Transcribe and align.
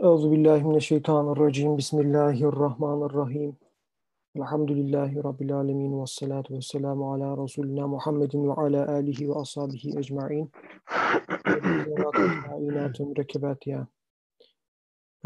أعوذ 0.00 0.28
بالله 0.28 0.68
من 0.68 0.76
الشيطان 0.76 1.28
الرجيم. 1.28 1.76
بسم 1.76 2.00
الله 2.00 2.36
الرحمن 2.50 3.00
الرحيم. 3.08 3.52
الحمد 4.36 4.70
لله 4.72 5.20
رب 5.20 5.42
العالمين 5.42 5.92
والصلاة 5.92 6.44
والسلام 6.50 7.02
على 7.02 7.34
رسولنا 7.34 7.86
محمد 7.86 8.36
وعلى 8.36 8.80
آله 8.98 9.18
وأصحابه 9.28 9.82
أجمعين. 10.00 10.48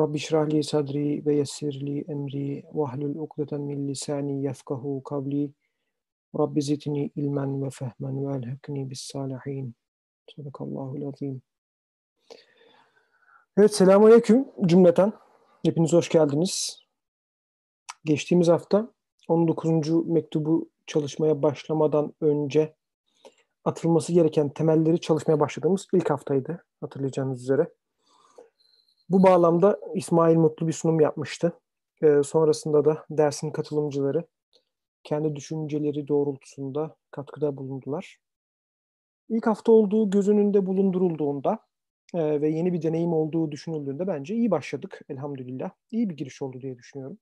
رب 0.00 0.14
اشرح 0.14 0.42
لي 0.52 0.62
صدري 0.62 1.22
ويسر 1.26 1.74
لي 1.86 2.04
أمري 2.10 2.64
واحلل 2.74 3.14
عقدة 3.18 3.58
من 3.58 3.86
لساني 3.86 4.44
يفقه 4.44 5.00
قبلي 5.04 5.50
رب 6.34 6.58
زدني 6.58 7.12
علما 7.16 7.46
وفهما 7.46 8.10
وألحقني 8.24 8.84
بالصالحين. 8.84 9.74
صدق 10.30 10.62
الله 10.62 10.94
العظيم. 10.98 11.40
Evet, 13.58 13.74
selamünaleyküm 13.74 14.48
cümleten. 14.66 15.12
Hepiniz 15.64 15.92
hoş 15.92 16.08
geldiniz. 16.08 16.80
Geçtiğimiz 18.04 18.48
hafta 18.48 18.92
19. 19.28 19.88
mektubu 20.06 20.70
çalışmaya 20.86 21.42
başlamadan 21.42 22.14
önce 22.20 22.76
atılması 23.64 24.12
gereken 24.12 24.48
temelleri 24.48 25.00
çalışmaya 25.00 25.40
başladığımız 25.40 25.86
ilk 25.92 26.10
haftaydı 26.10 26.64
hatırlayacağınız 26.80 27.42
üzere. 27.42 27.74
Bu 29.08 29.22
bağlamda 29.22 29.80
İsmail 29.94 30.36
Mutlu 30.36 30.68
bir 30.68 30.72
sunum 30.72 31.00
yapmıştı. 31.00 31.52
Ee, 32.02 32.22
sonrasında 32.22 32.84
da 32.84 33.04
dersin 33.10 33.50
katılımcıları 33.50 34.24
kendi 35.04 35.36
düşünceleri 35.36 36.08
doğrultusunda 36.08 36.96
katkıda 37.10 37.56
bulundular. 37.56 38.18
İlk 39.28 39.46
hafta 39.46 39.72
olduğu 39.72 40.10
göz 40.10 40.28
önünde 40.28 40.66
bulundurulduğunda 40.66 41.66
e, 42.14 42.40
ve 42.40 42.48
yeni 42.48 42.72
bir 42.72 42.82
deneyim 42.82 43.12
olduğu 43.12 43.52
düşünüldüğünde 43.52 44.06
bence 44.06 44.34
iyi 44.34 44.50
başladık 44.50 45.00
elhamdülillah. 45.08 45.70
İyi 45.90 46.10
bir 46.10 46.16
giriş 46.16 46.42
oldu 46.42 46.60
diye 46.60 46.78
düşünüyorum. 46.78 47.18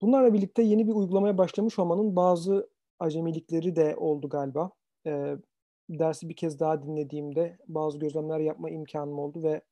Bunlarla 0.00 0.34
birlikte 0.34 0.62
yeni 0.62 0.88
bir 0.88 0.92
uygulamaya 0.92 1.38
başlamış 1.38 1.78
olmanın 1.78 2.16
bazı 2.16 2.70
acemilikleri 2.98 3.76
de 3.76 3.96
oldu 3.96 4.28
galiba. 4.28 4.70
E, 5.06 5.36
dersi 5.88 6.28
bir 6.28 6.36
kez 6.36 6.60
daha 6.60 6.82
dinlediğimde 6.82 7.58
bazı 7.68 7.98
gözlemler 7.98 8.40
yapma 8.40 8.70
imkanım 8.70 9.18
oldu 9.18 9.42
ve 9.42 9.62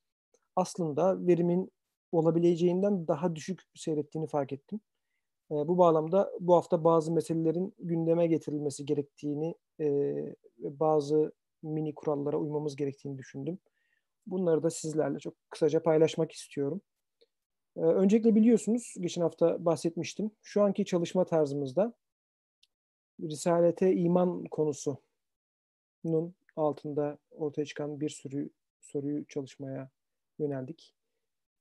aslında 0.57 1.27
verimin 1.27 1.73
olabileceğinden 2.13 3.09
daha 3.09 3.37
düşük 3.37 3.63
seyrettiğini 3.75 4.27
fark 4.29 4.53
ettim. 4.53 4.81
E, 5.51 5.55
bu 5.55 5.79
bağlamda 5.79 6.33
bu 6.41 6.55
hafta 6.55 6.85
bazı 6.85 7.13
meselelerin 7.13 7.75
gündeme 7.79 8.27
getirilmesi 8.27 8.87
gerektiğini, 8.87 9.55
e, 9.81 10.15
bazı 10.59 11.33
mini 11.65 11.95
kurallara 11.95 12.37
uymamız 12.37 12.77
gerektiğini 12.77 13.19
düşündüm. 13.19 13.59
Bunları 14.27 14.63
da 14.63 14.71
sizlerle 14.71 15.19
çok 15.19 15.35
kısaca 15.51 15.83
paylaşmak 15.83 16.33
istiyorum. 16.33 16.81
Ee, 17.77 17.81
öncelikle 17.81 18.35
biliyorsunuz, 18.35 18.95
geçen 19.01 19.23
hafta 19.23 19.65
bahsetmiştim. 19.65 20.31
Şu 20.43 20.63
anki 20.63 20.85
çalışma 20.85 21.25
tarzımızda 21.25 21.95
Risalete 23.21 23.95
iman 23.97 24.45
konusunun 24.45 26.35
altında 26.57 27.19
ortaya 27.31 27.65
çıkan 27.65 28.01
bir 28.01 28.09
sürü 28.09 28.51
soruyu 28.81 29.27
çalışmaya 29.27 29.91
yöneldik. 30.39 30.95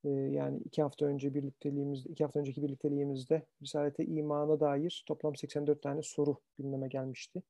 Ee, 0.06 0.10
yani 0.10 0.60
iki 0.66 0.82
hafta 0.82 1.06
önce 1.06 1.34
birlikteliğimizde, 1.34 2.10
iki 2.10 2.24
hafta 2.24 2.40
önceki 2.40 2.64
birlikteliğimizde 2.64 3.46
Risalete 3.62 4.06
imana 4.06 4.60
dair 4.60 5.04
toplam 5.08 5.36
84 5.36 5.82
tane 5.82 6.02
soru 6.04 6.38
gündeme 6.58 6.88
gelmişti. 6.88 7.44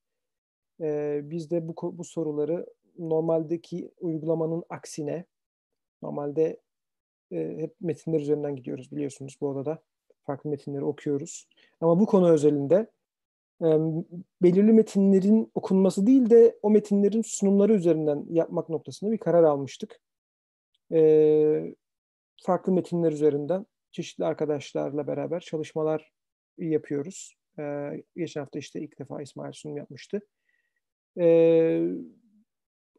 Ee, 0.81 1.21
biz 1.23 1.51
de 1.51 1.67
bu, 1.67 1.97
bu 1.97 2.03
soruları 2.03 2.65
normaldeki 2.99 3.91
uygulamanın 3.99 4.63
aksine 4.69 5.25
normalde 6.01 6.59
e, 7.31 7.57
hep 7.57 7.75
metinler 7.81 8.19
üzerinden 8.19 8.55
gidiyoruz 8.55 8.91
biliyorsunuz 8.91 9.37
bu 9.41 9.47
odada. 9.47 9.83
Farklı 10.23 10.49
metinleri 10.49 10.83
okuyoruz. 10.83 11.47
Ama 11.81 11.99
bu 11.99 12.05
konu 12.05 12.31
özelinde 12.31 12.87
e, 13.61 13.67
belirli 14.41 14.73
metinlerin 14.73 15.51
okunması 15.55 16.07
değil 16.07 16.29
de 16.29 16.59
o 16.61 16.69
metinlerin 16.69 17.21
sunumları 17.21 17.73
üzerinden 17.73 18.25
yapmak 18.29 18.69
noktasında 18.69 19.11
bir 19.11 19.17
karar 19.17 19.43
almıştık. 19.43 19.99
E, 20.91 21.75
farklı 22.43 22.73
metinler 22.73 23.11
üzerinden 23.11 23.65
çeşitli 23.91 24.25
arkadaşlarla 24.25 25.07
beraber 25.07 25.39
çalışmalar 25.39 26.11
yapıyoruz. 26.57 27.35
E, 27.59 27.91
geçen 28.15 28.41
hafta 28.41 28.59
işte 28.59 28.81
ilk 28.81 28.99
defa 28.99 29.21
İsmail 29.21 29.53
sunum 29.53 29.77
yapmıştı. 29.77 30.21
E, 31.19 31.27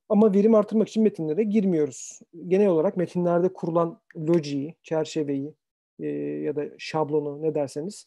ama 0.08 0.34
verim 0.34 0.54
artırmak 0.54 0.88
için 0.88 1.02
metinlere 1.02 1.42
girmiyoruz. 1.42 2.20
Genel 2.48 2.69
olarak 2.69 2.97
metinlerde 2.97 3.52
kurulan 3.52 4.00
lojiyi, 4.16 4.75
çerçeveyi 4.82 5.54
e, 6.00 6.06
ya 6.16 6.56
da 6.56 6.64
şablonu 6.78 7.42
ne 7.42 7.54
derseniz 7.54 8.06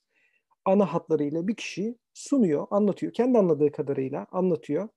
ana 0.66 0.94
hatlarıyla 0.94 1.48
bir 1.48 1.56
kişi 1.56 1.98
sunuyor, 2.14 2.68
anlatıyor. 2.72 3.14
Kendi 3.14 3.38
anladığı 3.38 3.72
kadarıyla 3.72 4.28
anlatıyor. 4.32 4.90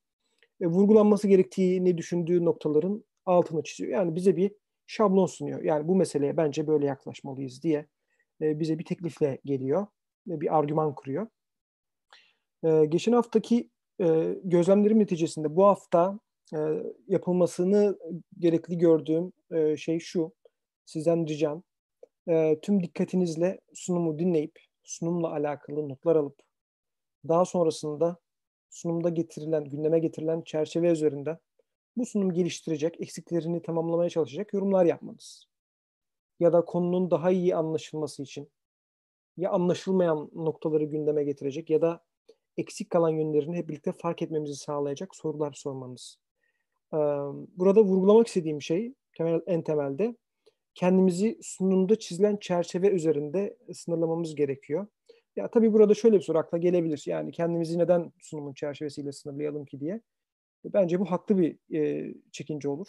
E, 0.61 0.67
vurgulanması 0.67 1.29
gerektiğini 1.29 1.99
düşündüğü 1.99 2.45
noktaların 2.45 3.05
altını 3.27 3.63
çiziyor. 3.63 3.93
Yani 3.93 4.15
bize 4.17 4.37
bir 4.37 4.53
şablon 4.87 5.27
sunuyor. 5.27 5.63
Yani 5.63 5.89
bu 5.89 5.97
meseleye 5.97 6.37
bence 6.37 6.67
böyle 6.67 6.87
yaklaşmalıyız 6.87 7.63
diye 7.63 7.87
e, 8.43 8.61
bize 8.61 8.79
bir 8.79 8.85
teklifle 8.85 9.39
geliyor. 9.45 9.87
E, 10.31 10.41
bir 10.41 10.59
argüman 10.59 10.95
kuruyor. 10.95 11.27
E, 12.65 12.85
geçen 12.87 13.13
haftaki 13.13 13.71
e, 14.01 14.37
gözlemlerim 14.45 14.99
neticesinde 14.99 15.57
bu 15.57 15.65
hafta 15.65 16.19
e, 16.55 16.59
yapılmasını 17.09 17.99
gerekli 18.39 18.79
gördüğüm 18.79 19.33
e, 19.51 19.77
şey 19.77 19.99
şu. 19.99 20.33
Sizden 20.85 21.27
ricam 21.27 21.63
e, 22.29 22.61
tüm 22.61 22.83
dikkatinizle 22.83 23.61
sunumu 23.75 24.19
dinleyip 24.19 24.59
sunumla 24.83 25.31
alakalı 25.33 25.89
notlar 25.89 26.17
alıp 26.17 26.39
daha 27.29 27.45
sonrasında 27.45 28.17
sunumda 28.71 29.09
getirilen, 29.09 29.65
gündeme 29.65 29.99
getirilen 29.99 30.43
çerçeve 30.43 30.91
üzerinden 30.91 31.39
bu 31.97 32.07
sunum 32.07 32.33
geliştirecek, 32.33 33.01
eksiklerini 33.01 33.63
tamamlamaya 33.63 34.11
çalışacak 34.11 34.53
yorumlar 34.53 34.85
yapmanız. 34.85 35.45
Ya 36.41 36.53
da 36.53 36.65
konunun 36.65 37.11
daha 37.11 37.31
iyi 37.31 37.57
anlaşılması 37.57 38.23
için 38.23 38.51
ya 39.37 39.51
anlaşılmayan 39.51 40.31
noktaları 40.35 40.85
gündeme 40.85 41.25
getirecek 41.25 41.71
ya 41.71 41.83
da 41.83 42.05
eksik 42.57 42.91
kalan 42.91 43.11
yönlerini 43.11 43.57
hep 43.57 43.69
birlikte 43.69 43.93
fark 43.93 44.23
etmemizi 44.23 44.55
sağlayacak 44.55 45.17
sorular 45.17 45.53
sormanız. 45.53 46.19
Burada 47.57 47.85
vurgulamak 47.85 48.27
istediğim 48.27 48.63
şey 48.63 48.95
temel, 49.17 49.41
en 49.47 49.63
temelde 49.63 50.17
kendimizi 50.75 51.39
sunumda 51.43 51.99
çizilen 51.99 52.37
çerçeve 52.37 52.89
üzerinde 52.89 53.57
sınırlamamız 53.73 54.35
gerekiyor. 54.35 54.87
Ya 55.37 55.51
tabii 55.51 55.73
burada 55.73 55.95
şöyle 55.95 56.17
bir 56.17 56.23
soru 56.23 56.39
akla 56.39 56.59
gelebilir. 56.59 57.03
Yani 57.07 57.33
kendimizi 57.33 57.79
neden 57.79 58.13
sunumun 58.21 58.53
çerçevesiyle 58.53 59.13
sınırlayalım 59.13 59.65
ki 59.65 59.81
diye. 59.81 60.01
Bence 60.65 61.01
bu 61.01 61.05
haklı 61.05 61.39
bir 61.39 61.77
e, 61.79 62.15
çekince 62.33 62.69
olur. 62.69 62.89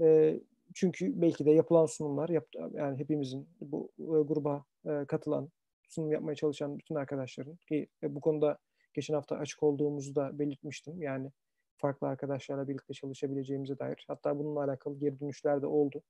E, 0.00 0.40
çünkü 0.74 1.20
belki 1.20 1.44
de 1.44 1.50
yapılan 1.50 1.86
sunumlar, 1.86 2.28
yap, 2.28 2.46
yani 2.72 2.98
hepimizin 2.98 3.48
bu 3.60 3.90
e, 3.98 4.02
gruba 4.02 4.64
e, 4.86 5.04
katılan, 5.04 5.50
sunum 5.88 6.12
yapmaya 6.12 6.34
çalışan 6.34 6.78
bütün 6.78 6.94
arkadaşların 6.94 7.56
ki 7.56 7.88
e, 8.02 8.14
bu 8.14 8.20
konuda 8.20 8.58
geçen 8.94 9.14
hafta 9.14 9.36
açık 9.36 9.62
olduğumuzu 9.62 10.14
da 10.14 10.38
belirtmiştim. 10.38 11.02
Yani 11.02 11.30
farklı 11.76 12.06
arkadaşlarla 12.06 12.68
birlikte 12.68 12.94
çalışabileceğimize 12.94 13.78
dair. 13.78 14.04
Hatta 14.08 14.38
bununla 14.38 14.64
alakalı 14.64 14.98
geri 14.98 15.20
dönüşler 15.20 15.62
de 15.62 15.66
oldu. 15.66 16.02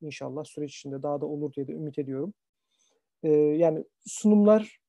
İnşallah 0.00 0.44
süreç 0.44 0.76
içinde 0.76 1.02
daha 1.02 1.20
da 1.20 1.26
olur 1.26 1.52
diye 1.52 1.68
de 1.68 1.72
ümit 1.72 1.98
ediyorum. 1.98 2.34
Ee, 3.22 3.30
yani 3.32 3.84
sunumlar 4.06 4.80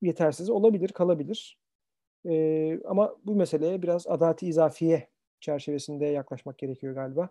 yetersiz 0.00 0.50
olabilir, 0.50 0.88
kalabilir. 0.88 1.58
Ee, 2.26 2.80
ama 2.84 3.16
bu 3.24 3.34
meseleye 3.34 3.82
biraz 3.82 4.06
adaleti 4.06 4.46
izafiye 4.46 5.08
çerçevesinde 5.40 6.06
yaklaşmak 6.06 6.58
gerekiyor 6.58 6.94
galiba. 6.94 7.28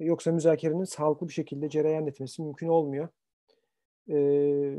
Yoksa 0.00 0.32
müzakerenin 0.32 0.84
sağlıklı 0.84 1.28
bir 1.28 1.32
şekilde 1.32 1.68
cereyan 1.68 2.06
etmesi 2.06 2.42
mümkün 2.42 2.68
olmuyor. 2.68 3.08
Ee, 4.10 4.78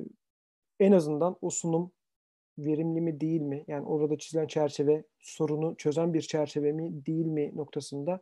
en 0.80 0.92
azından 0.92 1.38
o 1.42 1.50
sunum 1.50 1.92
verimli 2.58 3.02
mi 3.02 3.20
değil 3.22 3.42
mi? 3.42 3.64
Yani 3.68 3.86
orada 3.86 4.18
çizilen 4.18 4.48
çerçeve 4.48 5.04
sorunu 5.20 5.76
çözen 5.78 6.14
bir 6.14 6.22
çerçeve 6.22 6.72
mi 6.72 7.06
değil 7.06 7.26
mi 7.26 7.52
noktasında 7.56 8.22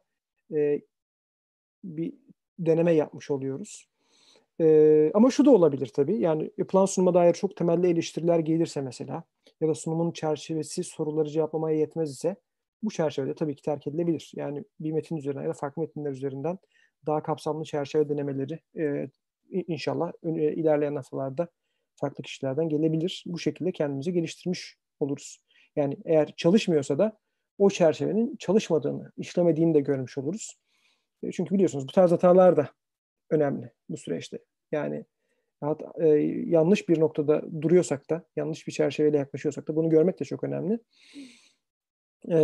e, 0.53 0.81
bir 1.83 2.13
deneme 2.59 2.93
yapmış 2.93 3.31
oluyoruz. 3.31 3.87
E, 4.61 5.11
ama 5.13 5.31
şu 5.31 5.45
da 5.45 5.51
olabilir 5.51 5.87
tabii. 5.95 6.17
Yani 6.17 6.51
yapılan 6.57 6.85
sunuma 6.85 7.13
dair 7.13 7.33
çok 7.33 7.55
temelli 7.55 7.87
eleştiriler 7.87 8.39
gelirse 8.39 8.81
mesela 8.81 9.23
ya 9.61 9.67
da 9.67 9.75
sunumun 9.75 10.11
çerçevesi 10.11 10.83
soruları 10.83 11.29
cevaplamaya 11.29 11.77
yetmez 11.77 12.11
ise 12.11 12.35
bu 12.83 12.91
çerçevede 12.91 13.35
tabii 13.35 13.55
ki 13.55 13.61
terk 13.61 13.87
edilebilir. 13.87 14.31
Yani 14.35 14.63
bir 14.79 14.91
metin 14.91 15.17
üzerinden 15.17 15.43
ya 15.43 15.49
da 15.49 15.53
farklı 15.53 15.81
metinler 15.81 16.11
üzerinden 16.11 16.57
daha 17.05 17.23
kapsamlı 17.23 17.63
çerçeve 17.63 18.09
denemeleri 18.09 18.59
e, 18.77 19.09
inşallah 19.51 20.11
ilerleyen 20.33 20.95
haftalarda 20.95 21.47
farklı 21.95 22.23
kişilerden 22.23 22.69
gelebilir. 22.69 23.23
Bu 23.27 23.39
şekilde 23.39 23.71
kendimizi 23.71 24.13
geliştirmiş 24.13 24.75
oluruz. 24.99 25.39
Yani 25.75 25.97
eğer 26.05 26.33
çalışmıyorsa 26.37 26.97
da 26.97 27.17
o 27.57 27.69
çerçevenin 27.69 28.35
çalışmadığını, 28.35 29.11
işlemediğini 29.17 29.73
de 29.73 29.79
görmüş 29.79 30.17
oluruz. 30.17 30.59
E, 31.23 31.31
çünkü 31.31 31.55
biliyorsunuz 31.55 31.87
bu 31.87 31.91
tarz 31.91 32.11
hatalar 32.11 32.57
da 32.57 32.69
önemli 33.29 33.71
bu 33.89 33.97
süreçte. 33.97 34.39
Yani 34.71 35.05
e, 35.99 36.07
yanlış 36.45 36.89
bir 36.89 36.99
noktada 36.99 37.61
duruyorsak 37.61 38.09
da, 38.09 38.25
yanlış 38.35 38.67
bir 38.67 38.71
çerçeveyle 38.71 39.17
yaklaşıyorsak 39.17 39.67
da 39.67 39.75
bunu 39.75 39.89
görmek 39.89 40.19
de 40.19 40.25
çok 40.25 40.43
önemli. 40.43 40.79
E, 42.31 42.37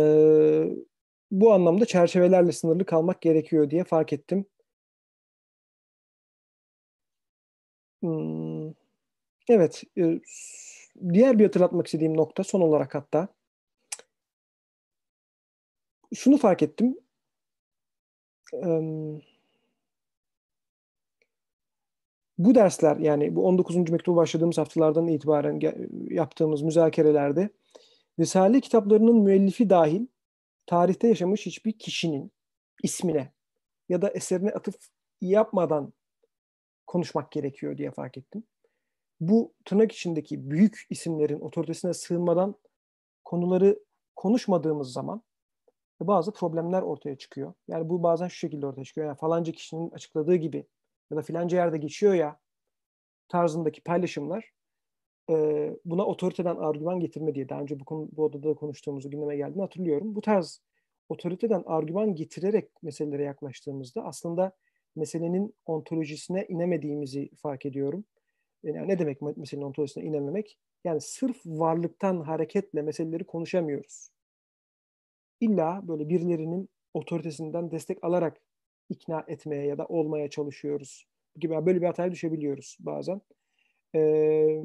bu 1.30 1.52
anlamda 1.52 1.86
çerçevelerle 1.86 2.52
sınırlı 2.52 2.84
kalmak 2.84 3.22
gerekiyor 3.22 3.70
diye 3.70 3.84
fark 3.84 4.12
ettim. 4.12 4.46
Hmm, 8.02 8.41
evet, 9.48 9.82
e, 9.98 10.20
diğer 11.12 11.38
bir 11.38 11.44
hatırlatmak 11.44 11.86
istediğim 11.86 12.16
nokta 12.16 12.44
son 12.44 12.60
olarak 12.60 12.94
hatta 12.94 13.28
şunu 16.14 16.38
fark 16.38 16.62
ettim. 16.62 16.96
Bu 22.38 22.54
dersler 22.54 22.96
yani 22.96 23.36
bu 23.36 23.46
19. 23.46 23.76
mektubu 23.90 24.16
başladığımız 24.16 24.58
haftalardan 24.58 25.08
itibaren 25.08 25.60
yaptığımız 26.10 26.62
müzakerelerde 26.62 27.50
Risale 28.18 28.60
kitaplarının 28.60 29.16
müellifi 29.16 29.70
dahil 29.70 30.06
tarihte 30.66 31.08
yaşamış 31.08 31.46
hiçbir 31.46 31.72
kişinin 31.72 32.32
ismine 32.82 33.32
ya 33.88 34.02
da 34.02 34.10
eserine 34.10 34.50
atıf 34.50 34.74
yapmadan 35.20 35.92
konuşmak 36.86 37.32
gerekiyor 37.32 37.78
diye 37.78 37.90
fark 37.90 38.18
ettim. 38.18 38.44
Bu 39.22 39.52
tırnak 39.64 39.92
içindeki 39.92 40.50
büyük 40.50 40.86
isimlerin 40.90 41.40
otoritesine 41.40 41.94
sığınmadan 41.94 42.54
konuları 43.24 43.78
konuşmadığımız 44.16 44.92
zaman 44.92 45.22
bazı 46.00 46.32
problemler 46.32 46.82
ortaya 46.82 47.18
çıkıyor. 47.18 47.54
Yani 47.68 47.88
bu 47.88 48.02
bazen 48.02 48.28
şu 48.28 48.36
şekilde 48.36 48.66
ortaya 48.66 48.84
çıkıyor. 48.84 49.06
Yani 49.06 49.16
falanca 49.16 49.52
kişinin 49.52 49.90
açıkladığı 49.90 50.36
gibi 50.36 50.66
ya 51.10 51.16
da 51.16 51.22
filanca 51.22 51.56
yerde 51.56 51.78
geçiyor 51.78 52.14
ya 52.14 52.38
tarzındaki 53.28 53.80
paylaşımlar 53.80 54.52
buna 55.84 56.06
otoriteden 56.06 56.56
argüman 56.56 57.00
getirme 57.00 57.34
diye 57.34 57.48
daha 57.48 57.60
önce 57.60 57.80
bu, 57.80 57.84
konu, 57.84 58.08
bu 58.12 58.24
odada 58.24 58.54
konuştuğumuzu 58.54 59.10
gündeme 59.10 59.36
geldiğini 59.36 59.62
hatırlıyorum. 59.62 60.14
Bu 60.14 60.20
tarz 60.20 60.62
otoriteden 61.08 61.62
argüman 61.66 62.14
getirerek 62.14 62.82
meselelere 62.82 63.22
yaklaştığımızda 63.22 64.04
aslında 64.04 64.52
meselenin 64.96 65.54
ontolojisine 65.66 66.46
inemediğimizi 66.48 67.30
fark 67.36 67.66
ediyorum. 67.66 68.04
Yani 68.62 68.88
ne 68.88 68.98
demek 68.98 69.22
meselenin 69.22 69.66
ontolojisine 69.66 70.04
inememek? 70.04 70.58
Yani 70.84 71.00
sırf 71.00 71.36
varlıktan 71.46 72.20
hareketle 72.20 72.82
meseleleri 72.82 73.24
konuşamıyoruz. 73.24 74.10
İlla 75.40 75.82
böyle 75.88 76.08
birilerinin 76.08 76.68
otoritesinden 76.94 77.70
destek 77.70 78.04
alarak 78.04 78.40
ikna 78.88 79.24
etmeye 79.28 79.66
ya 79.66 79.78
da 79.78 79.86
olmaya 79.86 80.30
çalışıyoruz 80.30 81.06
gibi 81.36 81.66
böyle 81.66 81.80
bir 81.80 81.86
hataya 81.86 82.12
düşebiliyoruz 82.12 82.76
bazen. 82.80 83.20
Ee, 83.94 84.62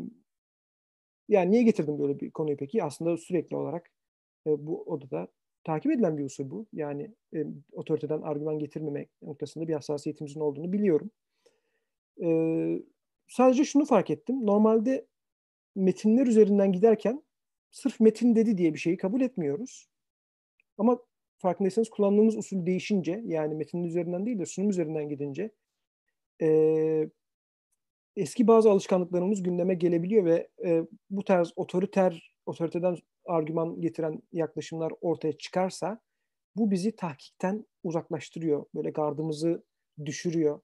yani 1.30 1.52
niye 1.52 1.64
getirdim 1.64 2.00
böyle 2.00 2.20
bir 2.20 2.32
konuyu 2.32 2.58
peki? 2.58 2.84
Aslında 2.84 3.18
sürekli 3.18 3.56
olarak 3.56 3.92
e, 4.48 4.68
bu 4.68 4.84
odada 4.84 5.28
takip 5.64 5.92
edilen 5.92 6.18
bir 6.18 6.26
usul 6.26 6.50
bu. 6.50 6.68
Yani 6.74 7.16
e, 7.36 7.46
otoriteden 7.72 8.22
argüman 8.22 8.60
getirmemek 8.60 9.10
noktasında 9.22 9.68
bir 9.68 9.74
hassasiyetimizin 9.74 10.40
olduğunu 10.40 10.74
biliyorum. 10.74 11.12
E, 12.24 12.28
sadece 13.28 13.66
şunu 13.66 13.86
fark 13.86 14.10
ettim. 14.10 14.46
Normalde 14.46 15.08
metinler 15.76 16.28
üzerinden 16.28 16.72
giderken 16.72 17.24
sırf 17.72 18.00
metin 18.00 18.36
dedi 18.36 18.58
diye 18.58 18.74
bir 18.74 18.80
şeyi 18.80 18.98
kabul 18.98 19.22
etmiyoruz. 19.22 19.90
Ama 20.78 21.00
farkındaysanız 21.38 21.90
kullandığımız 21.90 22.38
usul 22.38 22.66
değişince 22.66 23.22
yani 23.26 23.56
metinin 23.56 23.84
üzerinden 23.84 24.26
değil 24.26 24.40
de 24.40 24.46
sunum 24.46 24.70
üzerinden 24.70 25.10
gidince 25.10 25.52
e, 26.42 27.10
eski 28.16 28.48
bazı 28.48 28.72
alışkanlıklarımız 28.72 29.44
gündeme 29.44 29.74
gelebiliyor 29.74 30.26
ve 30.26 30.50
e, 30.66 30.84
bu 31.10 31.24
tarz 31.24 31.54
otoriter, 31.56 32.36
otoriteden 32.46 32.98
argüman 33.26 33.82
getiren 33.82 34.22
yaklaşımlar 34.32 34.94
ortaya 35.02 35.38
çıkarsa 35.38 36.02
bu 36.56 36.72
bizi 36.72 36.96
tahkikten 36.96 37.66
uzaklaştırıyor. 37.84 38.66
Böyle 38.76 38.90
gardımızı 38.90 39.64
düşürüyor 40.06 40.60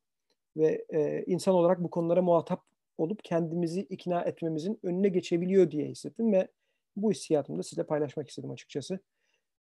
ve 0.58 0.86
e, 0.90 1.24
insan 1.28 1.56
olarak 1.56 1.84
bu 1.84 1.90
konulara 1.90 2.22
muhatap 2.22 2.64
olup 2.98 3.24
kendimizi 3.24 3.82
ikna 3.82 4.22
etmemizin 4.22 4.80
önüne 4.84 5.10
geçebiliyor 5.10 5.72
diye 5.72 5.88
hissettim 5.88 6.34
ve 6.34 6.48
bu 6.96 7.12
hissiyatımı 7.12 7.58
da 7.58 7.64
sizinle 7.64 7.86
paylaşmak 7.86 8.30
istedim 8.30 8.52
açıkçası. 8.52 9.00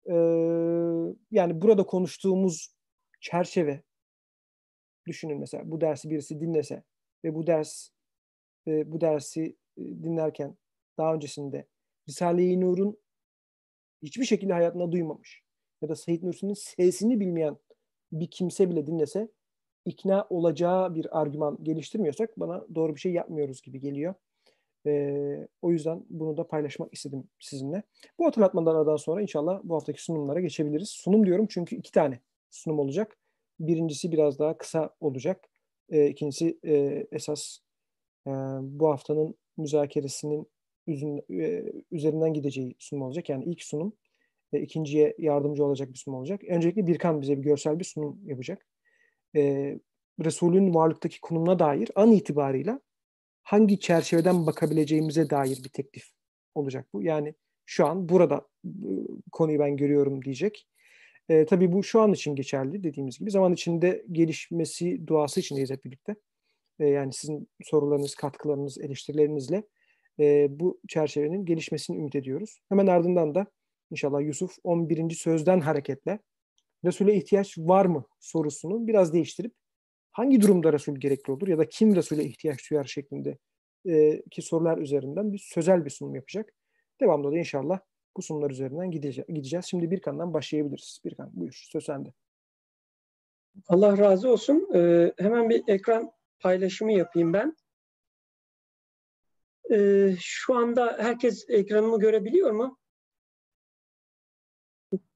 Ee, 0.07 0.13
yani 1.31 1.61
burada 1.61 1.87
konuştuğumuz 1.87 2.75
çerçeve 3.21 3.83
düşünün 5.07 5.39
mesela 5.39 5.71
bu 5.71 5.81
dersi 5.81 6.11
birisi 6.11 6.41
dinlese 6.41 6.83
ve 7.25 7.35
bu 7.35 7.47
ders 7.47 7.89
e, 8.67 8.93
bu 8.93 9.01
dersi 9.01 9.57
e, 9.77 9.83
dinlerken 9.83 10.57
daha 10.99 11.15
öncesinde 11.15 11.67
Risale-i 12.09 12.61
Nur'un 12.61 12.99
hiçbir 14.03 14.25
şekilde 14.25 14.53
hayatında 14.53 14.93
duymamış 14.93 15.43
ya 15.83 15.89
da 15.89 15.97
Said 15.97 16.23
Nursi'nin 16.23 16.55
sesini 16.55 17.21
bilmeyen 17.21 17.57
bir 18.13 18.31
kimse 18.31 18.71
bile 18.71 18.87
dinlese 18.87 19.29
ikna 19.87 20.27
olacağı 20.31 20.95
bir 20.95 21.21
argüman 21.21 21.59
geliştirmiyorsak 21.63 22.41
bana 22.41 22.65
doğru 22.75 22.95
bir 22.95 23.01
şey 23.01 23.13
yapmıyoruz 23.13 23.63
gibi 23.63 23.81
geliyor. 23.81 24.15
Ee, 24.87 25.49
o 25.63 25.73
yüzden 25.73 26.05
bunu 26.11 26.37
da 26.37 26.47
paylaşmak 26.47 26.95
istedim 26.95 27.25
sizinle. 27.41 27.83
Bu 28.19 28.27
hatırlatmadan 28.27 28.75
aradan 28.75 28.97
sonra 28.97 29.23
inşallah 29.23 29.61
bu 29.65 29.75
haftaki 29.75 30.05
sunumlara 30.05 30.41
geçebiliriz. 30.41 30.89
Sunum 30.89 31.27
diyorum 31.27 31.47
çünkü 31.51 31.77
iki 31.77 31.93
tane 31.93 32.21
sunum 32.51 32.79
olacak. 32.79 33.19
Birincisi 33.61 34.13
biraz 34.13 34.39
daha 34.39 34.59
kısa 34.59 34.91
olacak. 35.01 35.49
E, 35.89 36.07
ikincisi 36.07 36.59
e, 36.65 37.07
esas 37.13 37.59
e, 38.27 38.31
bu 38.61 38.89
haftanın 38.89 39.35
müzakeresinin 39.57 40.47
üzün, 40.87 41.25
e, 41.31 41.65
üzerinden 41.91 42.33
gideceği 42.35 42.75
sunum 42.79 43.03
olacak. 43.03 43.29
Yani 43.29 43.45
ilk 43.45 43.63
sunum 43.63 43.93
e, 44.53 44.61
ikinciye 44.61 45.15
yardımcı 45.19 45.65
olacak 45.65 45.89
bir 45.93 45.99
sunum 45.99 46.19
olacak. 46.19 46.45
Öncelikle 46.45 46.87
Birkan 46.87 47.23
bize 47.23 47.39
bir 47.39 47.43
görsel 47.43 47.79
bir 47.79 47.85
sunum 47.85 48.21
yapacak. 48.25 48.67
E, 49.37 49.75
Resul'ün 50.25 50.75
varlıktaki 50.75 51.21
konumuna 51.21 51.59
dair 51.59 51.91
an 51.95 52.13
itibarıyla 52.13 52.81
hangi 53.43 53.81
çerçeveden 53.81 54.47
bakabileceğimize 54.47 55.31
dair 55.31 55.65
bir 55.65 55.69
teklif 55.69 56.05
olacak 56.55 56.87
bu. 56.93 57.03
Yani 57.03 57.35
şu 57.67 57.87
an 57.87 58.09
burada 58.09 58.49
e, 58.65 58.71
konuyu 59.33 59.59
ben 59.59 59.77
görüyorum 59.77 60.25
diyecek. 60.25 60.69
E, 61.29 61.47
tabii 61.47 61.73
bu 61.73 61.83
şu 61.83 62.01
an 62.01 62.13
için 62.13 62.35
geçerli 62.35 62.85
dediğimiz 62.85 63.19
gibi. 63.19 63.31
Zaman 63.31 63.53
içinde 63.53 64.05
gelişmesi 64.13 65.07
duası 65.07 65.41
içindeyiz 65.41 65.71
hep 65.71 65.85
birlikte. 65.85 66.17
E, 66.81 66.87
yani 66.87 67.13
sizin 67.13 67.49
sorularınız, 67.65 68.15
katkılarınız, 68.15 68.79
eleştirilerinizle 68.79 69.63
e, 70.21 70.47
bu 70.51 70.81
çerçevenin 70.89 71.45
gelişmesini 71.45 71.97
ümit 71.97 72.15
ediyoruz. 72.15 72.61
Hemen 72.69 72.87
ardından 72.87 73.35
da 73.35 73.47
inşallah 73.91 74.21
Yusuf 74.21 74.57
11. 74.65 75.11
sözden 75.11 75.61
hareketle 75.61 76.19
Resul'e 76.85 77.15
ihtiyaç 77.15 77.59
var 77.59 77.87
mı 77.87 78.05
sorusunu 78.21 78.87
biraz 78.87 79.13
değiştirip 79.13 79.55
hangi 80.13 80.41
durumda 80.41 80.73
Resul 80.73 80.97
gerekli 80.97 81.33
olur 81.33 81.49
ya 81.49 81.59
da 81.59 81.69
kim 81.69 81.97
Resul'e 81.97 82.25
ihtiyaç 82.25 82.71
duyar 82.71 82.85
şeklinde 82.85 83.39
e, 83.89 84.23
ki 84.31 84.43
sorular 84.43 84.79
üzerinden 84.79 85.33
bir 85.33 85.39
sözel 85.39 85.85
bir 85.85 85.91
sunum 85.91 86.15
yapacak. 86.15 86.53
Devamlı 87.01 87.33
da 87.33 87.39
inşallah 87.39 87.81
bu 88.17 88.23
sunumlar 88.23 88.51
üzerinden 88.51 88.91
gideceğiz. 89.29 89.67
Şimdi 89.67 89.91
bir 89.91 90.01
kandan 90.01 90.35
başlayabiliriz. 90.35 91.01
Bir 91.05 91.15
kan 91.15 91.31
buyur 91.33 91.67
söz 91.73 91.85
sende. 91.85 92.13
Allah 93.69 93.99
razı 93.99 94.31
olsun. 94.31 94.69
Ee, 94.75 95.13
hemen 95.19 95.51
bir 95.51 95.63
ekran 95.69 96.13
paylaşımı 96.41 96.93
yapayım 96.93 97.33
ben. 97.33 97.57
Ee, 99.73 100.17
şu 100.21 100.55
anda 100.55 100.97
herkes 101.01 101.45
ekranımı 101.49 102.01
görebiliyor 102.01 102.51
mu? 102.51 102.79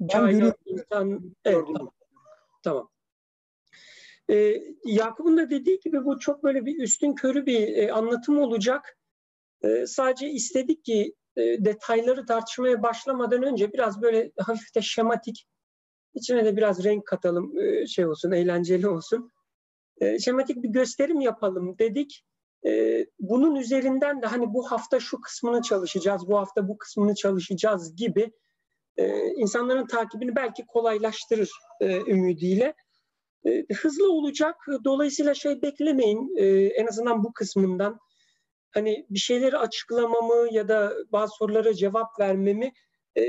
Ben 0.00 0.30
görüyorum. 0.30 0.54
Evet, 1.44 1.66
tamam. 1.66 1.90
tamam. 2.62 2.90
Ee, 4.30 4.62
Yakup'un 4.84 5.36
da 5.36 5.50
dediği 5.50 5.80
gibi 5.80 6.04
bu 6.04 6.18
çok 6.18 6.44
böyle 6.44 6.66
bir 6.66 6.82
üstün 6.82 7.14
körü 7.14 7.46
bir 7.46 7.76
e, 7.76 7.92
anlatım 7.92 8.38
olacak. 8.38 8.98
E, 9.62 9.86
sadece 9.86 10.30
istedik 10.30 10.84
ki 10.84 11.14
e, 11.36 11.64
detayları 11.64 12.26
tartışmaya 12.26 12.82
başlamadan 12.82 13.42
önce 13.42 13.72
biraz 13.72 14.02
böyle 14.02 14.32
hafif 14.38 14.74
de 14.74 14.82
şematik, 14.82 15.46
içine 16.14 16.44
de 16.44 16.56
biraz 16.56 16.84
renk 16.84 17.06
katalım, 17.06 17.58
e, 17.58 17.86
şey 17.86 18.06
olsun, 18.06 18.30
eğlenceli 18.30 18.88
olsun. 18.88 19.32
E, 20.00 20.18
şematik 20.18 20.62
bir 20.62 20.68
gösterim 20.68 21.20
yapalım 21.20 21.78
dedik. 21.78 22.24
E, 22.66 23.04
bunun 23.20 23.54
üzerinden 23.54 24.22
de 24.22 24.26
hani 24.26 24.54
bu 24.54 24.70
hafta 24.70 25.00
şu 25.00 25.20
kısmını 25.20 25.62
çalışacağız, 25.62 26.28
bu 26.28 26.38
hafta 26.38 26.68
bu 26.68 26.78
kısmını 26.78 27.14
çalışacağız 27.14 27.96
gibi 27.96 28.32
e, 29.00 29.32
insanların 29.36 29.86
takibini 29.86 30.36
belki 30.36 30.66
kolaylaştırır 30.66 31.50
e, 31.80 32.00
ümidiyle. 32.00 32.74
E, 33.46 33.74
hızlı 33.74 34.12
olacak. 34.12 34.56
Dolayısıyla 34.84 35.34
şey 35.34 35.62
beklemeyin. 35.62 36.36
E, 36.36 36.46
en 36.66 36.86
azından 36.86 37.24
bu 37.24 37.32
kısmından 37.32 37.98
hani 38.70 39.06
bir 39.10 39.18
şeyleri 39.18 39.58
açıklamamı 39.58 40.48
ya 40.52 40.68
da 40.68 40.94
bazı 41.12 41.32
sorulara 41.36 41.74
cevap 41.74 42.20
vermemi 42.20 42.72
e, 43.18 43.22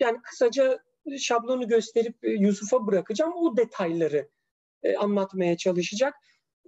yani 0.00 0.18
kısaca 0.22 0.78
şablonu 1.18 1.68
gösterip 1.68 2.24
e, 2.24 2.30
Yusuf'a 2.30 2.86
bırakacağım. 2.86 3.32
O 3.36 3.56
detayları 3.56 4.28
e, 4.82 4.96
anlatmaya 4.96 5.56
çalışacak. 5.56 6.14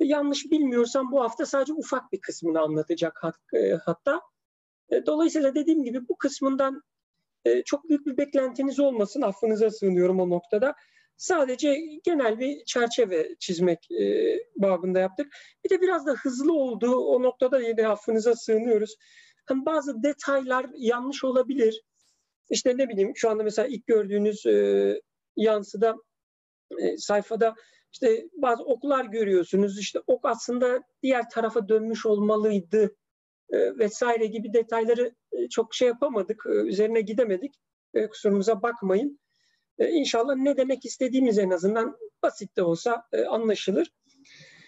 yanlış 0.00 0.44
bilmiyorsam 0.50 1.12
bu 1.12 1.23
hafta 1.23 1.46
sadece 1.46 1.73
ufak 1.73 2.12
bir 2.12 2.20
kısmını 2.20 2.61
anlatacak 2.61 3.23
hatta. 3.84 4.20
Dolayısıyla 5.06 5.54
dediğim 5.54 5.84
gibi 5.84 6.08
bu 6.08 6.16
kısmından 6.18 6.82
çok 7.64 7.88
büyük 7.88 8.06
bir 8.06 8.16
beklentiniz 8.16 8.80
olmasın. 8.80 9.22
Affınıza 9.22 9.70
sığınıyorum 9.70 10.20
o 10.20 10.30
noktada. 10.30 10.74
Sadece 11.16 11.80
genel 12.04 12.38
bir 12.38 12.64
çerçeve 12.64 13.34
çizmek 13.38 13.90
e, 13.90 14.38
babında 14.56 15.00
yaptık. 15.00 15.32
Bir 15.64 15.70
de 15.70 15.80
biraz 15.80 16.06
da 16.06 16.12
hızlı 16.12 16.52
olduğu 16.52 16.96
o 16.96 17.22
noktada 17.22 17.60
yine 17.60 17.88
affınıza 17.88 18.34
sığınıyoruz. 18.34 18.96
Hani 19.46 19.66
bazı 19.66 20.02
detaylar 20.02 20.66
yanlış 20.76 21.24
olabilir. 21.24 21.82
İşte 22.50 22.76
ne 22.78 22.88
bileyim 22.88 23.12
şu 23.14 23.30
anda 23.30 23.42
mesela 23.42 23.68
ilk 23.68 23.86
gördüğünüz 23.86 24.46
e, 24.46 25.00
yansıda 25.36 25.96
e, 26.78 26.96
sayfada 26.96 27.54
işte 27.92 28.28
bazı 28.32 28.64
oklar 28.64 29.04
görüyorsunuz. 29.04 29.78
İşte 29.78 30.00
ok 30.06 30.24
aslında 30.24 30.82
diğer 31.02 31.30
tarafa 31.30 31.68
dönmüş 31.68 32.06
olmalıydı 32.06 32.96
e, 33.50 33.78
vesaire 33.78 34.26
gibi 34.26 34.52
detayları 34.52 35.14
e, 35.32 35.48
çok 35.48 35.74
şey 35.74 35.88
yapamadık. 35.88 36.44
E, 36.46 36.50
üzerine 36.50 37.00
gidemedik. 37.00 37.54
E, 37.94 38.08
kusurumuza 38.08 38.62
bakmayın. 38.62 39.20
E, 39.78 39.88
inşallah 39.88 40.36
ne 40.36 40.56
demek 40.56 40.84
istediğimiz 40.84 41.38
en 41.38 41.50
azından 41.50 41.96
basit 42.22 42.56
de 42.56 42.62
olsa 42.62 43.02
anlaşılır. 43.28 43.92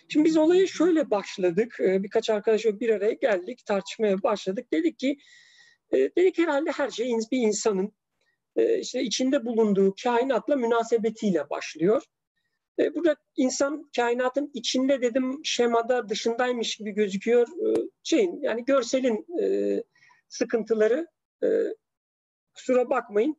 Şimdi 0.08 0.24
biz 0.24 0.36
olaya 0.36 0.66
şöyle 0.66 1.10
başladık. 1.10 1.76
Birkaç 1.78 2.30
arkadaşla 2.30 2.80
bir 2.80 2.90
araya 2.90 3.12
geldik, 3.12 3.66
tartışmaya 3.66 4.22
başladık. 4.22 4.72
Dedik 4.72 4.98
ki, 4.98 5.18
dedik 5.92 6.38
herhalde 6.38 6.70
her 6.70 6.90
şey 6.90 7.12
bir 7.32 7.38
insanın 7.38 7.92
işte 8.56 9.02
içinde 9.02 9.44
bulunduğu 9.44 9.94
kainatla 10.02 10.56
münasebetiyle 10.56 11.50
başlıyor. 11.50 12.02
E, 12.78 12.94
burada 12.94 13.16
insan 13.36 13.90
kainatın 13.96 14.50
içinde 14.54 15.02
dedim 15.02 15.40
şemada 15.44 16.08
dışındaymış 16.08 16.76
gibi 16.76 16.90
gözüküyor. 16.90 17.48
E, 17.48 17.88
şeyin 18.02 18.40
yani 18.42 18.64
görselin 18.64 19.26
e, 19.42 19.82
sıkıntıları 20.28 21.06
e, 21.42 21.48
kusura 22.54 22.90
bakmayın. 22.90 23.36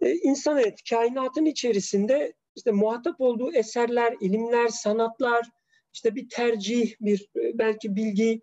E, 0.00 0.12
insan 0.12 0.58
evet 0.58 0.78
kainatın 0.90 1.44
içerisinde 1.44 2.32
işte 2.56 2.70
muhatap 2.70 3.20
olduğu 3.20 3.52
eserler, 3.52 4.16
ilimler, 4.20 4.68
sanatlar, 4.68 5.50
işte 5.92 6.14
bir 6.14 6.28
tercih, 6.28 6.94
bir 7.00 7.28
e, 7.36 7.58
belki 7.58 7.96
bilgi 7.96 8.40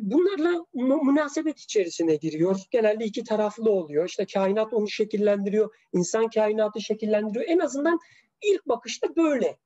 bunlarla 0.00 0.64
münasebet 0.74 1.58
içerisine 1.58 2.16
giriyor. 2.16 2.60
Genelde 2.70 3.04
iki 3.04 3.24
taraflı 3.24 3.70
oluyor. 3.70 4.08
İşte 4.08 4.26
kainat 4.34 4.72
onu 4.72 4.88
şekillendiriyor, 4.88 5.74
insan 5.92 6.28
kainatı 6.28 6.80
şekillendiriyor. 6.80 7.44
En 7.48 7.58
azından 7.58 7.98
ilk 8.42 8.66
bakışta 8.66 9.16
böyle 9.16 9.56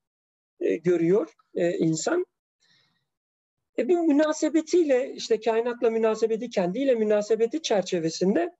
e, 0.60 0.76
görüyor 0.76 1.32
e, 1.54 1.78
insan. 1.78 2.26
E, 3.78 3.88
bu 3.88 4.02
münasebetiyle 4.02 5.12
işte 5.14 5.40
kainatla 5.40 5.90
münasebeti, 5.90 6.50
kendiyle 6.50 6.94
münasebeti 6.94 7.62
çerçevesinde 7.62 8.50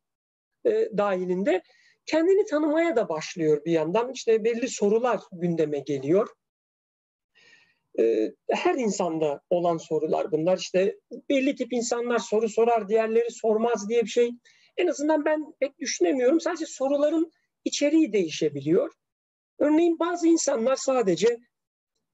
e, 0.67 0.89
dahilinde 0.97 1.63
kendini 2.07 2.45
tanımaya 2.45 2.97
da 2.97 3.09
başlıyor 3.09 3.65
bir 3.65 3.73
yandan. 3.73 4.13
İşte 4.13 4.45
belli 4.45 4.69
sorular 4.69 5.21
gündeme 5.33 5.79
geliyor. 5.79 6.29
Ee, 7.99 8.33
her 8.51 8.75
insanda 8.75 9.41
olan 9.51 9.77
sorular 9.77 10.33
bunlar. 10.33 10.59
İşte 10.59 10.99
belli 11.29 11.55
tip 11.55 11.73
insanlar 11.73 12.19
soru 12.19 12.49
sorar, 12.49 12.89
diğerleri 12.89 13.31
sormaz 13.31 13.89
diye 13.89 14.03
bir 14.03 14.09
şey. 14.09 14.31
En 14.77 14.87
azından 14.87 15.25
ben 15.25 15.55
pek 15.61 15.79
düşünemiyorum. 15.79 16.41
Sadece 16.41 16.67
soruların 16.67 17.33
içeriği 17.65 18.13
değişebiliyor. 18.13 18.93
Örneğin 19.59 19.99
bazı 19.99 20.29
insanlar 20.29 20.77
sadece 20.77 21.39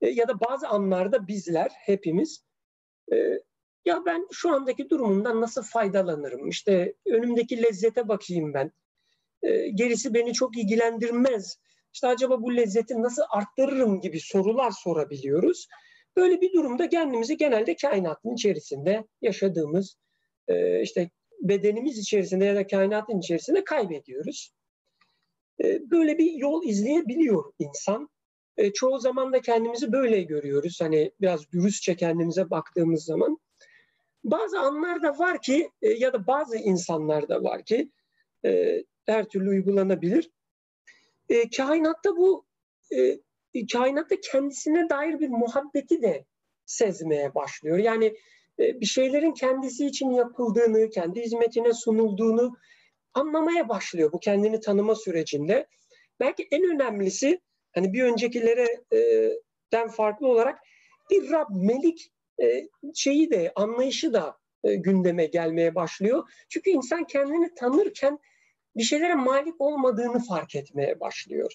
e, 0.01 0.09
ya 0.09 0.29
da 0.29 0.41
bazı 0.41 0.69
anlarda 0.69 1.29
bizler 1.29 1.71
hepimiz 1.75 2.45
e, 3.13 3.17
ya 3.85 4.03
ben 4.07 4.27
şu 4.33 4.51
andaki 4.51 4.91
durumumdan 4.91 5.41
nasıl 5.41 5.63
faydalanırım? 5.63 6.49
İşte 6.49 6.95
önümdeki 7.07 7.63
lezzete 7.63 8.09
bakayım 8.09 8.55
ben. 8.55 8.73
E, 9.43 9.69
gerisi 9.69 10.15
beni 10.15 10.33
çok 10.33 10.59
ilgilendirmez. 10.59 11.59
İşte 11.93 12.07
acaba 12.07 12.43
bu 12.43 12.57
lezzeti 12.57 13.03
nasıl 13.03 13.23
arttırırım 13.31 14.01
gibi 14.01 14.21
sorular 14.21 14.71
sorabiliyoruz. 14.71 15.69
Böyle 16.17 16.41
bir 16.41 16.53
durumda 16.53 16.89
kendimizi 16.89 17.37
genelde 17.37 17.77
kainatın 17.77 18.35
içerisinde 18.35 19.05
yaşadığımız 19.23 19.97
e, 20.49 20.83
işte 20.83 21.11
bedenimiz 21.41 21.99
içerisinde 21.99 22.45
ya 22.45 22.55
da 22.55 22.67
kainatın 22.67 23.19
içerisinde 23.19 23.65
kaybediyoruz. 23.65 24.53
E, 25.65 25.91
böyle 25.91 26.19
bir 26.19 26.33
yol 26.33 26.65
izleyebiliyor 26.65 27.53
insan. 27.59 28.09
Çoğu 28.75 28.99
zaman 28.99 29.33
da 29.33 29.41
kendimizi 29.41 29.93
böyle 29.93 30.23
görüyoruz. 30.23 30.81
Hani 30.81 31.13
biraz 31.21 31.53
dürüstçe 31.53 31.97
kendimize 31.97 32.51
baktığımız 32.51 33.05
zaman. 33.05 33.39
Bazı 34.25 34.59
anlar 34.59 35.03
da 35.03 35.19
var 35.19 35.43
ki 35.43 35.71
ya 35.83 36.13
da 36.13 36.27
bazı 36.27 36.57
insanlar 36.57 37.29
da 37.29 37.43
var 37.43 37.65
ki 37.65 37.91
her 39.07 39.25
türlü 39.29 39.49
uygulanabilir. 39.49 40.31
E, 41.31 41.51
kainatta 41.51 42.17
bu 42.17 42.47
e, 42.93 43.19
kainatta 43.73 44.17
kendisine 44.21 44.89
dair 44.89 45.21
bir 45.21 45.29
muhabbeti 45.29 46.03
de 46.03 46.25
sezmeye 46.67 47.35
başlıyor. 47.35 47.79
Yani 47.79 48.15
e, 48.59 48.81
bir 48.81 48.87
şeylerin 48.87 49.33
kendisi 49.33 49.87
için 49.87 50.11
yapıldığını, 50.11 50.91
kendi 50.91 51.21
hizmetine 51.21 51.73
sunulduğunu 51.73 52.57
anlamaya 53.15 53.69
başlıyor 53.69 54.13
bu 54.13 54.21
kendini 54.21 54.61
tanıma 54.61 54.95
sürecinde. 54.95 55.67
Belki 56.21 56.49
en 56.51 56.75
önemlisi 56.75 57.41
hani 57.73 57.93
bir 57.93 58.03
öncekilerden 58.03 59.89
farklı 59.89 60.29
olarak 60.29 60.59
bir 61.11 61.31
Rab, 61.31 61.47
Melik 61.51 62.13
e, 62.43 62.69
şeyi 62.95 63.31
de 63.31 63.53
anlayışı 63.57 64.13
da 64.13 64.39
e, 64.65 64.75
gündeme 64.75 65.27
gelmeye 65.27 65.75
başlıyor. 65.75 66.31
Çünkü 66.49 66.71
insan 66.71 67.05
kendini 67.05 67.55
tanırken 67.55 68.19
bir 68.77 68.83
şeylere 68.83 69.15
malik 69.15 69.61
olmadığını 69.61 70.19
fark 70.19 70.55
etmeye 70.55 71.00
başlıyor. 71.00 71.53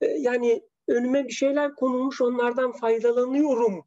E, 0.00 0.06
yani 0.06 0.62
önüme 0.88 1.24
bir 1.24 1.32
şeyler 1.32 1.74
konulmuş 1.74 2.20
onlardan 2.20 2.72
faydalanıyorum. 2.72 3.84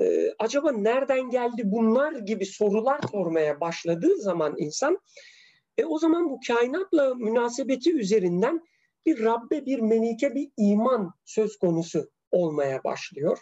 E, 0.00 0.30
acaba 0.38 0.72
nereden 0.72 1.30
geldi 1.30 1.62
bunlar 1.64 2.12
gibi 2.12 2.46
sorular 2.46 3.00
sormaya 3.10 3.60
başladığı 3.60 4.16
zaman 4.16 4.54
insan 4.58 4.98
e, 5.78 5.84
o 5.84 5.98
zaman 5.98 6.30
bu 6.30 6.40
kainatla 6.48 7.14
münasebeti 7.14 7.92
üzerinden 7.94 8.60
bir 9.06 9.24
Rabbe, 9.24 9.66
bir 9.66 9.80
melike, 9.80 10.34
bir 10.34 10.50
iman 10.56 11.12
söz 11.24 11.56
konusu 11.56 12.10
olmaya 12.30 12.84
başlıyor. 12.84 13.38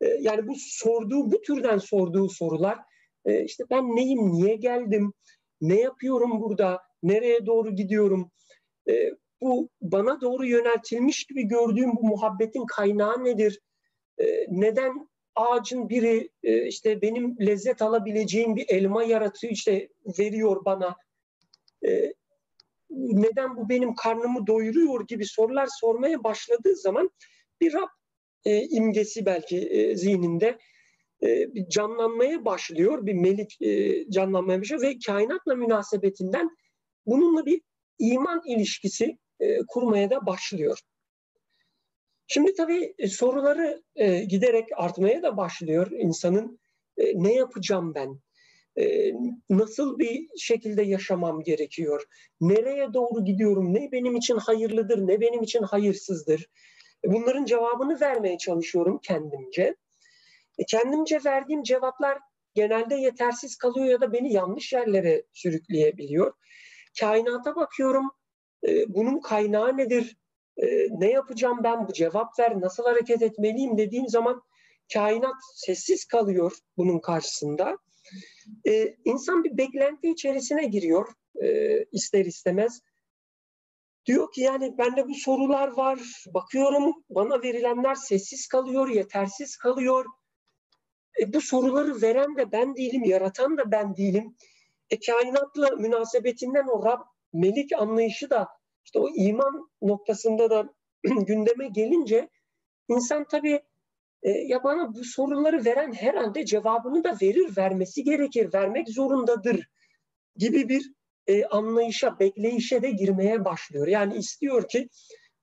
E, 0.00 0.06
yani 0.06 0.48
bu 0.48 0.54
sorduğu, 0.58 1.32
bu 1.32 1.40
türden 1.40 1.78
sorduğu 1.78 2.28
sorular 2.28 2.78
işte 3.44 3.64
ben 3.70 3.96
neyim, 3.96 4.32
niye 4.32 4.56
geldim, 4.56 5.12
ne 5.60 5.80
yapıyorum 5.80 6.40
burada, 6.40 6.82
nereye 7.02 7.46
doğru 7.46 7.74
gidiyorum, 7.74 8.30
e, 8.88 9.10
bu 9.40 9.68
bana 9.82 10.20
doğru 10.20 10.46
yöneltilmiş 10.46 11.24
gibi 11.24 11.42
gördüğüm 11.42 11.96
bu 11.96 12.02
muhabbetin 12.06 12.66
kaynağı 12.66 13.24
nedir, 13.24 13.60
e, 14.18 14.46
neden 14.48 15.08
ağacın 15.34 15.88
biri 15.88 16.28
e, 16.42 16.66
işte 16.66 17.02
benim 17.02 17.36
lezzet 17.40 17.82
alabileceğim 17.82 18.56
bir 18.56 18.66
elma 18.68 19.04
yaratıyor, 19.04 19.52
işte 19.52 19.88
veriyor 20.18 20.64
bana, 20.64 20.96
e, 21.86 22.14
neden 22.90 23.56
bu 23.56 23.68
benim 23.68 23.94
karnımı 23.94 24.46
doyuruyor 24.46 25.06
gibi 25.06 25.26
sorular 25.26 25.68
sormaya 25.80 26.24
başladığı 26.24 26.76
zaman 26.76 27.10
bir 27.60 27.72
Rab 27.72 27.88
e, 28.44 28.62
imgesi 28.62 29.26
belki 29.26 29.58
e, 29.68 29.96
zihninde 29.96 30.58
bir 31.22 31.68
canlanmaya 31.68 32.44
başlıyor, 32.44 33.06
bir 33.06 33.14
melik 33.14 33.58
canlanmaya 34.12 34.60
başlıyor 34.60 34.82
ve 34.82 34.98
kainatla 35.06 35.54
münasebetinden 35.54 36.50
bununla 37.06 37.46
bir 37.46 37.60
iman 37.98 38.42
ilişkisi 38.46 39.18
kurmaya 39.68 40.10
da 40.10 40.26
başlıyor. 40.26 40.78
Şimdi 42.32 42.54
tabii 42.54 42.94
e, 42.98 43.08
soruları 43.08 43.82
e, 43.96 44.24
giderek 44.24 44.68
artmaya 44.76 45.22
da 45.22 45.36
başlıyor 45.36 45.90
insanın. 45.90 46.60
E, 46.98 47.22
ne 47.22 47.34
yapacağım 47.34 47.94
ben? 47.94 48.20
Nasıl 49.50 49.98
bir 49.98 50.28
şekilde 50.38 50.82
yaşamam 50.82 51.42
gerekiyor? 51.42 52.04
Nereye 52.40 52.94
doğru 52.94 53.24
gidiyorum? 53.24 53.74
Ne 53.74 53.92
benim 53.92 54.16
için 54.16 54.36
hayırlıdır, 54.36 55.06
ne 55.06 55.20
benim 55.20 55.42
için 55.42 55.62
hayırsızdır? 55.62 56.46
Bunların 57.04 57.44
cevabını 57.44 58.00
vermeye 58.00 58.38
çalışıyorum 58.38 59.00
kendimce. 59.02 59.76
E, 60.60 60.64
kendimce 60.64 61.20
verdiğim 61.24 61.62
cevaplar 61.62 62.18
genelde 62.54 62.94
yetersiz 62.94 63.56
kalıyor 63.56 63.86
ya 63.86 64.00
da 64.00 64.12
beni 64.12 64.32
yanlış 64.32 64.72
yerlere 64.72 65.22
sürükleyebiliyor. 65.32 66.32
Kainata 67.00 67.56
bakıyorum. 67.56 68.10
E, 68.68 68.94
bunun 68.94 69.20
kaynağı 69.20 69.76
nedir? 69.76 70.16
E, 70.56 70.66
ne 70.90 71.10
yapacağım 71.10 71.58
ben? 71.64 71.88
Bu 71.88 71.92
cevap 71.92 72.38
ver. 72.38 72.60
Nasıl 72.60 72.84
hareket 72.84 73.22
etmeliyim 73.22 73.78
dediğim 73.78 74.08
zaman 74.08 74.42
kainat 74.94 75.34
sessiz 75.54 76.04
kalıyor 76.04 76.52
bunun 76.76 76.98
karşısında. 76.98 77.78
E, 78.68 78.96
insan 79.04 79.44
bir 79.44 79.58
beklenti 79.58 80.10
içerisine 80.10 80.64
giriyor 80.64 81.08
e, 81.42 81.78
ister 81.92 82.24
istemez. 82.24 82.80
Diyor 84.06 84.32
ki 84.32 84.40
yani 84.40 84.78
bende 84.78 85.08
bu 85.08 85.14
sorular 85.14 85.68
var. 85.68 86.24
Bakıyorum 86.34 86.94
bana 87.10 87.42
verilenler 87.42 87.94
sessiz 87.94 88.48
kalıyor, 88.48 88.88
yetersiz 88.88 89.56
kalıyor. 89.56 90.04
E, 91.20 91.32
bu 91.32 91.40
soruları 91.40 92.02
veren 92.02 92.36
de 92.36 92.52
ben 92.52 92.76
değilim, 92.76 93.04
yaratan 93.04 93.58
da 93.58 93.70
ben 93.70 93.96
değilim. 93.96 94.36
E, 94.90 94.98
kainatla 95.00 95.68
münasebetinden 95.76 96.66
o 96.66 96.84
Rab, 96.84 97.00
Melik 97.32 97.72
anlayışı 97.72 98.30
da 98.30 98.48
işte 98.84 98.98
o 98.98 99.08
iman 99.14 99.70
noktasında 99.82 100.50
da 100.50 100.74
gündeme 101.04 101.68
gelince 101.68 102.28
insan 102.88 103.24
tabii 103.30 103.60
e, 104.22 104.30
ya 104.30 104.64
bana 104.64 104.94
bu 104.94 105.04
soruları 105.04 105.64
veren 105.64 105.92
herhalde 105.92 106.44
cevabını 106.44 107.04
da 107.04 107.16
verir, 107.22 107.56
vermesi 107.56 108.04
gerekir, 108.04 108.52
vermek 108.54 108.88
zorundadır 108.88 109.68
gibi 110.36 110.68
bir 110.68 110.92
e, 111.26 111.44
anlayışa, 111.44 112.18
bekleyişe 112.18 112.82
de 112.82 112.90
girmeye 112.90 113.44
başlıyor. 113.44 113.86
Yani 113.86 114.16
istiyor 114.16 114.68
ki 114.68 114.88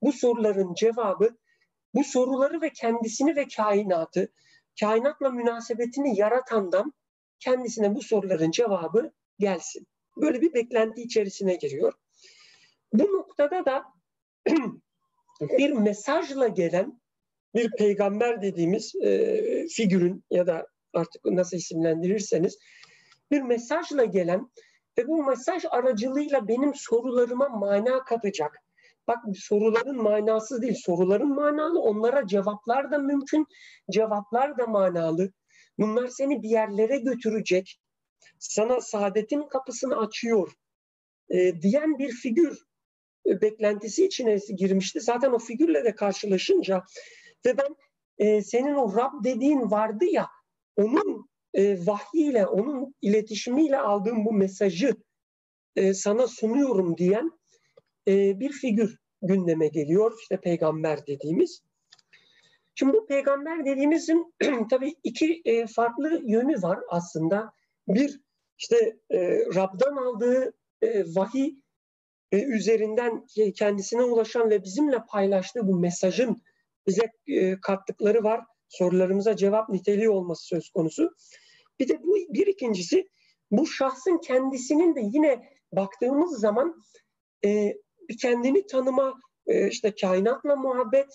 bu 0.02 0.12
soruların 0.12 0.74
cevabı, 0.74 1.38
bu 1.94 2.04
soruları 2.04 2.62
ve 2.62 2.70
kendisini 2.70 3.36
ve 3.36 3.46
kainatı, 3.56 4.32
kainatla 4.80 5.30
münasebetini 5.30 6.20
yaratandan 6.20 6.94
kendisine 7.40 7.96
bu 7.96 8.02
soruların 8.02 8.52
cevabı 8.52 9.12
gelsin. 9.40 9.88
Böyle 10.18 10.42
bir 10.42 10.54
beklenti 10.54 11.02
içerisine 11.02 11.56
giriyor. 11.56 11.94
Bu 12.94 13.04
noktada 13.04 13.66
da 13.66 13.86
bir 15.42 15.72
mesajla 15.72 16.48
gelen 16.48 17.02
bir 17.56 17.72
peygamber 17.72 18.42
dediğimiz 18.42 18.96
e, 18.96 19.68
figürün 19.68 20.24
ya 20.32 20.48
da 20.48 20.68
artık 20.94 21.26
nasıl 21.26 21.58
isimlendirirseniz 21.58 22.58
bir 23.32 23.42
mesajla 23.42 24.06
gelen 24.06 24.52
ve 24.98 25.08
bu 25.08 25.24
mesaj 25.24 25.66
aracılığıyla 25.70 26.48
benim 26.48 26.76
sorularıma 26.76 27.50
mana 27.50 28.04
katacak. 28.04 28.67
Bak 29.08 29.18
soruların 29.36 30.02
manası 30.04 30.62
değil, 30.62 30.76
soruların 30.86 31.36
manalı, 31.36 31.82
onlara 31.82 32.28
cevaplar 32.28 32.92
da 32.92 32.98
mümkün, 32.98 33.48
cevaplar 33.92 34.58
da 34.58 34.68
manalı. 34.68 35.32
Bunlar 35.80 36.08
seni 36.08 36.44
bir 36.44 36.50
yerlere 36.50 36.98
götürecek, 36.98 37.80
sana 38.40 38.82
saadetin 38.82 39.42
kapısını 39.42 39.98
açıyor 39.98 40.54
e, 41.30 41.62
diyen 41.62 42.00
bir 42.00 42.12
figür 42.12 42.58
e, 43.26 43.42
beklentisi 43.42 44.06
içine 44.06 44.38
girmişti. 44.58 45.02
Zaten 45.02 45.32
o 45.32 45.40
figürle 45.40 45.84
de 45.84 45.96
karşılaşınca 45.96 46.84
ve 47.46 47.58
ben 47.58 47.76
e, 48.18 48.42
senin 48.42 48.74
o 48.74 48.96
Rab 48.96 49.24
dediğin 49.24 49.72
vardı 49.72 50.06
ya, 50.06 50.28
onun 50.76 51.30
e, 51.54 51.88
vahyiyle, 51.88 52.48
onun 52.48 52.96
iletişimiyle 53.02 53.78
aldığım 53.78 54.26
bu 54.26 54.34
mesajı 54.34 54.96
e, 55.76 55.94
sana 55.94 56.28
sunuyorum 56.28 56.98
diyen 56.98 57.32
e, 58.08 58.40
bir 58.40 58.52
figür 58.52 59.00
gündeme 59.22 59.68
geliyor. 59.68 60.18
İşte 60.22 60.42
peygamber 60.42 61.08
dediğimiz. 61.08 61.62
Şimdi 62.76 62.94
bu 62.94 63.06
peygamber 63.06 63.66
dediğimizin 63.66 64.34
tabii 64.70 64.94
iki 65.04 65.42
e, 65.46 65.68
farklı 65.68 66.22
yönü 66.26 66.62
var 66.62 66.80
aslında. 66.90 67.52
Bir 67.88 68.22
işte 68.58 68.98
e, 69.10 69.40
Rab'dan 69.56 69.96
aldığı 69.96 70.54
e, 70.82 71.16
vahiy 71.16 71.56
üzerinden 72.32 73.26
kendisine 73.56 74.04
ulaşan 74.04 74.50
ve 74.50 74.64
bizimle 74.64 74.98
paylaştığı 75.10 75.68
bu 75.68 75.80
mesajın 75.80 76.42
bize 76.88 77.12
e, 77.28 77.62
kattıkları 77.62 78.24
var. 78.24 78.42
Sorularımıza 78.70 79.36
cevap 79.36 79.70
niteliği 79.70 80.10
olması 80.10 80.48
söz 80.48 80.70
konusu. 80.70 81.16
Bir 81.80 81.88
de 81.88 82.04
bu 82.04 82.16
bir 82.30 82.48
ikincisi 82.48 83.08
bu 83.52 83.68
şahsın 83.68 84.18
kendisinin 84.18 84.96
de 84.96 85.02
yine 85.04 85.50
baktığımız 85.72 86.40
zaman 86.40 86.82
e, 87.46 87.74
bir 88.10 88.18
kendini 88.18 88.68
tanıma, 88.68 89.14
e, 89.48 89.68
işte 89.68 89.96
kainatla 90.02 90.56
muhabbet, 90.56 91.08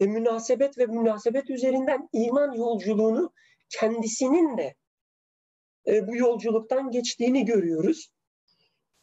e, 0.00 0.06
münasebet 0.06 0.78
ve 0.78 0.86
münasebet 0.86 1.50
üzerinden 1.50 2.08
iman 2.12 2.52
yolculuğunu 2.52 3.32
kendisinin 3.68 4.58
de 4.58 4.74
e, 5.86 6.06
bu 6.06 6.16
yolculuktan 6.16 6.90
geçtiğini 6.90 7.44
görüyoruz. 7.44 8.10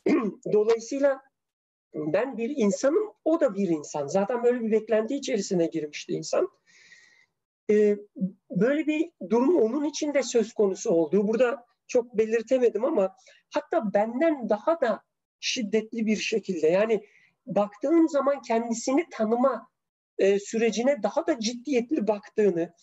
Dolayısıyla 0.54 1.22
ben 1.96 2.38
bir 2.38 2.50
insanım, 2.50 3.14
o 3.26 3.40
da 3.40 3.56
bir 3.56 3.68
insan. 3.68 4.08
Zaten 4.08 4.44
böyle 4.44 4.62
bir 4.62 4.72
beklenti 4.72 5.16
içerisine 5.16 5.66
girmişti 5.66 6.14
insan. 6.14 6.50
Ee, 7.72 7.98
böyle 8.50 8.88
bir 8.88 9.12
durum 9.30 9.62
onun 9.62 9.84
için 9.84 10.14
de 10.14 10.24
söz 10.24 10.54
konusu 10.54 10.90
olduğu 10.90 11.28
burada 11.28 11.66
çok 11.88 12.18
belirtemedim 12.18 12.86
ama 12.86 13.16
hatta 13.50 13.94
benden 13.94 14.50
daha 14.50 14.82
da 14.82 15.02
şiddetli 15.40 16.06
bir 16.06 16.16
şekilde 16.16 16.68
yani 16.68 17.04
baktığım 17.46 18.10
zaman 18.10 18.42
kendisini 18.42 19.06
tanıma 19.12 19.68
e, 20.18 20.40
sürecine 20.40 21.04
daha 21.04 21.28
da 21.28 21.40
ciddiyetli 21.40 22.08
baktığını, 22.08 22.74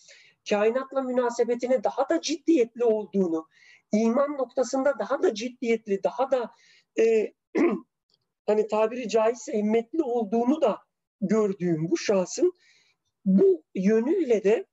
kainatla 0.49 1.01
münasebetine 1.01 1.83
daha 1.83 2.09
da 2.09 2.21
ciddiyetli 2.21 2.83
olduğunu, 2.83 3.47
iman 3.91 4.37
noktasında 4.37 4.99
daha 4.99 5.23
da 5.23 5.33
ciddiyetli, 5.33 6.03
daha 6.03 6.31
da 6.31 6.51
e, 6.99 7.33
hani 8.45 8.67
tabiri 8.67 9.09
caizse 9.09 9.53
himmetli 9.53 10.03
olduğunu 10.03 10.61
da 10.61 10.79
gördüğüm 11.21 11.91
bu 11.91 11.97
şahsın 11.97 12.53
bu 13.25 13.63
yönüyle 13.75 14.43
de 14.43 14.65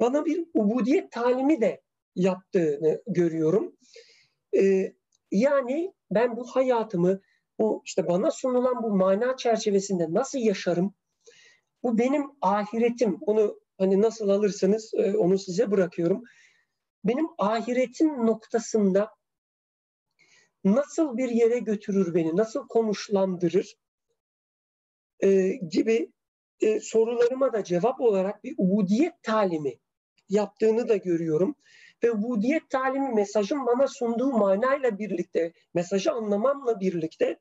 bana 0.00 0.24
bir 0.24 0.46
ubudiyet 0.54 1.12
talimi 1.12 1.60
de 1.60 1.80
yaptığını 2.14 3.02
görüyorum. 3.06 3.76
Ee, 4.56 4.92
yani 5.30 5.94
ben 6.10 6.36
bu 6.36 6.46
hayatımı 6.46 7.20
bu 7.58 7.82
işte 7.84 8.08
bana 8.08 8.30
sunulan 8.30 8.82
bu 8.82 8.96
mana 8.96 9.36
çerçevesinde 9.36 10.06
nasıl 10.10 10.38
yaşarım? 10.38 10.94
Bu 11.82 11.98
benim 11.98 12.26
ahiretim. 12.40 13.18
Onu 13.20 13.60
hani 13.78 14.02
nasıl 14.02 14.28
alırsanız 14.28 14.94
e, 14.94 15.16
onu 15.16 15.38
size 15.38 15.70
bırakıyorum. 15.70 16.22
Benim 17.04 17.26
ahiretim 17.38 18.26
noktasında 18.26 19.10
nasıl 20.64 21.16
bir 21.16 21.28
yere 21.28 21.58
götürür 21.58 22.14
beni, 22.14 22.36
nasıl 22.36 22.68
konuşlandırır 22.68 23.76
e, 25.20 25.52
gibi 25.70 26.12
e, 26.60 26.80
sorularıma 26.80 27.52
da 27.52 27.64
cevap 27.64 28.00
olarak 28.00 28.44
bir 28.44 28.54
ubudiyet 28.58 29.22
talimi 29.22 29.78
yaptığını 30.28 30.88
da 30.88 30.96
görüyorum. 30.96 31.54
Ve 32.02 32.10
ubudiyet 32.10 32.70
talimi 32.70 33.14
mesajın 33.14 33.66
bana 33.66 33.88
sunduğu 33.88 34.32
manayla 34.32 34.98
birlikte, 34.98 35.52
mesajı 35.74 36.12
anlamamla 36.12 36.80
birlikte 36.80 37.38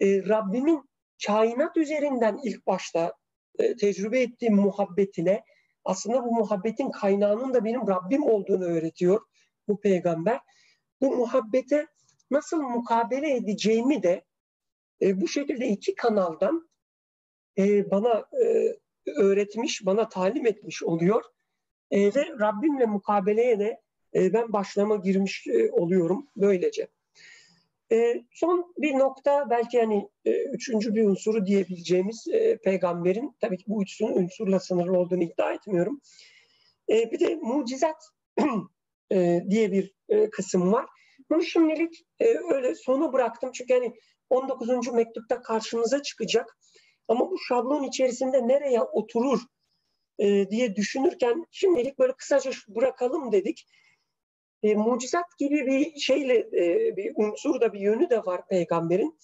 e, 0.00 0.28
Rabbimin 0.28 0.90
kainat 1.26 1.76
üzerinden 1.76 2.38
ilk 2.44 2.66
başta 2.66 3.14
e, 3.58 3.76
tecrübe 3.76 4.20
ettiğim 4.20 4.54
muhabbetine 4.54 5.42
aslında 5.84 6.24
bu 6.24 6.34
muhabbetin 6.34 6.90
kaynağının 6.90 7.54
da 7.54 7.64
benim 7.64 7.88
Rabbim 7.88 8.22
olduğunu 8.22 8.64
öğretiyor 8.64 9.20
bu 9.68 9.80
peygamber. 9.80 10.40
Bu 11.00 11.16
muhabbete 11.16 11.86
nasıl 12.30 12.62
mukabele 12.62 13.36
edeceğimi 13.36 14.02
de 14.02 14.24
e, 15.02 15.20
bu 15.20 15.28
şekilde 15.28 15.68
iki 15.68 15.94
kanaldan 15.94 16.70
e, 17.58 17.90
bana 17.90 18.24
e, 18.44 18.76
öğretmiş, 19.16 19.86
bana 19.86 20.08
talim 20.08 20.46
etmiş 20.46 20.82
oluyor. 20.82 21.24
E, 21.90 22.14
ve 22.14 22.26
Rabbimle 22.40 22.86
mukabeleye 22.86 23.58
de 23.58 23.80
e, 24.14 24.32
ben 24.32 24.52
başlama 24.52 24.96
girmiş 24.96 25.46
e, 25.46 25.70
oluyorum 25.70 26.26
böylece. 26.36 26.88
E, 27.92 28.24
son 28.32 28.74
bir 28.78 28.94
nokta 28.94 29.50
belki 29.50 29.80
hani 29.80 30.08
e, 30.24 30.44
üçüncü 30.44 30.94
bir 30.94 31.04
unsuru 31.04 31.46
diyebileceğimiz 31.46 32.28
e, 32.32 32.56
peygamberin 32.56 33.36
tabii 33.40 33.56
ki 33.56 33.64
bu 33.66 33.82
üçünün 33.82 34.16
unsurla 34.16 34.60
sınırlı 34.60 34.98
olduğunu 34.98 35.22
iddia 35.22 35.52
etmiyorum. 35.52 36.00
E, 36.90 37.10
bir 37.10 37.20
de 37.20 37.36
mucizat 37.36 38.08
e, 39.12 39.44
diye 39.50 39.72
bir 39.72 39.94
e, 40.08 40.30
kısım 40.30 40.72
var. 40.72 40.86
Bunu 41.30 41.42
şimdilik 41.42 42.06
e, 42.20 42.26
öyle 42.54 42.74
sona 42.74 43.12
bıraktım 43.12 43.50
çünkü 43.52 43.74
hani 43.74 43.94
19. 44.30 44.92
mektupta 44.92 45.42
karşımıza 45.42 46.02
çıkacak. 46.02 46.58
Ama 47.08 47.30
bu 47.30 47.38
şablon 47.38 47.82
içerisinde 47.82 48.48
nereye 48.48 48.82
oturur 48.82 49.40
e, 50.18 50.50
diye 50.50 50.76
düşünürken 50.76 51.46
şimdilik 51.50 51.98
böyle 51.98 52.12
kısaca 52.12 52.50
bırakalım 52.68 53.32
dedik. 53.32 53.66
E, 54.62 54.74
mucizat 54.74 55.38
gibi 55.38 55.66
bir 55.66 56.00
şeyle 56.00 56.34
e, 56.38 56.96
bir 56.96 57.12
unsur 57.16 57.60
da 57.60 57.72
bir 57.72 57.80
yönü 57.80 58.10
de 58.10 58.18
var 58.26 58.48
peygamberin. 58.48 59.18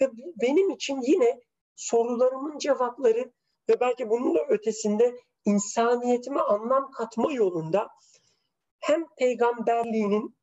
Ve 0.00 0.10
benim 0.42 0.70
için 0.70 1.00
yine 1.02 1.40
sorularımın 1.76 2.58
cevapları 2.58 3.32
ve 3.68 3.80
belki 3.80 4.10
bunun 4.10 4.34
da 4.34 4.46
ötesinde 4.48 5.14
insaniyetime 5.44 6.40
anlam 6.40 6.90
katma 6.90 7.32
yolunda 7.32 7.88
hem 8.80 9.06
peygamberliğinin 9.18 10.36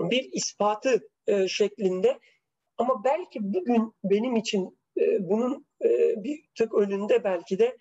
bir 0.00 0.32
ispatı 0.32 1.08
e, 1.26 1.48
şeklinde 1.48 2.18
ama 2.78 3.04
belki 3.04 3.38
bugün 3.42 3.94
benim 4.04 4.36
için 4.36 4.78
e, 5.00 5.28
bunun 5.28 5.66
e, 5.84 5.88
bir 6.24 6.44
tık 6.54 6.74
önünde 6.74 7.24
belki 7.24 7.58
de 7.58 7.76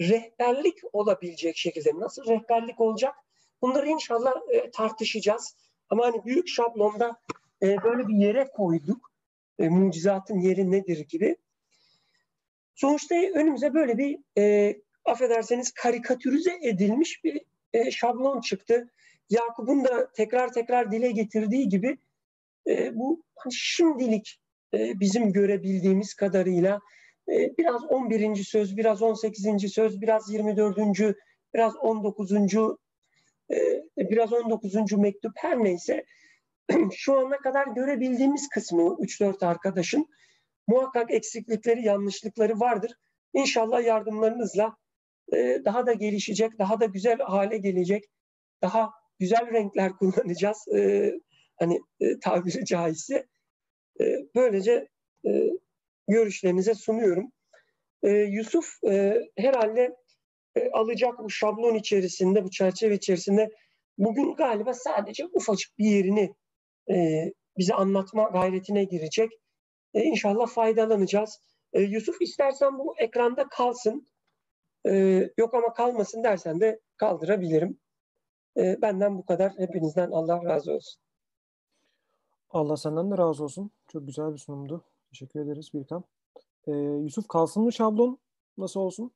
rehberlik 0.00 0.78
olabilecek 0.92 1.56
şekilde 1.56 1.90
nasıl 1.94 2.26
rehberlik 2.26 2.80
olacak 2.80 3.14
bunları 3.62 3.88
inşallah 3.88 4.32
e, 4.52 4.70
tartışacağız. 4.70 5.56
Ama 5.90 6.06
hani 6.06 6.24
büyük 6.24 6.48
şablonda 6.48 7.20
e, 7.62 7.82
böyle 7.82 8.08
bir 8.08 8.14
yere 8.14 8.48
koyduk. 8.48 9.12
E, 9.58 9.68
mucizatın 9.68 10.40
yeri 10.40 10.70
nedir 10.70 10.98
gibi. 11.08 11.36
Sonuçta 12.74 13.14
önümüze 13.14 13.74
böyle 13.74 13.98
bir 13.98 14.18
e, 14.38 14.76
affederseniz 15.04 15.72
karikatürize 15.72 16.58
edilmiş 16.62 17.24
bir 17.24 17.40
e, 17.72 17.90
şablon 17.90 18.40
çıktı. 18.40 18.92
Yakup'un 19.30 19.84
da 19.84 20.12
tekrar 20.12 20.52
tekrar 20.52 20.92
dile 20.92 21.10
getirdiği 21.10 21.68
gibi 21.68 21.98
e, 22.66 22.98
bu 22.98 23.22
hani 23.34 23.52
şimdilik 23.52 24.40
e, 24.74 25.00
bizim 25.00 25.32
görebildiğimiz 25.32 26.14
kadarıyla 26.14 26.80
biraz 27.28 27.84
11. 27.84 28.34
söz, 28.34 28.76
biraz 28.76 29.02
18. 29.02 29.72
söz, 29.72 30.00
biraz 30.00 30.30
24. 30.32 31.16
biraz 31.54 31.76
19. 31.76 32.32
E, 33.50 33.82
biraz 33.98 34.32
19. 34.32 34.92
mektup 34.92 35.32
her 35.36 35.64
neyse 35.64 36.04
şu 36.92 37.18
ana 37.18 37.36
kadar 37.36 37.66
görebildiğimiz 37.66 38.48
kısmı 38.48 38.82
3-4 38.82 39.46
arkadaşın 39.46 40.06
muhakkak 40.66 41.10
eksiklikleri, 41.10 41.82
yanlışlıkları 41.82 42.60
vardır. 42.60 42.92
İnşallah 43.34 43.84
yardımlarınızla 43.84 44.76
e, 45.32 45.60
daha 45.64 45.86
da 45.86 45.92
gelişecek, 45.92 46.58
daha 46.58 46.80
da 46.80 46.84
güzel 46.84 47.18
hale 47.18 47.58
gelecek, 47.58 48.04
daha 48.62 48.90
güzel 49.18 49.52
renkler 49.52 49.92
kullanacağız. 49.92 50.68
E, 50.74 51.12
hani 51.56 51.80
tabiri 52.22 52.64
caizse. 52.64 53.26
Böylece 54.34 54.88
görüşlerinize 56.08 56.74
sunuyorum. 56.74 57.32
E, 58.02 58.10
Yusuf 58.10 58.84
e, 58.84 59.20
herhalde 59.38 59.96
e, 60.56 60.70
alacak 60.70 61.18
bu 61.18 61.30
şablon 61.30 61.74
içerisinde, 61.74 62.44
bu 62.44 62.50
çerçeve 62.50 62.94
içerisinde 62.94 63.50
bugün 63.98 64.34
galiba 64.34 64.74
sadece 64.74 65.26
ufacık 65.32 65.78
bir 65.78 65.84
yerini 65.84 66.34
e, 66.90 67.24
bize 67.58 67.74
anlatma 67.74 68.24
gayretine 68.24 68.84
girecek. 68.84 69.32
E, 69.94 70.02
inşallah 70.02 70.46
faydalanacağız. 70.46 71.40
E, 71.72 71.80
Yusuf 71.80 72.22
istersen 72.22 72.78
bu 72.78 72.94
ekranda 72.98 73.48
kalsın. 73.48 74.06
E, 74.88 75.22
yok 75.38 75.54
ama 75.54 75.72
kalmasın 75.72 76.24
dersen 76.24 76.60
de 76.60 76.80
kaldırabilirim. 76.96 77.78
E, 78.56 78.82
benden 78.82 79.18
bu 79.18 79.26
kadar. 79.26 79.52
Hepinizden 79.58 80.10
Allah 80.10 80.44
razı 80.44 80.72
olsun. 80.72 81.02
Allah 82.50 82.76
senden 82.76 83.10
de 83.10 83.18
razı 83.18 83.44
olsun. 83.44 83.70
Çok 83.88 84.06
güzel 84.06 84.32
bir 84.32 84.38
sunumdu. 84.38 84.84
Teşekkür 85.16 85.40
ederiz 85.40 85.70
Birkan. 85.74 86.04
Ee, 86.66 86.72
Yusuf 86.72 87.28
kalsın 87.28 87.62
mı 87.62 87.72
şablon? 87.72 88.18
Nasıl 88.58 88.80
olsun? 88.80 89.12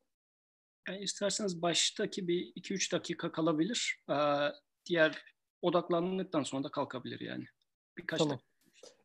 Yani 0.88 1.00
isterseniz 1.00 1.62
baştaki 1.62 2.28
bir 2.28 2.52
2-3 2.54 2.92
dakika 2.92 3.32
kalabilir. 3.32 4.04
Ee, 4.10 4.14
diğer 4.86 5.22
odaklandıktan 5.62 6.42
sonra 6.42 6.64
da 6.64 6.70
kalkabilir 6.70 7.20
yani. 7.20 7.44
Birkaç 7.98 8.18
tamam. 8.18 8.32
dakika. 8.32 8.48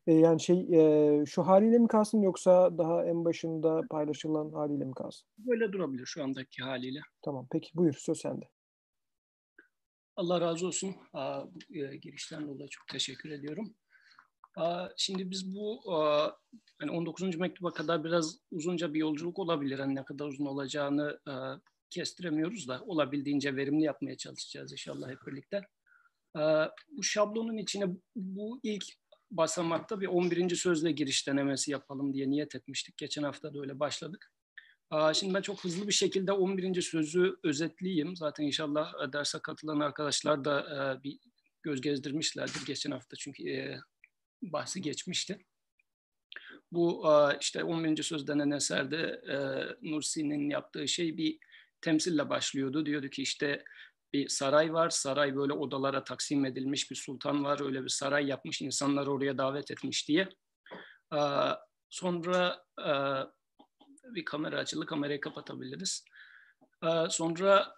Ee, 0.06 0.12
yani 0.12 0.40
şey 0.40 0.58
e, 0.72 1.26
şu 1.26 1.42
haliyle 1.42 1.78
mi 1.78 1.88
kalsın 1.88 2.22
yoksa 2.22 2.78
daha 2.78 3.04
en 3.04 3.24
başında 3.24 3.82
paylaşılan 3.90 4.52
haliyle 4.52 4.84
mi 4.84 4.94
kalsın? 4.94 5.28
Böyle 5.38 5.72
durabilir 5.72 6.06
şu 6.06 6.24
andaki 6.24 6.62
haliyle. 6.62 7.00
Tamam 7.22 7.46
peki 7.50 7.70
buyur 7.74 7.94
söz 7.94 8.18
sende. 8.18 8.48
Allah 10.16 10.40
razı 10.40 10.66
olsun. 10.66 10.96
Aa, 11.12 11.44
bu, 11.44 11.76
e, 11.76 11.96
girişten 11.96 12.48
dolayı 12.48 12.68
çok 12.68 12.86
teşekkür 12.88 13.30
ediyorum. 13.30 13.74
Şimdi 14.96 15.30
biz 15.30 15.54
bu 15.54 15.80
hani 16.78 16.90
19. 16.90 17.36
mektuba 17.36 17.72
kadar 17.72 18.04
biraz 18.04 18.38
uzunca 18.50 18.94
bir 18.94 18.98
yolculuk 18.98 19.38
olabilir. 19.38 19.78
Hani 19.78 19.94
ne 19.94 20.04
kadar 20.04 20.26
uzun 20.26 20.46
olacağını 20.46 21.20
kestiremiyoruz 21.90 22.68
da 22.68 22.82
olabildiğince 22.82 23.56
verimli 23.56 23.84
yapmaya 23.84 24.16
çalışacağız 24.16 24.72
inşallah 24.72 25.10
hep 25.10 25.18
birlikte. 25.26 25.62
Bu 26.90 27.02
şablonun 27.02 27.56
içine 27.56 27.86
bu 28.16 28.60
ilk 28.62 28.84
basamakta 29.30 30.00
bir 30.00 30.06
11. 30.06 30.56
sözle 30.56 30.92
giriş 30.92 31.26
denemesi 31.28 31.70
yapalım 31.70 32.14
diye 32.14 32.30
niyet 32.30 32.54
etmiştik. 32.54 32.96
Geçen 32.96 33.22
hafta 33.22 33.54
da 33.54 33.60
öyle 33.60 33.80
başladık. 33.80 34.32
Şimdi 35.14 35.34
ben 35.34 35.42
çok 35.42 35.64
hızlı 35.64 35.88
bir 35.88 35.92
şekilde 35.92 36.32
11. 36.32 36.82
sözü 36.82 37.36
özetleyeyim. 37.44 38.16
Zaten 38.16 38.44
inşallah 38.44 39.12
derse 39.12 39.38
katılan 39.42 39.80
arkadaşlar 39.80 40.44
da 40.44 41.00
bir 41.04 41.18
göz 41.62 41.80
gezdirmişlerdir 41.80 42.66
geçen 42.66 42.90
hafta 42.90 43.16
çünkü 43.16 43.42
bahsi 44.42 44.82
geçmişti. 44.82 45.38
Bu 46.72 47.06
işte 47.40 47.64
11. 47.64 48.02
söz 48.02 48.26
denen 48.26 48.50
eserde 48.50 49.22
Nursi'nin 49.82 50.50
yaptığı 50.50 50.88
şey 50.88 51.16
bir 51.16 51.38
temsille 51.80 52.30
başlıyordu. 52.30 52.86
Diyordu 52.86 53.08
ki 53.08 53.22
işte 53.22 53.64
bir 54.12 54.28
saray 54.28 54.72
var. 54.72 54.90
Saray 54.90 55.36
böyle 55.36 55.52
odalara 55.52 56.04
taksim 56.04 56.44
edilmiş 56.44 56.90
bir 56.90 56.96
sultan 56.96 57.44
var. 57.44 57.60
Öyle 57.64 57.84
bir 57.84 57.88
saray 57.88 58.26
yapmış. 58.26 58.62
insanları 58.62 59.12
oraya 59.12 59.38
davet 59.38 59.70
etmiş 59.70 60.08
diye. 60.08 60.28
Sonra 61.90 62.64
bir 64.04 64.24
kamera 64.24 64.58
açıldı. 64.58 64.86
Kamerayı 64.86 65.20
kapatabiliriz. 65.20 66.04
Sonra 67.08 67.74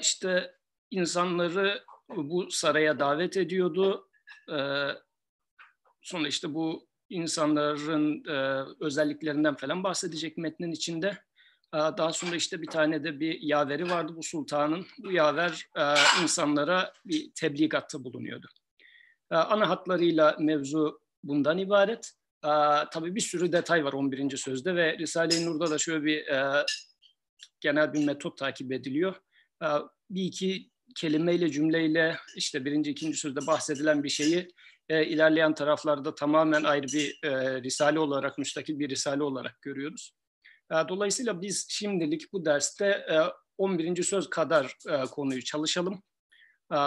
işte 0.00 0.54
insanları 0.90 1.84
bu 2.08 2.50
saraya 2.50 2.98
davet 2.98 3.36
ediyordu. 3.36 4.08
Sonra 6.06 6.28
işte 6.28 6.54
bu 6.54 6.88
insanların 7.10 8.24
e, 8.28 8.64
özelliklerinden 8.80 9.56
falan 9.56 9.84
bahsedecek 9.84 10.38
metnin 10.38 10.72
içinde. 10.72 11.06
E, 11.74 11.78
daha 11.78 12.12
sonra 12.12 12.36
işte 12.36 12.62
bir 12.62 12.66
tane 12.66 13.04
de 13.04 13.20
bir 13.20 13.40
yaveri 13.40 13.90
vardı 13.90 14.12
bu 14.16 14.22
sultanın. 14.22 14.86
Bu 14.98 15.12
yaver 15.12 15.66
e, 15.78 15.82
insanlara 16.22 16.92
bir 17.04 17.30
tebligatta 17.34 18.04
bulunuyordu. 18.04 18.46
E, 19.30 19.34
ana 19.34 19.68
hatlarıyla 19.68 20.36
mevzu 20.40 21.00
bundan 21.22 21.58
ibaret. 21.58 22.12
E, 22.44 22.50
tabii 22.92 23.14
bir 23.14 23.20
sürü 23.20 23.52
detay 23.52 23.84
var 23.84 23.92
11. 23.92 24.36
sözde 24.36 24.76
ve 24.76 24.98
Risale-i 24.98 25.46
Nur'da 25.46 25.70
da 25.70 25.78
şöyle 25.78 26.04
bir 26.04 26.26
e, 26.26 26.64
genel 27.60 27.92
bir 27.92 28.06
metot 28.06 28.38
takip 28.38 28.72
ediliyor. 28.72 29.14
E, 29.62 29.66
bir 30.10 30.22
iki 30.22 30.70
kelimeyle, 30.96 31.50
cümleyle 31.50 32.16
işte 32.36 32.64
birinci, 32.64 32.90
ikinci 32.90 33.18
sözde 33.18 33.46
bahsedilen 33.46 34.04
bir 34.04 34.08
şeyi 34.08 34.48
e, 34.88 35.06
ilerleyen 35.06 35.54
taraflarda 35.54 36.14
tamamen 36.14 36.64
ayrı 36.64 36.86
bir 36.86 37.20
e, 37.22 37.62
risale 37.62 37.98
olarak, 37.98 38.38
müstakil 38.38 38.78
bir 38.78 38.88
risale 38.88 39.22
olarak 39.22 39.62
görüyoruz. 39.62 40.12
E, 40.72 40.74
dolayısıyla 40.88 41.42
biz 41.42 41.66
şimdilik 41.70 42.32
bu 42.32 42.44
derste 42.44 42.86
e, 42.86 43.18
11. 43.58 44.02
söz 44.02 44.30
kadar 44.30 44.76
e, 44.88 45.04
konuyu 45.04 45.44
çalışalım. 45.44 46.02
E, 46.72 46.78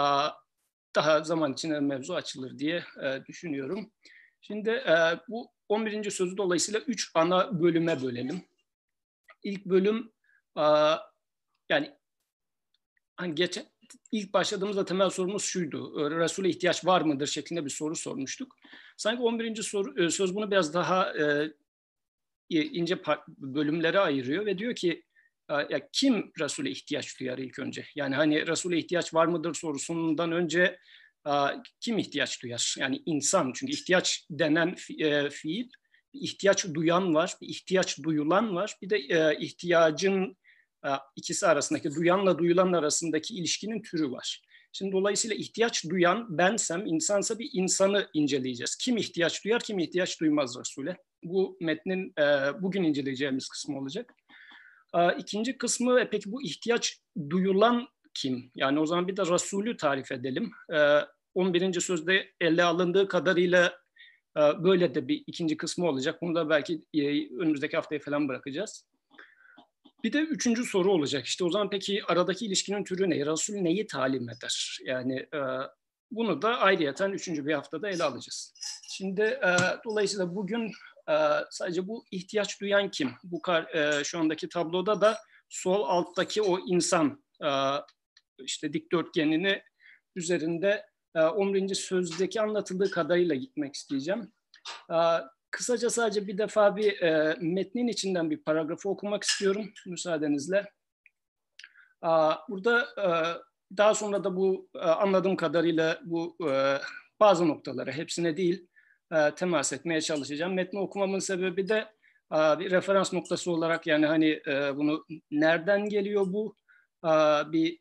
daha 0.94 1.24
zaman 1.24 1.52
içinde 1.52 1.80
mevzu 1.80 2.14
açılır 2.14 2.58
diye 2.58 2.84
e, 3.02 3.24
düşünüyorum. 3.26 3.92
Şimdi 4.40 4.70
e, 4.70 5.20
bu 5.28 5.52
11. 5.68 6.10
sözü 6.10 6.36
dolayısıyla 6.36 6.80
üç 6.80 7.10
ana 7.14 7.62
bölüme 7.62 8.02
bölelim. 8.02 8.48
İlk 9.42 9.64
bölüm 9.64 10.12
e, 10.58 10.64
yani 11.68 11.96
hani 13.16 13.34
geçen 13.34 13.64
ilk 14.12 14.32
başladığımızda 14.32 14.84
temel 14.84 15.10
sorumuz 15.10 15.42
şuydu. 15.42 16.10
Resul'e 16.10 16.48
ihtiyaç 16.48 16.86
var 16.86 17.00
mıdır 17.00 17.26
şeklinde 17.26 17.64
bir 17.64 17.70
soru 17.70 17.96
sormuştuk. 17.96 18.56
Sanki 18.96 19.22
11. 19.22 19.62
soru, 19.62 20.04
e, 20.04 20.10
söz 20.10 20.34
bunu 20.34 20.50
biraz 20.50 20.74
daha 20.74 21.12
e, 21.12 21.52
ince 22.50 22.98
bölümlere 23.28 23.98
ayırıyor 23.98 24.46
ve 24.46 24.58
diyor 24.58 24.74
ki 24.74 25.02
ya 25.50 25.88
kim 25.92 26.32
Resul'e 26.40 26.70
ihtiyaç 26.70 27.20
duyar 27.20 27.38
ilk 27.38 27.58
önce? 27.58 27.84
Yani 27.94 28.14
hani 28.14 28.46
Resul'e 28.46 28.78
ihtiyaç 28.78 29.14
var 29.14 29.26
mıdır 29.26 29.54
sorusundan 29.54 30.32
önce 30.32 30.78
kim 31.80 31.98
ihtiyaç 31.98 32.42
duyar? 32.42 32.74
Yani 32.78 33.02
insan 33.06 33.52
çünkü 33.54 33.72
ihtiyaç 33.72 34.26
denen 34.30 34.76
e, 34.98 35.30
fiil 35.30 35.68
ihtiyaç 36.12 36.66
duyan 36.74 37.14
var, 37.14 37.34
ihtiyaç 37.40 38.02
duyulan 38.02 38.54
var, 38.54 38.76
bir 38.82 38.90
de 38.90 38.98
ihtiyacın 39.38 40.36
ikisi 41.16 41.46
arasındaki 41.46 41.94
duyanla 41.94 42.38
duyulan 42.38 42.72
arasındaki 42.72 43.34
ilişkinin 43.34 43.82
türü 43.82 44.10
var. 44.10 44.42
Şimdi 44.72 44.92
dolayısıyla 44.92 45.36
ihtiyaç 45.36 45.84
duyan 45.90 46.38
bensem, 46.38 46.86
insansa 46.86 47.38
bir 47.38 47.50
insanı 47.52 48.08
inceleyeceğiz. 48.14 48.76
Kim 48.76 48.96
ihtiyaç 48.96 49.44
duyar, 49.44 49.60
kim 49.60 49.78
ihtiyaç 49.78 50.20
duymaz 50.20 50.58
Resul'e. 50.58 50.96
Bu 51.24 51.56
metnin 51.60 52.12
e, 52.18 52.22
bugün 52.62 52.82
inceleyeceğimiz 52.82 53.48
kısmı 53.48 53.78
olacak. 53.78 54.14
E, 54.94 55.16
ikinci 55.18 55.58
kısmı, 55.58 56.00
e, 56.00 56.10
peki 56.10 56.32
bu 56.32 56.42
ihtiyaç 56.42 57.00
duyulan 57.30 57.88
kim? 58.14 58.50
Yani 58.54 58.80
o 58.80 58.86
zaman 58.86 59.08
bir 59.08 59.16
de 59.16 59.22
Resulü 59.22 59.76
tarif 59.76 60.12
edelim. 60.12 60.50
E, 60.72 60.98
11. 61.34 61.80
sözde 61.80 62.30
ele 62.40 62.64
alındığı 62.64 63.08
kadarıyla 63.08 63.78
e, 64.36 64.40
böyle 64.40 64.94
de 64.94 65.08
bir 65.08 65.24
ikinci 65.26 65.56
kısmı 65.56 65.88
olacak. 65.88 66.22
Bunu 66.22 66.34
da 66.34 66.50
belki 66.50 66.84
e, 66.94 67.28
önümüzdeki 67.36 67.76
haftaya 67.76 68.00
falan 68.00 68.28
bırakacağız. 68.28 68.89
Bir 70.04 70.12
de 70.12 70.20
üçüncü 70.20 70.64
soru 70.64 70.92
olacak. 70.92 71.26
İşte 71.26 71.44
o 71.44 71.50
zaman 71.50 71.70
peki 71.70 72.02
aradaki 72.08 72.46
ilişkinin 72.46 72.84
türü 72.84 73.10
ne? 73.10 73.26
Resul 73.26 73.54
neyi 73.54 73.86
talim 73.86 74.28
eder? 74.28 74.78
Yani 74.84 75.18
e, 75.34 75.40
bunu 76.10 76.42
da 76.42 76.58
ayrıyeten 76.58 77.10
üçüncü 77.10 77.46
bir 77.46 77.54
haftada 77.54 77.90
ele 77.90 78.04
alacağız. 78.04 78.54
Şimdi 78.90 79.22
e, 79.22 79.56
dolayısıyla 79.84 80.34
bugün 80.34 80.66
e, 81.08 81.14
sadece 81.50 81.88
bu 81.88 82.04
ihtiyaç 82.10 82.60
duyan 82.60 82.90
kim? 82.90 83.10
Bu 83.24 83.42
e, 83.74 84.04
şu 84.04 84.18
andaki 84.18 84.48
tabloda 84.48 85.00
da 85.00 85.18
sol 85.48 85.82
alttaki 85.82 86.42
o 86.42 86.58
insan 86.66 87.24
e, 87.44 87.50
işte 88.38 88.72
dikdörtgenini 88.72 89.62
üzerinde 90.16 90.86
e, 91.14 91.20
11. 91.20 91.74
sözdeki 91.74 92.40
anlatıldığı 92.40 92.90
kadarıyla 92.90 93.34
gitmek 93.34 93.74
isteyeceğim. 93.74 94.32
E, 94.90 94.96
kısaca 95.50 95.90
sadece 95.90 96.26
bir 96.26 96.38
defa 96.38 96.76
bir 96.76 97.02
e, 97.02 97.36
metnin 97.40 97.88
içinden 97.88 98.30
bir 98.30 98.42
paragrafı 98.42 98.88
okumak 98.88 99.22
istiyorum 99.22 99.72
müsaadenizle. 99.86 100.72
Aa, 102.02 102.34
burada 102.48 102.82
e, 102.82 103.08
daha 103.76 103.94
sonra 103.94 104.24
da 104.24 104.36
bu 104.36 104.68
e, 104.74 104.78
anladığım 104.78 105.36
kadarıyla 105.36 106.00
bu 106.04 106.36
e, 106.50 106.78
bazı 107.20 107.48
noktalara 107.48 107.92
hepsine 107.92 108.36
değil 108.36 108.66
e, 109.12 109.34
temas 109.34 109.72
etmeye 109.72 110.00
çalışacağım. 110.00 110.54
Metni 110.54 110.80
okumamın 110.80 111.18
sebebi 111.18 111.68
de 111.68 111.78
e, 112.32 112.36
bir 112.58 112.70
referans 112.70 113.12
noktası 113.12 113.50
olarak 113.50 113.86
yani 113.86 114.06
hani 114.06 114.40
e, 114.46 114.76
bunu 114.76 115.04
nereden 115.30 115.88
geliyor 115.88 116.24
bu 116.26 116.56
e, 117.04 117.10
bir 117.52 117.78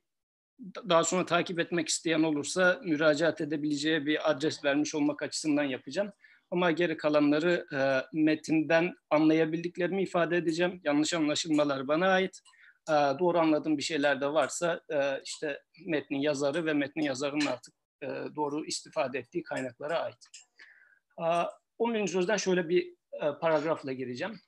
daha 0.90 1.04
sonra 1.04 1.26
takip 1.26 1.60
etmek 1.60 1.88
isteyen 1.88 2.24
olursa 2.24 2.80
müracaat 2.84 3.42
edebileceği 3.42 4.06
bir 4.06 4.32
adres 4.32 4.66
vermiş 4.66 4.96
olmak 4.96 5.24
açısından 5.24 5.64
yapacağım. 5.64 6.12
Ama 6.52 6.72
geri 6.72 6.98
kalanları 6.98 7.66
e, 7.74 7.80
metinden 8.14 8.96
anlayabildiklerimi 9.10 10.04
ifade 10.04 10.38
edeceğim. 10.38 10.82
Yanlış 10.84 11.14
anlaşılmalar 11.14 11.88
bana 11.88 12.08
ait. 12.08 12.42
E, 12.90 12.94
doğru 12.94 13.40
anladığım 13.40 13.78
bir 13.78 13.84
şeyler 13.84 14.22
de 14.22 14.34
varsa 14.34 14.82
e, 14.90 15.22
işte 15.26 15.62
metnin 15.86 16.20
yazarı 16.20 16.66
ve 16.66 16.74
metnin 16.74 17.04
yazarının 17.04 17.46
artık 17.46 17.74
e, 18.04 18.08
doğru 18.36 18.66
istifade 18.66 19.20
ettiği 19.20 19.44
kaynaklara 19.44 20.00
ait. 20.00 20.26
E, 21.20 21.26
10. 21.78 22.06
sözden 22.06 22.38
şöyle 22.38 22.70
bir 22.70 22.94
e, 23.14 23.40
paragrafla 23.42 23.94
gireceğim. 23.94 24.40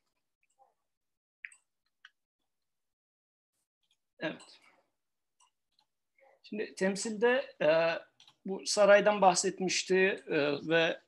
Evet. 4.20 4.42
Şimdi 6.44 6.76
temsilde 6.76 7.56
e, 7.62 8.00
bu 8.46 8.66
saraydan 8.66 9.22
bahsetmişti 9.22 10.24
e, 10.28 10.68
ve 10.68 11.02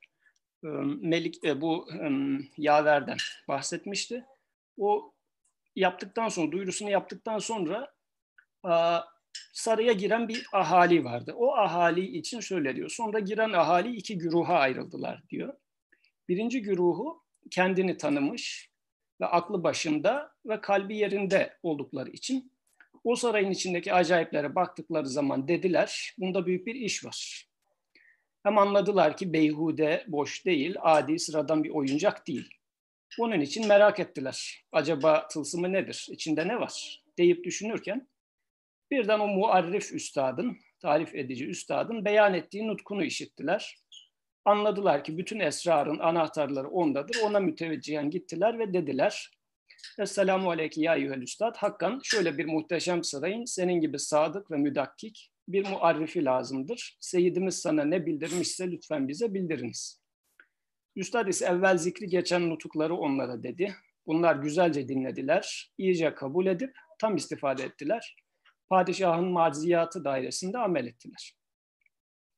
Melik 1.00 1.44
e, 1.44 1.60
bu 1.60 1.88
Yaver'den 2.56 3.16
bahsetmişti. 3.48 4.24
O 4.78 5.12
yaptıktan 5.76 6.28
sonra, 6.28 6.52
duyurusunu 6.52 6.90
yaptıktan 6.90 7.38
sonra 7.38 7.94
saraya 9.52 9.92
giren 9.92 10.28
bir 10.28 10.46
ahali 10.52 11.04
vardı. 11.04 11.32
O 11.36 11.54
ahali 11.54 12.18
için 12.18 12.40
şöyle 12.40 12.76
diyor. 12.76 12.90
Sonra 12.90 13.18
giren 13.18 13.52
ahali 13.52 13.96
iki 13.96 14.18
güruha 14.18 14.54
ayrıldılar 14.54 15.22
diyor. 15.30 15.54
Birinci 16.28 16.62
güruhu 16.62 17.24
kendini 17.50 17.96
tanımış 17.96 18.70
ve 19.20 19.26
aklı 19.26 19.64
başında 19.64 20.32
ve 20.46 20.60
kalbi 20.60 20.96
yerinde 20.96 21.58
oldukları 21.62 22.10
için 22.10 22.52
o 23.04 23.16
sarayın 23.16 23.50
içindeki 23.50 23.92
acayiplere 23.94 24.54
baktıkları 24.54 25.06
zaman 25.06 25.48
dediler, 25.48 26.14
bunda 26.18 26.46
büyük 26.46 26.66
bir 26.66 26.74
iş 26.74 27.04
var. 27.04 27.48
Hem 28.44 28.58
anladılar 28.58 29.16
ki 29.16 29.32
beyhude, 29.32 30.04
boş 30.08 30.46
değil, 30.46 30.76
adi, 30.80 31.18
sıradan 31.18 31.64
bir 31.64 31.70
oyuncak 31.70 32.26
değil. 32.26 32.48
Onun 33.18 33.40
için 33.40 33.68
merak 33.68 34.00
ettiler. 34.00 34.64
Acaba 34.72 35.28
tılsımı 35.28 35.72
nedir, 35.72 36.06
içinde 36.10 36.48
ne 36.48 36.60
var 36.60 37.02
deyip 37.18 37.44
düşünürken 37.44 38.08
birden 38.90 39.20
o 39.20 39.26
muarrif 39.26 39.92
üstadın, 39.92 40.58
tarif 40.80 41.14
edici 41.14 41.46
üstadın 41.46 42.04
beyan 42.04 42.34
ettiği 42.34 42.66
nutkunu 42.66 43.04
işittiler. 43.04 43.76
Anladılar 44.44 45.04
ki 45.04 45.18
bütün 45.18 45.40
esrarın 45.40 45.98
anahtarları 45.98 46.68
ondadır. 46.68 47.16
Ona 47.22 47.40
müteveccihen 47.40 48.10
gittiler 48.10 48.58
ve 48.58 48.72
dediler 48.72 49.30
Esselamu 49.98 50.50
aleyke 50.50 50.80
ya 50.80 50.96
eyyühel 50.96 51.22
üstad. 51.22 51.56
Hakkan 51.56 52.00
şöyle 52.04 52.38
bir 52.38 52.44
muhteşem 52.44 53.04
sarayın 53.04 53.44
senin 53.44 53.80
gibi 53.80 53.98
sadık 53.98 54.50
ve 54.50 54.56
müdakkik 54.56 55.33
bir 55.48 55.68
muarrifi 55.68 56.24
lazımdır. 56.24 56.96
Seyyidimiz 57.00 57.58
sana 57.58 57.84
ne 57.84 58.06
bildirmişse 58.06 58.70
lütfen 58.70 59.08
bize 59.08 59.34
bildiriniz. 59.34 60.04
Üstad 60.96 61.28
ise 61.28 61.46
evvel 61.46 61.78
zikri 61.78 62.06
geçen 62.06 62.50
nutukları 62.50 62.94
onlara 62.94 63.42
dedi. 63.42 63.74
Bunlar 64.06 64.36
güzelce 64.36 64.88
dinlediler, 64.88 65.72
iyice 65.78 66.14
kabul 66.14 66.46
edip 66.46 66.76
tam 66.98 67.16
istifade 67.16 67.62
ettiler. 67.62 68.16
Padişahın 68.68 69.24
marziyatı 69.24 70.04
dairesinde 70.04 70.58
amel 70.58 70.86
ettiler. 70.86 71.36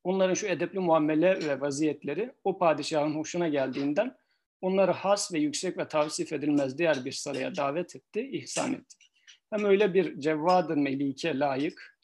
Onların 0.05 0.35
şu 0.35 0.47
edepli 0.47 0.79
muamele 0.79 1.49
ve 1.49 1.61
vaziyetleri 1.61 2.33
o 2.45 2.59
padişahın 2.59 3.14
hoşuna 3.14 3.49
geldiğinden 3.49 4.16
onları 4.61 4.92
has 4.92 5.33
ve 5.33 5.38
yüksek 5.38 5.79
ve 5.79 5.88
tavsif 5.88 6.33
edilmez 6.33 6.79
diğer 6.79 7.05
bir 7.05 7.12
saraya 7.12 7.57
davet 7.57 7.97
etti, 7.97 8.29
ihsan 8.33 8.73
etti. 8.73 8.97
Hem 9.51 9.64
öyle 9.64 9.95
bir 9.95 10.21
cevvad 10.21 10.71
melike 10.71 11.38
layık 11.38 11.95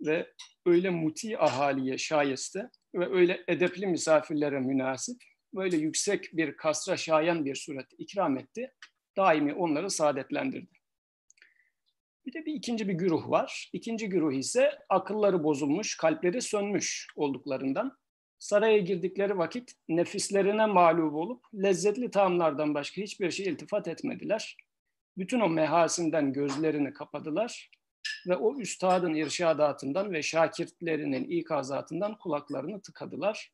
ve 0.00 0.32
öyle 0.66 0.90
muti 0.90 1.38
ahaliye 1.38 1.98
şayeste 1.98 2.70
ve 2.94 3.14
öyle 3.14 3.44
edepli 3.48 3.86
misafirlere 3.86 4.60
münasip, 4.60 5.16
böyle 5.54 5.76
yüksek 5.76 6.36
bir 6.36 6.56
kasra 6.56 6.96
şayan 6.96 7.44
bir 7.44 7.54
suret 7.54 7.86
ikram 7.98 8.38
etti. 8.38 8.72
Daimi 9.16 9.54
onları 9.54 9.90
saadetlendirdi. 9.90 10.76
Bir 12.26 12.32
de 12.32 12.46
bir 12.46 12.54
ikinci 12.54 12.88
bir 12.88 12.92
güruh 12.92 13.30
var. 13.30 13.70
İkinci 13.72 14.08
güruh 14.08 14.32
ise 14.32 14.78
akılları 14.88 15.44
bozulmuş, 15.44 15.96
kalpleri 15.96 16.42
sönmüş 16.42 17.06
olduklarından 17.16 17.98
saraya 18.38 18.78
girdikleri 18.78 19.38
vakit 19.38 19.72
nefislerine 19.88 20.66
mağlup 20.66 21.14
olup 21.14 21.44
lezzetli 21.54 22.10
taamlardan 22.10 22.74
başka 22.74 23.02
hiçbir 23.02 23.30
şey 23.30 23.46
iltifat 23.46 23.88
etmediler. 23.88 24.56
Bütün 25.18 25.40
o 25.40 25.48
mehasinden 25.48 26.32
gözlerini 26.32 26.92
kapadılar 26.92 27.70
ve 28.28 28.36
o 28.36 28.60
üstadın 28.60 29.14
irşadatından 29.14 30.12
ve 30.12 30.22
şakirtlerinin 30.22 31.24
ikazatından 31.24 32.18
kulaklarını 32.18 32.82
tıkadılar. 32.82 33.52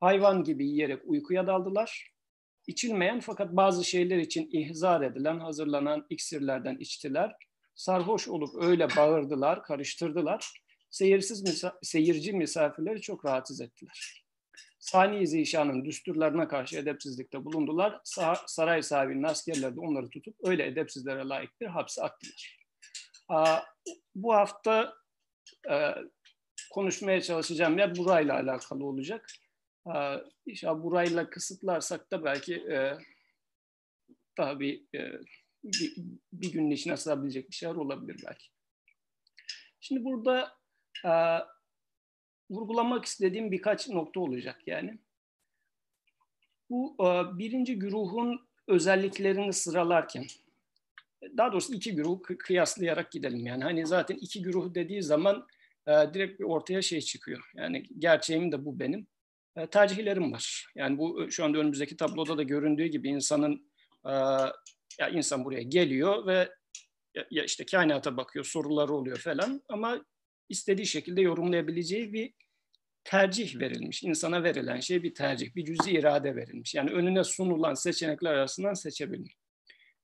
Hayvan 0.00 0.44
gibi 0.44 0.66
yiyerek 0.66 1.00
uykuya 1.04 1.46
daldılar. 1.46 2.10
İçilmeyen 2.66 3.20
fakat 3.20 3.52
bazı 3.52 3.84
şeyler 3.84 4.18
için 4.18 4.48
ihzar 4.52 5.02
edilen, 5.02 5.38
hazırlanan 5.38 6.06
iksirlerden 6.10 6.76
içtiler. 6.76 7.36
Sarhoş 7.74 8.28
olup 8.28 8.62
öyle 8.62 8.88
bağırdılar, 8.96 9.62
karıştırdılar. 9.62 10.52
Seyirsiz 10.90 11.64
seyirci 11.82 12.32
misafirleri 12.32 13.00
çok 13.00 13.24
rahatsız 13.24 13.60
ettiler. 13.60 14.24
Sani 14.78 15.26
Zişan'ın 15.26 15.84
düsturlarına 15.84 16.48
karşı 16.48 16.78
edepsizlikte 16.78 17.44
bulundular. 17.44 18.00
Saray 18.46 18.82
sahibinin 18.82 19.22
askerleri 19.22 19.76
de 19.76 19.80
onları 19.80 20.10
tutup 20.10 20.36
öyle 20.44 20.66
edepsizlere 20.66 21.28
layık 21.28 21.60
bir 21.60 21.66
hapse 21.66 22.02
attılar. 22.02 22.58
Bu 24.14 24.34
hafta 24.34 24.94
e, 25.70 25.94
konuşmaya 26.72 27.22
çalışacağım 27.22 27.78
yer 27.78 27.96
burayla 27.96 28.34
alakalı 28.34 28.84
olacak. 28.84 29.30
İnşallah 30.46 30.82
burayla 30.82 31.30
kısıtlarsak 31.30 32.10
da 32.10 32.24
belki 32.24 32.54
e, 32.54 32.98
daha 34.38 34.60
bir, 34.60 34.84
e, 34.94 35.20
bir, 35.64 35.94
bir 36.32 36.52
günün 36.52 36.70
içine 36.70 36.96
sığabilecek 36.96 37.50
bir 37.50 37.54
şeyler 37.54 37.74
olabilir 37.74 38.24
belki. 38.26 38.46
Şimdi 39.80 40.04
burada 40.04 40.56
vurgulamak 42.50 43.04
istediğim 43.04 43.52
birkaç 43.52 43.88
nokta 43.88 44.20
olacak 44.20 44.62
yani. 44.66 44.98
Bu 46.70 46.96
e, 47.00 47.38
birinci 47.38 47.78
güruhun 47.78 48.48
özelliklerini 48.66 49.52
sıralarken, 49.52 50.26
daha 51.36 51.52
doğrusu 51.52 51.74
iki 51.74 51.94
güruhu 51.94 52.22
kıyaslayarak 52.22 53.12
gidelim. 53.12 53.46
Yani 53.46 53.64
hani 53.64 53.86
zaten 53.86 54.16
iki 54.16 54.42
güruh 54.42 54.74
dediği 54.74 55.02
zaman 55.02 55.46
e, 55.86 55.92
direkt 56.14 56.40
bir 56.40 56.44
ortaya 56.44 56.82
şey 56.82 57.00
çıkıyor. 57.00 57.50
Yani 57.54 57.82
gerçeğim 57.98 58.52
de 58.52 58.64
bu 58.64 58.80
benim. 58.80 59.06
E, 59.56 59.66
tercihlerim 59.66 60.32
var. 60.32 60.66
Yani 60.74 60.98
bu 60.98 61.30
şu 61.30 61.44
anda 61.44 61.58
önümüzdeki 61.58 61.96
tabloda 61.96 62.38
da 62.38 62.42
göründüğü 62.42 62.86
gibi 62.86 63.08
insanın 63.08 63.70
ya 65.00 65.08
insan 65.12 65.44
buraya 65.44 65.62
geliyor 65.62 66.26
ve 66.26 66.48
ya 67.30 67.44
işte 67.44 67.66
kainata 67.66 68.16
bakıyor, 68.16 68.44
soruları 68.44 68.94
oluyor 68.94 69.18
falan 69.18 69.62
ama 69.68 70.04
istediği 70.48 70.86
şekilde 70.86 71.20
yorumlayabileceği 71.20 72.12
bir 72.12 72.32
tercih 73.04 73.60
verilmiş. 73.60 74.02
İnsana 74.02 74.44
verilen 74.44 74.80
şey 74.80 75.02
bir 75.02 75.14
tercih, 75.14 75.54
bir 75.54 75.64
cüzi 75.64 75.90
irade 75.90 76.36
verilmiş. 76.36 76.74
Yani 76.74 76.90
önüne 76.90 77.24
sunulan 77.24 77.74
seçenekler 77.74 78.34
arasından 78.34 78.74
seçebilir. 78.74 79.36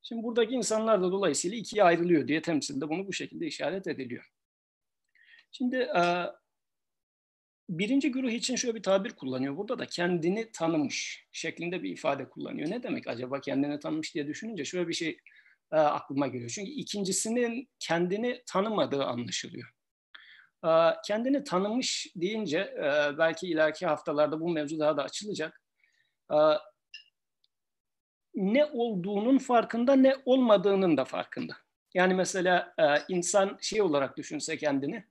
Şimdi 0.02 0.22
buradaki 0.22 0.54
insanlar 0.54 1.02
da 1.02 1.12
dolayısıyla 1.12 1.56
ikiye 1.58 1.84
ayrılıyor 1.84 2.28
diye 2.28 2.42
temsilde 2.42 2.88
bunu 2.88 3.06
bu 3.08 3.12
şekilde 3.12 3.46
işaret 3.46 3.86
ediliyor. 3.86 4.24
Şimdi 5.52 5.76
e, 5.76 6.02
birinci 7.68 8.10
güruh 8.10 8.30
için 8.30 8.56
şöyle 8.56 8.74
bir 8.74 8.82
tabir 8.82 9.10
kullanıyor. 9.10 9.56
Burada 9.56 9.78
da 9.78 9.86
kendini 9.86 10.52
tanımış 10.52 11.26
şeklinde 11.32 11.82
bir 11.82 11.90
ifade 11.90 12.28
kullanıyor. 12.28 12.70
Ne 12.70 12.82
demek 12.82 13.06
acaba 13.06 13.40
kendini 13.40 13.80
tanımış 13.80 14.14
diye 14.14 14.26
düşününce 14.26 14.64
şöyle 14.64 14.88
bir 14.88 14.94
şey 14.94 15.18
e, 15.72 15.76
aklıma 15.76 16.26
geliyor. 16.26 16.50
Çünkü 16.50 16.70
ikincisinin 16.70 17.68
kendini 17.78 18.42
tanımadığı 18.46 19.04
anlaşılıyor. 19.04 19.68
Kendini 21.06 21.44
tanımış 21.44 22.12
deyince 22.16 22.74
belki 23.18 23.46
ileriki 23.46 23.86
haftalarda 23.86 24.40
bu 24.40 24.48
mevzu 24.48 24.78
daha 24.78 24.96
da 24.96 25.02
açılacak. 25.02 25.62
Ne 28.34 28.64
olduğunun 28.64 29.38
farkında 29.38 29.96
ne 29.96 30.16
olmadığının 30.24 30.96
da 30.96 31.04
farkında. 31.04 31.56
Yani 31.94 32.14
mesela 32.14 32.74
insan 33.08 33.58
şey 33.60 33.82
olarak 33.82 34.16
düşünse 34.16 34.56
kendini 34.56 35.04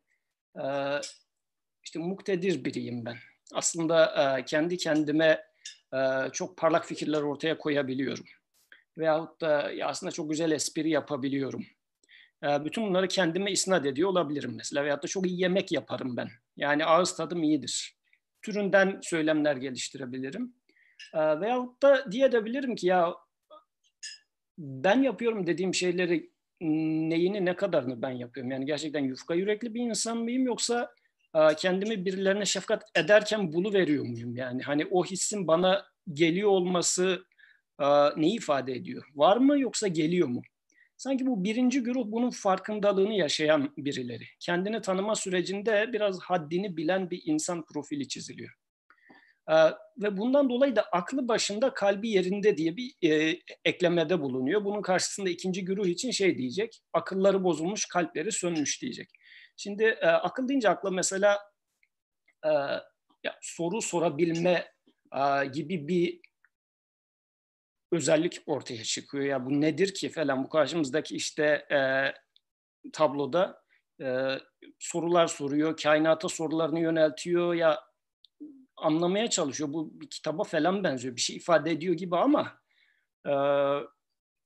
işte 1.84 2.00
muktedir 2.00 2.66
biriyim 2.66 3.06
ben. 3.06 3.18
Aslında 3.54 4.42
kendi 4.46 4.78
kendime 4.78 5.46
çok 6.34 6.58
parlak 6.58 6.86
fikirler 6.86 7.22
ortaya 7.22 7.58
koyabiliyorum. 7.58 8.26
Veyahut 8.98 9.42
da 9.42 9.72
aslında 9.84 10.12
çok 10.12 10.30
güzel 10.30 10.52
espri 10.52 10.90
yapabiliyorum. 10.90 11.66
bütün 12.44 12.84
bunları 12.84 13.08
kendime 13.08 13.52
isnat 13.52 13.86
ediyor 13.86 14.10
olabilirim 14.10 14.54
mesela. 14.56 14.84
Veyahut 14.84 15.04
da 15.04 15.08
çok 15.08 15.28
iyi 15.28 15.42
yemek 15.42 15.72
yaparım 15.72 16.18
ben. 16.18 16.30
Yani 16.58 16.86
ağız 16.86 17.16
tadım 17.16 17.44
iyidir. 17.44 17.98
Türünden 18.42 19.00
söylemler 19.04 19.56
geliştirebilirim. 19.56 20.54
Veyahut 21.14 21.82
da 21.82 22.12
diyebilirim 22.12 22.76
ki 22.76 22.88
ya 22.88 23.14
ben 24.58 25.02
yapıyorum 25.02 25.48
dediğim 25.48 25.74
şeyleri 25.74 26.32
neyini 26.62 27.46
ne 27.46 27.56
kadarını 27.56 28.02
ben 28.02 28.12
yapıyorum? 28.12 28.52
Yani 28.52 28.66
gerçekten 28.66 29.04
yufka 29.04 29.36
yürekli 29.36 29.74
bir 29.74 29.82
insan 29.82 30.18
mıyım 30.18 30.46
yoksa 30.46 30.94
kendimi 31.58 32.06
birilerine 32.06 32.46
şefkat 32.46 32.84
ederken 32.96 33.54
bunu 33.54 33.74
veriyor 33.74 34.06
muyum? 34.06 34.36
Yani 34.36 34.62
hani 34.62 34.86
o 34.86 35.06
hissin 35.06 35.48
bana 35.48 35.86
geliyor 36.14 36.50
olması 36.50 37.26
neyi 38.18 38.38
ifade 38.38 38.74
ediyor? 38.74 39.04
Var 39.16 39.38
mı 39.38 39.60
yoksa 39.60 39.88
geliyor 39.88 40.28
mu? 40.28 40.42
Sanki 40.98 41.26
bu 41.26 41.44
birinci 41.44 41.84
güruh 41.84 42.04
bunun 42.06 42.30
farkındalığını 42.30 43.14
yaşayan 43.14 43.74
birileri. 43.78 44.24
Kendini 44.40 44.82
tanıma 44.82 45.16
sürecinde 45.16 45.90
biraz 45.94 46.20
haddini 46.20 46.78
bilen 46.78 47.10
bir 47.10 47.22
insan 47.26 47.66
profili 47.66 48.08
çiziliyor. 48.08 48.52
Ve 49.98 50.18
bundan 50.18 50.50
dolayı 50.50 50.76
da 50.76 50.82
aklı 50.82 51.28
başında 51.28 51.74
kalbi 51.74 52.10
yerinde 52.10 52.58
diye 52.58 52.78
bir 52.78 52.94
e, 53.10 53.40
eklemede 53.66 54.22
bulunuyor. 54.22 54.66
Bunun 54.66 54.82
karşısında 54.82 55.30
ikinci 55.30 55.66
güruh 55.66 55.86
için 55.86 56.12
şey 56.12 56.38
diyecek, 56.38 56.82
akılları 56.94 57.44
bozulmuş, 57.44 57.86
kalpleri 57.86 58.32
sönmüş 58.32 58.82
diyecek. 58.82 59.10
Şimdi 59.58 59.84
e, 59.84 60.06
akıl 60.06 60.48
deyince 60.48 60.70
akla 60.70 60.92
mesela 60.92 61.40
e, 62.46 62.50
ya, 63.24 63.40
soru 63.42 63.82
sorabilme 63.82 64.72
e, 65.16 65.46
gibi 65.46 65.88
bir 65.88 66.20
özellik 67.92 68.42
ortaya 68.46 68.84
çıkıyor. 68.84 69.24
Ya 69.24 69.46
bu 69.46 69.62
nedir 69.62 69.94
ki 69.94 70.10
falan 70.10 70.44
bu 70.44 70.50
karşımızdaki 70.50 71.16
işte 71.16 71.44
e, 71.72 71.80
tabloda 72.94 73.64
e, 74.02 74.38
sorular 74.80 75.28
soruyor, 75.28 75.78
kainata 75.78 76.30
sorularını 76.30 76.80
yöneltiyor 76.80 77.54
ya 77.54 77.89
anlamaya 78.82 79.30
çalışıyor. 79.30 79.74
Bu 79.74 80.02
bir 80.02 80.10
kitaba 80.10 80.44
falan 80.44 80.84
benziyor, 80.84 81.16
bir 81.16 81.22
şey 81.22 81.36
ifade 81.36 81.72
ediyor 81.72 81.94
gibi 81.96 82.18
ama 82.18 82.60
e, 83.28 83.34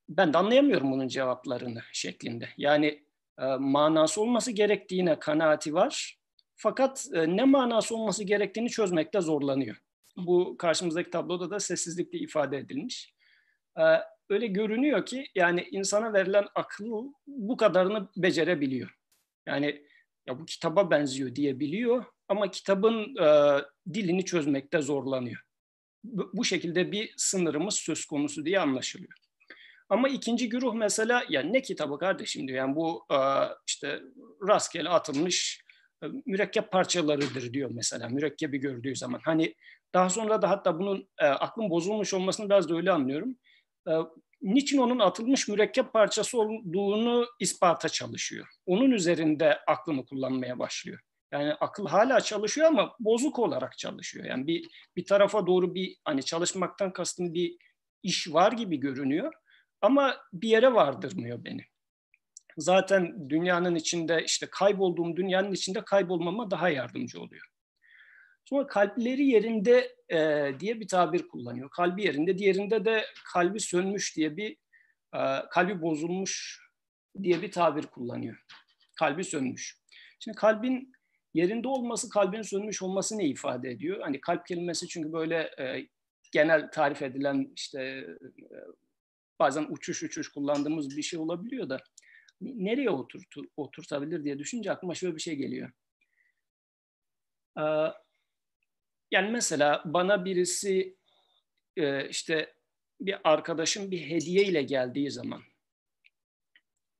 ben 0.10 0.34
de 0.34 0.38
anlayamıyorum 0.38 0.92
bunun 0.92 1.08
cevaplarını 1.08 1.82
şeklinde. 1.94 2.50
Yani 2.58 3.06
e, 3.40 3.46
manası 3.60 4.22
olması 4.22 4.52
gerektiğine 4.52 5.20
kanaati 5.20 5.74
var. 5.74 6.20
Fakat 6.56 7.08
e, 7.14 7.38
ne 7.38 7.44
manası 7.44 7.96
olması 7.96 8.24
gerektiğini 8.24 8.70
çözmekte 8.70 9.22
zorlanıyor. 9.22 9.76
Bu 10.18 10.58
karşımızdaki 10.58 11.10
tabloda 11.10 11.50
da 11.50 11.60
sessizlikle 11.60 12.20
ifade 12.20 12.58
edilmiş. 12.58 13.14
E, 13.78 13.84
öyle 14.30 14.48
görünüyor 14.48 15.06
ki 15.06 15.26
yani 15.36 15.68
insana 15.72 16.14
verilen 16.14 16.46
akıl 16.56 17.12
bu 17.28 17.58
kadarını 17.58 18.10
becerebiliyor. 18.18 18.90
Yani 19.48 19.86
ya 20.28 20.40
bu 20.40 20.46
kitaba 20.46 20.92
benziyor 20.92 21.36
diyebiliyor 21.36 22.06
ama 22.28 22.52
kitabın 22.52 23.16
e, 23.24 23.60
dilini 23.94 24.26
çözmekte 24.26 24.82
zorlanıyor. 24.82 25.42
Bu, 26.04 26.46
şekilde 26.46 26.92
bir 26.92 27.14
sınırımız 27.18 27.76
söz 27.76 28.06
konusu 28.06 28.46
diye 28.46 28.60
anlaşılıyor. 28.60 29.14
Ama 29.90 30.10
ikinci 30.10 30.50
güruh 30.50 30.74
mesela 30.74 31.24
ya 31.30 31.42
ne 31.42 31.62
kitabı 31.62 31.98
kardeşim 31.98 32.48
diyor. 32.48 32.58
Yani 32.58 32.76
bu 32.76 33.06
e, 33.12 33.18
işte 33.68 34.02
rastgele 34.48 34.90
atılmış 34.90 35.64
e, 36.04 36.08
mürekkep 36.26 36.72
parçalarıdır 36.72 37.54
diyor 37.54 37.72
mesela 37.74 38.10
mürekkebi 38.10 38.58
gördüğü 38.58 38.96
zaman. 38.96 39.20
Hani 39.24 39.56
daha 39.94 40.10
sonra 40.10 40.42
da 40.42 40.50
hatta 40.50 40.80
bunun 40.80 41.10
e, 41.20 41.26
aklın 41.26 41.70
bozulmuş 41.70 42.14
olmasını 42.14 42.50
biraz 42.50 42.70
da 42.70 42.76
öyle 42.76 42.92
anlıyorum. 42.92 43.36
Niçin 44.42 44.78
onun 44.78 45.00
atılmış 45.00 45.48
mürekkep 45.48 45.94
parçası 45.94 46.40
olduğunu 46.40 47.26
ispata 47.40 47.90
çalışıyor. 47.90 48.48
Onun 48.66 48.92
üzerinde 48.92 49.60
aklını 49.68 50.06
kullanmaya 50.06 50.60
başlıyor. 50.60 51.00
Yani 51.34 51.54
akıl 51.54 51.88
hala 51.88 52.22
çalışıyor 52.22 52.68
ama 52.68 52.96
bozuk 53.00 53.40
olarak 53.40 53.78
çalışıyor. 53.78 54.26
Yani 54.26 54.48
bir 54.48 54.70
bir 54.96 55.06
tarafa 55.06 55.48
doğru 55.48 55.76
bir 55.76 55.96
hani 56.06 56.24
çalışmaktan 56.26 56.94
kastım 56.94 57.34
bir 57.34 57.58
iş 58.04 58.34
var 58.34 58.52
gibi 58.52 58.78
görünüyor 58.78 59.34
ama 59.82 60.18
bir 60.34 60.50
yere 60.50 60.74
vardırmıyor 60.74 61.44
beni. 61.44 61.66
Zaten 62.58 63.30
dünyanın 63.30 63.76
içinde 63.76 64.24
işte 64.26 64.48
kaybolduğum 64.52 65.18
dünyanın 65.18 65.52
içinde 65.52 65.86
kaybolmama 65.86 66.52
daha 66.52 66.70
yardımcı 66.70 67.22
oluyor. 67.22 67.46
Sonra 68.46 68.68
kalpleri 68.68 69.26
yerinde 69.26 69.96
e, 70.10 70.52
diye 70.60 70.80
bir 70.80 70.88
tabir 70.88 71.28
kullanıyor. 71.28 71.70
Kalbi 71.70 72.04
yerinde, 72.04 72.38
diğerinde 72.38 72.86
de 72.86 73.06
kalbi 73.34 73.60
sönmüş 73.60 74.18
diye 74.18 74.38
bir, 74.38 74.52
e, 75.16 75.22
kalbi 75.52 75.82
bozulmuş 75.82 76.62
diye 77.24 77.42
bir 77.42 77.52
tabir 77.52 77.84
kullanıyor. 77.84 78.46
Kalbi 79.00 79.24
sönmüş. 79.24 79.84
Şimdi 80.20 80.38
kalbin 80.38 80.93
yerinde 81.34 81.68
olması, 81.68 82.10
kalbin 82.10 82.42
sönmüş 82.42 82.82
olması 82.82 83.18
ne 83.18 83.26
ifade 83.26 83.70
ediyor? 83.70 84.02
Hani 84.02 84.22
kalp 84.22 84.48
kelimesi 84.48 84.88
çünkü 84.88 85.14
böyle 85.14 85.38
e, 85.60 85.88
genel 86.32 86.72
tarif 86.72 87.02
edilen 87.02 87.52
işte 87.56 87.82
e, 87.82 88.06
bazen 89.40 89.66
uçuş 89.70 90.04
uçuş 90.04 90.32
kullandığımız 90.32 90.98
bir 90.98 91.02
şey 91.02 91.20
olabiliyor 91.20 91.70
da 91.70 91.78
nereye 92.42 92.90
oturtu, 92.90 93.42
oturtabilir 93.58 94.24
diye 94.24 94.40
düşünce 94.40 94.72
aklıma 94.72 94.96
şöyle 94.96 95.16
bir 95.16 95.22
şey 95.22 95.36
geliyor. 95.36 95.72
Ee, 97.58 97.62
yani 99.12 99.32
mesela 99.32 99.84
bana 99.86 100.26
birisi 100.26 100.98
e, 101.78 102.10
işte 102.10 102.54
bir 103.02 103.18
arkadaşım 103.24 103.92
bir 103.92 104.10
hediye 104.10 104.44
ile 104.44 104.64
geldiği 104.64 105.12
zaman 105.12 105.42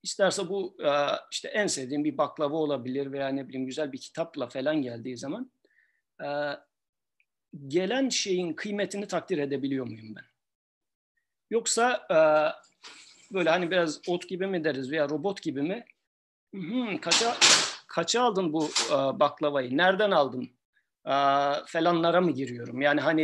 isterse 0.04 0.48
bu 0.48 0.76
e, 0.84 0.90
işte 1.32 1.48
en 1.48 1.66
sevdiğim 1.66 2.04
bir 2.04 2.18
baklava 2.18 2.56
olabilir 2.56 3.12
veya 3.12 3.28
ne 3.28 3.48
bileyim 3.48 3.66
güzel 3.66 3.92
bir 3.92 3.98
kitapla 3.98 4.48
falan 4.48 4.82
geldiği 4.82 5.16
zaman 5.16 5.50
e, 6.24 6.28
gelen 7.68 8.08
şeyin 8.08 8.52
kıymetini 8.52 9.06
takdir 9.06 9.38
edebiliyor 9.38 9.86
muyum 9.86 10.14
ben? 10.16 10.24
Yoksa 11.50 12.06
böyle 13.32 13.50
hani 13.50 13.70
biraz 13.70 14.00
ot 14.08 14.28
gibi 14.28 14.46
mi 14.46 14.64
deriz 14.64 14.90
veya 14.90 15.08
robot 15.08 15.42
gibi 15.42 15.62
mi? 15.62 15.84
Hmm, 16.50 16.98
kaça 16.98 17.36
kaça 17.88 18.22
aldın 18.22 18.52
bu 18.52 18.70
baklavayı? 19.20 19.76
Nereden 19.76 20.10
aldın? 20.10 20.50
falanlara 21.66 22.20
mı 22.20 22.30
giriyorum? 22.30 22.82
Yani 22.82 23.00
hani 23.00 23.22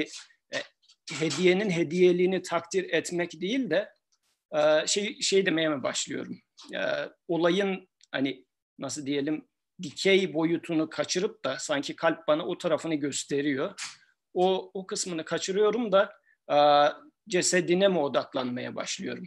e, 0.54 0.58
hediyenin 1.12 1.70
hediyeliğini 1.70 2.42
takdir 2.42 2.92
etmek 2.92 3.40
değil 3.40 3.70
de 3.70 3.92
e, 4.52 4.86
şey 4.86 5.20
şey 5.20 5.46
demeye 5.46 5.68
mi 5.68 5.82
başlıyorum? 5.82 6.38
E, 6.74 6.80
olayın 7.28 7.88
hani 8.12 8.44
nasıl 8.78 9.06
diyelim 9.06 9.48
dikey 9.82 10.34
boyutunu 10.34 10.90
kaçırıp 10.90 11.44
da 11.44 11.56
sanki 11.58 11.96
kalp 11.96 12.28
bana 12.28 12.46
o 12.46 12.58
tarafını 12.58 12.94
gösteriyor. 12.94 13.80
O 14.34 14.70
o 14.74 14.86
kısmını 14.86 15.24
kaçırıyorum 15.24 15.92
da 15.92 16.12
cesedine 17.28 17.88
mi 17.88 17.98
odaklanmaya 17.98 18.74
başlıyorum? 18.74 19.24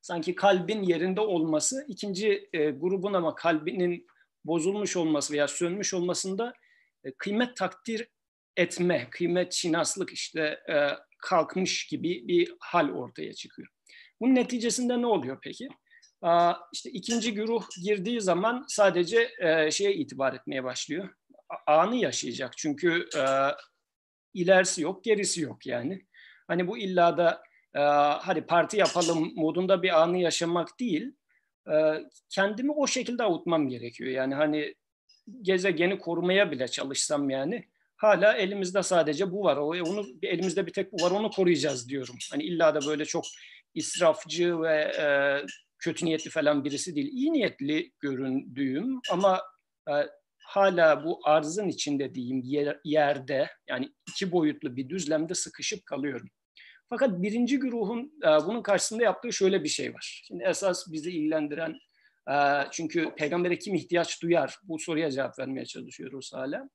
Sanki 0.00 0.34
kalbin 0.34 0.82
yerinde 0.82 1.20
olması 1.20 1.84
ikinci 1.88 2.48
grubun 2.52 3.14
ama 3.14 3.34
kalbinin 3.34 4.06
bozulmuş 4.44 4.96
olması 4.96 5.32
veya 5.32 5.48
sönmüş 5.48 5.94
olmasında 5.94 6.52
e, 7.04 7.12
kıymet 7.18 7.56
takdir 7.56 8.08
etme, 8.56 9.08
kıymet 9.10 9.52
şinaslık 9.52 10.12
işte 10.12 10.40
e, 10.68 10.88
kalkmış 11.18 11.86
gibi 11.86 12.28
bir 12.28 12.54
hal 12.60 12.90
ortaya 12.90 13.32
çıkıyor. 13.32 13.68
Bunun 14.20 14.34
neticesinde 14.34 15.02
ne 15.02 15.06
oluyor 15.06 15.38
peki? 15.42 15.68
İşte 16.72 16.90
ikinci 16.90 17.34
güruh 17.34 17.64
girdiği 17.82 18.20
zaman 18.20 18.64
sadece 18.68 19.30
e, 19.38 19.70
şeye 19.70 19.94
itibar 19.94 20.32
etmeye 20.32 20.64
başlıyor. 20.64 21.08
Anı 21.66 21.96
yaşayacak 21.96 22.56
çünkü 22.56 23.08
ilerisi 24.34 24.82
yok, 24.82 25.04
gerisi 25.04 25.40
yok 25.40 25.66
yani. 25.66 26.06
Hani 26.48 26.68
bu 26.68 26.78
illa 26.78 27.16
da 27.16 27.42
hadi 28.20 28.46
parti 28.46 28.76
yapalım 28.76 29.32
modunda 29.36 29.82
bir 29.82 30.02
anı 30.02 30.18
yaşamak 30.18 30.80
değil, 30.80 31.12
kendimi 32.30 32.72
o 32.72 32.86
şekilde 32.86 33.22
avutmam 33.22 33.68
gerekiyor. 33.68 34.10
Yani 34.10 34.34
hani 34.34 34.74
gezegeni 35.42 35.98
korumaya 35.98 36.50
bile 36.50 36.68
çalışsam 36.68 37.30
yani 37.30 37.68
hala 37.96 38.32
elimizde 38.32 38.82
sadece 38.82 39.32
bu 39.32 39.44
var. 39.44 39.56
Onu 39.56 40.06
elimizde 40.22 40.66
bir 40.66 40.72
tek 40.72 40.92
bu 40.92 41.04
var 41.04 41.10
onu 41.10 41.30
koruyacağız 41.30 41.88
diyorum. 41.88 42.16
Hani 42.30 42.42
illa 42.42 42.74
da 42.74 42.86
böyle 42.86 43.04
çok 43.04 43.24
israfçı 43.74 44.60
ve 44.60 44.92
e, 44.98 45.06
kötü 45.84 46.06
niyetli 46.06 46.30
falan 46.30 46.64
birisi 46.64 46.96
değil. 46.96 47.12
İyi 47.12 47.32
niyetli 47.32 47.92
göründüğüm 48.00 49.00
ama 49.10 49.42
e, 49.88 49.92
hala 50.38 51.04
bu 51.04 51.20
arzın 51.24 51.68
içinde 51.68 52.14
diyeyim 52.14 52.42
yer, 52.44 52.80
yerde 52.84 53.50
yani 53.68 53.92
iki 54.08 54.32
boyutlu 54.32 54.76
bir 54.76 54.88
düzlemde 54.88 55.34
sıkışıp 55.34 55.86
kalıyorum. 55.86 56.28
Fakat 56.88 57.22
birinci 57.22 57.58
güruhun 57.58 58.12
e, 58.22 58.28
bunun 58.46 58.62
karşısında 58.62 59.02
yaptığı 59.02 59.32
şöyle 59.32 59.64
bir 59.64 59.68
şey 59.68 59.94
var. 59.94 60.22
Şimdi 60.26 60.44
esas 60.44 60.92
bizi 60.92 61.10
ilgilendiren 61.10 61.78
ee, 62.30 62.66
çünkü 62.70 63.14
peygambere 63.14 63.58
kim 63.58 63.74
ihtiyaç 63.74 64.22
duyar? 64.22 64.58
Bu 64.62 64.78
soruya 64.78 65.10
cevap 65.10 65.38
vermeye 65.38 65.66
çalışıyoruz 65.66 66.30
hala. 66.34 66.70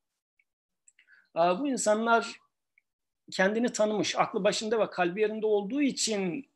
Ee, 1.36 1.60
bu 1.60 1.68
insanlar 1.68 2.36
kendini 3.32 3.72
tanımış, 3.72 4.16
aklı 4.16 4.44
başında 4.44 4.80
ve 4.80 4.90
kalbi 4.90 5.20
yerinde 5.20 5.46
olduğu 5.46 5.82
için 5.82 6.49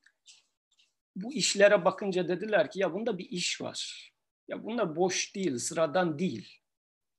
bu 1.17 1.33
işlere 1.33 1.85
bakınca 1.85 2.29
dediler 2.29 2.71
ki 2.71 2.81
ya 2.81 2.95
bunda 2.95 3.19
bir 3.19 3.31
iş 3.31 3.61
var. 3.61 4.11
Ya 4.49 4.65
bunlar 4.65 4.97
boş 4.97 5.35
değil, 5.35 5.59
sıradan 5.59 6.19
değil 6.19 6.61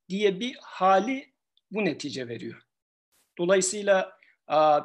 diye 0.10 0.40
bir 0.40 0.58
hali 0.62 1.34
bu 1.72 1.86
netice 1.86 2.28
veriyor. 2.28 2.62
Dolayısıyla 3.38 4.18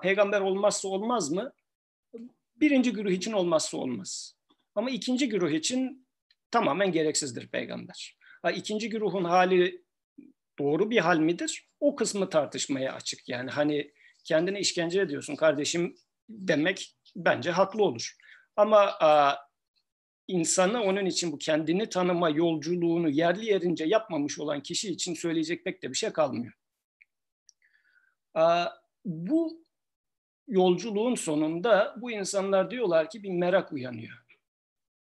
peygamber 0.03 0.41
olmazsa 0.41 0.89
olmaz 0.89 1.31
mı? 1.31 1.53
Birinci 2.57 2.93
güruh 2.93 3.11
için 3.11 3.33
olmazsa 3.33 3.77
olmaz. 3.77 4.37
Ama 4.75 4.91
ikinci 4.91 5.29
güruh 5.29 5.51
için 5.51 6.07
tamamen 6.51 6.93
gereksizdir 6.93 7.49
peygamber. 7.49 8.17
Ha, 8.43 8.51
ikinci 8.51 8.89
güruhun 8.89 9.25
hali 9.25 9.85
doğru 10.59 10.91
bir 10.91 10.99
hal 10.99 11.19
midir? 11.19 11.69
O 11.81 11.97
kısmı 11.97 12.31
tartışmaya 12.31 12.95
açık. 12.95 13.29
Yani 13.29 13.51
hani 13.51 13.93
kendine 14.25 14.61
işkence 14.61 15.01
ediyorsun 15.01 15.37
kardeşim 15.37 15.95
demek 16.29 16.97
bence 17.17 17.51
haklı 17.51 17.85
olur. 17.85 18.17
Ama 18.61 18.97
a, 19.01 19.37
insanı 20.29 20.83
onun 20.83 21.07
için 21.07 21.33
bu 21.33 21.39
kendini 21.39 21.89
tanıma 21.89 22.31
yolculuğunu 22.31 23.09
yerli 23.09 23.47
yerince 23.47 23.85
yapmamış 23.85 24.39
olan 24.39 24.63
kişi 24.63 24.93
için 24.93 25.15
söyleyecek 25.15 25.65
pek 25.65 25.83
de 25.83 25.91
bir 25.91 25.95
şey 25.95 26.11
kalmıyor. 26.11 26.53
A, 28.35 28.67
bu 29.05 29.65
yolculuğun 30.49 31.15
sonunda 31.15 31.95
bu 32.01 32.11
insanlar 32.11 32.71
diyorlar 32.71 33.11
ki 33.11 33.23
bir 33.23 33.31
merak 33.31 33.73
uyanıyor. 33.73 34.19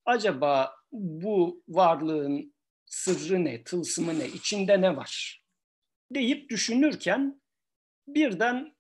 Acaba 0.05 0.75
bu 0.93 1.63
varlığın 1.69 2.55
sırrı 2.87 3.45
ne, 3.45 3.65
tılsımı 3.65 4.19
ne, 4.19 4.29
içinde 4.29 4.81
ne 4.81 4.97
var 4.97 5.43
deyip 6.11 6.51
düşünürken 6.51 7.43
birden 8.09 8.76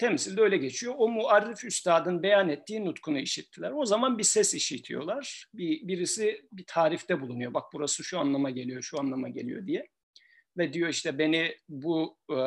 temsilde 0.00 0.40
öyle 0.40 0.56
geçiyor. 0.56 0.94
O 0.98 1.08
muarrif 1.08 1.64
üstadın 1.64 2.22
beyan 2.22 2.48
ettiği 2.48 2.84
nutkunu 2.84 3.18
işittiler. 3.18 3.70
O 3.70 3.86
zaman 3.86 4.18
bir 4.18 4.24
ses 4.24 4.54
işitiyorlar. 4.54 5.46
Bir, 5.54 5.88
birisi 5.88 6.48
bir 6.52 6.64
tarifte 6.66 7.20
bulunuyor. 7.20 7.54
Bak 7.54 7.64
burası 7.72 8.04
şu 8.04 8.18
anlama 8.18 8.50
geliyor, 8.50 8.82
şu 8.82 9.00
anlama 9.00 9.28
geliyor 9.28 9.66
diye. 9.66 9.88
Ve 10.58 10.72
diyor 10.72 10.88
işte 10.88 11.18
beni 11.18 11.56
bu 11.68 12.18
e, 12.30 12.38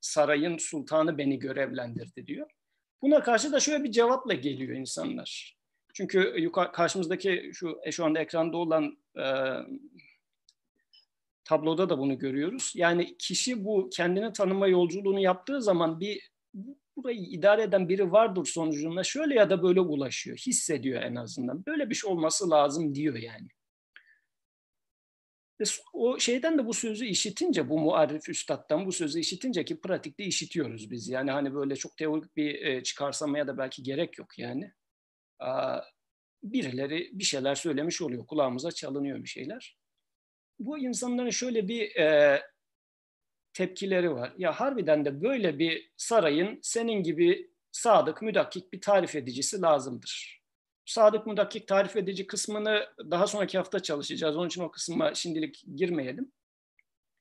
sarayın 0.00 0.58
sultanı 0.58 1.18
beni 1.18 1.38
görevlendirdi 1.38 2.26
diyor. 2.26 2.50
Buna 3.02 3.22
karşı 3.22 3.52
da 3.52 3.60
şöyle 3.60 3.84
bir 3.84 3.92
cevapla 3.92 4.34
geliyor 4.34 4.76
insanlar. 4.76 5.56
Çünkü 5.94 6.34
yukarı, 6.38 6.72
karşımızdaki 6.72 7.50
şu 7.54 7.80
e, 7.84 7.92
şu 7.92 8.04
anda 8.04 8.20
ekranda 8.20 8.56
olan 8.56 8.98
e, 9.18 9.26
tabloda 11.44 11.88
da 11.88 11.98
bunu 11.98 12.18
görüyoruz. 12.18 12.72
Yani 12.76 13.16
kişi 13.18 13.64
bu 13.64 13.90
kendini 13.92 14.32
tanıma 14.32 14.66
yolculuğunu 14.68 15.20
yaptığı 15.20 15.62
zaman 15.62 16.00
bir 16.00 16.32
burayı 16.96 17.18
idare 17.18 17.62
eden 17.62 17.88
biri 17.88 18.12
vardır 18.12 18.46
sonucunda 18.46 19.04
şöyle 19.04 19.34
ya 19.34 19.50
da 19.50 19.62
böyle 19.62 19.80
ulaşıyor. 19.80 20.36
Hissediyor 20.36 21.02
en 21.02 21.14
azından. 21.14 21.66
Böyle 21.66 21.90
bir 21.90 21.94
şey 21.94 22.10
olması 22.10 22.50
lazım 22.50 22.94
diyor 22.94 23.14
yani. 23.14 23.48
Ve 25.60 25.64
o 25.92 26.18
şeyden 26.18 26.58
de 26.58 26.66
bu 26.66 26.74
sözü 26.74 27.06
işitince, 27.06 27.68
bu 27.68 27.78
muarrif 27.78 28.28
üstaddan 28.28 28.86
bu 28.86 28.92
sözü 28.92 29.20
işitince 29.20 29.64
ki 29.64 29.80
pratikte 29.80 30.24
işitiyoruz 30.24 30.90
biz. 30.90 31.08
Yani 31.08 31.30
hani 31.30 31.54
böyle 31.54 31.76
çok 31.76 31.96
teorik 31.96 32.36
bir 32.36 32.54
e, 32.66 32.82
çıkarsamaya 32.82 33.46
da 33.46 33.58
belki 33.58 33.82
gerek 33.82 34.18
yok 34.18 34.38
yani. 34.38 34.72
Birileri 36.42 37.10
bir 37.12 37.24
şeyler 37.24 37.54
söylemiş 37.54 38.02
oluyor, 38.02 38.26
kulağımıza 38.26 38.72
çalınıyor 38.72 39.22
bir 39.22 39.28
şeyler. 39.28 39.78
Bu 40.58 40.78
insanların 40.78 41.30
şöyle 41.30 41.68
bir 41.68 41.96
e, 41.96 42.42
tepkileri 43.54 44.14
var. 44.14 44.32
Ya 44.38 44.52
harbiden 44.52 45.04
de 45.04 45.22
böyle 45.22 45.58
bir 45.58 45.90
sarayın 45.96 46.58
senin 46.62 47.02
gibi 47.02 47.50
sadık, 47.72 48.22
müdakkik 48.22 48.72
bir 48.72 48.80
tarif 48.80 49.16
edicisi 49.16 49.60
lazımdır. 49.60 50.42
Sadık, 50.86 51.26
müdakkik 51.26 51.68
tarif 51.68 51.96
edici 51.96 52.26
kısmını 52.26 52.86
daha 53.10 53.26
sonraki 53.26 53.58
hafta 53.58 53.80
çalışacağız. 53.80 54.36
Onun 54.36 54.46
için 54.46 54.62
o 54.62 54.70
kısma 54.70 55.14
şimdilik 55.14 55.64
girmeyelim. 55.76 56.32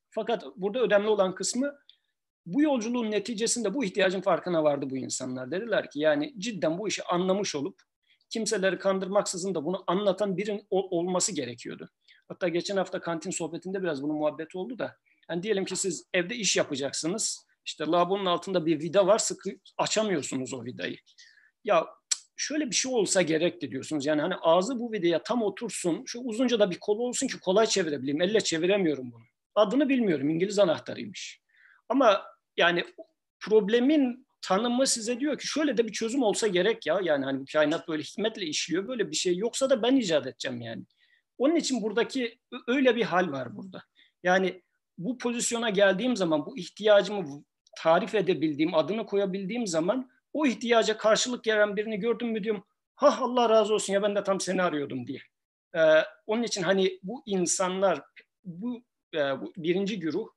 Fakat 0.10 0.46
burada 0.56 0.80
önemli 0.80 1.08
olan 1.08 1.36
kısmı 1.36 1.80
bu 2.46 2.62
yolculuğun 2.62 3.12
neticesinde 3.12 3.74
bu 3.74 3.84
ihtiyacın 3.84 4.22
farkına 4.22 4.64
vardı 4.64 4.90
bu 4.90 4.98
insanlar. 4.98 5.52
Dediler 5.52 5.90
ki 5.90 6.00
yani 6.00 6.34
cidden 6.38 6.78
bu 6.78 6.88
işi 6.88 7.04
anlamış 7.04 7.56
olup 7.56 7.82
kimseleri 8.30 8.78
kandırmaksızın 8.78 9.56
da 9.56 9.66
bunu 9.66 9.84
anlatan 9.88 10.38
birin 10.38 10.68
olması 10.70 11.36
gerekiyordu. 11.36 11.90
Hatta 12.28 12.48
geçen 12.48 12.78
hafta 12.78 13.02
kantin 13.02 13.32
sohbetinde 13.32 13.84
biraz 13.84 14.04
bunun 14.04 14.16
muhabbeti 14.16 14.58
oldu 14.58 14.80
da 14.80 14.98
yani 15.32 15.44
diyelim 15.44 15.66
ki 15.66 15.76
siz 15.76 16.06
evde 16.14 16.36
iş 16.36 16.58
yapacaksınız. 16.58 17.46
İşte 17.66 17.86
lavabonun 17.86 18.26
altında 18.26 18.66
bir 18.66 18.80
vida 18.80 19.08
var 19.08 19.20
sıkı 19.20 19.50
açamıyorsunuz 19.78 20.54
o 20.54 20.66
vidayı. 20.66 20.98
Ya 21.64 21.88
şöyle 22.36 22.70
bir 22.70 22.76
şey 22.76 22.94
olsa 22.94 23.22
gerekti 23.22 23.72
diyorsunuz. 23.72 24.06
Yani 24.06 24.22
hani 24.22 24.36
ağzı 24.36 24.80
bu 24.80 24.92
vidaya 24.92 25.24
tam 25.24 25.44
otursun. 25.44 26.04
Şu 26.06 26.20
uzunca 26.20 26.60
da 26.60 26.72
bir 26.72 26.80
kolu 26.80 27.04
olsun 27.04 27.28
ki 27.28 27.40
kolay 27.40 27.66
çevirebileyim. 27.66 28.22
Elle 28.22 28.42
çeviremiyorum 28.42 29.12
bunu. 29.12 29.24
Adını 29.56 29.90
bilmiyorum. 29.90 30.30
İngiliz 30.30 30.60
anahtarıymış. 30.60 31.42
Ama 31.90 32.24
yani 32.58 32.86
problemin 33.40 34.28
tanımı 34.42 34.88
size 34.88 35.20
diyor 35.20 35.38
ki 35.38 35.48
şöyle 35.48 35.78
de 35.78 35.88
bir 35.88 35.92
çözüm 35.92 36.24
olsa 36.24 36.48
gerek 36.48 36.86
ya. 36.86 37.00
Yani 37.04 37.26
hani 37.26 37.40
bu 37.40 37.46
kainat 37.54 37.88
böyle 37.88 38.04
hikmetle 38.04 38.46
işliyor. 38.46 38.88
Böyle 38.88 39.12
bir 39.12 39.16
şey 39.16 39.38
yoksa 39.38 39.70
da 39.70 39.84
ben 39.84 39.96
icat 39.96 40.28
edeceğim 40.28 40.62
yani. 40.62 40.84
Onun 41.38 41.56
için 41.56 41.82
buradaki 41.82 42.40
öyle 42.68 42.96
bir 42.96 43.04
hal 43.04 43.32
var 43.32 43.56
burada. 43.56 43.84
Yani 44.24 44.62
bu 44.98 45.18
pozisyona 45.18 45.70
geldiğim 45.70 46.16
zaman 46.16 46.46
bu 46.46 46.58
ihtiyacımı 46.58 47.44
tarif 47.78 48.16
edebildiğim, 48.16 48.76
adını 48.76 49.06
koyabildiğim 49.06 49.68
zaman 49.68 50.10
o 50.34 50.46
ihtiyaca 50.46 50.98
karşılık 50.98 51.44
gelen 51.44 51.76
birini 51.76 52.00
gördüm 52.00 52.28
mü 52.28 52.44
diyorum 52.44 52.64
ha 52.96 53.18
Allah 53.22 53.50
razı 53.50 53.74
olsun 53.74 53.94
ya 53.94 54.04
ben 54.04 54.16
de 54.16 54.24
tam 54.24 54.40
seni 54.40 54.64
arıyordum 54.64 55.08
diye. 55.08 55.20
Ee, 55.76 56.04
onun 56.26 56.44
için 56.44 56.62
hani 56.62 57.00
bu 57.04 57.24
insanlar 57.26 58.02
bu, 58.44 58.84
e, 59.14 59.18
bu 59.18 59.54
birinci 59.58 60.00
güruh 60.00 60.28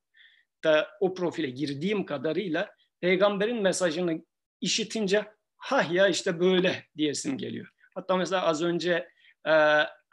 da 0.64 0.88
o 1.00 1.14
profile 1.14 1.50
girdiğim 1.50 2.07
kadarıyla 2.07 2.70
peygamberin 3.00 3.62
mesajını 3.62 4.24
işitince 4.61 5.26
ha 5.57 5.86
ya 5.90 6.09
işte 6.09 6.40
böyle 6.40 6.84
diyesim 6.96 7.38
geliyor. 7.38 7.68
Hatta 7.94 8.16
mesela 8.16 8.42
az 8.42 8.62
önce 8.62 9.09
e, 9.46 9.52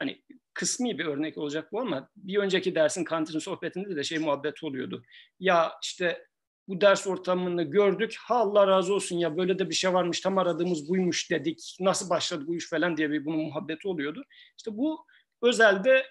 hani 0.02 0.22
kısmi 0.54 1.00
bir 1.00 1.06
örnek 1.06 1.38
olacak 1.38 1.72
bu 1.72 1.82
ama 1.82 2.10
bir 2.16 2.38
önceki 2.38 2.76
dersin 2.76 3.04
kantin 3.04 3.40
sohbetinde 3.40 3.96
de 3.96 4.04
şey 4.04 4.20
muhabbet 4.20 4.64
oluyordu. 4.64 5.04
Ya 5.40 5.72
işte 5.84 6.26
bu 6.68 6.82
ders 6.82 7.08
ortamını 7.08 7.64
gördük. 7.64 8.16
Ha 8.20 8.36
Allah 8.36 8.68
razı 8.68 8.94
olsun 8.94 9.18
ya 9.18 9.38
böyle 9.38 9.60
de 9.60 9.70
bir 9.70 9.76
şey 9.76 9.94
varmış 9.94 10.22
tam 10.22 10.38
aradığımız 10.38 10.90
buymuş 10.90 11.32
dedik. 11.32 11.78
Nasıl 11.80 12.10
başladı 12.10 12.44
bu 12.48 12.56
iş 12.56 12.70
falan 12.70 12.98
diye 12.98 13.12
bir 13.12 13.26
bunun 13.26 13.40
muhabbeti 13.40 13.88
oluyordu. 13.88 14.24
İşte 14.58 14.78
bu 14.78 15.06
özelde 15.42 16.06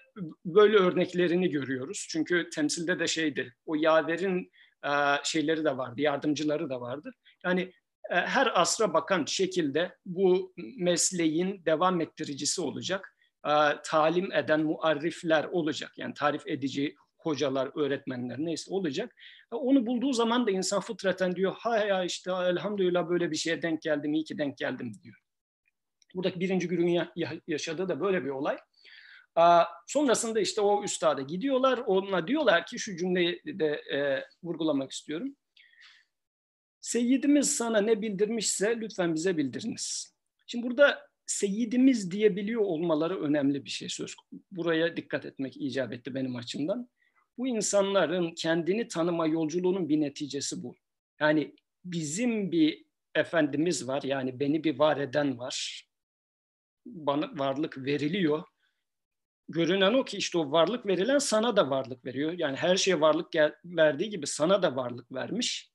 böyle 0.45 0.77
örneklerini 0.77 1.49
görüyoruz. 1.49 2.07
Çünkü 2.09 2.49
temsilde 2.49 2.99
de 2.99 3.07
şeydi 3.07 3.53
o 3.65 3.75
yaverin 3.75 4.51
şeyleri 5.23 5.65
de 5.65 5.77
vardı, 5.77 6.01
yardımcıları 6.01 6.69
da 6.69 6.81
vardı. 6.81 7.11
Yani 7.45 7.73
her 8.09 8.61
asra 8.61 8.93
bakan 8.93 9.25
şekilde 9.25 9.95
bu 10.05 10.53
mesleğin 10.77 11.65
devam 11.65 12.01
ettiricisi 12.01 12.61
olacak 12.61 13.15
talim 13.83 14.31
eden 14.31 14.61
muarrifler 14.61 15.43
olacak. 15.43 15.91
Yani 15.97 16.13
tarif 16.13 16.47
edici 16.47 16.95
hocalar, 17.17 17.71
öğretmenler 17.75 18.39
neyse 18.39 18.73
olacak. 18.73 19.15
Onu 19.51 19.85
bulduğu 19.85 20.13
zaman 20.13 20.47
da 20.47 20.51
insan 20.51 20.81
fıtraten 20.81 21.35
diyor 21.35 21.55
ha 21.57 21.77
ya 21.77 22.03
işte 22.03 22.31
elhamdülillah 22.31 23.09
böyle 23.09 23.31
bir 23.31 23.35
şeye 23.35 23.61
denk 23.61 23.81
geldim, 23.81 24.13
iyi 24.13 24.23
ki 24.23 24.37
denk 24.37 24.57
geldim 24.57 24.93
diyor. 25.03 25.15
Buradaki 26.15 26.39
birinci 26.39 26.67
günün 26.67 27.01
yaşadığı 27.47 27.89
da 27.89 27.99
böyle 27.99 28.25
bir 28.25 28.29
olay. 28.29 28.57
Sonrasında 29.87 30.39
işte 30.39 30.61
o 30.61 30.83
üstada 30.83 31.21
gidiyorlar. 31.21 31.77
Ona 31.77 32.27
diyorlar 32.27 32.65
ki 32.65 32.79
şu 32.79 32.97
cümleyi 32.97 33.41
de 33.45 33.67
e, 33.67 34.25
vurgulamak 34.43 34.91
istiyorum. 34.91 35.35
Seyyidimiz 36.81 37.55
sana 37.55 37.81
ne 37.81 38.01
bildirmişse 38.01 38.77
lütfen 38.79 39.15
bize 39.15 39.37
bildiriniz. 39.37 40.15
Şimdi 40.47 40.65
burada 40.65 41.10
seyidimiz 41.31 42.11
diyebiliyor 42.11 42.61
olmaları 42.61 43.21
önemli 43.21 43.65
bir 43.65 43.69
şey 43.69 43.89
söz. 43.89 44.15
Buraya 44.51 44.97
dikkat 44.97 45.25
etmek 45.25 45.57
icap 45.57 45.93
etti 45.93 46.15
benim 46.15 46.35
açımdan. 46.35 46.89
Bu 47.37 47.47
insanların 47.47 48.33
kendini 48.35 48.87
tanıma 48.87 49.27
yolculuğunun 49.27 49.89
bir 49.89 50.01
neticesi 50.01 50.63
bu. 50.63 50.75
Yani 51.19 51.55
bizim 51.85 52.51
bir 52.51 52.85
efendimiz 53.15 53.87
var 53.87 54.01
yani 54.03 54.39
beni 54.39 54.63
bir 54.63 54.79
var 54.79 54.97
eden 54.97 55.37
var. 55.37 55.87
Bana 56.85 57.39
varlık 57.39 57.77
veriliyor. 57.77 58.43
Görünen 59.49 59.93
o 59.93 60.05
ki 60.05 60.17
işte 60.17 60.37
o 60.37 60.51
varlık 60.51 60.85
verilen 60.85 61.17
sana 61.17 61.55
da 61.55 61.69
varlık 61.69 62.05
veriyor. 62.05 62.33
Yani 62.37 62.55
her 62.55 62.75
şeye 62.75 63.01
varlık 63.01 63.35
verdiği 63.65 64.09
gibi 64.09 64.27
sana 64.27 64.63
da 64.63 64.75
varlık 64.75 65.11
vermiş. 65.11 65.71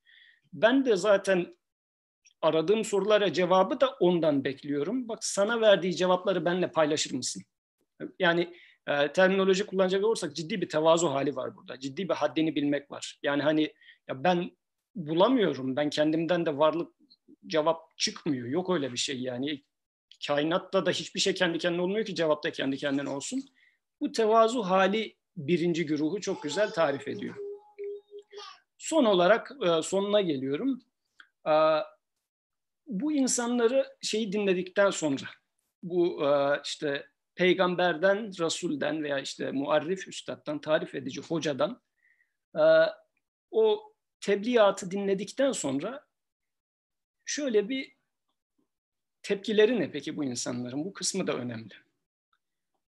Ben 0.53 0.85
de 0.85 0.97
zaten 0.97 1.57
aradığım 2.43 2.85
sorulara 2.85 3.33
cevabı 3.33 3.81
da 3.81 3.97
ondan 4.01 4.45
bekliyorum. 4.45 5.09
Bak 5.09 5.25
sana 5.25 5.61
verdiği 5.61 5.97
cevapları 5.97 6.45
benimle 6.45 6.71
paylaşır 6.71 7.15
mısın? 7.15 7.43
Yani 8.19 8.55
e, 8.87 9.13
terminoloji 9.13 9.67
kullanacak 9.67 10.05
olursak 10.05 10.37
ciddi 10.37 10.61
bir 10.61 10.69
tevazu 10.69 11.09
hali 11.09 11.37
var 11.37 11.57
burada. 11.57 11.81
Ciddi 11.81 12.09
bir 12.09 12.15
haddini 12.15 12.55
bilmek 12.55 12.91
var. 12.91 13.19
Yani 13.23 13.43
hani 13.43 13.63
ya 14.09 14.25
ben 14.25 14.51
bulamıyorum. 14.95 15.77
Ben 15.77 15.91
kendimden 15.91 16.47
de 16.47 16.59
varlık 16.59 16.93
cevap 17.47 17.99
çıkmıyor. 17.99 18.49
Yok 18.49 18.71
öyle 18.71 18.93
bir 18.93 18.99
şey 18.99 19.21
yani. 19.21 19.63
Kainatta 20.27 20.87
da 20.87 20.91
hiçbir 20.91 21.21
şey 21.21 21.35
kendi 21.35 21.59
kendine 21.59 21.83
olmuyor 21.83 22.07
ki 22.07 22.15
cevap 22.15 22.45
da 22.45 22.53
kendi 22.53 22.77
kendine 22.77 23.09
olsun. 23.09 23.45
Bu 24.01 24.13
tevazu 24.13 24.63
hali 24.63 25.17
birinci 25.37 25.87
güruhu 25.87 26.21
çok 26.21 26.43
güzel 26.43 26.71
tarif 26.71 27.09
ediyor. 27.09 27.35
Son 28.79 29.05
olarak 29.05 29.51
e, 29.67 29.83
sonuna 29.83 30.21
geliyorum. 30.21 30.81
E, 31.47 31.53
bu 32.87 33.13
insanları 33.13 33.97
şeyi 34.03 34.33
dinledikten 34.33 34.91
sonra 34.91 35.27
bu 35.83 36.27
e, 36.27 36.61
işte 36.65 37.07
peygamberden, 37.35 38.33
rasulden 38.41 39.03
veya 39.03 39.19
işte 39.19 39.51
muarrif 39.53 40.09
üstaddan, 40.09 40.61
tarif 40.61 40.95
edici 40.95 41.21
hocadan 41.21 41.83
o 43.51 43.93
tebliğatı 44.21 44.91
dinledikten 44.91 45.53
sonra 45.53 46.07
şöyle 47.25 47.69
bir 47.69 47.97
tepkileri 49.23 49.81
ne 49.81 49.91
peki 49.91 50.17
bu 50.17 50.25
insanların? 50.25 50.85
Bu 50.85 50.93
kısmı 50.93 51.27
da 51.27 51.33
önemli. 51.33 51.75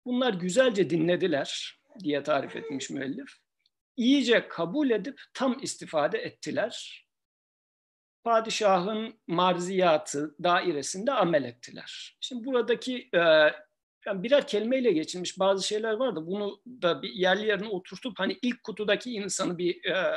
Bunlar 0.06 0.34
güzelce 0.34 0.90
dinlediler 0.90 1.80
diye 2.00 2.24
tarif 2.24 2.56
etmiş 2.56 2.90
müellif. 2.90 3.34
İyice 3.98 4.48
kabul 4.48 4.90
edip 4.90 5.22
tam 5.34 5.60
istifade 5.64 6.18
ettiler. 6.18 7.08
Padişahın 8.30 9.20
marziyatı 9.28 10.36
dairesinde 10.44 11.12
amel 11.12 11.44
ettiler. 11.44 12.18
Şimdi 12.22 12.46
buradaki 12.46 13.10
e, 13.14 13.20
yani 14.06 14.24
birer 14.24 14.48
kelimeyle 14.48 14.92
geçilmiş 14.92 15.40
bazı 15.40 15.68
şeyler 15.68 15.94
var 15.94 16.16
da 16.16 16.28
bunu 16.28 16.62
da 16.66 17.02
bir 17.02 17.10
yerli 17.10 17.48
yerine 17.48 17.68
oturtup 17.68 18.20
hani 18.20 18.40
ilk 18.42 18.64
kutudaki 18.64 19.12
insanı 19.12 19.58
bir 19.58 19.86
e, 19.86 20.16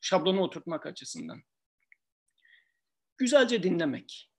şablona 0.00 0.40
oturtmak 0.40 0.86
açısından. 0.86 1.42
Güzelce 3.18 3.62
dinlemek. 3.62 4.30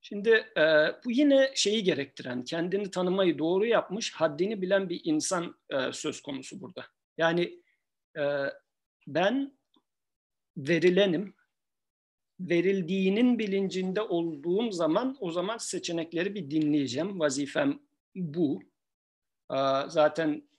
Şimdi 0.00 0.30
e, 0.56 0.62
bu 1.04 1.10
yine 1.10 1.52
şeyi 1.54 1.84
gerektiren, 1.84 2.44
kendini 2.44 2.90
tanımayı 2.90 3.38
doğru 3.38 3.66
yapmış, 3.66 4.12
haddini 4.12 4.62
bilen 4.62 4.88
bir 4.88 5.00
insan 5.04 5.58
e, 5.70 5.92
söz 5.92 6.22
konusu 6.22 6.60
burada. 6.60 6.86
Yani 7.18 7.62
e, 8.18 8.22
ben 9.06 9.58
verilenim, 10.56 11.34
verildiğinin 12.40 13.38
bilincinde 13.38 14.02
olduğum 14.02 14.72
zaman 14.72 15.16
o 15.20 15.30
zaman 15.30 15.56
seçenekleri 15.56 16.34
bir 16.34 16.50
dinleyeceğim. 16.50 17.20
Vazifem 17.20 17.80
bu. 18.14 18.62
Zaten 19.88 20.50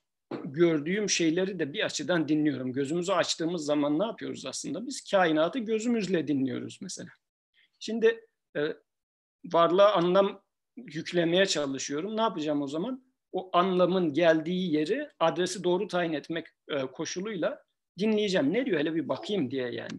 gördüğüm 0.46 1.10
şeyleri 1.10 1.60
de 1.60 1.74
bir 1.74 1.86
açıdan 1.86 2.28
dinliyorum. 2.28 2.74
Gözümüzü 2.74 3.12
açtığımız 3.12 3.66
zaman 3.66 4.00
ne 4.00 4.06
yapıyoruz 4.06 4.46
aslında? 4.46 4.88
Biz 4.88 5.12
kainatı 5.12 5.60
gözümüzle 5.60 6.28
dinliyoruz 6.28 6.80
mesela. 6.82 7.10
Şimdi 7.80 8.26
e, 8.58 8.62
varlığa 9.46 9.94
anlam 9.94 10.42
yüklemeye 10.78 11.46
çalışıyorum. 11.46 12.18
Ne 12.18 12.22
yapacağım 12.22 12.62
o 12.62 12.68
zaman? 12.68 13.06
O 13.32 13.50
anlamın 13.54 14.14
geldiği 14.14 14.74
yeri 14.74 15.10
adresi 15.20 15.64
doğru 15.64 15.88
tayin 15.88 16.14
etmek 16.14 16.48
e, 16.70 16.82
koşuluyla 16.82 17.64
dinleyeceğim. 18.00 18.54
Ne 18.54 18.66
diyor 18.66 18.80
hele 18.80 18.96
bir 18.96 19.10
bakayım 19.10 19.52
diye 19.52 19.72
yani. 19.72 19.98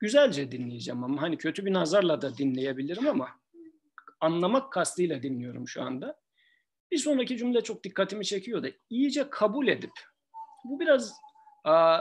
Güzelce 0.00 0.52
dinleyeceğim 0.52 1.04
ama 1.04 1.22
hani 1.22 1.38
kötü 1.38 1.66
bir 1.66 1.72
nazarla 1.72 2.22
da 2.22 2.36
dinleyebilirim 2.36 3.08
ama 3.08 3.28
anlamak 4.20 4.72
kastıyla 4.72 5.22
dinliyorum 5.22 5.68
şu 5.68 5.82
anda. 5.82 6.20
Bir 6.90 6.98
sonraki 6.98 7.36
cümle 7.36 7.60
çok 7.60 7.84
dikkatimi 7.84 8.24
çekiyor 8.24 8.62
da 8.62 8.68
iyice 8.90 9.30
kabul 9.30 9.68
edip 9.68 9.92
bu 10.64 10.80
biraz 10.80 11.12
a, 11.64 12.00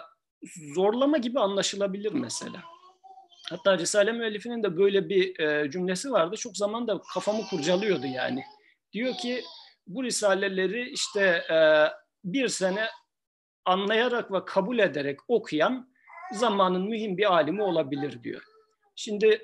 zorlama 0.75 1.17
gibi 1.17 1.39
anlaşılabilir 1.39 2.13
mesela. 2.13 2.63
Hatta 3.49 3.77
Risale 3.77 4.11
müellifinin 4.11 4.63
de 4.63 4.77
böyle 4.77 5.09
bir 5.09 5.39
e, 5.39 5.71
cümlesi 5.71 6.11
vardı. 6.11 6.35
Çok 6.35 6.57
zaman 6.57 6.87
da 6.87 7.01
kafamı 7.13 7.41
kurcalıyordu 7.49 8.05
yani. 8.05 8.43
Diyor 8.93 9.13
ki 9.13 9.43
bu 9.87 10.03
risaleleri 10.03 10.89
işte 10.89 11.21
e, 11.51 11.57
bir 12.23 12.47
sene 12.47 12.87
anlayarak 13.65 14.31
ve 14.31 14.45
kabul 14.45 14.79
ederek 14.79 15.19
okuyan 15.27 15.93
zamanın 16.33 16.89
mühim 16.89 17.17
bir 17.17 17.33
alimi 17.33 17.61
olabilir 17.61 18.23
diyor. 18.23 18.43
Şimdi 18.95 19.41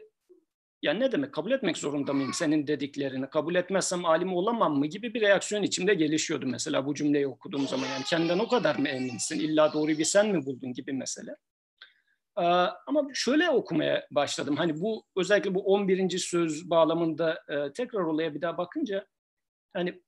yani 0.81 0.99
ne 0.99 1.11
demek 1.11 1.33
kabul 1.33 1.51
etmek 1.51 1.77
zorunda 1.77 2.13
mıyım 2.13 2.33
senin 2.33 2.67
dediklerini? 2.67 3.29
Kabul 3.29 3.55
etmezsem 3.55 4.05
alim 4.05 4.33
olamam 4.33 4.77
mı 4.77 4.85
gibi 4.85 5.13
bir 5.13 5.21
reaksiyon 5.21 5.63
içimde 5.63 5.93
gelişiyordu 5.93 6.45
mesela 6.47 6.85
bu 6.85 6.95
cümleyi 6.95 7.27
okuduğum 7.27 7.67
zaman. 7.67 7.87
Yani 7.87 8.03
kendinden 8.03 8.39
o 8.39 8.47
kadar 8.47 8.75
mı 8.75 8.87
eminsin? 8.87 9.39
İlla 9.39 9.73
doğru 9.73 9.87
bir 9.87 10.05
sen 10.05 10.27
mi 10.27 10.45
buldun 10.45 10.73
gibi 10.73 10.93
mesele. 10.93 11.35
Ee, 12.37 12.41
ama 12.87 13.07
şöyle 13.13 13.49
okumaya 13.49 14.07
başladım. 14.11 14.55
Hani 14.55 14.81
bu 14.81 15.05
özellikle 15.17 15.55
bu 15.55 15.61
11. 15.61 16.17
söz 16.17 16.69
bağlamında 16.69 17.43
e, 17.49 17.73
tekrar 17.73 17.99
olaya 17.99 18.35
bir 18.35 18.41
daha 18.41 18.57
bakınca 18.57 19.07
hani 19.73 20.01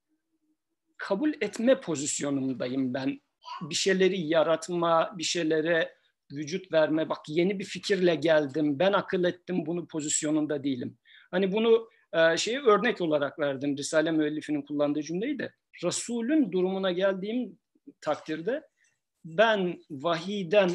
kabul 0.98 1.34
etme 1.42 1.82
pozisyonundayım 1.82 2.94
ben. 2.94 3.22
Bir 3.62 3.76
şeyleri 3.76 4.20
yaratma, 4.20 5.14
bir 5.18 5.24
şeylere 5.24 5.97
vücut 6.32 6.72
verme, 6.72 7.10
bak 7.10 7.20
yeni 7.28 7.60
bir 7.60 7.64
fikirle 7.64 8.16
geldim, 8.16 8.80
ben 8.80 8.94
akıl 8.94 9.24
ettim 9.24 9.66
bunu 9.66 9.88
pozisyonunda 9.88 10.64
değilim. 10.64 10.98
Hani 11.32 11.52
bunu 11.52 11.90
e, 12.14 12.38
şeyi 12.38 12.60
örnek 12.60 13.02
olarak 13.02 13.40
verdim 13.40 13.78
Risale 13.78 14.12
müellifinin 14.12 14.62
kullandığı 14.62 15.04
cümleyi 15.04 15.40
de. 15.40 15.54
Resulün 15.84 16.52
durumuna 16.52 16.92
geldiğim 16.92 17.60
takdirde 18.02 18.64
ben 19.26 19.84
vahiden 19.90 20.72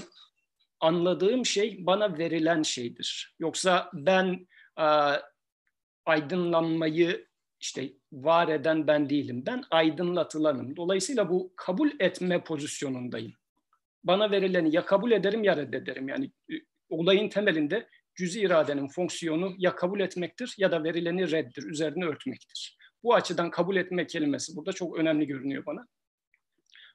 anladığım 0.80 1.46
şey 1.46 1.86
bana 1.86 2.18
verilen 2.18 2.62
şeydir. 2.62 3.36
Yoksa 3.38 3.90
ben 3.94 4.46
e, 4.78 4.86
aydınlanmayı 6.06 7.26
işte 7.60 7.92
var 8.12 8.48
eden 8.48 8.86
ben 8.86 9.10
değilim. 9.10 9.42
Ben 9.46 9.64
aydınlatılanım. 9.70 10.76
Dolayısıyla 10.76 11.30
bu 11.30 11.52
kabul 11.56 11.90
etme 12.00 12.44
pozisyonundayım 12.44 13.32
bana 14.04 14.30
verileni 14.30 14.74
ya 14.74 14.84
kabul 14.84 15.12
ederim 15.12 15.44
ya 15.44 15.56
reddederim. 15.56 16.08
Yani 16.08 16.32
e, 16.52 16.54
olayın 16.88 17.28
temelinde 17.28 17.88
cüzi 18.14 18.40
iradenin 18.40 18.88
fonksiyonu 18.88 19.54
ya 19.58 19.74
kabul 19.74 20.00
etmektir 20.00 20.54
ya 20.58 20.72
da 20.72 20.84
verileni 20.84 21.30
reddir, 21.30 21.62
üzerine 21.62 22.04
örtmektir. 22.04 22.78
Bu 23.02 23.14
açıdan 23.14 23.50
kabul 23.50 23.76
etme 23.76 24.06
kelimesi 24.06 24.56
burada 24.56 24.72
çok 24.72 24.98
önemli 24.98 25.26
görünüyor 25.26 25.66
bana. 25.66 25.86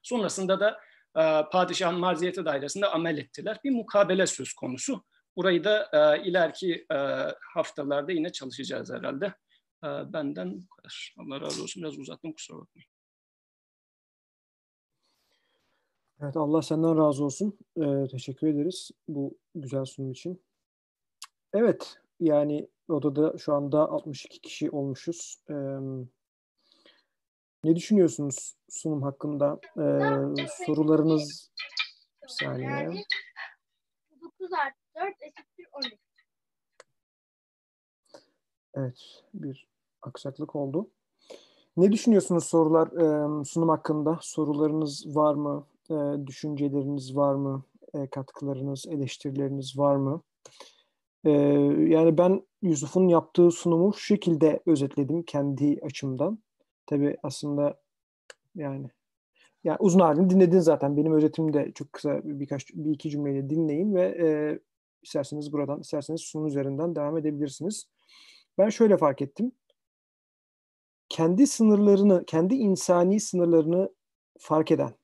Sonrasında 0.02 0.60
da 0.60 0.80
e, 1.16 1.50
padişahın 1.52 1.98
marziyeti 2.00 2.44
dairesinde 2.44 2.86
amel 2.86 3.18
ettiler. 3.18 3.58
Bir 3.64 3.70
mukabele 3.70 4.26
söz 4.26 4.52
konusu. 4.52 5.04
Burayı 5.36 5.64
da 5.64 5.90
e, 5.92 6.28
ileriki 6.28 6.86
e, 6.92 6.96
haftalarda 7.54 8.12
yine 8.12 8.32
çalışacağız 8.32 8.92
herhalde. 8.92 9.26
E, 9.84 9.88
benden 10.12 10.62
bu 10.62 10.68
kadar. 10.68 11.14
Allah 11.18 11.40
razı 11.40 11.62
olsun. 11.62 11.82
Biraz 11.82 11.98
uzattım 11.98 12.32
kusura 12.32 12.58
bakmayın. 12.58 12.97
Evet 16.22 16.36
Allah 16.36 16.62
senden 16.62 16.98
razı 16.98 17.24
olsun. 17.24 17.58
Ee, 17.76 18.08
teşekkür 18.10 18.46
ederiz 18.46 18.90
bu 19.08 19.38
güzel 19.54 19.84
sunum 19.84 20.10
için. 20.10 20.42
Evet 21.52 21.98
yani 22.20 22.68
odada 22.88 23.38
şu 23.38 23.54
anda 23.54 23.88
62 23.88 24.40
kişi 24.40 24.70
olmuşuz. 24.70 25.36
Ee, 25.50 25.54
ne 27.64 27.76
düşünüyorsunuz 27.76 28.56
sunum 28.68 29.02
hakkında? 29.02 29.60
Ee, 29.76 30.46
sorularınız 30.66 31.50
bir 32.22 32.28
saniye. 32.28 33.04
9 34.22 34.52
artı 34.52 34.78
4 34.96 35.22
eşittir 35.22 35.66
12. 35.72 35.98
Evet 38.74 39.24
bir 39.34 39.68
aksaklık 40.02 40.56
oldu. 40.56 40.90
Ne 41.76 41.92
düşünüyorsunuz 41.92 42.44
sorular 42.44 42.86
e, 42.86 43.44
sunum 43.44 43.68
hakkında? 43.68 44.18
Sorularınız 44.22 45.16
var 45.16 45.34
mı? 45.34 45.66
E, 45.90 46.26
düşünceleriniz 46.26 47.16
var 47.16 47.34
mı? 47.34 47.64
E, 47.94 48.06
katkılarınız, 48.06 48.86
eleştirileriniz 48.88 49.78
var 49.78 49.96
mı? 49.96 50.22
E, 51.24 51.30
yani 51.88 52.18
ben 52.18 52.46
Yusuf'un 52.62 53.08
yaptığı 53.08 53.50
sunumu 53.50 53.94
şu 53.94 54.00
şekilde 54.00 54.60
özetledim 54.66 55.22
kendi 55.22 55.80
açımdan. 55.82 56.38
Tabii 56.86 57.16
aslında 57.22 57.80
yani 58.54 58.90
yani 59.64 59.76
uzun 59.80 60.00
halini 60.00 60.30
dinledin 60.30 60.60
zaten. 60.60 60.96
Benim 60.96 61.14
özetimi 61.14 61.52
de 61.52 61.72
çok 61.74 61.92
kısa 61.92 62.20
birkaç 62.24 62.70
bir 62.74 62.90
iki 62.90 63.10
cümleyle 63.10 63.50
dinleyin 63.50 63.94
ve 63.94 64.02
e, 64.02 64.58
isterseniz 65.02 65.52
buradan, 65.52 65.80
isterseniz 65.80 66.20
sunum 66.20 66.46
üzerinden 66.46 66.96
devam 66.96 67.18
edebilirsiniz. 67.18 67.88
Ben 68.58 68.68
şöyle 68.68 68.96
fark 68.96 69.22
ettim. 69.22 69.52
Kendi 71.08 71.46
sınırlarını, 71.46 72.24
kendi 72.26 72.54
insani 72.54 73.20
sınırlarını 73.20 73.90
fark 74.38 74.70
eden, 74.70 74.94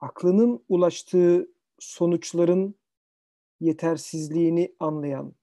aklının 0.00 0.64
ulaştığı 0.68 1.48
sonuçların 1.78 2.74
yetersizliğini 3.60 4.74
anlayan 4.80 5.34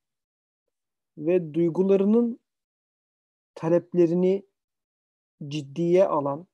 ve 1.17 1.53
duygularının 1.53 2.39
taleplerini 3.55 4.45
ciddiye 5.47 6.07
alan 6.07 6.47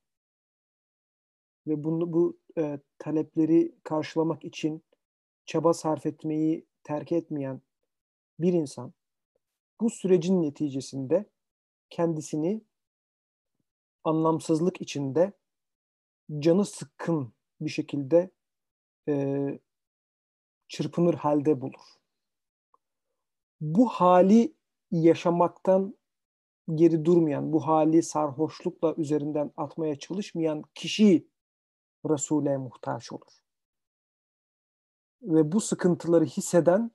ve 1.66 1.84
bunu 1.84 2.12
bu 2.12 2.38
e, 2.58 2.80
talepleri 2.98 3.74
karşılamak 3.82 4.44
için 4.44 4.84
çaba 5.46 5.74
sarf 5.74 6.06
etmeyi 6.06 6.66
terk 6.82 7.12
etmeyen 7.12 7.60
bir 8.38 8.52
insan 8.52 8.92
bu 9.80 9.90
sürecin 9.90 10.42
neticesinde 10.42 11.24
kendisini 11.90 12.62
anlamsızlık 14.04 14.80
içinde 14.80 15.32
canı 16.38 16.64
sıkkın 16.64 17.33
bir 17.60 17.70
şekilde 17.70 18.30
e, 19.08 19.58
çırpınır 20.68 21.14
halde 21.14 21.60
bulur. 21.60 21.94
Bu 23.60 23.88
hali 23.88 24.54
yaşamaktan 24.90 25.96
geri 26.74 27.04
durmayan, 27.04 27.52
bu 27.52 27.66
hali 27.66 28.02
sarhoşlukla 28.02 28.94
üzerinden 28.96 29.52
atmaya 29.56 29.98
çalışmayan 29.98 30.62
kişi 30.74 31.28
Resul'e 32.08 32.56
muhtaç 32.56 33.12
olur. 33.12 33.42
Ve 35.22 35.52
bu 35.52 35.60
sıkıntıları 35.60 36.24
hisseden 36.24 36.90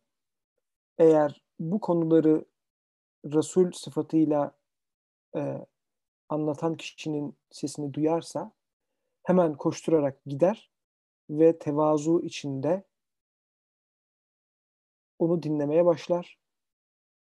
eğer 0.98 1.44
bu 1.60 1.80
konuları 1.80 2.46
Resul 3.26 3.72
sıfatıyla 3.72 4.58
e, 5.36 5.68
anlatan 6.30 6.76
kişinin 6.76 7.38
sesini 7.52 7.94
duyarsa 7.94 8.52
hemen 9.24 9.54
koşturarak 9.54 10.26
gider 10.26 10.72
ve 11.30 11.60
tevazu 11.60 12.22
içinde 12.22 12.84
onu 15.20 15.44
dinlemeye 15.44 15.86
başlar. 15.86 16.40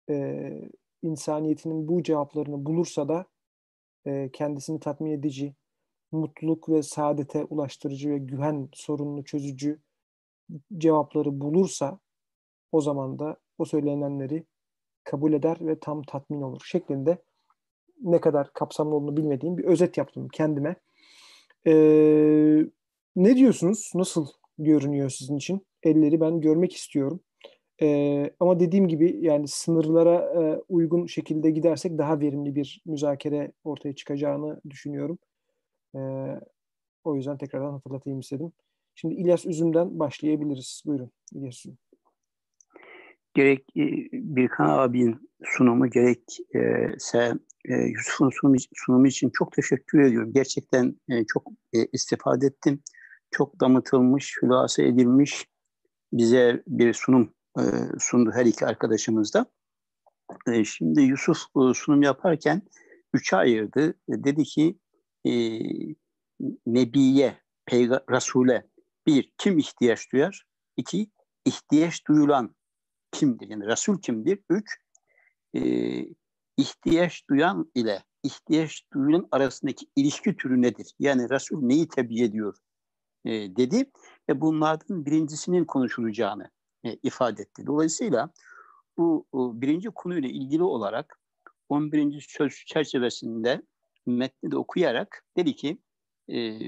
Ee, 0.09 0.69
insaniyetinin 1.01 1.87
bu 1.87 2.03
cevaplarını 2.03 2.65
bulursa 2.65 3.07
da 3.07 3.25
e, 4.07 4.29
kendisini 4.33 4.79
tatmin 4.79 5.11
edici, 5.11 5.55
mutluluk 6.11 6.69
ve 6.69 6.83
saadete 6.83 7.43
ulaştırıcı 7.43 8.09
ve 8.09 8.17
güven 8.17 8.69
sorununu 8.73 9.23
çözücü 9.23 9.79
cevapları 10.77 11.41
bulursa 11.41 11.99
o 12.71 12.81
zaman 12.81 13.19
da 13.19 13.37
o 13.57 13.65
söylenenleri 13.65 14.45
kabul 15.03 15.33
eder 15.33 15.57
ve 15.61 15.79
tam 15.79 16.03
tatmin 16.03 16.41
olur 16.41 16.61
şeklinde 16.65 17.17
ne 18.01 18.21
kadar 18.21 18.53
kapsamlı 18.53 18.95
olduğunu 18.95 19.17
bilmediğim 19.17 19.57
bir 19.57 19.63
özet 19.63 19.97
yaptım 19.97 20.27
kendime. 20.27 20.75
Ee, 21.67 22.65
ne 23.15 23.35
diyorsunuz? 23.35 23.91
Nasıl 23.95 24.27
görünüyor 24.57 25.09
sizin 25.09 25.37
için? 25.37 25.65
Elleri 25.83 26.19
ben 26.21 26.41
görmek 26.41 26.75
istiyorum. 26.75 27.19
Ee, 27.81 28.29
ama 28.39 28.59
dediğim 28.59 28.87
gibi 28.87 29.17
yani 29.21 29.47
sınırlara 29.47 30.15
e, 30.15 30.61
uygun 30.69 31.05
şekilde 31.05 31.51
gidersek 31.51 31.97
daha 31.97 32.19
verimli 32.19 32.55
bir 32.55 32.81
müzakere 32.85 33.51
ortaya 33.63 33.95
çıkacağını 33.95 34.61
düşünüyorum. 34.69 35.17
Ee, 35.95 35.99
o 37.03 37.15
yüzden 37.15 37.37
tekrardan 37.37 37.71
hatırlatayım 37.71 38.19
istedim. 38.19 38.51
Şimdi 38.95 39.15
İlyas 39.15 39.45
Üzüm'den 39.45 39.99
başlayabiliriz. 39.99 40.83
Buyurun 40.85 41.11
İlyas 41.33 41.65
Üzüm. 41.65 41.77
Gerek 43.33 43.61
e, 43.77 43.83
Birkan 44.11 44.69
abinin 44.69 45.29
sunumu 45.43 45.89
gerekse 45.89 47.33
e, 47.69 47.73
Yusuf'un 47.73 48.29
sunumu, 48.29 48.57
sunumu 48.75 49.07
için 49.07 49.29
çok 49.29 49.51
teşekkür 49.51 49.99
ediyorum. 49.99 50.33
Gerçekten 50.33 50.95
e, 51.09 51.25
çok 51.25 51.47
istifade 51.93 52.45
ettim. 52.45 52.83
Çok 53.31 53.59
damıtılmış, 53.59 54.37
hülasa 54.41 54.83
edilmiş 54.83 55.47
bize 56.13 56.63
bir 56.67 56.93
sunum 56.93 57.33
sundu 57.99 58.31
her 58.33 58.45
iki 58.45 58.65
arkadaşımız 58.65 59.33
da. 59.33 59.45
Şimdi 60.65 61.01
Yusuf 61.01 61.37
sunum 61.75 62.01
yaparken 62.01 62.61
üçe 63.13 63.35
ayırdı. 63.35 63.93
Dedi 64.09 64.43
ki 64.43 64.79
Nebiye, 66.67 67.37
Peygamber, 67.65 68.03
Resul'e 68.09 68.67
bir, 69.07 69.33
kim 69.37 69.57
ihtiyaç 69.57 70.11
duyar? 70.11 70.47
İki, 70.77 71.07
ihtiyaç 71.45 72.07
duyulan 72.07 72.55
kimdir? 73.11 73.49
Yani 73.49 73.65
Resul 73.65 74.01
kimdir? 74.01 74.39
Üç, 74.49 74.65
e, 75.55 75.61
ihtiyaç 76.57 77.23
duyan 77.29 77.71
ile 77.75 78.03
ihtiyaç 78.23 78.83
duyulan 78.93 79.27
arasındaki 79.31 79.85
ilişki 79.95 80.37
türü 80.37 80.61
nedir? 80.61 80.93
Yani 80.99 81.29
Resul 81.29 81.61
neyi 81.61 81.87
tebliğ 81.87 82.23
ediyor 82.23 82.57
e, 83.25 83.31
dedi 83.31 83.91
ve 84.29 84.41
bunlardan 84.41 85.05
birincisinin 85.05 85.65
konuşulacağını 85.65 86.49
e, 86.83 86.93
ifade 87.03 87.41
etti. 87.41 87.67
Dolayısıyla 87.67 88.29
bu 88.97 89.25
o, 89.31 89.61
birinci 89.61 89.89
konuyla 89.89 90.29
ilgili 90.29 90.63
olarak 90.63 91.19
11. 91.69 92.25
söz 92.29 92.53
çerçevesinde 92.65 93.61
metni 94.05 94.51
de 94.51 94.57
okuyarak 94.57 95.25
dedi 95.37 95.55
ki 95.55 95.77
e, 96.29 96.59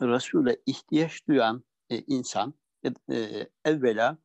Resul'e 0.00 0.56
ihtiyaç 0.66 1.28
duyan 1.28 1.64
e, 1.90 1.98
insan 1.98 2.54
e, 3.10 3.46
evvela 3.64 4.18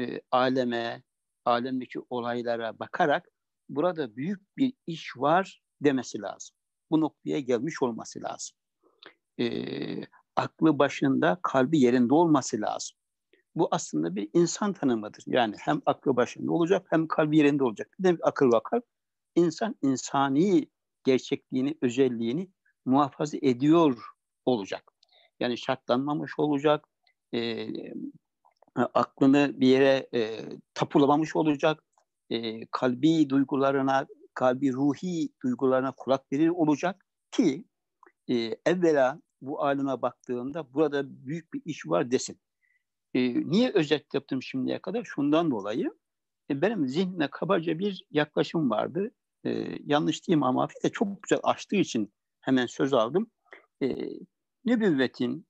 e, 0.00 0.20
aleme, 0.30 1.02
alemdeki 1.44 2.00
olaylara 2.10 2.78
bakarak 2.78 3.28
burada 3.68 4.16
büyük 4.16 4.56
bir 4.56 4.72
iş 4.86 5.16
var 5.16 5.62
demesi 5.80 6.22
lazım. 6.22 6.56
Bu 6.90 7.00
noktaya 7.00 7.40
gelmiş 7.40 7.82
olması 7.82 8.22
lazım. 8.22 8.56
E, 9.40 9.46
aklı 10.36 10.78
başında, 10.78 11.38
kalbi 11.42 11.80
yerinde 11.80 12.14
olması 12.14 12.60
lazım. 12.60 12.96
Bu 13.54 13.68
aslında 13.70 14.16
bir 14.16 14.30
insan 14.32 14.72
tanımıdır. 14.72 15.22
Yani 15.26 15.54
hem 15.58 15.82
aklı 15.86 16.16
başında 16.16 16.52
olacak 16.52 16.86
hem 16.90 17.08
kalbi 17.08 17.38
yerinde 17.38 17.64
olacak. 17.64 17.96
Ne 17.98 18.16
akıl 18.22 18.52
vakar? 18.52 18.82
İnsan 19.34 19.76
insani 19.82 20.68
gerçekliğini, 21.04 21.78
özelliğini 21.82 22.50
muhafaza 22.84 23.38
ediyor 23.42 24.04
olacak. 24.44 24.92
Yani 25.40 25.58
şartlanmamış 25.58 26.38
olacak, 26.38 26.88
e, 27.34 27.68
aklını 28.94 29.52
bir 29.60 29.66
yere 29.66 30.08
e, 30.14 30.40
tapulamamış 30.74 31.36
olacak, 31.36 31.84
e, 32.30 32.66
kalbi 32.66 33.30
duygularına, 33.30 34.06
kalbi 34.34 34.72
ruhi 34.72 35.28
duygularına 35.42 35.92
kulak 35.92 36.32
verir 36.32 36.48
olacak 36.48 37.06
ki 37.30 37.64
e, 38.28 38.34
evvela 38.66 39.20
bu 39.40 39.62
alime 39.62 40.02
baktığında 40.02 40.74
burada 40.74 41.02
büyük 41.26 41.52
bir 41.52 41.62
iş 41.64 41.86
var 41.86 42.10
desin. 42.10 42.40
E, 43.14 43.20
niye 43.50 43.72
özet 43.74 44.14
yaptım 44.14 44.42
şimdiye 44.42 44.78
kadar? 44.78 45.04
Şundan 45.04 45.50
dolayı 45.50 45.90
e, 46.50 46.62
benim 46.62 46.88
zihnime 46.88 47.28
kabaca 47.30 47.78
bir 47.78 48.04
yaklaşım 48.10 48.70
vardı. 48.70 49.10
E, 49.44 49.78
yanlış 49.84 50.26
diyeyim 50.26 50.42
ama 50.42 50.68
de 50.84 50.90
çok 50.90 51.22
güzel 51.22 51.40
açtığı 51.42 51.76
için 51.76 52.12
hemen 52.40 52.66
söz 52.66 52.92
aldım. 52.92 53.30
E, 53.82 53.96
nübüvvetin 54.64 55.46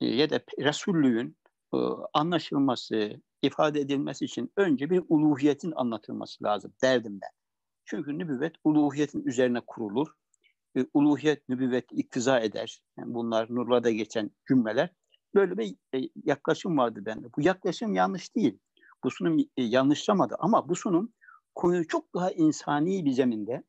e, 0.00 0.06
ya 0.06 0.30
da 0.30 0.40
Resullüğün 0.58 1.36
e, 1.74 1.78
anlaşılması, 2.14 3.20
ifade 3.42 3.80
edilmesi 3.80 4.24
için 4.24 4.52
önce 4.56 4.90
bir 4.90 5.02
uluhiyetin 5.08 5.72
anlatılması 5.76 6.44
lazım 6.44 6.72
derdim 6.82 7.18
ben. 7.22 7.30
Çünkü 7.84 8.18
nübüvvet 8.18 8.54
uluhiyetin 8.64 9.22
üzerine 9.24 9.60
kurulur. 9.66 10.08
E, 10.76 10.86
uluhiyet 10.94 11.48
nübüvvet 11.48 11.84
iktiza 11.90 12.40
eder. 12.40 12.82
Yani 12.98 13.14
bunlar 13.14 13.46
nurlarda 13.50 13.90
geçen 13.90 14.30
cümleler. 14.48 14.90
Böyle 15.34 15.58
bir 15.58 15.76
e, 15.94 16.08
yaklaşım 16.24 16.78
vardı 16.78 17.02
bende. 17.06 17.28
Bu 17.36 17.42
yaklaşım 17.42 17.94
yanlış 17.94 18.36
değil. 18.36 18.58
Bu 19.04 19.10
sunum 19.10 19.38
e, 19.38 19.62
yanlışlamadı 19.62 20.36
ama 20.38 20.68
bu 20.68 20.76
sunum 20.76 21.12
konuyu 21.54 21.88
çok 21.88 22.14
daha 22.14 22.30
insani 22.30 23.04
bir 23.04 23.12
zeminde, 23.12 23.62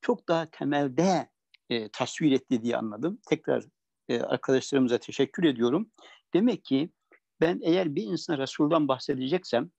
çok 0.00 0.28
daha 0.28 0.46
temelde 0.50 1.30
e, 1.70 1.88
tasvir 1.88 2.32
etti 2.32 2.62
diye 2.62 2.76
anladım. 2.76 3.18
Tekrar 3.28 3.64
e, 4.08 4.20
arkadaşlarımıza 4.20 4.98
teşekkür 4.98 5.44
ediyorum. 5.44 5.90
Demek 6.34 6.64
ki 6.64 6.90
ben 7.40 7.60
eğer 7.62 7.94
bir 7.94 8.02
insana 8.02 8.38
Resul'dan 8.38 8.88
bahsedeceksem 8.88 9.70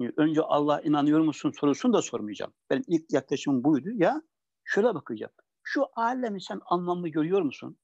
e, 0.00 0.04
önce 0.16 0.42
Allah 0.42 0.80
inanıyor 0.80 1.20
musun 1.20 1.52
sorusunu 1.60 1.92
da 1.92 2.02
sormayacağım. 2.02 2.52
Benim 2.70 2.84
ilk 2.88 3.12
yaklaşımım 3.12 3.64
buydu. 3.64 3.88
Ya 3.94 4.22
şöyle 4.64 4.94
bakacağım. 4.94 5.32
Şu 5.62 5.86
alemi 5.96 6.42
sen 6.42 6.60
anlamlı 6.66 7.08
görüyor 7.08 7.42
musun? 7.42 7.78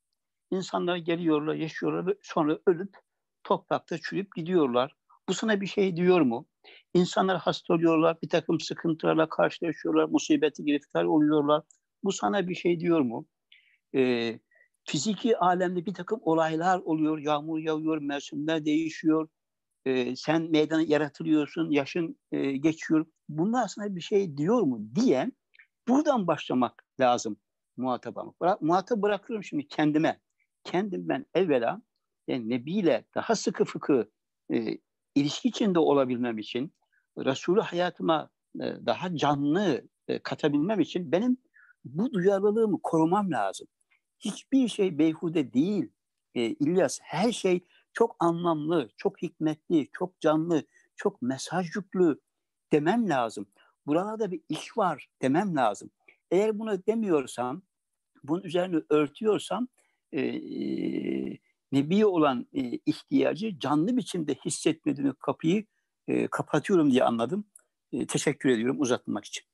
İnsanlar 0.50 0.96
geliyorlar, 0.96 1.54
yaşıyorlar 1.54 2.14
sonra 2.22 2.58
ölüp 2.66 2.96
toprakta 3.44 3.98
çürüyüp 3.98 4.34
gidiyorlar. 4.36 4.94
Bu 5.28 5.34
sana 5.34 5.60
bir 5.60 5.66
şey 5.66 5.96
diyor 5.96 6.20
mu? 6.20 6.46
İnsanlar 6.94 7.38
hasta 7.38 7.74
oluyorlar, 7.74 8.16
bir 8.22 8.28
takım 8.28 8.60
sıkıntılarla 8.60 9.28
karşılaşıyorlar, 9.28 10.04
musibeti 10.04 10.64
giriftar 10.64 11.04
oluyorlar. 11.04 11.62
Bu 12.04 12.12
sana 12.12 12.48
bir 12.48 12.54
şey 12.54 12.80
diyor 12.80 13.00
mu? 13.00 13.26
Ee, 13.94 14.40
fiziki 14.86 15.38
alemde 15.38 15.86
bir 15.86 15.94
takım 15.94 16.20
olaylar 16.22 16.78
oluyor. 16.78 17.18
Yağmur 17.18 17.58
yağıyor, 17.58 17.98
mevsimler 17.98 18.64
değişiyor. 18.64 19.28
Ee, 19.84 20.16
sen 20.16 20.50
meydana 20.50 20.82
yaratılıyorsun, 20.82 21.70
yaşın 21.70 22.18
e, 22.32 22.52
geçiyor. 22.52 23.06
Bunlar 23.28 23.68
sana 23.68 23.96
bir 23.96 24.00
şey 24.00 24.36
diyor 24.36 24.62
mu 24.62 24.80
diye 24.94 25.30
buradan 25.88 26.26
başlamak 26.26 26.84
lazım 27.00 27.36
muhataba. 27.76 28.32
Bıra 28.40 28.58
muhatap 28.60 28.98
bırakıyorum 28.98 29.44
şimdi 29.44 29.68
kendime. 29.68 30.20
Kendim 30.64 31.08
ben 31.08 31.26
evvela 31.34 31.82
yani 32.28 32.48
Nebi 32.48 32.72
ile 32.72 33.04
daha 33.14 33.34
sıkı 33.34 33.64
fıkı 33.64 34.10
e, 34.52 34.78
ilişki 35.14 35.48
içinde 35.48 35.78
olabilmem 35.78 36.38
için 36.38 36.74
Resulü 37.18 37.60
hayatıma 37.60 38.30
e, 38.60 38.64
daha 38.86 39.16
canlı 39.16 39.88
e, 40.08 40.18
katabilmem 40.18 40.80
için 40.80 41.12
benim 41.12 41.38
bu 41.84 42.12
duyarlılığımı 42.12 42.80
korumam 42.82 43.30
lazım 43.30 43.68
hiçbir 44.18 44.68
şey 44.68 44.98
beyhude 44.98 45.52
değil 45.52 45.92
e, 46.34 46.40
İlyas. 46.42 46.98
Her 47.02 47.32
şey 47.32 47.60
çok 47.92 48.16
anlamlı, 48.18 48.90
çok 48.96 49.22
hikmetli, 49.22 49.88
çok 49.92 50.20
canlı, 50.20 50.62
çok 50.96 51.22
mesaj 51.22 51.76
yüklü 51.76 52.20
demem 52.72 53.08
lazım. 53.08 53.46
Buralarda 53.86 54.30
bir 54.30 54.40
iş 54.48 54.78
var 54.78 55.08
demem 55.22 55.56
lazım. 55.56 55.90
Eğer 56.30 56.58
bunu 56.58 56.86
demiyorsam, 56.86 57.62
bunun 58.24 58.42
üzerine 58.42 58.82
örtüyorsam 58.90 59.68
e, 60.12 60.20
Nebi'ye 61.72 62.06
olan 62.06 62.46
e, 62.52 62.60
ihtiyacı 62.86 63.58
canlı 63.58 63.96
biçimde 63.96 64.34
hissetmediğini 64.34 65.12
kapıyı 65.14 65.64
e, 66.08 66.28
kapatıyorum 66.28 66.90
diye 66.90 67.04
anladım. 67.04 67.44
E, 67.92 68.06
teşekkür 68.06 68.48
ediyorum 68.48 68.80
uzatmak 68.80 69.24
için. 69.24 69.44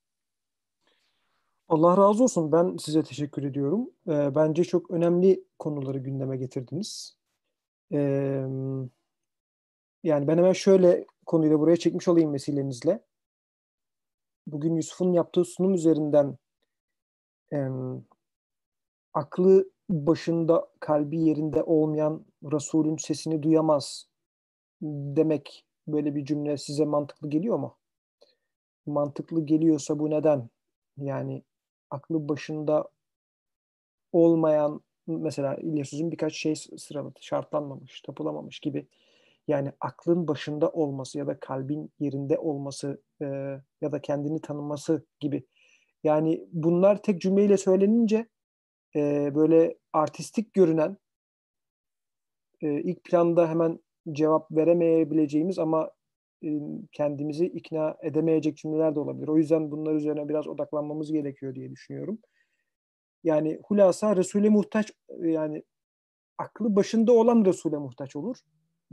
Allah 1.73 1.97
razı 1.97 2.25
olsun. 2.25 2.53
Ben 2.53 2.77
size 2.77 3.03
teşekkür 3.03 3.43
ediyorum. 3.43 3.91
E, 4.09 4.35
bence 4.35 4.65
çok 4.65 4.91
önemli 4.91 5.45
konuları 5.59 5.99
gündeme 5.99 6.37
getirdiniz. 6.37 7.17
E, 7.93 7.99
yani 10.03 10.27
ben 10.27 10.39
hemen 10.39 10.53
şöyle 10.53 11.07
konuyu 11.27 11.53
da 11.53 11.61
buraya 11.61 11.77
çekmiş 11.77 12.09
olayım 12.09 12.33
vesilenizle. 12.33 13.05
Bugün 14.47 14.75
Yusuf'un 14.75 15.13
yaptığı 15.13 15.45
sunum 15.45 15.75
üzerinden 15.75 16.39
e, 17.53 17.69
aklı 19.15 19.71
başında 19.91 20.69
kalbi 20.81 21.21
yerinde 21.21 21.63
olmayan 21.63 22.25
Resul'ün 22.53 22.97
sesini 22.97 23.43
duyamaz 23.43 24.09
demek 24.83 25.65
böyle 25.87 26.15
bir 26.15 26.25
cümle 26.25 26.59
size 26.59 26.85
mantıklı 26.85 27.31
geliyor 27.31 27.59
mu? 27.59 27.77
Mantıklı 28.87 29.47
geliyorsa 29.47 29.99
bu 29.99 30.11
neden? 30.11 30.49
Yani 30.97 31.43
aklı 31.93 32.29
başında 32.29 32.89
olmayan 34.13 34.81
mesela 35.07 35.55
İlyas 35.55 35.93
birkaç 35.93 36.35
şey 36.35 36.55
sıraladı. 36.57 37.19
Şartlanmamış, 37.21 38.01
tapılamamış 38.01 38.61
gibi. 38.61 38.87
Yani 39.49 39.73
aklın 39.81 40.29
başında 40.29 40.71
olması 40.71 41.19
ya 41.19 41.27
da 41.27 41.41
kalbin 41.41 41.93
yerinde 42.01 42.39
olması 42.39 43.03
e, 43.23 43.25
ya 43.81 43.93
da 43.93 44.03
kendini 44.03 44.41
tanıması 44.41 45.07
gibi. 45.21 45.47
Yani 46.05 46.47
bunlar 46.53 47.03
tek 47.03 47.21
cümleyle 47.21 47.57
söylenince 47.57 48.29
e, 48.97 49.33
böyle 49.35 49.79
artistik 49.93 50.55
görünen 50.55 50.97
e, 52.61 52.81
ilk 52.81 53.05
planda 53.05 53.49
hemen 53.49 53.79
cevap 54.13 54.51
veremeyebileceğimiz 54.51 55.59
ama 55.59 55.91
kendimizi 56.93 57.47
ikna 57.47 57.97
edemeyecek 58.03 58.57
cümleler 58.57 58.95
de 58.95 59.01
olabilir. 59.01 59.29
O 59.29 59.39
yüzden 59.39 59.71
bunlar 59.71 59.95
üzerine 59.95 60.29
biraz 60.29 60.49
odaklanmamız 60.49 61.13
gerekiyor 61.13 61.55
diye 61.55 61.71
düşünüyorum. 61.71 62.19
Yani 63.25 63.59
hulasa 63.65 64.17
Resul'e 64.17 64.49
muhtaç 64.49 64.93
yani 65.19 65.63
aklı 66.39 66.77
başında 66.77 67.13
olan 67.13 67.45
Resul'e 67.45 67.79
muhtaç 67.79 68.17
olur. 68.17 68.37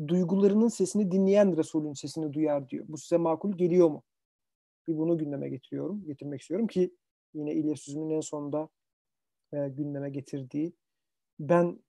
Duygularının 0.07 0.67
sesini 0.67 1.11
dinleyen 1.11 1.57
Resul'ün 1.57 1.93
sesini 1.93 2.33
duyar 2.33 2.69
diyor. 2.69 2.85
Bu 2.87 2.97
size 2.97 3.17
makul 3.17 3.57
geliyor 3.57 3.89
mu? 3.89 4.03
Bir 4.87 4.97
bunu 4.97 5.17
gündeme 5.17 5.49
getiriyorum, 5.49 6.05
getirmek 6.05 6.41
istiyorum 6.41 6.67
ki 6.67 6.93
yine 7.33 7.53
İlyas 7.53 7.87
Üzüm'ün 7.87 8.09
en 8.09 8.21
sonunda 8.21 8.69
e, 9.53 9.69
gündeme 9.69 10.09
getirdiği 10.09 10.73
ben 11.39 11.79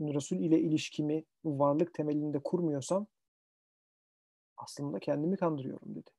Resul 0.00 0.36
ile 0.36 0.60
ilişkimi 0.60 1.24
varlık 1.44 1.94
temelinde 1.94 2.38
kurmuyorsam 2.38 3.06
aslında 4.58 4.98
kendimi 4.98 5.36
kandırıyorum 5.36 5.94
dedi. 5.94 6.10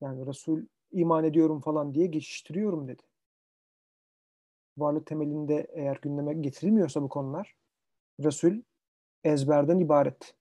Yani 0.00 0.26
Resul 0.26 0.62
iman 0.92 1.24
ediyorum 1.24 1.60
falan 1.60 1.94
diye 1.94 2.06
geçiştiriyorum 2.06 2.88
dedi. 2.88 3.02
Varlık 4.76 5.06
temelinde 5.06 5.66
eğer 5.72 5.98
gündeme 6.02 6.34
getirilmiyorsa 6.34 7.02
bu 7.02 7.08
konular 7.08 7.56
Resul 8.20 8.62
ezberden 9.24 9.78
ibaret. 9.78 10.34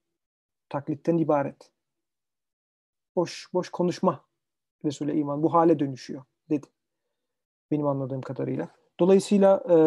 Taklitten 0.70 1.18
ibaret. 1.18 1.72
Boş 3.16 3.50
boş 3.54 3.70
konuşma 3.70 4.26
Resul'e 4.86 5.16
iman. 5.16 5.44
Bu 5.44 5.54
hale 5.54 5.80
dönüşüyor 5.80 6.24
dedi. 6.50 6.68
Benim 7.72 7.88
anladığım 7.88 8.22
kadarıyla. 8.22 8.70
Dolayısıyla 9.00 9.64
e, 9.70 9.78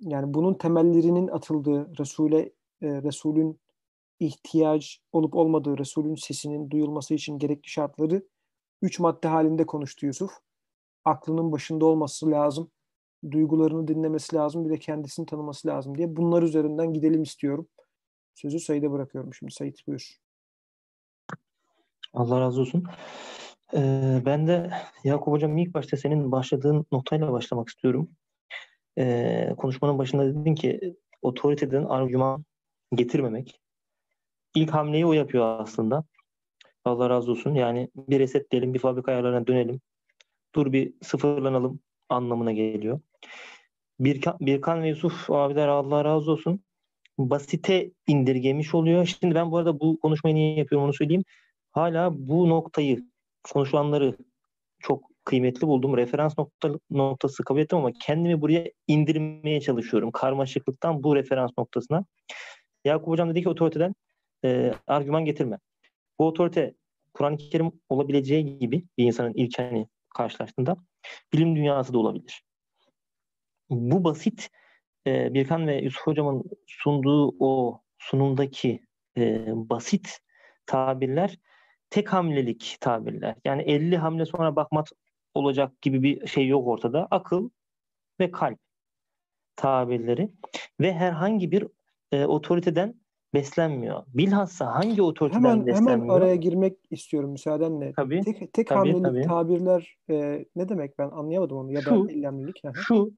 yani 0.00 0.34
bunun 0.34 0.54
temellerinin 0.54 1.28
atıldığı 1.28 1.98
Resul'e 1.98 2.52
e, 2.82 3.02
Resul'ün 3.02 3.60
ihtiyaç 4.20 5.00
olup 5.12 5.34
olmadığı 5.34 5.78
Resul'ün 5.78 6.14
sesinin 6.14 6.70
duyulması 6.70 7.14
için 7.14 7.38
gerekli 7.38 7.70
şartları 7.70 8.22
üç 8.82 9.00
madde 9.00 9.28
halinde 9.28 9.66
konuştu 9.66 10.06
Yusuf. 10.06 10.30
Aklının 11.04 11.52
başında 11.52 11.86
olması 11.86 12.30
lazım. 12.30 12.70
Duygularını 13.30 13.88
dinlemesi 13.88 14.36
lazım. 14.36 14.64
Bir 14.64 14.70
de 14.70 14.78
kendisini 14.78 15.26
tanıması 15.26 15.68
lazım 15.68 15.98
diye. 15.98 16.16
Bunlar 16.16 16.42
üzerinden 16.42 16.92
gidelim 16.92 17.22
istiyorum. 17.22 17.68
Sözü 18.34 18.60
Said'e 18.60 18.90
bırakıyorum 18.90 19.34
şimdi. 19.34 19.52
Said 19.52 19.76
buyur. 19.86 20.16
Allah 22.12 22.40
razı 22.40 22.60
olsun. 22.60 22.84
Ee, 23.74 24.22
ben 24.26 24.46
de 24.46 24.70
Yakup 25.04 25.28
Hocam 25.28 25.58
ilk 25.58 25.74
başta 25.74 25.96
senin 25.96 26.32
başladığın 26.32 26.86
noktayla 26.92 27.32
başlamak 27.32 27.68
istiyorum. 27.68 28.10
Ee, 28.98 29.54
konuşmanın 29.56 29.98
başında 29.98 30.26
dedin 30.26 30.54
ki 30.54 30.96
otoriteden 31.22 31.84
argüman 31.84 32.44
getirmemek. 32.94 33.60
İlk 34.54 34.70
hamleyi 34.70 35.06
o 35.06 35.12
yapıyor 35.12 35.60
aslında. 35.60 36.04
Allah 36.84 37.10
razı 37.10 37.32
olsun. 37.32 37.54
Yani 37.54 37.88
bir 37.96 38.18
reset 38.18 38.50
diyelim, 38.50 38.74
bir 38.74 38.78
fabrika 38.78 39.12
ayarlarına 39.12 39.46
dönelim. 39.46 39.80
Dur 40.54 40.72
bir 40.72 40.94
sıfırlanalım 41.02 41.80
anlamına 42.08 42.52
geliyor. 42.52 43.00
Birkan, 44.00 44.36
Birkan 44.40 44.82
ve 44.82 44.88
Yusuf 44.88 45.30
abiler 45.30 45.68
Allah 45.68 46.04
razı 46.04 46.32
olsun. 46.32 46.60
Basite 47.18 47.90
indirgemiş 48.06 48.74
oluyor. 48.74 49.06
Şimdi 49.20 49.34
ben 49.34 49.50
bu 49.50 49.56
arada 49.56 49.80
bu 49.80 50.00
konuşmayı 50.00 50.36
niye 50.36 50.58
yapıyorum 50.58 50.84
onu 50.84 50.94
söyleyeyim. 50.94 51.24
Hala 51.72 52.28
bu 52.28 52.48
noktayı 52.48 53.04
konuşulanları 53.52 54.16
çok 54.78 55.04
kıymetli 55.24 55.66
buldum. 55.66 55.96
Referans 55.96 56.38
nokta, 56.38 56.70
noktası 56.90 57.44
kabul 57.44 57.60
ettim 57.60 57.78
ama 57.78 57.92
kendimi 58.00 58.40
buraya 58.40 58.64
indirmeye 58.86 59.60
çalışıyorum. 59.60 60.10
Karmaşıklıktan 60.12 61.02
bu 61.02 61.16
referans 61.16 61.50
noktasına. 61.58 62.04
Yakup 62.84 63.08
Hocam 63.08 63.30
dedi 63.30 63.42
ki 63.42 63.48
otoriteden 63.48 63.94
e, 64.44 64.72
argüman 64.86 65.24
getirme. 65.24 65.58
Bu 66.18 66.26
otorite 66.26 66.74
Kur'an-ı 67.14 67.36
Kerim 67.36 67.72
olabileceği 67.88 68.58
gibi 68.58 68.84
bir 68.98 69.04
insanın 69.04 69.32
ilk 69.34 69.58
hani 69.58 69.88
karşılaştığında 70.14 70.76
bilim 71.32 71.56
dünyası 71.56 71.92
da 71.92 71.98
olabilir. 71.98 72.42
Bu 73.70 74.04
basit 74.04 74.50
e, 75.06 75.34
Birkan 75.34 75.66
ve 75.66 75.76
Yusuf 75.76 76.06
Hocam'ın 76.06 76.44
sunduğu 76.66 77.34
o 77.40 77.80
sunumdaki 77.98 78.80
e, 79.18 79.44
basit 79.48 80.20
tabirler 80.66 81.38
tek 81.90 82.12
hamlelik 82.12 82.76
tabirler. 82.80 83.34
Yani 83.44 83.62
50 83.62 83.96
hamle 83.96 84.26
sonra 84.26 84.56
bakmak 84.56 84.86
olacak 85.34 85.82
gibi 85.82 86.02
bir 86.02 86.26
şey 86.26 86.46
yok 86.46 86.68
ortada. 86.68 87.08
Akıl 87.10 87.50
ve 88.20 88.30
kalp 88.30 88.58
tabirleri 89.56 90.30
ve 90.80 90.94
herhangi 90.94 91.52
bir 91.52 91.66
e, 92.12 92.24
otoriteden 92.24 92.94
beslenmiyor. 93.34 94.02
Bilhassa 94.06 94.74
hangi 94.74 95.02
otoriteden 95.02 95.42
hemen, 95.42 95.66
beslenmiyor? 95.66 95.98
Hemen 95.98 96.08
araya 96.08 96.34
girmek 96.36 96.76
istiyorum 96.90 97.30
müsaadenle. 97.30 97.92
Tabii, 97.96 98.20
tek 98.24 98.52
tek 98.52 98.66
tabii, 98.66 98.78
hamlelik 98.78 99.04
tabii. 99.04 99.22
tabirler 99.22 99.96
e, 100.10 100.44
ne 100.56 100.68
demek 100.68 100.98
ben 100.98 101.10
anlayamadım 101.10 101.56
onu 101.56 101.72
ya 101.72 101.80
Şu, 101.80 102.08
da 102.08 102.12
eylemlilik. 102.12 102.64
Hı 102.64 102.68
hı. 102.68 102.72
Şu 102.74 103.12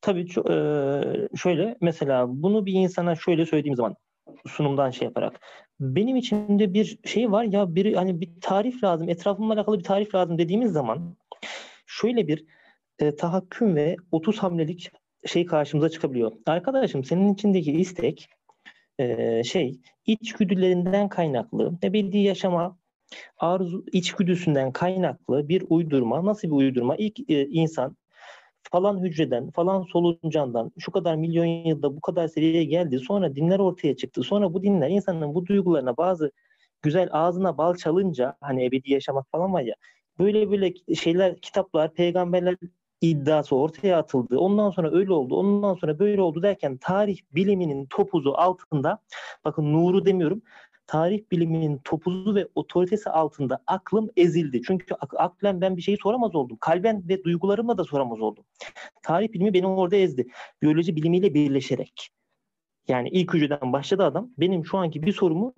tabii 0.00 0.24
ço- 0.24 0.52
e, 0.52 1.36
şöyle 1.36 1.76
mesela 1.80 2.26
bunu 2.28 2.66
bir 2.66 2.72
insana 2.72 3.16
şöyle 3.16 3.46
söylediğim 3.46 3.76
zaman 3.76 3.96
sunumdan 4.46 4.90
şey 4.90 5.06
yaparak 5.06 5.40
benim 5.80 6.16
içimde 6.16 6.74
bir 6.74 6.98
şey 7.04 7.32
var 7.32 7.44
ya 7.44 7.74
bir 7.74 7.94
hani 7.94 8.20
bir 8.20 8.30
tarif 8.40 8.84
lazım 8.84 9.08
etrafımla 9.08 9.54
alakalı 9.54 9.78
bir 9.78 9.84
tarif 9.84 10.14
lazım 10.14 10.38
dediğimiz 10.38 10.72
zaman 10.72 11.16
şöyle 11.86 12.28
bir 12.28 12.44
e, 12.98 13.16
tahakküm 13.16 13.76
ve 13.76 13.96
30 14.12 14.38
hamlelik 14.38 14.90
şey 15.26 15.46
karşımıza 15.46 15.88
çıkabiliyor. 15.88 16.32
Arkadaşım 16.46 17.04
senin 17.04 17.34
içindeki 17.34 17.72
istek 17.72 18.28
e, 18.98 19.44
şey 19.44 19.80
içgüdülerinden 20.06 21.08
kaynaklı 21.08 21.78
ebedi 21.84 22.18
yaşama 22.18 22.78
arzu 23.38 23.84
içgüdüsünden 23.92 24.72
kaynaklı 24.72 25.48
bir 25.48 25.64
uydurma. 25.68 26.24
Nasıl 26.24 26.48
bir 26.48 26.52
uydurma? 26.52 26.96
İlk 26.96 27.30
e, 27.30 27.46
insan 27.46 27.96
falan 28.72 29.02
hücreden, 29.02 29.50
falan 29.50 29.82
soluncandan 29.82 30.72
şu 30.78 30.92
kadar 30.92 31.16
milyon 31.16 31.44
yılda 31.44 31.96
bu 31.96 32.00
kadar 32.00 32.28
seviyeye 32.28 32.64
geldi. 32.64 32.98
Sonra 32.98 33.36
dinler 33.36 33.58
ortaya 33.58 33.96
çıktı. 33.96 34.22
Sonra 34.22 34.54
bu 34.54 34.62
dinler 34.62 34.90
insanın 34.90 35.34
bu 35.34 35.46
duygularına 35.46 35.96
bazı 35.96 36.30
güzel 36.82 37.08
ağzına 37.12 37.58
bal 37.58 37.74
çalınca 37.74 38.36
hani 38.40 38.64
ebedi 38.64 38.92
yaşamak 38.92 39.26
falan 39.32 39.52
var 39.52 39.62
ya 39.62 39.74
böyle 40.18 40.50
böyle 40.50 40.94
şeyler, 40.94 41.40
kitaplar, 41.40 41.94
peygamberler 41.94 42.56
iddiası 43.00 43.56
ortaya 43.56 43.98
atıldı. 43.98 44.38
Ondan 44.38 44.70
sonra 44.70 44.90
öyle 44.92 45.12
oldu. 45.12 45.36
Ondan 45.36 45.74
sonra 45.74 45.98
böyle 45.98 46.22
oldu 46.22 46.42
derken 46.42 46.76
tarih 46.76 47.18
biliminin 47.34 47.86
topuzu 47.86 48.32
altında 48.32 48.98
bakın 49.44 49.72
nuru 49.72 50.04
demiyorum. 50.06 50.42
tarih 50.86 51.22
biliminin 51.32 51.78
topuzu 51.84 52.34
ve 52.34 52.48
otoritesi 52.54 53.10
altında 53.10 53.62
aklım 53.66 54.10
ezildi. 54.16 54.62
Çünkü 54.66 54.94
ak- 54.94 55.20
aklen 55.20 55.60
ben 55.60 55.76
bir 55.76 55.82
şeyi 55.82 55.96
soramaz 56.02 56.34
oldum. 56.34 56.58
Kalben 56.60 57.08
ve 57.08 57.24
duygularımla 57.24 57.78
da 57.78 57.84
soramaz 57.84 58.20
oldum. 58.20 58.44
Tarih 59.02 59.32
bilimi 59.32 59.54
beni 59.54 59.66
orada 59.66 59.96
ezdi. 59.96 60.26
Biyoloji 60.62 60.96
bilimiyle 60.96 61.34
birleşerek. 61.34 62.08
Yani 62.88 63.08
ilk 63.08 63.34
hücreden 63.34 63.72
başladı 63.72 64.04
adam. 64.04 64.30
Benim 64.38 64.66
şu 64.66 64.78
anki 64.78 65.02
bir 65.02 65.12
sorumu 65.12 65.54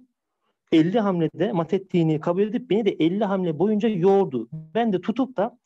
50 0.73 1.01
hamlede 1.01 1.53
mat 1.53 1.73
ettiğini 1.73 2.21
kabul 2.21 2.43
edip 2.43 2.71
beni 2.71 2.85
de 2.85 2.91
50 2.91 3.25
hamle 3.25 3.59
boyunca 3.59 3.89
yordu. 3.89 4.49
Ben 4.53 4.93
de 4.93 5.01
tutup 5.01 5.37
da 5.37 5.59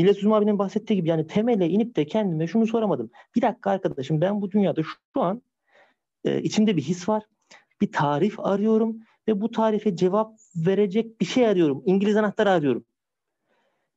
İlyas 0.00 0.16
Üzüm 0.16 0.32
abinin 0.32 0.58
bahsettiği 0.58 0.96
gibi 0.96 1.08
yani 1.08 1.26
temele 1.26 1.68
inip 1.68 1.96
de 1.96 2.06
kendime 2.06 2.46
şunu 2.46 2.66
soramadım. 2.66 3.10
Bir 3.36 3.42
dakika 3.42 3.70
arkadaşım 3.70 4.20
ben 4.20 4.42
bu 4.42 4.50
dünyada 4.50 4.82
şu 4.82 5.22
an 5.22 5.42
e, 6.24 6.42
içimde 6.42 6.76
bir 6.76 6.82
his 6.82 7.08
var. 7.08 7.22
Bir 7.80 7.92
tarif 7.92 8.40
arıyorum 8.40 8.96
ve 9.28 9.40
bu 9.40 9.50
tarife 9.50 9.96
cevap 9.96 10.36
verecek 10.56 11.20
bir 11.20 11.26
şey 11.26 11.46
arıyorum. 11.46 11.82
İngiliz 11.86 12.16
anahtarı 12.16 12.50
arıyorum. 12.50 12.84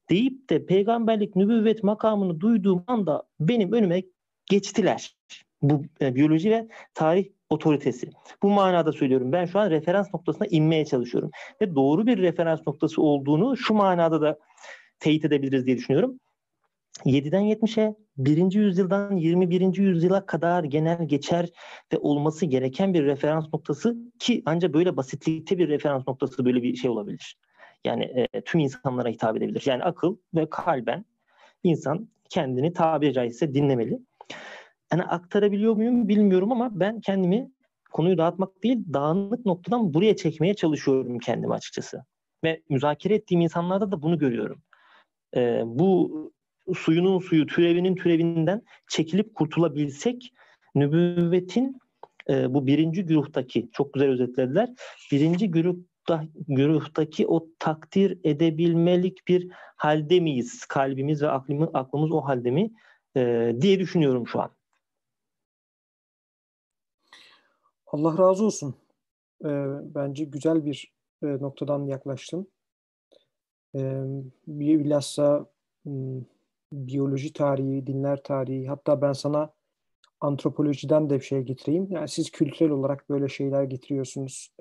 Deyip 0.09 0.49
de 0.49 0.65
peygamberlik, 0.65 1.35
nübüvvet 1.35 1.83
makamını 1.83 2.39
duyduğum 2.39 2.83
anda 2.87 3.23
benim 3.39 3.73
önüme 3.73 4.03
geçtiler. 4.45 5.15
Bu 5.61 5.81
e, 6.01 6.15
biyoloji 6.15 6.51
ve 6.51 6.67
tarih 6.93 7.29
otoritesi. 7.49 8.09
Bu 8.41 8.49
manada 8.49 8.91
söylüyorum. 8.91 9.31
Ben 9.31 9.45
şu 9.45 9.59
an 9.59 9.69
referans 9.69 10.13
noktasına 10.13 10.47
inmeye 10.47 10.85
çalışıyorum. 10.85 11.31
Ve 11.61 11.75
doğru 11.75 12.07
bir 12.07 12.17
referans 12.17 12.67
noktası 12.67 13.01
olduğunu 13.01 13.57
şu 13.57 13.73
manada 13.73 14.21
da 14.21 14.39
teyit 14.99 15.25
edebiliriz 15.25 15.65
diye 15.65 15.77
düşünüyorum. 15.77 16.19
7'den 17.05 17.43
70'e 17.43 17.95
1. 18.17 18.53
yüzyıldan 18.53 19.15
21. 19.15 19.77
yüzyıla 19.77 20.25
kadar 20.25 20.63
genel 20.63 21.07
geçer 21.07 21.49
ve 21.93 21.97
olması 21.97 22.45
gereken 22.45 22.93
bir 22.93 23.05
referans 23.05 23.45
noktası 23.53 23.97
ki 24.19 24.43
ancak 24.45 24.73
böyle 24.73 24.97
basitlikte 24.97 25.57
bir 25.57 25.67
referans 25.67 26.07
noktası 26.07 26.45
böyle 26.45 26.63
bir 26.63 26.75
şey 26.75 26.89
olabilir. 26.89 27.37
Yani 27.85 28.03
e, 28.33 28.41
tüm 28.41 28.61
insanlara 28.61 29.09
hitap 29.09 29.37
edebilir. 29.37 29.63
Yani 29.65 29.83
akıl 29.83 30.17
ve 30.35 30.49
kalben 30.49 31.05
insan 31.63 32.09
kendini 32.29 32.73
tabiri 32.73 33.13
caizse 33.13 33.53
dinlemeli. 33.53 33.99
Yani 34.91 35.03
aktarabiliyor 35.03 35.75
muyum 35.75 36.07
bilmiyorum 36.07 36.51
ama 36.51 36.79
ben 36.79 37.01
kendimi 37.01 37.51
konuyu 37.91 38.17
dağıtmak 38.17 38.63
değil 38.63 38.79
dağınık 38.93 39.45
noktadan 39.45 39.93
buraya 39.93 40.15
çekmeye 40.15 40.53
çalışıyorum 40.53 41.19
kendimi 41.19 41.53
açıkçası. 41.53 42.05
Ve 42.43 42.61
müzakere 42.69 43.15
ettiğim 43.15 43.41
insanlarda 43.41 43.91
da 43.91 44.01
bunu 44.01 44.17
görüyorum. 44.17 44.61
Ee, 45.35 45.61
bu 45.65 46.31
suyunun 46.75 47.19
suyu, 47.19 47.47
türevinin 47.47 47.95
türevinden 47.95 48.61
çekilip 48.89 49.35
kurtulabilsek 49.35 50.33
nübüvvetin 50.75 51.77
e, 52.29 52.53
bu 52.53 52.67
birinci 52.67 53.05
güruhtaki, 53.05 53.69
çok 53.73 53.93
güzel 53.93 54.09
özetlediler, 54.09 54.69
birinci 55.11 55.51
güruhta, 55.51 56.25
güruhtaki 56.47 57.27
o 57.27 57.47
takdir 57.59 58.19
edebilmelik 58.23 59.27
bir 59.27 59.51
halde 59.75 60.19
miyiz? 60.19 60.65
Kalbimiz 60.65 61.21
ve 61.21 61.29
aklımız, 61.29 61.69
aklımız 61.73 62.11
o 62.11 62.21
halde 62.21 62.51
mi? 62.51 62.71
E, 63.17 63.53
diye 63.61 63.79
düşünüyorum 63.79 64.27
şu 64.27 64.41
an. 64.41 64.51
Allah 67.87 68.17
razı 68.17 68.45
olsun. 68.45 68.75
E, 69.45 69.49
bence 69.95 70.23
güzel 70.23 70.65
bir 70.65 70.93
e, 71.23 71.27
noktadan 71.27 71.85
yaklaştın. 71.85 72.52
Bilhassa 74.47 75.45
biyoloji 76.71 77.33
tarihi, 77.33 77.87
dinler 77.87 78.23
tarihi, 78.23 78.67
hatta 78.67 79.01
ben 79.01 79.13
sana 79.13 79.53
antropolojiden 80.21 81.09
de 81.09 81.15
bir 81.15 81.25
şey 81.25 81.41
getireyim. 81.41 81.87
Yani 81.91 82.07
siz 82.07 82.31
kültürel 82.31 82.71
olarak 82.71 83.09
böyle 83.09 83.27
şeyler 83.27 83.63
getiriyorsunuz. 83.63 84.53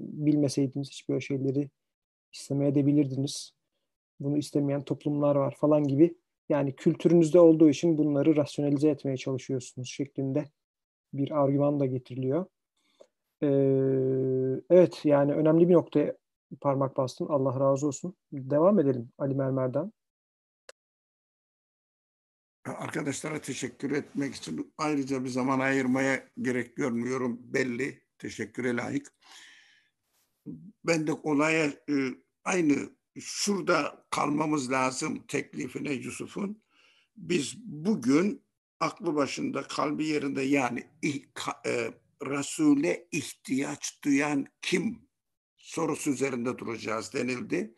Bilmeseydiniz 0.00 0.90
hiç 0.90 1.08
böyle 1.08 1.20
şeyleri 1.20 1.70
istemeye 2.32 2.74
de 2.74 2.86
bilirdiniz. 2.86 3.52
Bunu 4.20 4.38
istemeyen 4.38 4.82
toplumlar 4.82 5.36
var 5.36 5.54
falan 5.58 5.84
gibi. 5.84 6.16
Yani 6.48 6.76
kültürünüzde 6.76 7.40
olduğu 7.40 7.68
için 7.68 7.98
bunları 7.98 8.36
rasyonalize 8.36 8.88
etmeye 8.88 9.16
çalışıyorsunuz 9.16 9.88
şeklinde 9.88 10.44
bir 11.12 11.42
argüman 11.42 11.80
da 11.80 11.86
getiriliyor. 11.86 12.46
Ee, 13.42 13.46
evet 14.70 15.00
yani 15.04 15.32
önemli 15.32 15.68
bir 15.68 15.74
noktaya 15.74 16.16
parmak 16.60 16.96
bastın. 16.96 17.26
Allah 17.26 17.60
razı 17.60 17.86
olsun. 17.86 18.16
Devam 18.32 18.78
edelim 18.78 19.12
Ali 19.18 19.34
Mermer'den. 19.34 19.92
Arkadaşlara 22.64 23.40
teşekkür 23.40 23.90
etmek 23.90 24.34
için 24.34 24.74
ayrıca 24.78 25.24
bir 25.24 25.28
zaman 25.28 25.60
ayırmaya 25.60 26.28
gerek 26.42 26.76
görmüyorum. 26.76 27.38
Belli. 27.40 28.06
Teşekküre 28.18 28.76
layık. 28.76 29.12
Ben 30.84 31.06
de 31.06 31.12
olaya 31.12 31.66
e, 31.66 31.94
aynı 32.44 32.90
şurada 33.20 34.06
kalmamız 34.10 34.70
lazım 34.70 35.26
teklifine 35.28 35.92
Yusuf'un. 35.92 36.62
Biz 37.16 37.56
bugün 37.64 38.46
aklı 38.80 39.14
başında, 39.14 39.62
kalbi 39.62 40.06
yerinde 40.06 40.42
yani 40.42 40.90
e, 41.66 41.92
Resul'e 42.22 43.08
ihtiyaç 43.12 44.00
duyan 44.04 44.46
kim 44.62 45.05
sorusu 45.66 46.10
üzerinde 46.10 46.58
duracağız 46.58 47.14
denildi. 47.14 47.74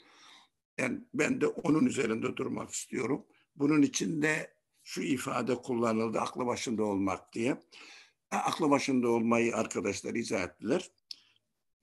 Yani 0.78 1.00
ben 1.14 1.40
de 1.40 1.46
onun 1.46 1.86
üzerinde 1.86 2.36
durmak 2.36 2.70
istiyorum. 2.70 3.26
Bunun 3.56 3.82
için 3.82 4.22
de 4.22 4.54
şu 4.84 5.02
ifade 5.02 5.54
kullanıldı 5.54 6.20
aklı 6.20 6.46
başında 6.46 6.82
olmak 6.82 7.32
diye. 7.32 7.60
Aklı 8.30 8.70
başında 8.70 9.08
olmayı 9.08 9.56
arkadaşlar 9.56 10.14
izah 10.14 10.42
ettiler. 10.42 10.90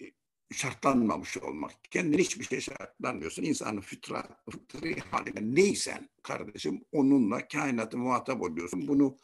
E, 0.02 0.06
şartlanmamış 0.54 1.38
olmak. 1.38 1.72
Kendin 1.92 2.18
hiçbir 2.18 2.46
şey 2.46 2.62
şartlanmıyorsun. 2.62 3.44
İnsanın 3.44 3.82
fıtra, 3.82 4.44
fıtri 4.52 5.00
haline 5.00 5.56
neysen 5.56 6.10
kardeşim 6.24 6.86
onunla 6.92 7.48
kainatı 7.48 7.98
muhatap 7.98 8.42
oluyorsun. 8.42 8.88
Bunu 8.88 9.18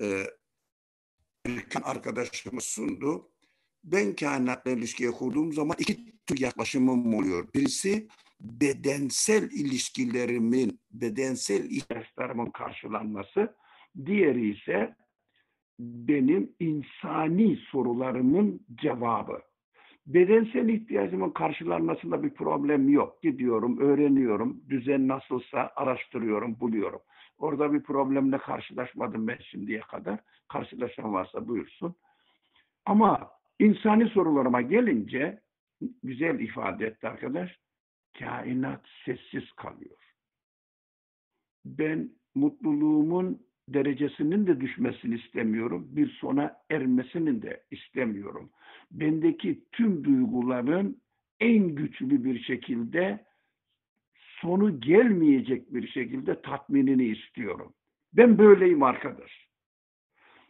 e, 0.00 0.26
arkadaşımız 1.82 2.64
sundu. 2.64 3.35
Ben 3.86 4.16
kainatla 4.16 4.70
ilişkiye 4.70 5.10
kurduğum 5.10 5.52
zaman 5.52 5.76
iki 5.78 5.96
tür 6.26 6.40
yaklaşımım 6.40 7.14
oluyor. 7.14 7.48
Birisi 7.54 8.08
bedensel 8.40 9.42
ilişkilerimin, 9.42 10.80
bedensel 10.90 11.70
ihtiyaçlarımın 11.70 12.50
karşılanması. 12.50 13.54
Diğeri 14.06 14.50
ise 14.50 14.96
benim 15.78 16.52
insani 16.60 17.56
sorularımın 17.56 18.66
cevabı. 18.74 19.40
Bedensel 20.06 20.68
ihtiyacımın 20.68 21.30
karşılanmasında 21.30 22.22
bir 22.22 22.30
problem 22.30 22.88
yok. 22.88 23.22
Gidiyorum, 23.22 23.78
öğreniyorum, 23.78 24.60
düzen 24.68 25.08
nasılsa 25.08 25.72
araştırıyorum, 25.76 26.60
buluyorum. 26.60 27.00
Orada 27.38 27.72
bir 27.72 27.82
problemle 27.82 28.38
karşılaşmadım 28.38 29.28
ben 29.28 29.38
şimdiye 29.50 29.80
kadar. 29.80 30.18
Karşılaşan 30.48 31.12
varsa 31.12 31.48
buyursun. 31.48 31.94
Ama 32.86 33.35
insani 33.58 34.08
sorularıma 34.08 34.62
gelince 34.62 35.40
güzel 36.02 36.40
ifade 36.40 36.86
etti 36.86 37.08
arkadaş 37.08 37.58
kainat 38.18 38.84
sessiz 39.04 39.52
kalıyor. 39.52 39.96
Ben 41.64 42.10
mutluluğumun 42.34 43.46
derecesinin 43.68 44.46
de 44.46 44.60
düşmesini 44.60 45.14
istemiyorum. 45.14 45.88
Bir 45.90 46.10
sona 46.10 46.56
ermesini 46.70 47.42
de 47.42 47.64
istemiyorum. 47.70 48.50
Bendeki 48.90 49.64
tüm 49.72 50.04
duyguların 50.04 51.00
en 51.40 51.68
güçlü 51.68 52.24
bir 52.24 52.42
şekilde 52.42 53.24
sonu 54.40 54.80
gelmeyecek 54.80 55.74
bir 55.74 55.88
şekilde 55.88 56.42
tatminini 56.42 57.04
istiyorum. 57.04 57.74
Ben 58.12 58.38
böyleyim 58.38 58.82
arkadaş. 58.82 59.45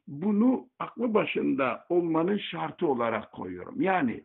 Bunu 0.06 0.68
aklı 0.78 1.14
başında 1.14 1.86
olmanın 1.88 2.38
şartı 2.38 2.86
olarak 2.86 3.32
koyuyorum. 3.32 3.80
Yani 3.80 4.24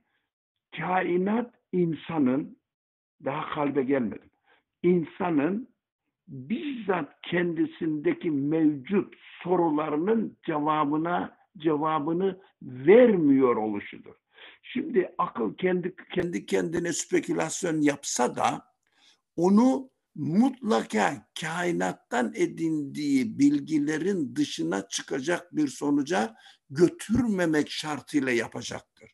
kainat 0.78 1.54
insanın 1.72 2.58
daha 3.26 3.50
kalbe 3.50 3.84
gelmedim. 3.84 4.30
İnsanın 4.84 5.72
bizzat 6.28 7.22
kendisindeki 7.22 8.32
mevcut 8.32 9.14
sorularının 9.44 10.38
cevabına 10.46 11.38
cevabını 11.58 12.42
vermiyor 12.62 13.56
oluşudur. 13.56 14.16
Şimdi 14.64 15.16
akıl 15.18 15.54
kendi 15.56 15.96
kendi 16.14 16.46
kendine 16.46 16.94
spekülasyon 16.94 17.82
yapsa 17.82 18.36
da 18.36 18.66
onu 19.36 19.90
mutlaka 20.16 21.28
kainattan 21.42 22.34
edindiği 22.36 23.40
bilgilerin 23.40 24.36
dışına 24.36 24.88
çıkacak 24.88 25.56
bir 25.56 25.68
sonuca 25.68 26.36
götürmemek 26.70 27.72
şartıyla 27.72 28.32
yapacaktır. 28.32 29.12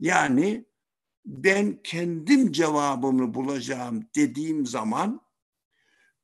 Yani 0.00 0.64
ben 1.26 1.80
kendim 1.84 2.52
cevabımı 2.52 3.34
bulacağım 3.34 4.08
dediğim 4.16 4.66
zaman 4.66 5.20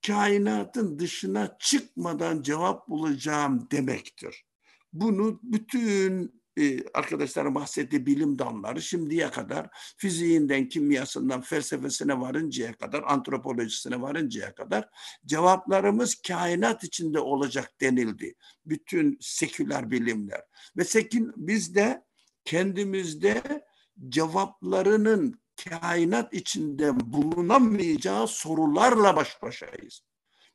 kainatın 0.07 0.99
dışına 0.99 1.57
çıkmadan 1.61 2.43
cevap 2.43 2.89
bulacağım 2.89 3.69
demektir. 3.71 4.47
Bunu 4.93 5.41
bütün 5.43 6.43
e, 6.57 6.89
arkadaşların 6.89 7.55
bahsettiği 7.55 8.07
bilim 8.07 8.39
dalları 8.39 8.83
şimdiye 8.83 9.31
kadar 9.31 9.69
fiziğinden, 9.97 10.69
kimyasından, 10.69 11.41
felsefesine 11.41 12.21
varıncaya 12.21 12.73
kadar, 12.73 13.03
antropolojisine 13.07 14.01
varıncaya 14.01 14.55
kadar 14.55 14.89
cevaplarımız 15.27 16.15
kainat 16.15 16.85
içinde 16.85 17.21
olacak 17.21 17.73
denildi. 17.81 18.35
Bütün 18.67 19.19
seküler 19.21 19.91
bilimler. 19.91 20.43
Ve 20.77 20.85
sekül, 20.85 21.33
biz 21.37 21.75
de 21.75 22.05
kendimizde 22.45 23.65
cevaplarının 24.09 25.41
kainat 25.65 26.35
içinde 26.35 27.13
bulunamayacağı 27.13 28.29
sorularla 28.29 29.17
baş 29.17 29.43
başayız. 29.43 30.03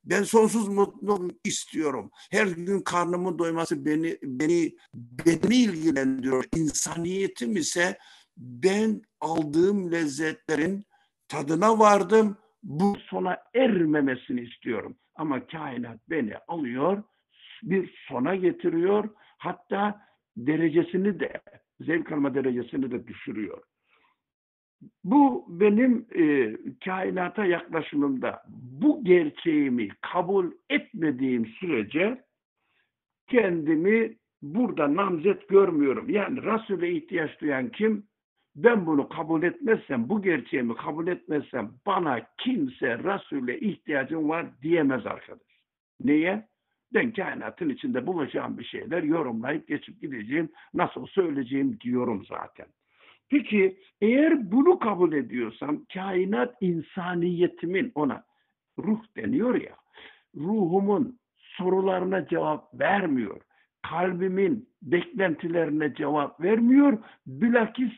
Ben 0.04 0.24
sonsuz 0.24 0.68
mutluluk 0.68 1.48
istiyorum. 1.48 2.12
Her 2.32 2.48
gün 2.48 2.82
karnımın 2.82 3.40
doyması 3.40 3.86
beni 3.86 4.18
beni 4.24 4.76
beni 4.94 5.56
ilgilendiriyor. 5.56 6.46
İnsaniyetim 6.56 7.58
ise 7.58 7.98
ben 8.38 9.02
aldığım 9.22 9.92
lezzetlerin 9.92 10.84
tadına 11.28 11.80
vardım. 11.80 12.38
Bu 12.64 12.96
sona 13.10 13.38
ermemesini 13.56 14.42
istiyorum. 14.42 14.98
Ama 15.16 15.48
kainat 15.48 16.00
beni 16.10 16.38
alıyor, 16.48 17.04
bir 17.64 18.06
sona 18.08 18.36
getiriyor. 18.36 19.10
Hatta 19.38 20.02
derecesini 20.38 21.20
de, 21.20 21.42
zevk 21.80 22.12
alma 22.12 22.36
derecesini 22.36 22.92
de 22.92 23.08
düşürüyor. 23.08 23.64
Bu 25.04 25.46
benim 25.50 26.06
e, 26.16 26.56
kainata 26.86 27.46
yaklaşımımda 27.46 28.44
bu 28.82 29.04
gerçeğimi 29.04 29.90
kabul 30.02 30.52
etmediğim 30.70 31.46
sürece 31.46 32.24
kendimi 33.28 34.16
burada 34.42 34.96
namzet 34.96 35.50
görmüyorum. 35.50 36.10
Yani 36.10 36.42
Resul'e 36.44 36.92
ihtiyaç 36.92 37.42
duyan 37.42 37.70
kim? 37.70 38.10
Ben 38.56 38.86
bunu 38.86 39.10
kabul 39.10 39.44
etmezsem, 39.44 40.10
bu 40.10 40.22
gerçeğimi 40.22 40.76
kabul 40.76 41.08
etmezsem 41.08 41.72
bana 41.86 42.22
kimse 42.38 42.98
Resul'e 42.98 43.60
ihtiyacım 43.60 44.30
var 44.30 44.46
diyemez 44.62 45.06
arkadaş. 45.06 45.48
Niye? 46.04 46.48
Ben 46.94 47.14
kainatın 47.14 47.70
içinde 47.70 48.08
bulacağım 48.08 48.58
bir 48.58 48.64
şeyler 48.64 49.04
yorumlayıp 49.04 49.68
geçip 49.68 50.02
gideceğim, 50.02 50.50
nasıl 50.74 51.06
söyleyeceğim 51.06 51.80
diyorum 51.80 52.26
zaten. 52.26 52.68
Peki 53.30 53.80
eğer 54.02 54.52
bunu 54.52 54.80
kabul 54.80 55.14
ediyorsam 55.14 55.86
kainat 55.94 56.56
insaniyetimin 56.62 57.92
ona 57.96 58.24
ruh 58.78 59.00
deniyor 59.18 59.56
ya 59.56 59.76
ruhumun 60.36 61.20
sorularına 61.58 62.28
cevap 62.28 62.80
vermiyor. 62.80 63.42
Kalbimin 63.90 64.70
beklentilerine 64.82 65.94
cevap 65.96 66.42
vermiyor. 66.42 66.98
Bilakis 67.28 67.92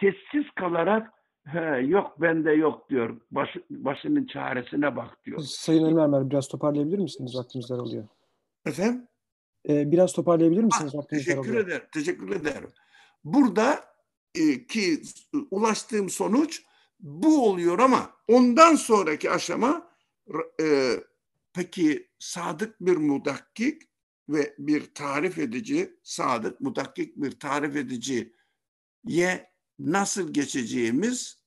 sessiz 0.00 0.50
kalarak 0.56 1.12
He, 1.46 1.86
yok 1.86 2.20
bende 2.20 2.52
yok 2.52 2.90
diyor. 2.90 3.20
Baş, 3.30 3.48
başının 3.70 4.26
çaresine 4.26 4.96
bak 4.96 5.24
diyor. 5.24 5.38
Sayın 5.38 5.84
Elmermer 5.84 6.30
biraz 6.30 6.48
toparlayabilir 6.48 6.98
misiniz? 6.98 7.36
Vaktimiz 7.36 7.70
daralıyor. 7.70 8.04
Efendim? 8.66 9.06
Ee, 9.68 9.92
biraz 9.92 10.12
toparlayabilir 10.12 10.64
misiniz? 10.64 10.92
Ah, 10.98 11.02
teşekkür 11.08 11.56
ederim. 11.56 11.82
Teşekkür 11.94 12.30
ederim. 12.30 12.70
Burada 13.24 13.89
e, 14.34 14.66
ki 14.66 15.02
ulaştığım 15.50 16.10
sonuç 16.10 16.62
bu 17.00 17.48
oluyor 17.48 17.78
ama 17.78 18.10
ondan 18.28 18.74
sonraki 18.74 19.30
aşama 19.30 19.90
e, 20.60 20.96
peki 21.52 22.10
sadık 22.18 22.80
bir 22.80 22.96
mudakkik 22.96 23.82
ve 24.28 24.54
bir 24.58 24.94
tarif 24.94 25.38
edici, 25.38 25.98
sadık 26.02 26.60
mudakkik 26.60 27.16
bir 27.16 27.38
tarif 27.40 27.76
edici 27.76 28.34
ye 29.04 29.50
nasıl 29.78 30.32
geçeceğimiz 30.32 31.40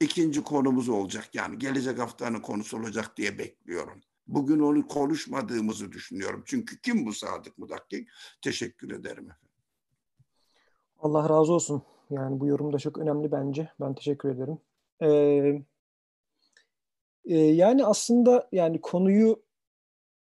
ikinci 0.00 0.42
konumuz 0.42 0.88
olacak. 0.88 1.34
Yani 1.34 1.58
gelecek 1.58 1.98
haftanın 1.98 2.40
konusu 2.40 2.78
olacak 2.78 3.16
diye 3.16 3.38
bekliyorum. 3.38 4.00
Bugün 4.26 4.60
onu 4.60 4.88
konuşmadığımızı 4.88 5.92
düşünüyorum. 5.92 6.42
Çünkü 6.46 6.80
kim 6.80 7.06
bu 7.06 7.12
sadık 7.12 7.58
mudakkik? 7.58 8.08
Teşekkür 8.42 8.90
ederim 8.90 9.24
efendim. 9.24 9.48
Allah 10.98 11.28
razı 11.28 11.52
olsun. 11.52 11.82
Yani 12.12 12.40
bu 12.40 12.46
yorum 12.46 12.72
da 12.72 12.78
çok 12.78 12.98
önemli 12.98 13.32
bence. 13.32 13.68
Ben 13.80 13.94
teşekkür 13.94 14.28
ederim. 14.28 14.58
Ee, 15.02 15.62
e, 17.24 17.38
yani 17.38 17.86
aslında 17.86 18.48
yani 18.52 18.80
konuyu 18.80 19.42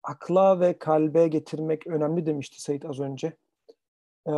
akla 0.03 0.61
ve 0.61 0.79
kalbe 0.79 1.29
getirmek 1.29 1.87
önemli 1.87 2.27
demişti 2.27 2.63
Sait 2.63 2.85
az 2.85 3.01
önce. 3.01 3.37
Ee, 4.29 4.33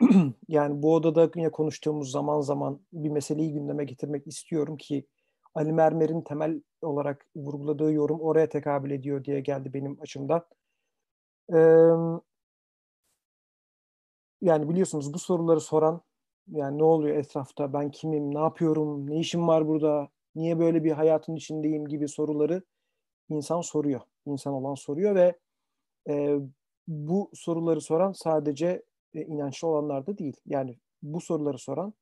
yani 0.48 0.82
bu 0.82 0.94
odada 0.94 1.30
yine 1.36 1.50
konuştuğumuz 1.50 2.10
zaman 2.10 2.40
zaman 2.40 2.80
bir 2.92 3.08
meseleyi 3.08 3.52
gündeme 3.52 3.84
getirmek 3.84 4.26
istiyorum 4.26 4.76
ki 4.76 5.06
Ali 5.54 5.72
Mermer'in 5.72 6.22
temel 6.22 6.62
olarak 6.82 7.26
vurguladığı 7.36 7.92
yorum 7.92 8.20
oraya 8.20 8.48
tekabül 8.48 8.90
ediyor 8.90 9.24
diye 9.24 9.40
geldi 9.40 9.74
benim 9.74 9.98
açımdan. 10.00 10.46
Ee, 11.54 11.58
yani 14.42 14.68
biliyorsunuz 14.68 15.14
bu 15.14 15.18
soruları 15.18 15.60
soran 15.60 16.00
yani 16.48 16.78
ne 16.78 16.84
oluyor 16.84 17.16
etrafta, 17.16 17.72
ben 17.72 17.90
kimim, 17.90 18.34
ne 18.34 18.38
yapıyorum, 18.38 19.10
ne 19.10 19.18
işim 19.18 19.48
var 19.48 19.68
burada, 19.68 20.08
niye 20.34 20.58
böyle 20.58 20.84
bir 20.84 20.92
hayatın 20.92 21.34
içindeyim 21.36 21.88
gibi 21.88 22.08
soruları 22.08 22.62
insan 23.28 23.60
soruyor. 23.60 24.00
İnsan 24.26 24.52
olan 24.52 24.74
soruyor 24.74 25.14
ve 25.14 25.38
e, 26.08 26.36
bu 26.88 27.30
soruları 27.34 27.80
soran 27.80 28.12
sadece 28.12 28.82
e, 29.14 29.22
inançlı 29.22 29.68
olanlar 29.68 30.06
da 30.06 30.18
değil. 30.18 30.36
Yani 30.46 30.78
bu 31.02 31.20
soruları 31.20 31.58
soran 31.58 31.94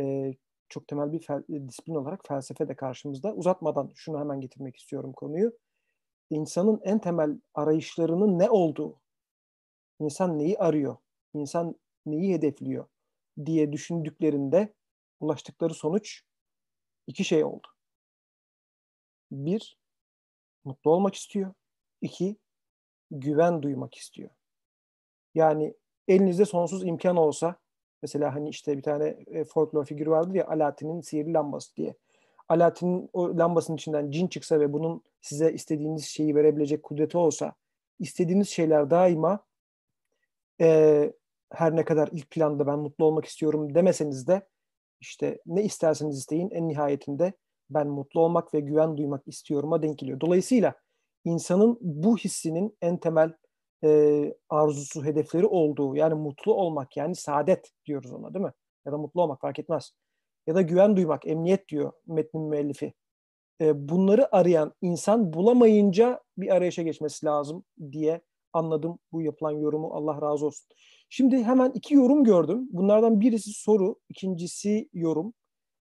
e, 0.00 0.34
çok 0.68 0.88
temel 0.88 1.12
bir 1.12 1.18
fel, 1.20 1.42
e, 1.48 1.68
disiplin 1.68 1.94
olarak 1.94 2.26
felsefe 2.26 2.68
de 2.68 2.74
karşımızda. 2.76 3.34
Uzatmadan 3.34 3.90
şunu 3.94 4.20
hemen 4.20 4.40
getirmek 4.40 4.76
istiyorum 4.76 5.12
konuyu. 5.12 5.52
İnsanın 6.30 6.80
en 6.84 6.98
temel 6.98 7.40
arayışlarının 7.54 8.38
ne 8.38 8.50
olduğu, 8.50 9.00
insan 10.00 10.38
neyi 10.38 10.58
arıyor, 10.58 10.96
insan 11.34 11.74
neyi 12.06 12.34
hedefliyor, 12.34 12.86
diye 13.46 13.72
düşündüklerinde 13.72 14.74
ulaştıkları 15.20 15.74
sonuç 15.74 16.22
iki 17.06 17.24
şey 17.24 17.44
oldu. 17.44 17.66
Bir, 19.30 19.78
mutlu 20.64 20.90
olmak 20.90 21.14
istiyor. 21.14 21.54
İki, 22.00 22.36
güven 23.10 23.62
duymak 23.62 23.94
istiyor. 23.94 24.30
Yani 25.34 25.74
elinizde 26.08 26.44
sonsuz 26.44 26.86
imkan 26.86 27.16
olsa, 27.16 27.56
mesela 28.02 28.34
hani 28.34 28.48
işte 28.48 28.76
bir 28.76 28.82
tane 28.82 29.06
e, 29.26 29.44
folklor 29.44 29.84
figürü 29.84 30.10
vardır 30.10 30.34
ya 30.34 30.46
Alaaddin'in 30.46 31.00
sihirli 31.00 31.32
lambası 31.32 31.76
diye. 31.76 31.94
Alaaddin'in 32.48 33.10
o 33.12 33.38
lambasının 33.38 33.76
içinden 33.76 34.10
cin 34.10 34.26
çıksa 34.28 34.60
ve 34.60 34.72
bunun 34.72 35.02
size 35.20 35.52
istediğiniz 35.52 36.04
şeyi 36.04 36.34
verebilecek 36.34 36.82
kudreti 36.82 37.18
olsa, 37.18 37.54
istediğiniz 37.98 38.48
şeyler 38.48 38.90
daima 38.90 39.44
e, 40.60 41.12
her 41.52 41.76
ne 41.76 41.84
kadar 41.84 42.08
ilk 42.12 42.30
planda 42.30 42.66
ben 42.66 42.78
mutlu 42.78 43.04
olmak 43.04 43.24
istiyorum 43.24 43.74
demeseniz 43.74 44.28
de 44.28 44.46
işte 45.00 45.38
ne 45.46 45.64
isterseniz 45.64 46.18
isteyin 46.18 46.50
en 46.50 46.68
nihayetinde 46.68 47.32
ben 47.70 47.88
mutlu 47.88 48.20
olmak 48.20 48.54
ve 48.54 48.60
güven 48.60 48.96
duymak 48.96 49.28
istiyorum'a 49.28 49.82
denk 49.82 49.98
geliyor. 49.98 50.20
Dolayısıyla 50.20 50.74
insanın 51.24 51.78
bu 51.80 52.16
hissinin 52.16 52.76
en 52.82 52.96
temel 52.96 53.32
e, 53.84 54.34
arzusu, 54.48 55.04
hedefleri 55.04 55.46
olduğu 55.46 55.96
yani 55.96 56.14
mutlu 56.14 56.54
olmak 56.54 56.96
yani 56.96 57.14
saadet 57.14 57.72
diyoruz 57.86 58.12
ona 58.12 58.34
değil 58.34 58.44
mi? 58.44 58.52
Ya 58.86 58.92
da 58.92 58.98
mutlu 58.98 59.22
olmak 59.22 59.40
fark 59.40 59.58
etmez. 59.58 59.92
Ya 60.46 60.54
da 60.54 60.62
güven 60.62 60.96
duymak, 60.96 61.26
emniyet 61.26 61.68
diyor 61.68 61.92
metnin 62.06 62.42
müellifi. 62.42 62.92
E, 63.60 63.88
bunları 63.88 64.36
arayan 64.36 64.72
insan 64.82 65.32
bulamayınca 65.32 66.20
bir 66.38 66.54
arayışa 66.54 66.82
geçmesi 66.82 67.26
lazım 67.26 67.64
diye 67.92 68.20
anladım 68.52 68.98
bu 69.12 69.22
yapılan 69.22 69.50
yorumu. 69.50 69.94
Allah 69.94 70.22
razı 70.22 70.46
olsun. 70.46 70.66
Şimdi 71.08 71.44
hemen 71.44 71.70
iki 71.70 71.94
yorum 71.94 72.24
gördüm. 72.24 72.68
Bunlardan 72.70 73.20
birisi 73.20 73.50
soru, 73.52 73.96
ikincisi 74.08 74.88
yorum. 74.92 75.34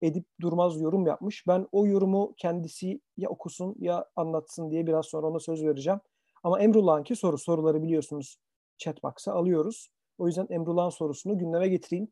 Edip 0.02 0.26
Durmaz 0.42 0.82
yorum 0.82 1.08
yapmış. 1.08 1.48
Ben 1.48 1.68
o 1.72 1.86
yorumu 1.88 2.34
kendisi 2.38 3.02
ya 3.18 3.30
okusun 3.30 3.76
ya 3.80 4.06
anlatsın 4.16 4.72
diye 4.72 4.88
biraz 4.88 5.06
sonra 5.06 5.28
ona 5.28 5.40
söz 5.40 5.64
vereceğim. 5.66 6.00
Ama 6.44 6.60
Emrullah'ınki 6.60 7.16
soru. 7.16 7.38
Soruları 7.38 7.84
biliyorsunuz 7.84 8.38
chatbox'a 8.78 9.34
alıyoruz. 9.34 9.90
O 10.18 10.28
yüzden 10.28 10.48
Emrullah'ın 10.50 10.90
sorusunu 10.90 11.38
gündeme 11.38 11.68
getireyim. 11.68 12.12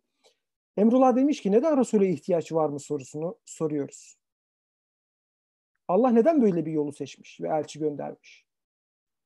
Emrullah 0.77 1.15
demiş 1.15 1.41
ki 1.41 1.51
neden 1.51 1.77
Resul'e 1.77 2.09
ihtiyaç 2.09 2.51
var 2.51 2.69
mı 2.69 2.79
sorusunu 2.79 3.37
soruyoruz. 3.45 4.17
Allah 5.87 6.09
neden 6.09 6.41
böyle 6.41 6.65
bir 6.65 6.71
yolu 6.71 6.91
seçmiş 6.91 7.41
ve 7.41 7.47
elçi 7.47 7.79
göndermiş? 7.79 8.45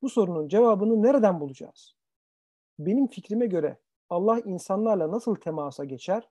Bu 0.01 0.09
sorunun 0.09 0.47
cevabını 0.47 1.03
nereden 1.03 1.39
bulacağız? 1.39 1.96
Benim 2.80 3.07
fikrime 3.07 3.45
göre 3.45 3.78
Allah 4.09 4.39
insanlarla 4.39 5.11
nasıl 5.11 5.36
temasa 5.36 5.86
geçer? 5.86 6.30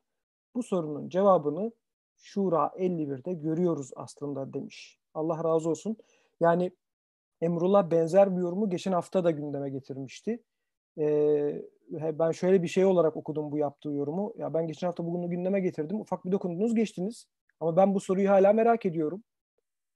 Bu 0.54 0.62
sorunun 0.62 1.08
cevabını 1.08 1.72
Şura 2.16 2.72
51'de 2.78 3.32
görüyoruz 3.32 3.90
aslında 3.96 4.52
demiş. 4.52 4.98
Allah 5.14 5.44
razı 5.44 5.70
olsun. 5.70 5.96
Yani 6.40 6.72
Emrullah 7.40 7.90
benzer 7.90 8.36
bir 8.36 8.40
yorumu 8.40 8.70
geçen 8.70 8.92
hafta 8.92 9.24
da 9.24 9.30
gündeme 9.30 9.70
getirmişti. 9.70 10.42
Ee, 10.98 11.62
ben 11.90 12.30
şöyle 12.30 12.62
bir 12.62 12.68
şey 12.68 12.84
olarak 12.84 13.16
okudum 13.16 13.52
bu 13.52 13.58
yaptığı 13.58 13.88
yorumu. 13.88 14.34
Ya 14.36 14.54
ben 14.54 14.66
geçen 14.66 14.86
hafta 14.86 15.06
bugünü 15.06 15.30
gündeme 15.30 15.60
getirdim. 15.60 16.00
Ufak 16.00 16.24
bir 16.24 16.32
dokundunuz 16.32 16.74
geçtiniz. 16.74 17.26
Ama 17.60 17.76
ben 17.76 17.94
bu 17.94 18.00
soruyu 18.00 18.30
hala 18.30 18.52
merak 18.52 18.86
ediyorum. 18.86 19.22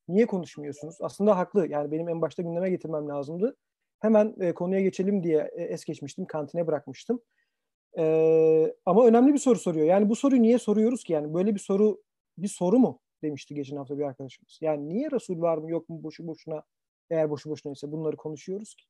Niye 0.08 0.26
konuşmuyorsunuz? 0.26 0.96
Aslında 1.00 1.38
haklı. 1.38 1.66
Yani 1.68 1.90
benim 1.92 2.08
en 2.08 2.22
başta 2.22 2.42
gündeme 2.42 2.70
getirmem 2.70 3.08
lazımdı. 3.08 3.56
Hemen 4.00 4.34
e, 4.40 4.54
konuya 4.54 4.80
geçelim 4.80 5.22
diye 5.22 5.50
e, 5.56 5.62
es 5.62 5.84
geçmiştim. 5.84 6.26
Kantine 6.26 6.66
bırakmıştım. 6.66 7.22
E, 7.98 8.74
ama 8.86 9.06
önemli 9.06 9.32
bir 9.32 9.38
soru 9.38 9.58
soruyor. 9.58 9.86
Yani 9.86 10.08
bu 10.08 10.16
soruyu 10.16 10.42
niye 10.42 10.58
soruyoruz 10.58 11.04
ki? 11.04 11.12
Yani 11.12 11.34
böyle 11.34 11.54
bir 11.54 11.60
soru 11.60 12.02
bir 12.38 12.48
soru 12.48 12.78
mu 12.78 13.00
demişti 13.22 13.54
geçen 13.54 13.76
hafta 13.76 13.98
bir 13.98 14.04
arkadaşımız. 14.04 14.58
Yani 14.60 14.88
niye 14.88 15.10
Resul 15.10 15.40
var 15.40 15.58
mı 15.58 15.70
yok 15.70 15.88
mu 15.88 16.02
boşu 16.02 16.26
boşuna 16.26 16.62
eğer 17.10 17.30
boşu 17.30 17.50
boşuna 17.50 17.72
ise 17.72 17.92
bunları 17.92 18.16
konuşuyoruz 18.16 18.74
ki 18.74 18.84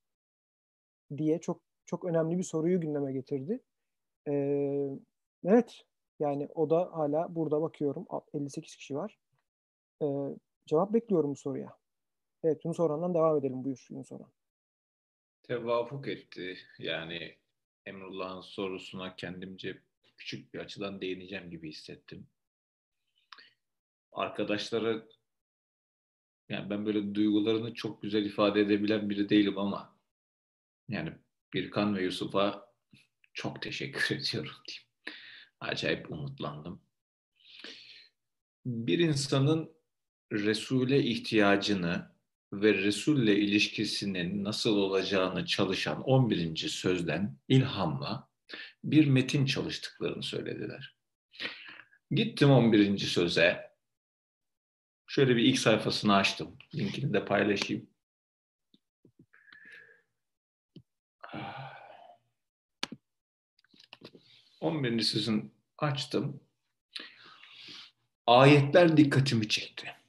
diye 1.17 1.41
çok 1.41 1.61
çok 1.87 2.05
önemli 2.05 2.39
bir 2.39 2.43
soruyu 2.43 2.81
gündeme 2.81 3.13
getirdi. 3.13 3.61
Ee, 4.29 4.89
evet 5.45 5.83
yani 6.19 6.49
o 6.55 6.71
da 6.71 6.91
hala 6.93 7.35
burada 7.35 7.63
bakıyorum 7.63 8.07
58 8.35 8.77
kişi 8.77 8.97
var. 8.97 9.19
Ee, 10.03 10.07
cevap 10.67 10.93
bekliyorum 10.93 11.31
bu 11.31 11.37
soruya. 11.37 11.77
Evet 12.45 12.65
Yunus 12.65 12.81
Orhan'dan 12.81 13.15
devam 13.15 13.39
edelim 13.39 13.65
buyur 13.65 13.87
Yunus 13.91 14.13
Orhan. 14.13 14.31
Tevafuk 15.51 16.09
etti. 16.09 16.59
Yani 16.79 17.37
Emrullah'ın 17.87 18.41
sorusuna 18.41 19.17
kendimce 19.17 19.83
küçük 20.17 20.55
bir 20.55 20.59
açıdan 20.59 21.01
değineceğim 21.01 21.51
gibi 21.51 21.69
hissettim. 21.69 22.27
Arkadaşlara 24.13 25.07
yani 26.49 26.71
ben 26.71 26.87
böyle 26.87 27.15
duygularını 27.15 27.75
çok 27.75 28.03
güzel 28.03 28.25
ifade 28.25 28.61
edebilen 28.61 29.11
biri 29.11 29.29
değilim 29.29 29.59
ama 29.59 29.97
yani 30.89 31.13
Birkan 31.55 31.97
ve 31.97 32.03
Yusuf'a 32.03 32.73
çok 33.35 33.63
teşekkür 33.63 34.17
ediyorum 34.17 34.57
diyeyim. 34.69 34.85
Acayip 35.61 36.11
umutlandım. 36.11 36.83
Bir 38.67 38.99
insanın 38.99 39.73
Resul'e 40.33 40.99
ihtiyacını 40.99 42.10
ve 42.53 42.75
Resul'le 42.75 43.37
ilişkisinin 43.37 44.45
nasıl 44.45 44.77
olacağını 44.77 45.47
çalışan 45.47 46.03
11. 46.03 46.57
sözden 46.57 47.37
ilhamla 47.49 48.29
bir 48.85 49.07
metin 49.07 49.47
çalıştıklarını 49.47 50.23
söylediler. 50.23 50.97
Gittim 52.11 52.51
11. 52.51 52.99
söze. 52.99 53.71
Şöyle 55.07 55.37
bir 55.37 55.43
ilk 55.43 55.59
sayfasını 55.59 56.17
açtım. 56.17 56.59
Linkini 56.75 57.13
de 57.13 57.25
paylaşayım. 57.25 57.91
11. 64.61 65.01
sözün 65.01 65.55
açtım. 65.79 66.41
Ayetler 68.27 68.97
dikkatimi 68.97 69.49
çekti. 69.49 70.00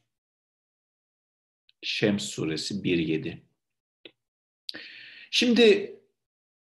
Şems 1.82 2.24
suresi 2.24 2.74
1.7. 2.74 3.42
Şimdi 5.32 5.96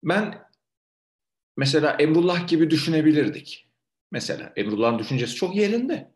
ben 0.03 0.51
mesela 1.57 1.97
Emrullah 2.01 2.49
gibi 2.49 2.71
düşünebilirdik. 2.71 3.67
Mesela 4.11 4.53
Emrullah'ın 4.57 4.99
düşüncesi 4.99 5.35
çok 5.35 5.57
yerinde. 5.57 6.15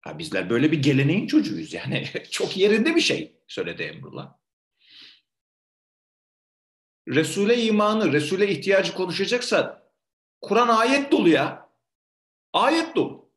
Ha, 0.00 0.18
bizler 0.18 0.50
böyle 0.50 0.72
bir 0.72 0.82
geleneğin 0.82 1.26
çocuğuyuz 1.26 1.74
yani. 1.74 2.04
çok 2.30 2.56
yerinde 2.56 2.96
bir 2.96 3.00
şey 3.00 3.36
söyledi 3.48 3.82
Emrullah. 3.82 4.34
Resul'e 7.08 7.62
imanı, 7.62 8.12
Resul'e 8.12 8.48
ihtiyacı 8.48 8.94
konuşacaksa 8.94 9.90
Kur'an 10.40 10.68
ayet 10.68 11.12
dolu 11.12 11.28
ya. 11.28 11.70
Ayet 12.52 12.96
dolu. 12.96 13.30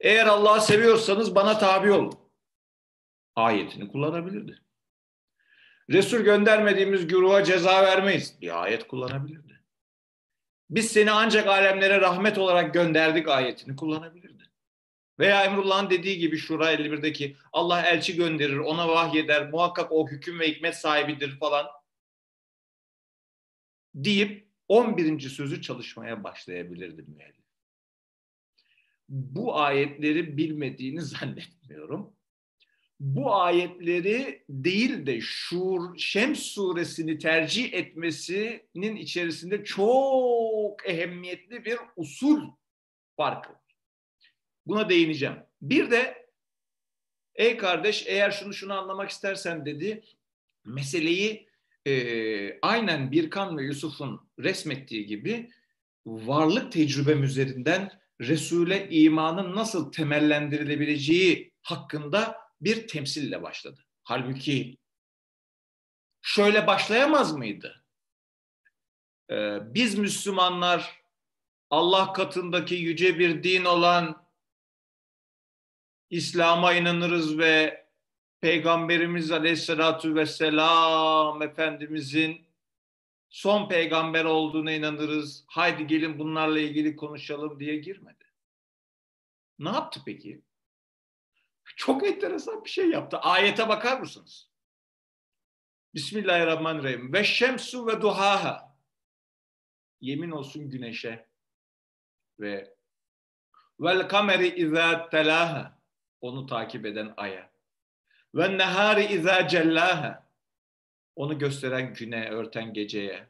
Eğer 0.00 0.26
Allah'ı 0.26 0.60
seviyorsanız 0.60 1.34
bana 1.34 1.58
tabi 1.58 1.92
olun. 1.92 2.21
Ayetini 3.36 3.88
kullanabilirdi. 3.88 4.62
Resul 5.90 6.18
göndermediğimiz 6.18 7.06
güruha 7.06 7.44
ceza 7.44 7.82
vermeyiz. 7.82 8.40
Bir 8.40 8.62
ayet 8.62 8.86
kullanabilirdi. 8.88 9.62
Biz 10.70 10.92
seni 10.92 11.10
ancak 11.10 11.46
alemlere 11.46 12.00
rahmet 12.00 12.38
olarak 12.38 12.74
gönderdik 12.74 13.28
ayetini 13.28 13.76
kullanabilirdi. 13.76 14.42
Veya 15.18 15.44
Emrullah'ın 15.44 15.90
dediği 15.90 16.18
gibi 16.18 16.36
Şura 16.36 16.74
51'deki 16.74 17.36
Allah 17.52 17.82
elçi 17.82 18.16
gönderir, 18.16 18.56
ona 18.56 18.88
vahyeder, 18.88 19.50
muhakkak 19.50 19.92
o 19.92 20.08
hüküm 20.08 20.40
ve 20.40 20.48
hikmet 20.48 20.76
sahibidir 20.76 21.38
falan 21.38 21.66
deyip 23.94 24.48
11. 24.68 25.20
sözü 25.20 25.62
çalışmaya 25.62 26.24
başlayabilirdi 26.24 27.02
müellif. 27.02 27.44
Bu 29.08 29.60
ayetleri 29.60 30.36
bilmediğini 30.36 31.00
zannetmiyorum. 31.02 32.16
Bu 33.02 33.34
ayetleri 33.34 34.44
değil 34.48 35.06
de 35.06 35.20
Şur, 35.20 35.98
Şems 35.98 36.38
suresini 36.38 37.18
tercih 37.18 37.72
etmesinin 37.72 38.96
içerisinde 38.96 39.64
çok 39.64 40.88
ehemmiyetli 40.88 41.64
bir 41.64 41.78
usul 41.96 42.50
farkı. 43.16 43.50
Buna 44.66 44.88
değineceğim. 44.88 45.36
Bir 45.62 45.90
de 45.90 46.28
ey 47.34 47.56
kardeş 47.56 48.06
eğer 48.06 48.30
şunu 48.30 48.54
şunu 48.54 48.72
anlamak 48.72 49.10
istersen 49.10 49.66
dedi 49.66 50.04
meseleyi 50.64 51.48
e, 51.86 52.60
aynen 52.60 53.12
Birkan 53.12 53.58
ve 53.58 53.62
Yusuf'un 53.62 54.20
resmettiği 54.38 55.06
gibi 55.06 55.50
varlık 56.06 56.72
tecrübem 56.72 57.22
üzerinden 57.22 57.92
Resul'e 58.20 58.88
imanın 58.90 59.56
nasıl 59.56 59.92
temellendirilebileceği 59.92 61.52
hakkında 61.62 62.41
bir 62.64 62.88
temsille 62.88 63.42
başladı. 63.42 63.84
Halbuki 64.02 64.78
şöyle 66.22 66.66
başlayamaz 66.66 67.32
mıydı? 67.36 67.84
Ee, 69.30 69.58
biz 69.74 69.98
Müslümanlar 69.98 71.02
Allah 71.70 72.12
katındaki 72.12 72.74
yüce 72.74 73.18
bir 73.18 73.42
din 73.42 73.64
olan 73.64 74.26
İslam'a 76.10 76.72
inanırız 76.72 77.38
ve 77.38 77.86
Peygamberimiz 78.40 79.30
Aleyhisselatü 79.30 80.14
Vesselam 80.14 81.42
Efendimizin 81.42 82.46
son 83.28 83.68
peygamber 83.68 84.24
olduğuna 84.24 84.72
inanırız. 84.72 85.44
Haydi 85.46 85.86
gelin 85.86 86.18
bunlarla 86.18 86.60
ilgili 86.60 86.96
konuşalım 86.96 87.60
diye 87.60 87.76
girmedi. 87.76 88.24
Ne 89.58 89.68
yaptı 89.68 90.02
peki? 90.06 90.42
Çok 91.76 92.06
enteresan 92.06 92.64
bir 92.64 92.70
şey 92.70 92.90
yaptı. 92.90 93.18
Ayete 93.18 93.68
bakar 93.68 94.00
mısınız? 94.00 94.50
Bismillahirrahmanirrahim. 95.94 97.12
Ve 97.12 97.24
şemsu 97.24 97.86
ve 97.86 98.00
duhaha. 98.00 98.76
Yemin 100.00 100.30
olsun 100.30 100.70
güneşe 100.70 101.28
ve 102.40 102.74
vel 103.80 104.08
kameri 104.08 104.54
izâ 104.54 105.08
telaha. 105.08 105.78
Onu 106.20 106.46
takip 106.46 106.86
eden 106.86 107.14
aya. 107.16 107.52
Ve 108.34 108.58
nehari 108.58 109.04
izâ 109.04 109.48
cellâhe. 109.48 110.18
Onu 111.16 111.38
gösteren 111.38 111.94
güne, 111.94 112.30
örten 112.30 112.72
geceye. 112.72 113.28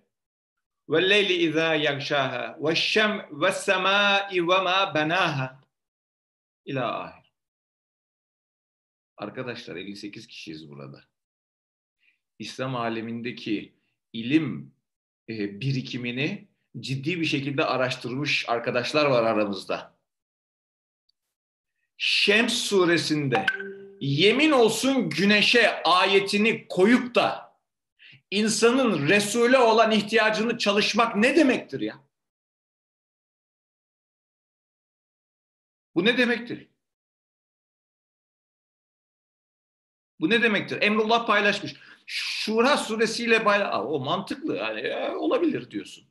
Ve 0.89 1.11
leyli 1.11 1.33
izâ 1.33 1.75
yakşâhe. 1.75 2.57
Ve 2.59 2.75
şem 2.75 3.29
ve 3.31 3.53
semâi 3.53 4.49
ve 4.49 4.63
mâ 4.63 4.95
benâhe. 4.95 5.51
İlâ 6.65 7.01
ahir. 7.03 7.22
Arkadaşlar 9.17 9.77
58 9.77 10.27
kişiyiz 10.27 10.69
burada. 10.69 11.05
İslam 12.39 12.77
alemindeki 12.77 13.75
ilim 14.13 14.75
e, 15.29 15.61
birikimini 15.61 16.49
ciddi 16.81 17.21
bir 17.21 17.25
şekilde 17.25 17.65
araştırmış 17.65 18.49
arkadaşlar 18.49 19.07
var 19.07 19.23
aramızda. 19.23 19.99
Şems 21.97 22.55
suresinde 22.55 23.47
yemin 24.01 24.51
olsun 24.51 25.11
güneşe 25.11 25.83
ayetini 25.83 26.69
koyup 26.69 27.15
da 27.15 27.59
insanın 28.31 29.09
Resul'e 29.09 29.59
olan 29.59 29.91
ihtiyacını 29.91 30.59
çalışmak 30.59 31.17
ne 31.17 31.37
demektir 31.37 31.81
ya? 31.81 32.05
Bu 35.95 36.05
ne 36.05 36.19
demektir? 36.19 36.72
Bu 40.23 40.31
ne 40.31 40.43
demektir? 40.43 40.83
Emrullah 40.83 41.27
paylaşmış. 41.27 41.75
Şura 42.07 42.77
suresiyle 42.77 43.45
paylaş... 43.45 43.75
O 43.75 44.01
mantıklı 44.01 44.57
yani 44.57 44.81
e, 44.81 45.11
olabilir 45.11 45.71
diyorsun. 45.71 46.05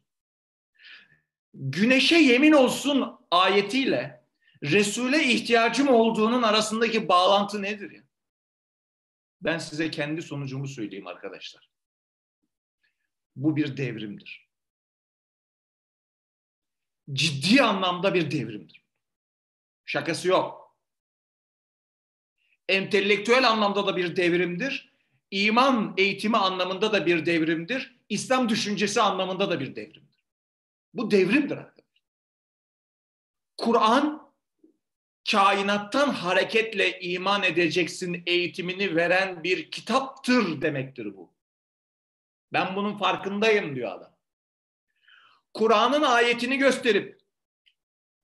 Güneşe 1.54 2.16
yemin 2.16 2.52
olsun 2.52 3.20
ayetiyle 3.32 4.26
Resul'e 4.64 5.24
ihtiyacım 5.24 5.88
olduğunun 5.88 6.44
arasındaki 6.44 7.08
bağlantı 7.08 7.62
nedir 7.62 7.92
ya? 7.92 8.04
Ben 9.42 9.58
size 9.58 9.92
kendi 9.92 10.22
sonucumu 10.22 10.68
söyleyeyim 10.68 11.08
arkadaşlar. 11.08 11.70
Bu 13.36 13.56
bir 13.56 13.78
devrimdir. 13.78 14.50
Ciddi 17.14 17.64
anlamda 17.64 18.14
bir 18.14 18.32
devrimdir. 18.32 18.86
Şakası 19.86 20.28
yok. 20.28 20.61
Entelektüel 22.72 23.50
anlamda 23.50 23.88
da 23.88 23.98
bir 23.98 24.16
devrimdir. 24.16 24.92
İman 25.32 25.94
eğitimi 25.98 26.38
anlamında 26.38 26.94
da 26.94 27.06
bir 27.06 27.26
devrimdir. 27.26 27.96
İslam 28.10 28.50
düşüncesi 28.50 29.02
anlamında 29.02 29.50
da 29.50 29.60
bir 29.60 29.76
devrimdir. 29.76 30.26
Bu 30.94 31.12
devrimdir 31.12 31.58
arkadaşlar. 31.58 32.02
Kur'an 33.58 34.32
kainattan 35.32 36.10
hareketle 36.10 37.00
iman 37.00 37.44
edeceksin 37.44 38.24
eğitimini 38.26 38.96
veren 38.96 39.44
bir 39.44 39.72
kitaptır 39.72 40.62
demektir 40.62 41.18
bu. 41.18 41.34
Ben 42.54 42.76
bunun 42.76 42.98
farkındayım 42.98 43.76
diyor 43.76 43.92
adam. 43.92 44.16
Kur'an'ın 45.54 46.02
ayetini 46.02 46.58
gösterip 46.58 47.22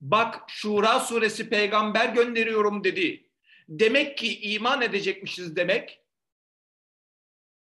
bak 0.00 0.44
Şura 0.48 1.00
suresi 1.00 1.48
peygamber 1.48 2.08
gönderiyorum 2.08 2.84
dedi. 2.84 3.27
Demek 3.68 4.18
ki 4.18 4.40
iman 4.40 4.82
edecekmişiz 4.82 5.56
demek 5.56 6.00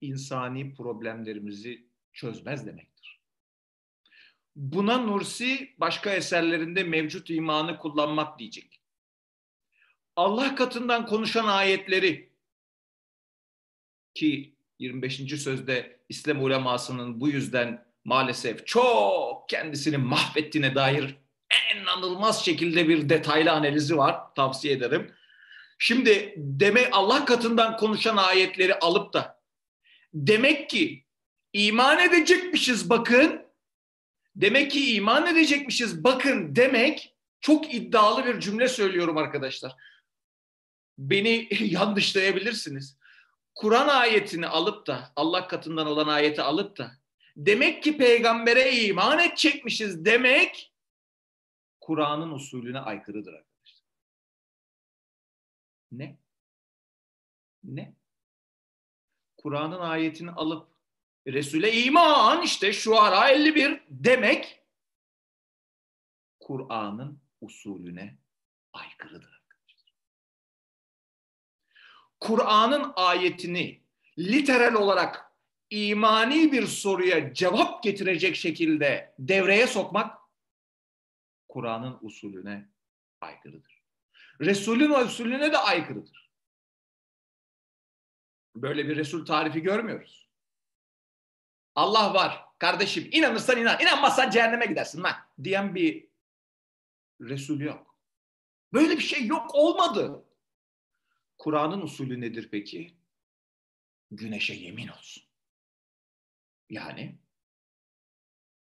insani 0.00 0.74
problemlerimizi 0.74 1.86
çözmez 2.12 2.66
demektir. 2.66 3.20
Buna 4.56 4.98
Nursi 4.98 5.74
başka 5.78 6.14
eserlerinde 6.14 6.82
mevcut 6.84 7.30
imanı 7.30 7.78
kullanmak 7.78 8.38
diyecek. 8.38 8.80
Allah 10.16 10.54
katından 10.54 11.06
konuşan 11.06 11.46
ayetleri 11.46 12.32
ki 14.14 14.54
25. 14.78 15.42
sözde 15.42 16.00
İslam 16.08 16.42
ulemasının 16.42 17.20
bu 17.20 17.28
yüzden 17.28 17.86
maalesef 18.04 18.66
çok 18.66 19.48
kendisini 19.48 19.96
mahvettiğine 19.96 20.74
dair 20.74 21.16
en 21.50 21.84
anılmaz 21.86 22.44
şekilde 22.44 22.88
bir 22.88 23.08
detaylı 23.08 23.52
analizi 23.52 23.96
var. 23.96 24.34
Tavsiye 24.34 24.74
ederim. 24.74 25.14
Şimdi 25.78 26.34
demek 26.36 26.88
Allah 26.92 27.24
katından 27.24 27.76
konuşan 27.76 28.16
ayetleri 28.16 28.74
alıp 28.74 29.12
da 29.12 29.40
demek 30.14 30.70
ki 30.70 31.05
iman 31.52 31.98
edecekmişiz 31.98 32.90
bakın. 32.90 33.48
Demek 34.36 34.70
ki 34.70 34.94
iman 34.94 35.26
edecekmişiz 35.26 36.05
bakın 36.05 36.56
demek 36.56 37.14
çok 37.40 37.74
iddialı 37.74 38.26
bir 38.26 38.40
cümle 38.40 38.68
söylüyorum 38.68 39.16
arkadaşlar. 39.16 39.72
Beni 40.98 41.48
yanlışlayabilirsiniz. 41.60 42.98
Kur'an 43.55 43.88
ayetini 43.88 44.46
alıp 44.46 44.86
da 44.86 45.12
Allah 45.16 45.48
katından 45.48 45.86
olan 45.86 46.09
ayeti 46.09 46.42
alıp 46.42 46.78
da 46.78 46.90
demek 47.36 47.82
ki 47.82 47.98
peygambere 47.98 48.72
iman 48.72 49.18
edecekmişiz 49.18 50.05
demek 50.05 50.72
Kur'an'ın 51.80 52.30
usulüne 52.30 52.78
aykırıdır. 52.78 53.47
Ne? 55.93 56.19
Ne? 57.65 57.94
Kur'an'ın 59.36 59.81
ayetini 59.81 60.31
alıp 60.31 60.69
Resul'e 61.27 61.82
iman 61.82 62.43
işte 62.43 62.73
şu 62.73 63.01
ara 63.01 63.28
51 63.28 63.82
demek 63.89 64.62
Kur'an'ın 66.40 67.20
usulüne 67.40 68.19
aykırıdır. 68.73 69.39
Kur'an'ın 72.20 72.93
ayetini 72.97 73.82
literal 74.19 74.74
olarak 74.74 75.32
imani 75.70 76.52
bir 76.52 76.66
soruya 76.66 77.35
cevap 77.35 77.82
getirecek 77.82 78.36
şekilde 78.36 79.15
devreye 79.19 79.66
sokmak 79.66 80.19
Kur'an'ın 81.48 81.98
usulüne 82.01 82.69
aykırıdır. 83.20 83.77
Resulün 84.40 84.90
usulüne 84.90 85.52
de 85.52 85.59
aykırıdır. 85.59 86.31
Böyle 88.56 88.89
bir 88.89 88.97
Resul 88.97 89.27
tarifi 89.27 89.60
görmüyoruz. 89.60 90.28
Allah 91.74 92.15
var 92.15 92.44
kardeşim 92.59 93.09
inanırsan 93.12 93.60
inan 93.60 93.81
inanmazsan 93.81 94.31
cehenneme 94.31 94.66
gidersin 94.66 95.02
lan 95.02 95.15
diyen 95.44 95.74
bir 95.74 96.09
Resul 97.20 97.60
yok. 97.60 97.98
Böyle 98.73 98.97
bir 98.97 99.02
şey 99.02 99.27
yok 99.27 99.55
olmadı. 99.55 100.24
Kur'an'ın 101.39 101.82
usulü 101.82 102.20
nedir 102.20 102.48
peki? 102.51 102.97
Güneşe 104.10 104.55
yemin 104.55 104.89
olsun. 104.89 105.23
Yani 106.70 107.19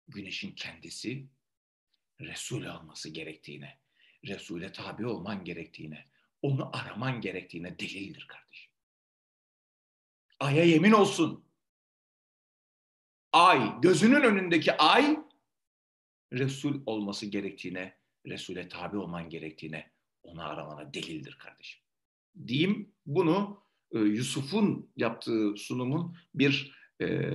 güneşin 0.09 0.55
kendisi 0.55 1.27
Resul 2.21 2.65
olması 2.65 3.09
gerektiğine, 3.09 3.81
Resul'e 4.27 4.73
tabi 4.73 5.07
olman 5.07 5.45
gerektiğine, 5.45 6.07
onu 6.43 6.77
araman 6.77 7.21
gerektiğine 7.21 7.79
delildir 7.79 8.27
kardeşim. 8.29 8.73
Ay'a 10.41 10.65
yemin 10.65 10.93
olsun. 10.93 11.45
Ay, 13.33 13.81
gözünün 13.81 14.23
önündeki 14.23 14.77
ay 14.77 15.19
Resul 16.33 16.83
olması 16.87 17.27
gerektiğine, 17.27 17.97
Resul'e 18.27 18.69
tabi 18.69 18.97
olman 18.97 19.31
gerektiğine, 19.31 19.91
onu 20.23 20.43
aramana 20.43 20.95
delildir 20.95 21.39
kardeşim 21.39 21.83
diyeyim 22.47 22.93
bunu 23.07 23.63
e, 23.93 23.99
Yusuf'un 23.99 24.91
yaptığı 24.97 25.55
sunumun 25.57 26.17
bir 26.35 26.73
e, 27.03 27.33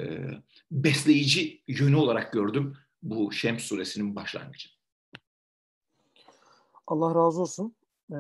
besleyici 0.72 1.64
yönü 1.68 1.96
olarak 1.96 2.34
gördüm 2.34 2.78
bu 3.04 3.32
Şems 3.32 3.64
suresinin 3.64 4.16
başlangıcı. 4.16 4.70
Allah 6.88 7.16
razı 7.16 7.42
olsun. 7.42 7.76
Ee, 8.12 8.16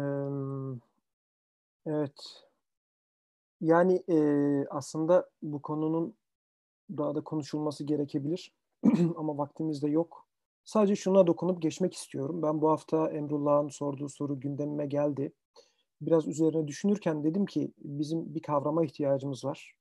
evet. 1.85 2.43
Yani 3.61 4.03
e, 4.09 4.17
aslında 4.69 5.29
bu 5.41 5.61
konunun 5.61 6.15
daha 6.97 7.15
da 7.15 7.23
konuşulması 7.23 7.83
gerekebilir. 7.83 8.53
Ama 9.17 9.37
vaktimiz 9.37 9.81
de 9.83 9.89
yok. 9.89 10.27
Sadece 10.65 10.95
şuna 10.95 11.27
dokunup 11.27 11.61
geçmek 11.61 11.93
istiyorum. 11.93 12.41
Ben 12.41 12.61
bu 12.61 12.69
hafta 12.69 13.09
Emrullah'ın 13.09 13.69
sorduğu 13.69 14.09
soru 14.09 14.39
gündemime 14.39 14.85
geldi 14.85 15.33
biraz 16.01 16.27
üzerine 16.27 16.67
düşünürken 16.67 17.23
dedim 17.23 17.45
ki 17.45 17.71
bizim 17.77 18.35
bir 18.35 18.41
kavrama 18.41 18.85
ihtiyacımız 18.85 19.45
var. 19.45 19.73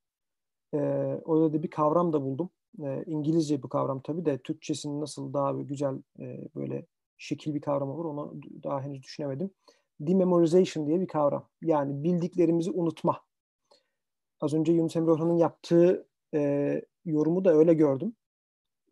Ee, 0.74 0.78
orada 1.24 1.52
da 1.52 1.62
bir 1.62 1.70
kavram 1.70 2.12
da 2.12 2.22
buldum. 2.22 2.50
Ee, 2.82 3.04
İngilizce 3.06 3.62
bir 3.62 3.68
kavram 3.68 4.00
tabii 4.00 4.24
de 4.24 4.38
Türkçesinin 4.38 5.00
nasıl 5.00 5.32
daha 5.32 5.52
güzel 5.52 6.02
e, 6.20 6.48
böyle 6.54 6.86
şekil 7.18 7.54
bir 7.54 7.60
kavram 7.60 7.90
olur 7.90 8.04
onu 8.04 8.34
daha 8.62 8.82
henüz 8.82 9.02
düşünemedim. 9.02 9.50
Dememorization 10.00 10.86
diye 10.86 11.00
bir 11.00 11.08
kavram. 11.08 11.48
Yani 11.62 12.04
bildiklerimizi 12.04 12.70
unutma. 12.70 13.20
Az 14.40 14.54
önce 14.54 14.72
Yunus 14.72 14.96
Emre 14.96 15.10
Orhan'ın 15.10 15.36
yaptığı 15.36 16.08
e, 16.34 16.82
yorumu 17.04 17.44
da 17.44 17.52
öyle 17.54 17.74
gördüm. 17.74 18.16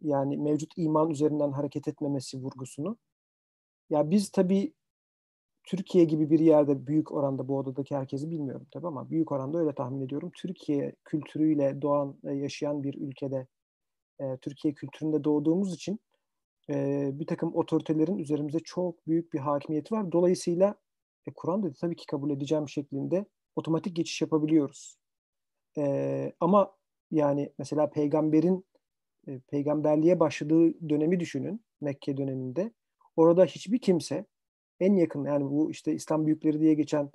Yani 0.00 0.36
mevcut 0.36 0.72
iman 0.76 1.10
üzerinden 1.10 1.50
hareket 1.52 1.88
etmemesi 1.88 2.38
vurgusunu. 2.38 2.96
Ya 3.90 4.10
biz 4.10 4.30
tabii 4.30 4.74
Türkiye 5.64 6.04
gibi 6.04 6.30
bir 6.30 6.38
yerde 6.38 6.86
büyük 6.86 7.12
oranda 7.12 7.48
bu 7.48 7.58
odadaki 7.58 7.96
herkesi 7.96 8.30
bilmiyorum 8.30 8.66
tabii 8.70 8.86
ama 8.86 9.10
büyük 9.10 9.32
oranda 9.32 9.58
öyle 9.58 9.74
tahmin 9.74 10.00
ediyorum. 10.00 10.30
Türkiye 10.36 10.94
kültürüyle 11.04 11.82
doğan, 11.82 12.16
e, 12.24 12.32
yaşayan 12.32 12.82
bir 12.82 12.94
ülkede 12.94 13.46
e, 14.20 14.36
Türkiye 14.36 14.74
kültüründe 14.74 15.24
doğduğumuz 15.24 15.74
için 15.74 16.00
e, 16.70 17.10
bir 17.12 17.26
takım 17.26 17.54
otoritelerin 17.54 18.18
üzerimizde 18.18 18.58
çok 18.64 19.06
büyük 19.06 19.32
bir 19.32 19.38
hakimiyeti 19.38 19.94
var. 19.94 20.12
Dolayısıyla 20.12 20.74
e, 21.26 21.32
Kur'an 21.34 21.62
da 21.62 21.72
tabii 21.80 21.96
ki 21.96 22.06
kabul 22.06 22.30
edeceğim 22.30 22.68
şeklinde 22.68 23.26
otomatik 23.56 23.96
geçiş 23.96 24.20
yapabiliyoruz. 24.22 24.96
E, 25.78 26.32
ama 26.40 26.76
yani 27.10 27.52
mesela 27.58 27.90
peygamberin 27.90 28.64
e, 29.28 29.40
peygamberliğe 29.40 30.20
başladığı 30.20 30.88
dönemi 30.88 31.20
düşünün 31.20 31.64
Mekke 31.80 32.16
döneminde. 32.16 32.72
Orada 33.16 33.44
hiçbir 33.44 33.78
kimse 33.78 34.26
en 34.80 34.96
yakın 34.96 35.24
yani 35.24 35.44
bu 35.44 35.70
işte 35.70 35.94
İslam 35.94 36.26
büyükleri 36.26 36.60
diye 36.60 36.74
geçen 36.74 37.10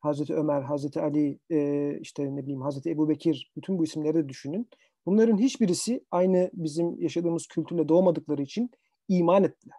Hazreti 0.00 0.34
Ömer, 0.34 0.62
Hazreti 0.62 1.00
Ali, 1.00 1.38
e, 1.50 1.98
işte 2.00 2.36
ne 2.36 2.42
bileyim 2.42 2.62
Hazreti 2.62 2.90
Ebu 2.90 3.08
Bekir, 3.08 3.52
bütün 3.56 3.78
bu 3.78 3.84
isimleri 3.84 4.14
de 4.14 4.28
düşünün. 4.28 4.68
Bunların 5.06 5.38
hiçbirisi 5.38 6.04
aynı 6.10 6.50
bizim 6.54 7.00
yaşadığımız 7.00 7.46
kültürle 7.46 7.88
doğmadıkları 7.88 8.42
için 8.42 8.70
iman 9.08 9.44
ettiler. 9.44 9.78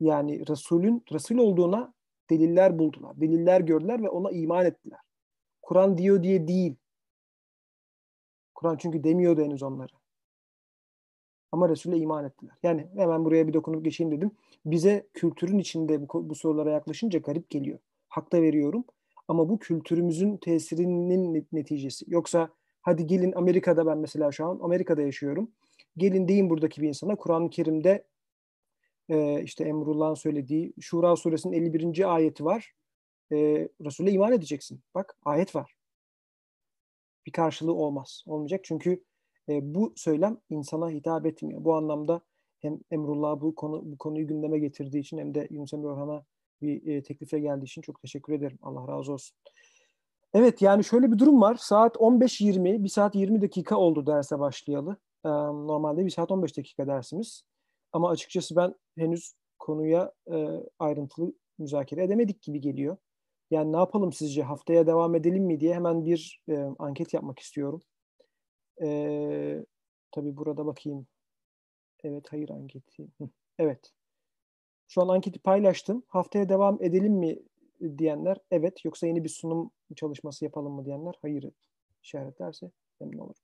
Yani 0.00 0.48
Resulün 0.48 1.04
Resul 1.12 1.38
olduğuna 1.38 1.94
deliller 2.30 2.78
buldular. 2.78 3.20
Deliller 3.20 3.60
gördüler 3.60 4.02
ve 4.02 4.08
ona 4.08 4.30
iman 4.30 4.66
ettiler. 4.66 4.98
Kur'an 5.62 5.98
diyor 5.98 6.22
diye 6.22 6.48
değil. 6.48 6.76
Kur'an 8.54 8.76
çünkü 8.76 9.04
demiyordu 9.04 9.42
henüz 9.42 9.62
onları. 9.62 9.92
Ama 11.52 11.68
Resul'e 11.68 11.96
iman 11.96 12.24
ettiler. 12.24 12.54
Yani 12.62 12.86
hemen 12.96 13.24
buraya 13.24 13.48
bir 13.48 13.52
dokunup 13.52 13.84
geçeyim 13.84 14.12
dedim. 14.12 14.30
Bize 14.66 15.06
kültürün 15.14 15.58
içinde 15.58 16.08
bu, 16.08 16.28
bu 16.28 16.34
sorulara 16.34 16.70
yaklaşınca 16.70 17.18
garip 17.18 17.50
geliyor. 17.50 17.78
Hakta 18.08 18.42
veriyorum. 18.42 18.84
Ama 19.28 19.48
bu 19.48 19.58
kültürümüzün 19.58 20.36
tesirinin 20.36 21.46
neticesi. 21.52 22.04
Yoksa 22.08 22.48
hadi 22.82 23.06
gelin 23.06 23.32
Amerika'da 23.32 23.86
ben 23.86 23.98
mesela 23.98 24.32
şu 24.32 24.46
an 24.46 24.58
Amerika'da 24.62 25.02
yaşıyorum. 25.02 25.50
gelin 25.96 26.28
deyin 26.28 26.50
buradaki 26.50 26.82
bir 26.82 26.88
insana 26.88 27.16
Kur'an-ı 27.16 27.50
Kerim'de 27.50 28.04
e, 29.08 29.42
işte 29.42 29.64
Emrullah'ın 29.64 30.14
söylediği 30.14 30.72
Şura 30.80 31.16
suresinin 31.16 31.52
51. 31.52 32.14
ayeti 32.14 32.44
var. 32.44 32.72
E, 33.32 33.36
Resul'e 33.84 34.10
iman 34.10 34.32
edeceksin. 34.32 34.80
Bak 34.94 35.16
ayet 35.24 35.54
var. 35.54 35.74
Bir 37.26 37.32
karşılığı 37.32 37.74
olmaz. 37.74 38.24
Olmayacak 38.26 38.60
çünkü 38.64 39.04
e, 39.48 39.74
bu 39.74 39.92
söylem 39.96 40.38
insana 40.50 40.90
hitap 40.90 41.26
etmiyor. 41.26 41.64
Bu 41.64 41.74
anlamda 41.74 42.20
hem 42.58 42.80
Emrullah 42.90 43.40
bu 43.40 43.54
konu 43.54 43.82
bu 43.84 43.98
konuyu 43.98 44.26
gündeme 44.26 44.58
getirdiği 44.58 45.00
için 45.00 45.18
hem 45.18 45.34
de 45.34 45.48
Yunus 45.50 45.74
Emre 45.74 45.86
Orhan'a 45.86 46.24
bir 46.62 46.86
e, 46.86 47.02
teklife 47.02 47.40
geldiği 47.40 47.64
için 47.64 47.82
çok 47.82 48.00
teşekkür 48.00 48.32
ederim. 48.32 48.58
Allah 48.62 48.88
razı 48.88 49.12
olsun. 49.12 49.36
Evet 50.34 50.62
yani 50.62 50.84
şöyle 50.84 51.12
bir 51.12 51.18
durum 51.18 51.40
var. 51.40 51.54
Saat 51.54 51.96
15.20, 51.96 52.84
1 52.84 52.88
saat 52.88 53.14
20 53.14 53.42
dakika 53.42 53.76
oldu 53.76 54.06
derse 54.06 54.38
başlayalı. 54.38 54.96
Ee, 55.24 55.28
normalde 55.28 56.06
1 56.06 56.10
saat 56.10 56.30
15 56.30 56.56
dakika 56.56 56.86
dersimiz. 56.86 57.42
Ama 57.94 58.08
açıkçası 58.10 58.56
ben 58.56 58.74
henüz 58.98 59.34
konuya 59.58 60.12
e, 60.32 60.46
ayrıntılı 60.78 61.32
müzakere 61.58 62.04
edemedik 62.04 62.42
gibi 62.42 62.60
geliyor. 62.60 62.96
Yani 63.50 63.72
ne 63.72 63.76
yapalım 63.76 64.12
sizce 64.12 64.42
haftaya 64.42 64.86
devam 64.86 65.14
edelim 65.14 65.44
mi 65.44 65.60
diye 65.60 65.74
hemen 65.74 66.04
bir 66.04 66.42
e, 66.48 66.56
anket 66.78 67.14
yapmak 67.14 67.38
istiyorum. 67.38 67.82
E, 68.82 68.86
tabii 70.12 70.36
burada 70.36 70.66
bakayım. 70.66 71.06
Evet 72.04 72.24
hayır 72.30 72.50
anketi. 72.50 73.06
Evet. 73.58 73.92
Şu 74.88 75.02
an 75.02 75.08
anketi 75.08 75.38
paylaştım. 75.38 76.02
Haftaya 76.08 76.48
devam 76.48 76.82
edelim 76.82 77.12
mi 77.12 77.38
diyenler 77.98 78.38
evet. 78.50 78.84
Yoksa 78.84 79.06
yeni 79.06 79.24
bir 79.24 79.28
sunum 79.28 79.70
çalışması 79.96 80.44
yapalım 80.44 80.72
mı 80.72 80.84
diyenler 80.84 81.14
hayır 81.22 81.50
işaretlerse 82.02 82.70
memnun 83.00 83.18
olurum. 83.18 83.42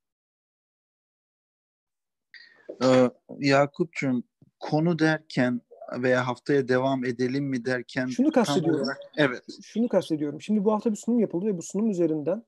Ee, 2.85 3.11
Yakup'cum 3.39 4.25
konu 4.61 4.99
derken 4.99 5.61
veya 6.03 6.27
haftaya 6.27 6.69
devam 6.69 7.05
edelim 7.05 7.45
mi 7.45 7.65
derken 7.65 8.07
şunu 8.07 8.33
kastediyorum. 8.33 8.83
Olarak, 8.83 9.01
evet. 9.17 9.43
Şunu 9.63 9.89
kastediyorum. 9.89 10.41
Şimdi 10.41 10.65
bu 10.65 10.73
hafta 10.73 10.91
bir 10.91 10.97
sunum 10.97 11.19
yapıldı 11.19 11.47
ve 11.47 11.59
bu 11.59 11.63
sunum 11.63 11.91
üzerinden 11.91 12.45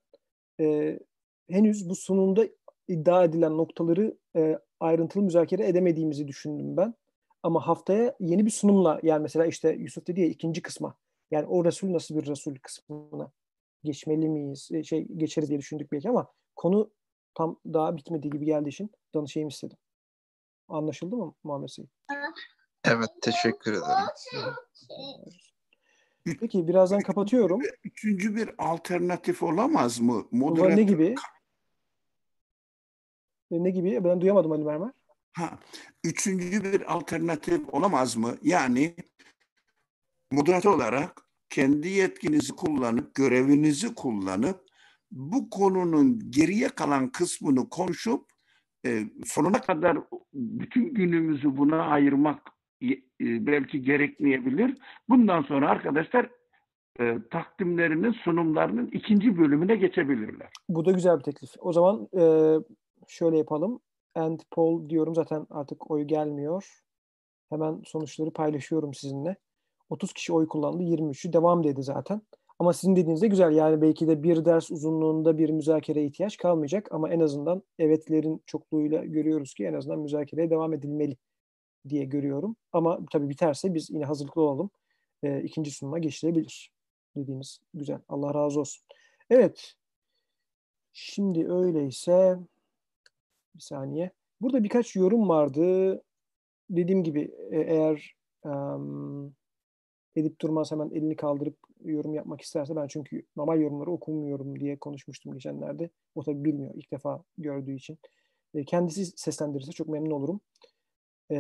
e, 0.60 0.98
henüz 1.50 1.88
bu 1.88 1.96
sunumda 1.96 2.46
iddia 2.88 3.24
edilen 3.24 3.56
noktaları 3.56 4.18
e, 4.36 4.58
ayrıntılı 4.80 5.22
müzakere 5.22 5.68
edemediğimizi 5.68 6.28
düşündüm 6.28 6.76
ben. 6.76 6.94
Ama 7.42 7.66
haftaya 7.66 8.14
yeni 8.20 8.46
bir 8.46 8.50
sunumla 8.50 9.00
yani 9.02 9.22
mesela 9.22 9.46
işte 9.46 9.72
Yusuf 9.72 10.06
dedi 10.06 10.20
ya 10.20 10.26
ikinci 10.26 10.62
kısma 10.62 10.96
yani 11.30 11.46
o 11.46 11.64
Resul 11.64 11.92
nasıl 11.92 12.16
bir 12.16 12.26
Resul 12.26 12.54
kısmına 12.62 13.32
geçmeli 13.84 14.28
miyiz? 14.28 14.68
E, 14.72 14.82
şey 14.84 15.06
geçeriz 15.16 15.48
diye 15.48 15.58
düşündük 15.58 15.92
belki 15.92 16.08
ama 16.08 16.32
konu 16.56 16.90
tam 17.34 17.60
daha 17.66 17.96
bitmediği 17.96 18.32
gibi 18.32 18.44
geldiği 18.44 18.68
için 18.68 18.90
danışayım 19.14 19.48
istedim. 19.48 19.76
Anlaşıldı 20.68 21.16
mı 21.16 21.34
Muhammed 21.44 21.68
Seyit? 21.68 21.90
Evet 22.84 23.10
teşekkür 23.22 23.72
ederim. 23.72 24.06
Peki 26.40 26.68
birazdan 26.68 27.00
kapatıyorum. 27.00 27.60
Üçüncü 27.84 28.36
bir 28.36 28.50
alternatif 28.58 29.42
olamaz 29.42 30.00
mı? 30.00 30.26
Moderatör... 30.30 30.76
Ne 30.76 30.82
gibi? 30.82 31.14
Ne 33.50 33.70
gibi? 33.70 34.04
Ben 34.04 34.20
duyamadım 34.20 34.52
Ali 34.52 34.64
Mermer. 34.64 34.90
Ha, 35.32 35.58
üçüncü 36.04 36.64
bir 36.64 36.94
alternatif 36.94 37.74
olamaz 37.74 38.16
mı? 38.16 38.36
Yani 38.42 38.96
moderatör 40.30 40.70
olarak 40.70 41.22
kendi 41.50 41.88
yetkinizi 41.88 42.52
kullanıp, 42.52 43.14
görevinizi 43.14 43.94
kullanıp 43.94 44.66
bu 45.10 45.50
konunun 45.50 46.30
geriye 46.30 46.68
kalan 46.68 47.12
kısmını 47.12 47.68
konuşup 47.68 48.31
e, 48.86 49.04
sonuna 49.24 49.60
kadar 49.60 49.98
bütün 50.34 50.94
günümüzü 50.94 51.56
buna 51.56 51.82
ayırmak 51.82 52.42
e, 52.82 52.96
belki 53.20 53.82
gerekmeyebilir. 53.82 54.78
Bundan 55.08 55.42
sonra 55.42 55.70
arkadaşlar 55.70 56.30
e, 57.00 57.18
takdimlerinin, 57.30 58.12
sunumlarının 58.12 58.86
ikinci 58.86 59.38
bölümüne 59.38 59.76
geçebilirler. 59.76 60.48
Bu 60.68 60.84
da 60.84 60.92
güzel 60.92 61.18
bir 61.18 61.22
teklif. 61.22 61.50
O 61.58 61.72
zaman 61.72 62.08
e, 62.18 62.24
şöyle 63.08 63.38
yapalım. 63.38 63.80
End 64.16 64.40
poll 64.50 64.88
diyorum 64.88 65.14
zaten 65.14 65.46
artık 65.50 65.90
oy 65.90 66.02
gelmiyor. 66.02 66.82
Hemen 67.50 67.82
sonuçları 67.84 68.30
paylaşıyorum 68.30 68.94
sizinle. 68.94 69.36
30 69.90 70.12
kişi 70.12 70.32
oy 70.32 70.48
kullandı, 70.48 70.82
23'ü 70.82 71.32
devam 71.32 71.64
dedi 71.64 71.82
zaten. 71.82 72.22
Ama 72.62 72.72
sizin 72.72 72.96
dediğinizde 72.96 73.28
güzel 73.28 73.52
yani 73.52 73.82
belki 73.82 74.08
de 74.08 74.22
bir 74.22 74.44
ders 74.44 74.70
uzunluğunda 74.70 75.38
bir 75.38 75.50
müzakere 75.50 76.04
ihtiyaç 76.04 76.36
kalmayacak 76.36 76.88
ama 76.92 77.10
en 77.10 77.20
azından 77.20 77.62
evetlerin 77.78 78.42
çokluğuyla 78.46 79.04
görüyoruz 79.04 79.54
ki 79.54 79.64
en 79.64 79.74
azından 79.74 79.98
müzakereye 79.98 80.50
devam 80.50 80.72
edilmeli 80.72 81.16
diye 81.88 82.04
görüyorum. 82.04 82.56
Ama 82.72 83.00
tabii 83.12 83.28
biterse 83.28 83.74
biz 83.74 83.90
yine 83.90 84.04
hazırlıklı 84.04 84.42
olalım. 84.42 84.70
E, 85.22 85.42
ikinci 85.42 85.70
sunuma 85.70 85.98
geçilebilir 85.98 86.72
dediğiniz 87.16 87.60
güzel. 87.74 87.98
Allah 88.08 88.34
razı 88.34 88.60
olsun. 88.60 88.84
Evet. 89.30 89.74
Şimdi 90.92 91.52
öyleyse 91.52 92.38
bir 93.54 93.60
saniye. 93.60 94.10
Burada 94.40 94.64
birkaç 94.64 94.96
yorum 94.96 95.28
vardı. 95.28 96.02
Dediğim 96.70 97.04
gibi 97.04 97.34
e, 97.50 97.60
eğer 97.60 98.14
um, 98.44 99.34
Edip 100.16 100.40
Durmaz 100.40 100.72
hemen 100.72 100.90
elini 100.90 101.16
kaldırıp 101.16 101.56
yorum 101.84 102.14
yapmak 102.14 102.40
isterse 102.40 102.76
ben 102.76 102.86
çünkü 102.86 103.22
normal 103.36 103.60
yorumları 103.60 103.90
okumuyorum 103.90 104.60
diye 104.60 104.78
konuşmuştum 104.78 105.32
geçenlerde. 105.32 105.90
O 106.14 106.22
tabii 106.22 106.44
bilmiyor 106.44 106.74
ilk 106.74 106.92
defa 106.92 107.24
gördüğü 107.38 107.74
için. 107.74 107.98
E, 108.54 108.64
kendisi 108.64 109.06
seslendirirse 109.06 109.72
çok 109.72 109.88
memnun 109.88 110.10
olurum. 110.10 110.40
E, 111.30 111.36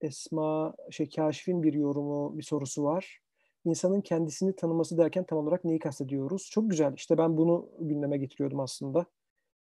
Esma 0.00 0.74
şey 0.90 1.10
Kaşif'in 1.10 1.62
bir 1.62 1.72
yorumu, 1.72 2.38
bir 2.38 2.42
sorusu 2.42 2.84
var. 2.84 3.20
İnsanın 3.64 4.00
kendisini 4.00 4.56
tanıması 4.56 4.98
derken 4.98 5.24
tam 5.24 5.38
olarak 5.38 5.64
neyi 5.64 5.78
kastediyoruz? 5.78 6.48
Çok 6.50 6.70
güzel. 6.70 6.94
İşte 6.96 7.18
ben 7.18 7.36
bunu 7.36 7.68
gündeme 7.80 8.18
getiriyordum 8.18 8.60
aslında. 8.60 9.06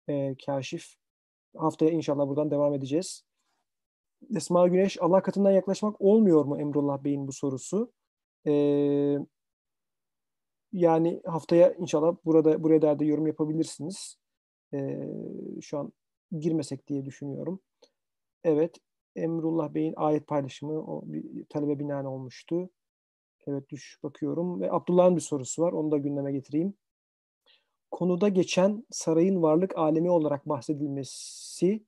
E, 0.08 0.36
Kaşif. 0.46 0.94
Haftaya 1.56 1.90
inşallah 1.90 2.28
buradan 2.28 2.50
devam 2.50 2.74
edeceğiz. 2.74 3.24
Esma 4.36 4.68
Güneş 4.68 5.02
Allah 5.02 5.22
katından 5.22 5.50
yaklaşmak 5.50 6.00
olmuyor 6.00 6.44
mu 6.44 6.60
Emrullah 6.60 7.04
Bey'in 7.04 7.28
bu 7.28 7.32
sorusu? 7.32 7.92
Ee, 8.46 9.18
yani 10.72 11.22
haftaya 11.26 11.72
inşallah 11.74 12.16
burada 12.24 12.62
buraya 12.62 12.98
da 12.98 13.04
yorum 13.04 13.26
yapabilirsiniz. 13.26 14.16
Ee, 14.74 15.00
şu 15.62 15.78
an 15.78 15.92
girmesek 16.38 16.88
diye 16.88 17.04
düşünüyorum. 17.04 17.60
Evet, 18.44 18.76
Emrullah 19.16 19.74
Bey'in 19.74 19.94
ayet 19.96 20.26
paylaşımı 20.26 20.72
o 20.72 21.02
bir 21.04 21.44
talebe 21.44 21.78
binaen 21.78 22.04
olmuştu. 22.04 22.70
Evet 23.46 23.68
düş 23.70 23.98
bakıyorum 24.02 24.60
ve 24.60 24.72
Abdullah'ın 24.72 25.16
bir 25.16 25.20
sorusu 25.20 25.62
var. 25.62 25.72
Onu 25.72 25.90
da 25.90 25.98
gündeme 25.98 26.32
getireyim. 26.32 26.74
Konuda 27.90 28.28
geçen 28.28 28.86
sarayın 28.90 29.42
varlık 29.42 29.78
alemi 29.78 30.10
olarak 30.10 30.48
bahsedilmesi 30.48 31.84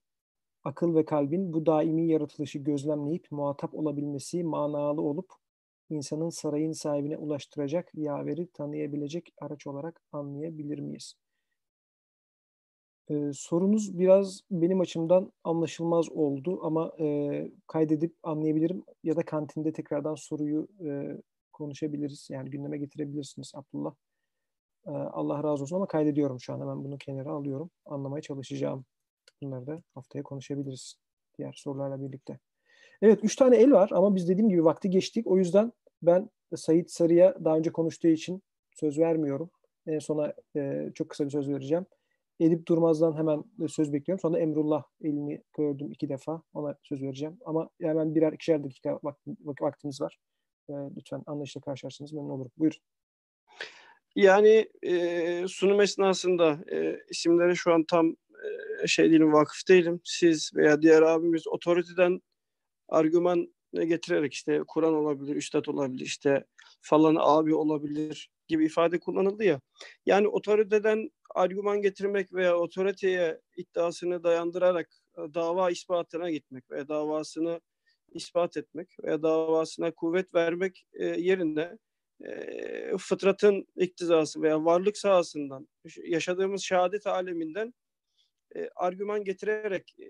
akıl 0.64 0.94
ve 0.94 1.04
kalbin 1.04 1.52
bu 1.52 1.66
daimi 1.66 2.08
yaratılışı 2.08 2.58
gözlemleyip 2.58 3.26
muhatap 3.30 3.74
olabilmesi 3.74 4.44
manalı 4.44 5.02
olup 5.02 5.32
insanın 5.90 6.30
sarayın 6.30 6.72
sahibine 6.72 7.16
ulaştıracak 7.16 7.90
yaveri 7.94 8.46
tanıyabilecek 8.46 9.34
araç 9.40 9.66
olarak 9.66 10.00
anlayabilir 10.12 10.78
miyiz? 10.78 11.14
Ee, 13.10 13.30
sorunuz 13.34 13.98
biraz 13.98 14.40
benim 14.50 14.80
açımdan 14.80 15.32
anlaşılmaz 15.44 16.08
oldu 16.10 16.60
ama 16.62 16.92
e, 17.00 17.50
kaydedip 17.66 18.14
anlayabilirim 18.22 18.84
ya 19.04 19.16
da 19.16 19.24
kantinde 19.24 19.72
tekrardan 19.72 20.14
soruyu 20.14 20.68
e, 20.86 21.16
konuşabiliriz. 21.52 22.28
Yani 22.30 22.50
gündeme 22.50 22.78
getirebilirsiniz 22.78 23.52
Abdullah. 23.54 23.94
E, 24.86 24.90
Allah 24.90 25.44
razı 25.44 25.62
olsun 25.62 25.76
ama 25.76 25.86
kaydediyorum 25.86 26.40
şu 26.40 26.54
an. 26.54 26.60
Hemen 26.60 26.84
bunu 26.84 26.98
kenara 26.98 27.30
alıyorum. 27.30 27.70
Anlamaya 27.86 28.22
çalışacağım. 28.22 28.84
Bunları 29.42 29.82
haftaya 29.94 30.22
konuşabiliriz 30.22 30.94
diğer 31.38 31.52
sorularla 31.52 32.02
birlikte. 32.02 32.38
Evet 33.02 33.20
üç 33.22 33.36
tane 33.36 33.56
el 33.56 33.72
var 33.72 33.90
ama 33.92 34.14
biz 34.14 34.28
dediğim 34.28 34.48
gibi 34.48 34.64
vakti 34.64 34.90
geçtik. 34.90 35.26
O 35.26 35.38
yüzden 35.38 35.72
ben 36.02 36.30
Sayit 36.56 36.90
Sarı'ya 36.90 37.44
daha 37.44 37.56
önce 37.56 37.72
konuştuğu 37.72 38.08
için 38.08 38.42
söz 38.74 38.98
vermiyorum. 38.98 39.50
En 39.86 39.98
sona 39.98 40.34
e, 40.56 40.90
çok 40.94 41.08
kısa 41.08 41.24
bir 41.24 41.30
söz 41.30 41.48
vereceğim. 41.48 41.86
Edip 42.40 42.68
Durmaz'dan 42.68 43.16
hemen 43.16 43.44
söz 43.68 43.92
bekliyorum. 43.92 44.20
Sonra 44.20 44.38
Emrullah 44.38 44.84
elini 45.00 45.42
gördüm 45.56 45.88
iki 45.92 46.08
defa. 46.08 46.42
Ona 46.54 46.76
söz 46.82 47.02
vereceğim. 47.02 47.38
Ama 47.44 47.70
hemen 47.80 48.14
birer 48.14 48.32
ikişer 48.32 48.64
dakika 48.64 49.00
vaktimiz 49.60 50.00
var. 50.00 50.18
E, 50.68 50.72
lütfen 50.72 51.22
anlayışla 51.26 51.60
karşılarsanız 51.60 52.12
memnun 52.12 52.30
olurum. 52.30 52.52
Buyurun. 52.58 52.78
Yani 54.16 54.68
e, 54.82 55.44
sunum 55.48 55.80
esnasında 55.80 56.64
e, 56.72 56.98
isimleri 57.10 57.56
şu 57.56 57.72
an 57.72 57.84
tam 57.84 58.10
e, 58.10 58.31
şey 58.86 59.10
değilim, 59.10 59.32
vakıf 59.32 59.68
değilim. 59.68 60.00
Siz 60.04 60.50
veya 60.54 60.82
diğer 60.82 61.02
abimiz 61.02 61.48
otoriteden 61.48 62.20
argüman 62.88 63.54
getirerek 63.72 64.32
işte 64.32 64.60
Kur'an 64.68 64.94
olabilir, 64.94 65.36
üstad 65.36 65.66
olabilir, 65.66 66.04
işte 66.04 66.44
falan 66.80 67.16
abi 67.18 67.54
olabilir 67.54 68.30
gibi 68.48 68.66
ifade 68.66 69.00
kullanıldı 69.00 69.44
ya. 69.44 69.60
Yani 70.06 70.28
otoriteden 70.28 71.10
argüman 71.34 71.82
getirmek 71.82 72.32
veya 72.32 72.56
otoriteye 72.58 73.40
iddiasını 73.56 74.24
dayandırarak 74.24 74.88
dava 75.16 75.70
ispatına 75.70 76.30
gitmek 76.30 76.70
veya 76.70 76.88
davasını 76.88 77.60
ispat 78.14 78.56
etmek 78.56 78.88
veya 79.04 79.22
davasına 79.22 79.90
kuvvet 79.90 80.34
vermek 80.34 80.86
e, 80.92 81.04
yerine 81.06 81.78
e, 82.24 82.98
fıtratın 82.98 83.66
iktizası 83.76 84.42
veya 84.42 84.64
varlık 84.64 84.96
sahasından 84.96 85.68
yaşadığımız 86.04 86.62
şehadet 86.62 87.06
aleminden 87.06 87.74
e, 88.56 88.68
argüman 88.76 89.24
getirerek 89.24 89.94
e, 89.98 90.06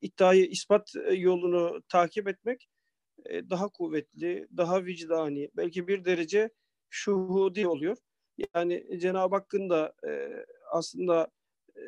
iddiayı 0.00 0.46
ispat 0.46 0.92
yolunu 1.12 1.82
takip 1.88 2.28
etmek 2.28 2.68
e, 3.26 3.50
daha 3.50 3.68
kuvvetli, 3.68 4.46
daha 4.56 4.84
vicdani, 4.84 5.50
belki 5.56 5.88
bir 5.88 6.04
derece 6.04 6.50
şuhudi 6.90 7.68
oluyor. 7.68 7.96
Yani 8.54 9.00
Cenab-ı 9.00 9.34
Hakk'ın 9.34 9.70
da 9.70 9.92
e, 10.08 10.30
aslında 10.70 11.28
e, 11.76 11.82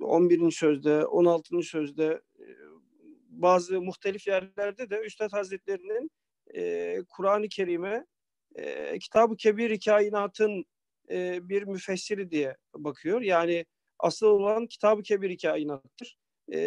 11. 0.00 0.50
sözde, 0.50 1.06
16. 1.06 1.62
sözde 1.62 2.22
e, 2.38 2.46
bazı 3.28 3.80
muhtelif 3.80 4.26
yerlerde 4.26 4.90
de 4.90 5.00
Üstad 5.00 5.32
Hazretlerinin 5.32 6.10
e, 6.54 7.02
Kur'an-ı 7.08 7.48
Kerim'e 7.48 8.06
e, 8.54 8.98
Kitab-ı 8.98 9.36
Kebir-i 9.36 9.80
Kainat'ın 9.80 10.64
e, 11.10 11.48
bir 11.48 11.62
müfessiri 11.62 12.30
diye 12.30 12.56
bakıyor. 12.74 13.20
Yani 13.20 13.64
asıl 13.98 14.26
olan 14.26 14.66
Kitab-ı 14.66 15.02
Kebir-i 15.02 15.36
Kainat'tır. 15.36 16.18
E, 16.52 16.58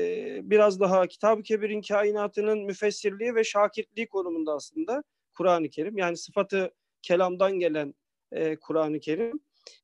biraz 0.44 0.80
daha 0.80 1.08
Kitab-ı 1.08 1.44
Kebir'in 1.44 1.82
kainatının 1.82 2.60
müfessirliği 2.60 3.36
ve 3.36 3.44
şakirtliği 3.44 4.08
konumunda 4.08 4.54
aslında 4.54 5.04
Kur'an-ı 5.38 5.70
Kerim. 5.70 5.98
Yani 5.98 6.18
sıfatı 6.18 6.72
kelamdan 7.02 7.60
gelen 7.60 7.94
e, 8.32 8.56
Kur'an-ı 8.56 9.00
Kerim. 9.00 9.40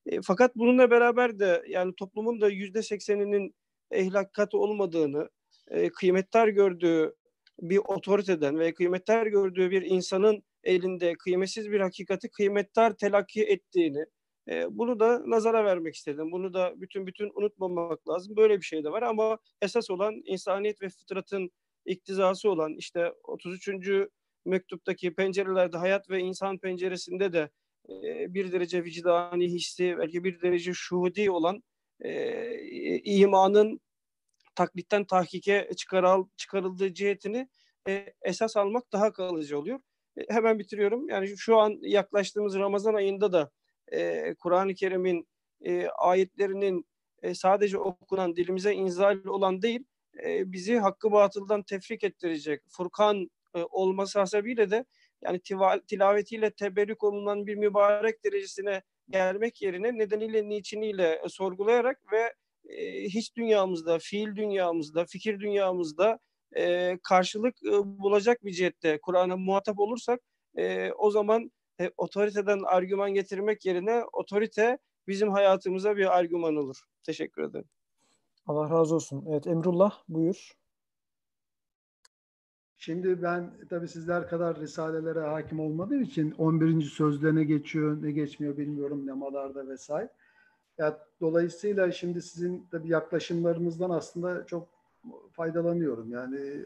E, 0.05 0.21
fakat 0.21 0.55
bununla 0.55 0.91
beraber 0.91 1.39
de 1.39 1.63
yani 1.67 1.93
toplumun 1.97 2.41
da 2.41 2.49
yüzde 2.49 2.81
sekseninin 2.81 3.55
ehli 3.91 4.17
olmadığını, 4.53 5.29
e, 5.67 5.89
kıymetler 5.89 6.47
gördüğü 6.47 7.15
bir 7.61 7.77
otoriteden 7.77 8.59
ve 8.59 8.73
kıymetler 8.73 9.27
gördüğü 9.27 9.71
bir 9.71 9.81
insanın 9.81 10.43
elinde 10.63 11.13
kıymetsiz 11.13 11.71
bir 11.71 11.79
hakikati 11.79 12.29
kıymetler 12.29 12.93
telakki 12.93 13.43
ettiğini, 13.43 14.05
e, 14.49 14.77
bunu 14.77 14.99
da 14.99 15.21
nazara 15.29 15.65
vermek 15.65 15.95
istedim. 15.95 16.31
Bunu 16.31 16.53
da 16.53 16.73
bütün 16.81 17.07
bütün 17.07 17.31
unutmamak 17.35 18.09
lazım. 18.09 18.35
Böyle 18.35 18.57
bir 18.57 18.65
şey 18.65 18.83
de 18.83 18.91
var 18.91 19.01
ama 19.01 19.37
esas 19.61 19.89
olan 19.89 20.21
insaniyet 20.25 20.81
ve 20.81 20.89
fıtratın 20.89 21.51
iktizası 21.85 22.49
olan 22.49 22.73
işte 22.73 23.13
33. 23.23 23.79
mektuptaki 24.45 25.15
pencerelerde 25.15 25.77
hayat 25.77 26.09
ve 26.09 26.19
insan 26.19 26.57
penceresinde 26.57 27.33
de 27.33 27.49
e, 27.89 28.33
bir 28.33 28.51
derece 28.51 28.83
vicdani 28.83 29.47
hissi, 29.47 29.95
belki 29.97 30.23
bir 30.23 30.41
derece 30.41 30.71
şuhudi 30.73 31.31
olan 31.31 31.63
e, 31.99 32.99
imanın 33.03 33.79
taklitten 34.55 35.05
tahkike 35.05 35.69
çıkarıl, 35.77 36.27
çıkarıldığı 36.37 36.93
cihetini 36.93 37.49
e, 37.87 38.13
esas 38.21 38.57
almak 38.57 38.91
daha 38.91 39.13
kalıcı 39.13 39.59
oluyor. 39.59 39.79
E, 40.17 40.33
hemen 40.33 40.59
bitiriyorum. 40.59 41.09
Yani 41.09 41.37
şu 41.37 41.57
an 41.57 41.77
yaklaştığımız 41.81 42.55
Ramazan 42.55 42.93
ayında 42.93 43.33
da 43.33 43.51
e, 43.93 44.33
Kur'an-ı 44.39 44.73
Kerim'in 44.73 45.27
e, 45.65 45.87
ayetlerinin 45.87 46.85
e, 47.23 47.35
sadece 47.35 47.77
okunan 47.77 48.35
dilimize 48.35 48.73
inzal 48.73 49.25
olan 49.25 49.61
değil, 49.61 49.83
e, 50.25 50.51
bizi 50.51 50.77
hakkı 50.77 51.11
batıldan 51.11 51.63
tefrik 51.63 52.03
ettirecek 52.03 52.61
Furkan 52.69 53.29
e, 53.55 53.63
olması 53.63 54.19
hasebiyle 54.19 54.71
de 54.71 54.85
yani 55.23 55.39
tiva, 55.39 55.79
tilavetiyle 55.79 56.51
teberrük 56.51 57.03
olunan 57.03 57.47
bir 57.47 57.55
mübarek 57.55 58.23
derecesine 58.23 58.81
gelmek 59.09 59.61
yerine 59.61 59.97
nedeniyle, 59.97 60.49
niçiniyle 60.49 61.21
e, 61.25 61.29
sorgulayarak 61.29 62.11
ve 62.11 62.33
e, 62.69 63.03
hiç 63.03 63.35
dünyamızda, 63.35 63.99
fiil 63.99 64.35
dünyamızda, 64.35 65.05
fikir 65.05 65.39
dünyamızda 65.39 66.19
e, 66.57 66.97
karşılık 67.03 67.55
e, 67.65 67.71
bulacak 67.71 68.45
bir 68.45 68.51
cihette 68.51 68.99
Kur'an'a 69.01 69.37
muhatap 69.37 69.79
olursak 69.79 70.19
e, 70.57 70.91
o 70.91 71.11
zaman 71.11 71.51
e, 71.81 71.91
otoriteden 71.97 72.59
argüman 72.65 73.13
getirmek 73.13 73.65
yerine 73.65 74.03
otorite 74.13 74.77
bizim 75.07 75.31
hayatımıza 75.31 75.97
bir 75.97 76.17
argüman 76.17 76.55
olur. 76.55 76.77
Teşekkür 77.03 77.41
ederim. 77.41 77.69
Allah 78.45 78.69
razı 78.69 78.95
olsun. 78.95 79.25
Evet 79.29 79.47
Emrullah 79.47 80.03
buyur. 80.09 80.51
Şimdi 82.77 83.21
ben 83.21 83.51
tabii 83.69 83.87
sizler 83.87 84.27
kadar 84.29 84.59
risalelere 84.59 85.19
hakim 85.19 85.59
olmadığım 85.59 86.01
için 86.01 86.31
11. 86.31 86.81
sözde 86.81 87.35
ne 87.35 87.43
geçiyor 87.43 88.03
ne 88.03 88.11
geçmiyor 88.11 88.57
bilmiyorum 88.57 89.07
nemalarda 89.07 89.67
vesaire. 89.67 90.09
Ya, 90.77 91.07
dolayısıyla 91.21 91.91
şimdi 91.91 92.21
sizin 92.21 92.67
tabii 92.71 92.89
yaklaşımlarınızdan 92.89 93.89
aslında 93.89 94.45
çok 94.45 94.67
faydalanıyorum. 95.31 96.11
Yani 96.11 96.65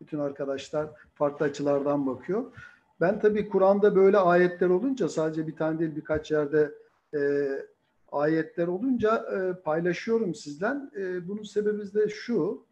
bütün 0.00 0.18
arkadaşlar 0.18 0.88
farklı 1.14 1.46
açılardan 1.46 2.06
bakıyor. 2.06 2.52
Ben 3.00 3.20
tabii 3.20 3.48
Kur'an'da 3.48 3.96
böyle 3.96 4.18
ayetler 4.18 4.68
olunca 4.68 5.08
sadece 5.08 5.46
bir 5.46 5.56
tane 5.56 5.78
değil 5.78 5.96
birkaç 5.96 6.30
yerde 6.30 6.74
e, 7.14 7.50
ayetler 8.12 8.66
olunca 8.66 9.16
e, 9.16 9.62
paylaşıyorum 9.62 10.34
sizden. 10.34 10.90
E, 10.96 11.28
bunun 11.28 11.42
sebebi 11.42 11.94
de 11.94 12.08
şu. 12.08 12.66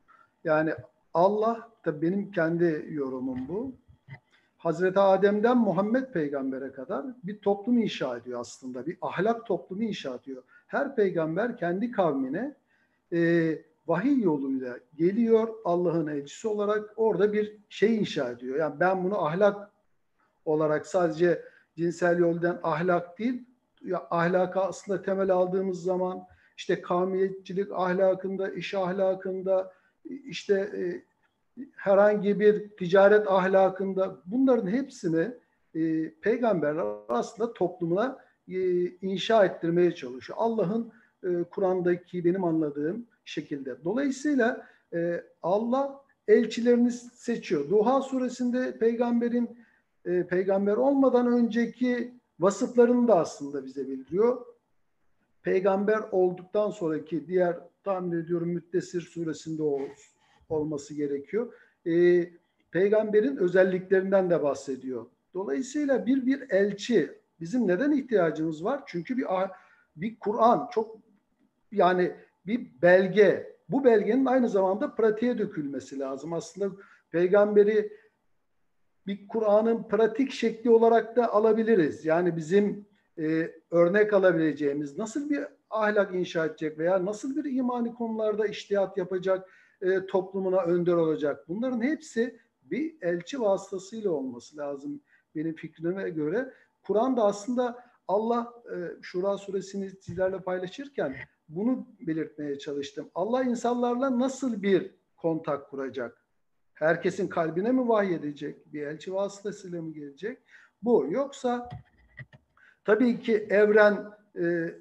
Yani 0.44 0.74
Allah 1.14 1.70
da 1.84 2.02
benim 2.02 2.30
kendi 2.30 2.86
yorumum 2.90 3.48
bu. 3.48 3.72
Hazreti 4.58 5.00
Adem'den 5.00 5.58
Muhammed 5.58 6.12
peygambere 6.12 6.72
kadar 6.72 7.06
bir 7.24 7.38
toplum 7.38 7.78
inşa 7.78 8.16
ediyor 8.16 8.40
aslında. 8.40 8.86
Bir 8.86 8.98
ahlak 9.00 9.46
toplumu 9.46 9.82
inşa 9.82 10.14
ediyor. 10.14 10.42
Her 10.66 10.96
peygamber 10.96 11.56
kendi 11.56 11.90
kavmine 11.90 12.54
e, 13.12 13.58
vahiy 13.86 14.22
yoluyla 14.22 14.78
geliyor 14.96 15.48
Allah'ın 15.64 16.06
elçisi 16.06 16.48
olarak 16.48 16.92
orada 16.96 17.32
bir 17.32 17.56
şey 17.68 17.96
inşa 17.96 18.30
ediyor. 18.30 18.56
Yani 18.56 18.80
ben 18.80 19.04
bunu 19.04 19.24
ahlak 19.24 19.70
olarak 20.44 20.86
sadece 20.86 21.42
cinsel 21.76 22.18
yoldan 22.18 22.60
ahlak 22.62 23.18
değil, 23.18 23.44
ya 23.84 24.06
ahlaka 24.10 24.60
aslında 24.60 25.02
temel 25.02 25.30
aldığımız 25.30 25.82
zaman 25.82 26.26
işte 26.56 26.82
kavmiyetçilik 26.82 27.72
ahlakında, 27.72 28.50
iş 28.50 28.74
ahlakında, 28.74 29.72
işte 30.04 30.54
e, 30.54 31.02
herhangi 31.76 32.40
bir 32.40 32.68
ticaret 32.68 33.28
ahlakında 33.28 34.16
bunların 34.26 34.66
hepsini 34.66 35.30
e, 35.74 36.10
peygamberler 36.10 36.84
aslında 37.08 37.52
toplumuna 37.52 38.18
e, 38.48 38.84
inşa 38.84 39.44
ettirmeye 39.44 39.94
çalışıyor. 39.94 40.38
Allah'ın 40.40 40.92
e, 41.24 41.44
Kur'an'daki 41.50 42.24
benim 42.24 42.44
anladığım 42.44 43.06
şekilde. 43.24 43.84
Dolayısıyla 43.84 44.66
e, 44.92 45.24
Allah 45.42 46.00
elçilerini 46.28 46.92
seçiyor. 46.92 47.70
Duha 47.70 48.02
suresinde 48.02 48.78
peygamberin 48.78 49.58
e, 50.04 50.26
peygamber 50.26 50.76
olmadan 50.76 51.32
önceki 51.32 52.14
vasıflarını 52.40 53.08
da 53.08 53.18
aslında 53.18 53.64
bize 53.64 53.88
bildiriyor. 53.88 54.46
Peygamber 55.42 56.00
olduktan 56.12 56.70
sonraki 56.70 57.26
diğer 57.26 57.56
tahmin 57.84 58.12
ediyorum 58.12 58.48
Müddessir 58.48 59.00
suresinde 59.00 59.62
ol, 59.62 59.80
olması 60.48 60.94
gerekiyor. 60.94 61.52
E, 61.86 62.24
peygamberin 62.70 63.36
özelliklerinden 63.36 64.30
de 64.30 64.42
bahsediyor. 64.42 65.06
Dolayısıyla 65.34 66.06
bir 66.06 66.26
bir 66.26 66.50
elçi 66.50 67.18
bizim 67.40 67.68
neden 67.68 67.92
ihtiyacımız 67.92 68.64
var? 68.64 68.82
Çünkü 68.86 69.16
bir 69.16 69.26
bir 69.96 70.18
Kur'an 70.18 70.68
çok 70.72 70.96
yani 71.72 72.12
bir 72.46 72.82
belge. 72.82 73.54
Bu 73.68 73.84
belgenin 73.84 74.26
aynı 74.26 74.48
zamanda 74.48 74.94
pratiğe 74.94 75.38
dökülmesi 75.38 75.98
lazım. 75.98 76.32
Aslında 76.32 76.76
peygamberi 77.10 77.92
bir 79.06 79.28
Kur'an'ın 79.28 79.88
pratik 79.88 80.32
şekli 80.32 80.70
olarak 80.70 81.16
da 81.16 81.32
alabiliriz. 81.32 82.04
Yani 82.04 82.36
bizim 82.36 82.86
e, 83.18 83.50
örnek 83.70 84.12
alabileceğimiz 84.12 84.98
nasıl 84.98 85.30
bir 85.30 85.44
ahlak 85.70 86.14
inşa 86.14 86.46
edecek 86.46 86.78
veya 86.78 87.04
nasıl 87.04 87.36
bir 87.36 87.52
imani 87.52 87.94
konularda 87.94 88.46
iştihat 88.46 88.98
yapacak, 88.98 89.50
e, 89.82 90.06
toplumuna 90.06 90.62
önder 90.62 90.92
olacak. 90.92 91.48
Bunların 91.48 91.80
hepsi 91.80 92.40
bir 92.62 92.96
elçi 93.02 93.40
vasıtasıyla 93.40 94.10
olması 94.10 94.56
lazım 94.56 95.00
benim 95.34 95.54
fikrime 95.54 96.10
göre. 96.10 96.54
Kur'an 96.82 97.16
da 97.16 97.24
aslında 97.24 97.84
Allah 98.08 98.52
e, 98.72 99.02
Şura 99.02 99.38
suresini 99.38 99.90
sizlerle 99.90 100.38
paylaşırken 100.38 101.16
bunu 101.48 101.88
belirtmeye 102.00 102.58
çalıştım. 102.58 103.10
Allah 103.14 103.42
insanlarla 103.42 104.18
nasıl 104.18 104.62
bir 104.62 104.94
kontak 105.16 105.70
kuracak? 105.70 106.23
Herkesin 106.74 107.28
kalbine 107.28 107.72
mi 107.72 107.88
vahyedecek? 107.88 108.72
Bir 108.72 108.86
elçi 108.86 109.14
vasıtasıyla 109.14 109.82
mı 109.82 109.92
gelecek? 109.92 110.38
Bu. 110.82 111.06
Yoksa 111.10 111.68
tabii 112.84 113.20
ki 113.20 113.46
evren 113.50 114.04
e, 114.38 114.74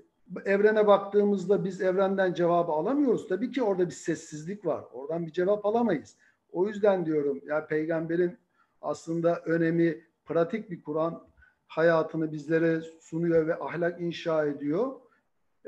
evrene 0.45 0.87
baktığımızda 0.87 1.65
biz 1.65 1.81
evrenden 1.81 2.33
cevabı 2.33 2.71
alamıyoruz. 2.71 3.27
Tabii 3.27 3.51
ki 3.51 3.63
orada 3.63 3.85
bir 3.85 3.93
sessizlik 3.93 4.65
var. 4.65 4.83
Oradan 4.93 5.25
bir 5.27 5.31
cevap 5.31 5.65
alamayız. 5.65 6.17
O 6.51 6.67
yüzden 6.67 7.05
diyorum 7.05 7.41
ya 7.45 7.67
peygamberin 7.67 8.37
aslında 8.81 9.39
önemi 9.39 10.03
pratik 10.25 10.71
bir 10.71 10.83
Kur'an 10.83 11.27
hayatını 11.67 12.31
bizlere 12.31 12.81
sunuyor 13.01 13.47
ve 13.47 13.55
ahlak 13.55 14.01
inşa 14.01 14.45
ediyor. 14.45 14.91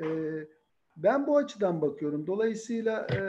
Ee, 0.02 0.04
ben 0.98 1.28
bu 1.28 1.38
açıdan 1.38 1.82
bakıyorum. 1.82 2.28
Dolayısıyla 2.28 3.08
e, 3.12 3.20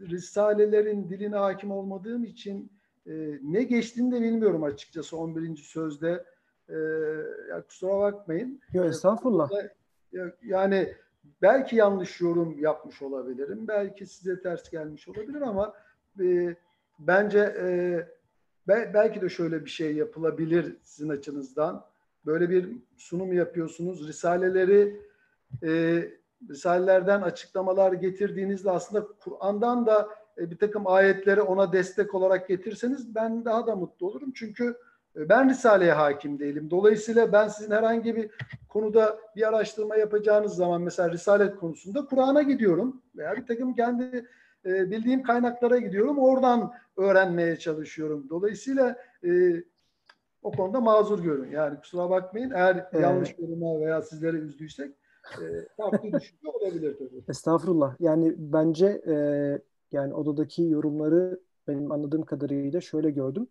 Risalelerin 0.00 1.08
diline 1.08 1.36
hakim 1.36 1.70
olmadığım 1.70 2.24
için 2.24 2.72
e, 3.06 3.38
ne 3.42 3.62
geçtiğini 3.62 4.12
de 4.12 4.20
bilmiyorum 4.20 4.62
açıkçası 4.62 5.16
11. 5.16 5.56
sözde. 5.56 6.24
E, 6.68 6.74
ya 7.50 7.62
kusura 7.68 8.00
bakmayın. 8.00 8.60
Yok 8.72 8.86
estağfurullah. 8.86 9.50
Yani 10.42 10.94
belki 11.42 11.76
yanlış 11.76 12.20
yorum 12.20 12.58
yapmış 12.58 13.02
olabilirim. 13.02 13.68
Belki 13.68 14.06
size 14.06 14.40
ters 14.42 14.70
gelmiş 14.70 15.08
olabilir 15.08 15.40
ama 15.40 15.74
e, 16.20 16.56
bence 16.98 17.38
e, 17.38 17.68
belki 18.68 19.20
de 19.20 19.28
şöyle 19.28 19.64
bir 19.64 19.70
şey 19.70 19.96
yapılabilir 19.96 20.76
sizin 20.82 21.08
açınızdan. 21.08 21.86
Böyle 22.26 22.50
bir 22.50 22.68
sunum 22.96 23.32
yapıyorsunuz. 23.32 24.08
Risaleleri 24.08 25.00
e, 25.62 26.02
Risalelerden 26.48 27.22
açıklamalar 27.22 27.92
getirdiğinizde 27.92 28.70
aslında 28.70 29.06
Kur'an'dan 29.20 29.86
da 29.86 30.08
e, 30.38 30.50
bir 30.50 30.58
takım 30.58 30.86
ayetleri 30.86 31.42
ona 31.42 31.72
destek 31.72 32.14
olarak 32.14 32.48
getirseniz 32.48 33.14
ben 33.14 33.44
daha 33.44 33.66
da 33.66 33.76
mutlu 33.76 34.06
olurum. 34.06 34.32
Çünkü 34.34 34.76
e, 35.16 35.28
ben 35.28 35.50
Risale'ye 35.50 35.92
hakim 35.92 36.38
değilim. 36.38 36.70
Dolayısıyla 36.70 37.32
ben 37.32 37.48
sizin 37.48 37.70
herhangi 37.70 38.16
bir 38.16 38.30
konuda 38.68 39.18
bir 39.36 39.48
araştırma 39.48 39.96
yapacağınız 39.96 40.54
zaman 40.54 40.82
mesela 40.82 41.10
Risale 41.10 41.54
konusunda 41.54 42.06
Kur'an'a 42.06 42.42
gidiyorum 42.42 43.02
veya 43.16 43.36
bir 43.36 43.46
takım 43.46 43.74
kendi 43.74 44.28
e, 44.66 44.90
bildiğim 44.90 45.22
kaynaklara 45.22 45.78
gidiyorum. 45.78 46.18
Oradan 46.18 46.72
öğrenmeye 46.96 47.58
çalışıyorum. 47.58 48.26
Dolayısıyla 48.30 48.96
o 50.42 50.52
konuda 50.52 50.80
mazur 50.80 51.22
görün. 51.22 51.50
Yani 51.50 51.80
kusura 51.80 52.10
bakmayın 52.10 52.50
eğer 52.50 52.86
yanlış 53.00 53.34
yoruma 53.38 53.80
veya 53.80 54.02
sizleri 54.02 54.36
üzdüysek 54.36 54.94
farklı 55.76 56.12
düşünce 56.12 56.48
olabilir 56.48 56.96
tabii. 56.98 57.24
Estağfurullah. 57.28 57.96
Yani 58.00 58.34
bence 58.36 59.02
e, 59.06 59.14
yani 59.92 60.14
odadaki 60.14 60.62
yorumları 60.62 61.40
benim 61.68 61.92
anladığım 61.92 62.22
kadarıyla 62.22 62.80
şöyle 62.80 63.10
gördüm. 63.10 63.46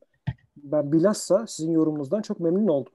Ben 0.58 0.92
bilhassa 0.92 1.48
sizin 1.48 1.72
yorumunuzdan 1.72 2.22
çok 2.22 2.40
memnun 2.40 2.68
oldum. 2.68 2.94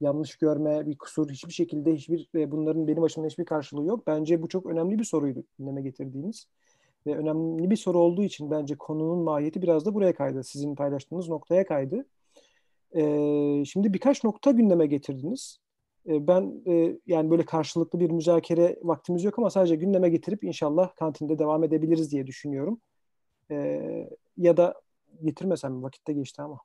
Yanlış 0.00 0.36
görme, 0.36 0.86
bir 0.86 0.98
kusur 0.98 1.30
hiçbir 1.30 1.52
şekilde 1.52 1.94
hiçbir 1.94 2.28
ve 2.34 2.50
bunların 2.50 2.88
benim 2.88 3.02
açımdan 3.02 3.28
hiçbir 3.28 3.44
karşılığı 3.44 3.86
yok. 3.86 4.06
Bence 4.06 4.42
bu 4.42 4.48
çok 4.48 4.66
önemli 4.66 4.98
bir 4.98 5.04
soruydu 5.04 5.44
gündeme 5.58 5.82
getirdiğiniz. 5.82 6.46
Ve 7.06 7.16
önemli 7.16 7.70
bir 7.70 7.76
soru 7.76 7.98
olduğu 7.98 8.22
için 8.22 8.50
bence 8.50 8.74
konunun 8.74 9.18
mahiyeti 9.18 9.62
biraz 9.62 9.86
da 9.86 9.94
buraya 9.94 10.14
kaydı. 10.14 10.44
Sizin 10.44 10.74
paylaştığınız 10.74 11.28
noktaya 11.28 11.66
kaydı. 11.66 12.06
Ee, 12.96 13.62
şimdi 13.66 13.94
birkaç 13.94 14.24
nokta 14.24 14.50
gündeme 14.50 14.86
getirdiniz. 14.86 15.58
Ben 16.06 16.62
yani 17.06 17.30
böyle 17.30 17.44
karşılıklı 17.44 18.00
bir 18.00 18.10
müzakere 18.10 18.78
vaktimiz 18.82 19.24
yok 19.24 19.38
ama 19.38 19.50
sadece 19.50 19.76
gündeme 19.76 20.08
getirip 20.08 20.44
inşallah 20.44 20.94
kantinde 20.96 21.38
devam 21.38 21.64
edebiliriz 21.64 22.12
diye 22.12 22.26
düşünüyorum. 22.26 22.80
Ya 24.36 24.56
da 24.56 24.80
getirmesem 25.24 25.82
vakitte 25.82 26.12
geçti 26.12 26.42
ama. 26.42 26.58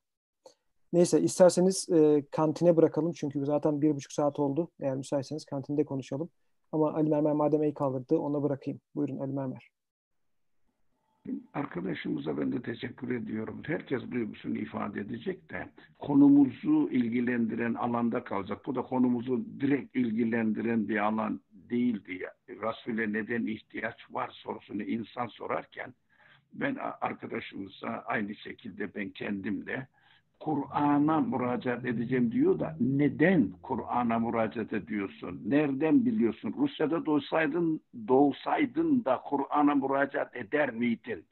Neyse 0.94 1.22
isterseniz 1.22 1.88
kantine 2.32 2.78
bırakalım 2.78 3.12
çünkü 3.12 3.46
zaten 3.46 3.82
bir 3.82 3.96
buçuk 3.96 4.12
saat 4.12 4.40
oldu. 4.40 4.70
Eğer 4.80 4.96
müsaitseniz 4.96 5.46
kantinde 5.46 5.86
konuşalım. 5.86 6.30
Ama 6.72 6.94
Ali 6.94 7.10
Mermer 7.10 7.34
madem 7.34 7.64
el 7.64 7.74
kaldırdı 7.74 8.18
ona 8.18 8.44
bırakayım. 8.44 8.80
Buyurun 8.96 9.20
Ali 9.20 9.32
Mermer. 9.32 9.70
Arkadaşımıza 11.54 12.38
ben 12.38 12.52
de 12.52 12.62
teşekkür 12.62 13.16
ediyorum. 13.16 13.62
Herkes 13.66 14.12
duygusunu 14.12 14.58
ifade 14.58 15.00
edecek 15.00 15.50
de 15.50 15.70
konumuzu 16.00 16.90
ilgilendiren 16.92 17.74
alanda 17.74 18.24
kalacak. 18.24 18.66
Bu 18.66 18.76
da 18.76 18.82
konumuzu 18.82 19.46
direkt 19.60 19.96
ilgilendiren 19.96 20.90
bir 20.90 20.98
alan 20.98 21.42
değildi. 21.70 22.28
Resul'e 22.50 23.14
neden 23.14 23.46
ihtiyaç 23.46 23.96
var 24.12 24.30
sorusunu 24.30 24.84
insan 24.84 25.28
sorarken 25.28 25.94
ben 26.54 26.78
arkadaşımıza 27.02 28.04
aynı 28.08 28.36
şekilde 28.36 28.96
ben 28.96 29.10
kendim 29.10 29.66
de 29.66 29.88
Kur'an'a 30.40 31.22
müracaat 31.22 31.86
edeceğim 31.86 32.32
diyor 32.32 32.60
da 32.60 32.78
neden 32.80 33.52
Kur'an'a 33.64 34.20
müracaat 34.20 34.74
ediyorsun? 34.74 35.42
Nereden 35.46 36.06
biliyorsun? 36.06 36.56
Rusya'da 36.58 37.06
doğsaydın, 37.06 37.82
doğsaydın 38.08 39.06
da 39.06 39.22
Kur'an'a 39.26 39.76
müracaat 39.76 40.36
eder 40.36 40.74
miydin? 40.74 41.26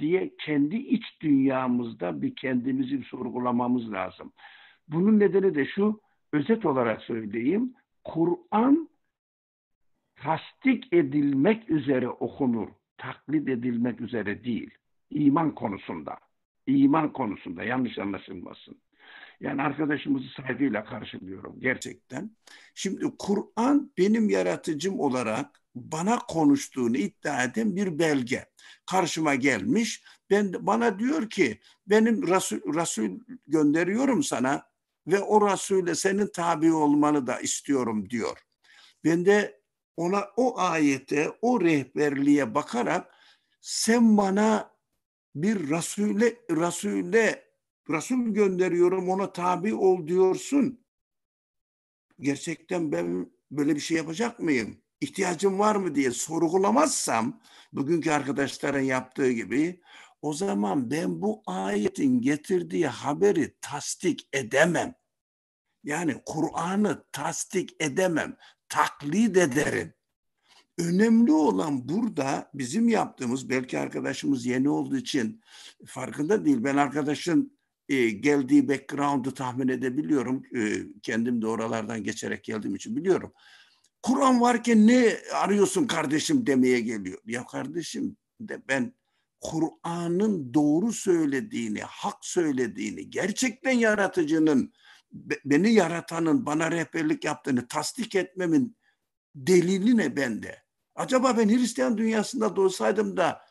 diye 0.00 0.34
kendi 0.38 0.76
iç 0.76 1.04
dünyamızda 1.20 2.22
bir 2.22 2.36
kendimizi 2.36 3.02
sorgulamamız 3.02 3.92
lazım. 3.92 4.32
Bunun 4.88 5.20
nedeni 5.20 5.54
de 5.54 5.66
şu, 5.66 6.00
özet 6.32 6.66
olarak 6.66 7.02
söyleyeyim, 7.02 7.74
Kur'an 8.04 8.88
tasdik 10.16 10.92
edilmek 10.92 11.70
üzere 11.70 12.08
okunur, 12.08 12.68
taklit 12.98 13.48
edilmek 13.48 14.00
üzere 14.00 14.44
değil, 14.44 14.70
iman 15.10 15.54
konusunda 15.54 16.16
iman 16.70 17.12
konusunda 17.12 17.64
yanlış 17.64 17.98
anlaşılmasın. 17.98 18.80
Yani 19.40 19.62
arkadaşımızı 19.62 20.26
saygıyla 20.36 20.84
karşılıyorum 20.84 21.60
gerçekten. 21.60 22.30
Şimdi 22.74 23.04
Kur'an 23.18 23.92
benim 23.98 24.30
yaratıcım 24.30 25.00
olarak 25.00 25.60
bana 25.74 26.18
konuştuğunu 26.18 26.96
iddia 26.96 27.44
eden 27.44 27.76
bir 27.76 27.98
belge. 27.98 28.44
Karşıma 28.86 29.34
gelmiş. 29.34 30.04
Ben 30.30 30.52
bana 30.60 30.98
diyor 30.98 31.30
ki 31.30 31.60
benim 31.86 32.28
Resul, 32.28 32.74
Resul 32.74 33.20
gönderiyorum 33.46 34.22
sana 34.22 34.66
ve 35.06 35.20
o 35.20 35.50
Resul'e 35.50 35.94
senin 35.94 36.26
tabi 36.26 36.72
olmanı 36.72 37.26
da 37.26 37.40
istiyorum 37.40 38.10
diyor. 38.10 38.38
Ben 39.04 39.24
de 39.24 39.60
ona 39.96 40.24
o 40.36 40.58
ayete, 40.58 41.32
o 41.42 41.60
rehberliğe 41.60 42.54
bakarak 42.54 43.14
sen 43.60 44.16
bana 44.16 44.69
bir 45.34 45.70
Rasule, 45.70 46.36
Rasule, 46.50 47.50
Rasul 47.90 48.28
gönderiyorum 48.28 49.08
ona 49.08 49.32
tabi 49.32 49.74
ol 49.74 50.06
diyorsun. 50.06 50.84
Gerçekten 52.20 52.92
ben 52.92 53.30
böyle 53.50 53.74
bir 53.74 53.80
şey 53.80 53.96
yapacak 53.96 54.40
mıyım? 54.40 54.82
İhtiyacım 55.00 55.58
var 55.58 55.76
mı 55.76 55.94
diye 55.94 56.10
sorgulamazsam 56.10 57.40
bugünkü 57.72 58.10
arkadaşların 58.10 58.80
yaptığı 58.80 59.30
gibi 59.30 59.82
o 60.22 60.32
zaman 60.32 60.90
ben 60.90 61.22
bu 61.22 61.42
ayetin 61.46 62.20
getirdiği 62.20 62.86
haberi 62.86 63.54
tasdik 63.60 64.28
edemem. 64.32 64.94
Yani 65.84 66.22
Kur'an'ı 66.26 67.04
tasdik 67.12 67.76
edemem, 67.80 68.36
taklit 68.68 69.36
ederim. 69.36 69.94
Önemli 70.80 71.32
olan 71.32 71.88
burada 71.88 72.50
bizim 72.54 72.88
yaptığımız 72.88 73.48
belki 73.48 73.78
arkadaşımız 73.78 74.46
yeni 74.46 74.68
olduğu 74.68 74.96
için 74.96 75.40
farkında 75.86 76.44
değil. 76.44 76.64
Ben 76.64 76.76
arkadaşın 76.76 77.58
e, 77.88 78.10
geldiği 78.10 78.68
background'u 78.68 79.34
tahmin 79.34 79.68
edebiliyorum. 79.68 80.42
E, 80.56 80.82
kendim 81.02 81.42
de 81.42 81.46
oralardan 81.46 82.04
geçerek 82.04 82.44
geldiğim 82.44 82.74
için 82.74 82.96
biliyorum. 82.96 83.32
Kur'an 84.02 84.40
varken 84.40 84.86
ne 84.86 85.16
arıyorsun 85.34 85.86
kardeşim 85.86 86.46
demeye 86.46 86.80
geliyor. 86.80 87.18
Ya 87.26 87.46
kardeşim 87.46 88.16
de 88.40 88.62
ben 88.68 88.94
Kur'an'ın 89.40 90.54
doğru 90.54 90.92
söylediğini, 90.92 91.80
hak 91.82 92.24
söylediğini, 92.24 93.10
gerçekten 93.10 93.72
yaratıcının, 93.72 94.72
beni 95.44 95.72
yaratanın 95.72 96.46
bana 96.46 96.70
rehberlik 96.70 97.24
yaptığını 97.24 97.68
tasdik 97.68 98.14
etmemin 98.14 98.76
delili 99.34 99.96
ne 99.96 100.16
bende? 100.16 100.69
Acaba 100.94 101.36
ben 101.36 101.48
Hristiyan 101.48 101.98
dünyasında 101.98 102.56
doğsaydım 102.56 103.16
da 103.16 103.42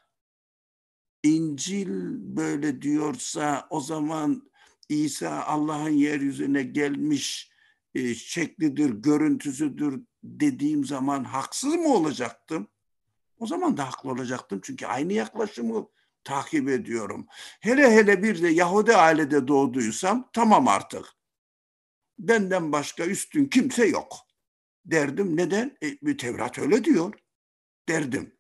İncil 1.23 1.89
böyle 2.37 2.81
diyorsa 2.81 3.67
o 3.69 3.81
zaman 3.81 4.51
İsa 4.89 5.43
Allah'ın 5.43 5.89
yeryüzüne 5.89 6.63
gelmiş 6.63 7.51
e, 7.95 8.15
şeklidir, 8.15 8.89
görüntüsüdür 8.89 10.03
dediğim 10.23 10.85
zaman 10.85 11.23
haksız 11.23 11.75
mı 11.75 11.93
olacaktım? 11.93 12.67
O 13.37 13.47
zaman 13.47 13.77
da 13.77 13.87
haklı 13.87 14.11
olacaktım 14.11 14.59
çünkü 14.63 14.85
aynı 14.85 15.13
yaklaşımı 15.13 15.87
takip 16.23 16.69
ediyorum. 16.69 17.27
Hele 17.59 17.91
hele 17.91 18.23
bir 18.23 18.41
de 18.41 18.47
Yahudi 18.47 18.95
ailede 18.95 19.47
doğduysam 19.47 20.29
tamam 20.33 20.67
artık. 20.67 21.05
Benden 22.19 22.71
başka 22.71 23.05
üstün 23.05 23.45
kimse 23.45 23.85
yok 23.85 24.17
derdim. 24.85 25.37
Neden? 25.37 25.77
E, 25.81 26.17
Tevrat 26.17 26.59
öyle 26.59 26.83
diyor 26.83 27.13
derdim. 27.89 28.35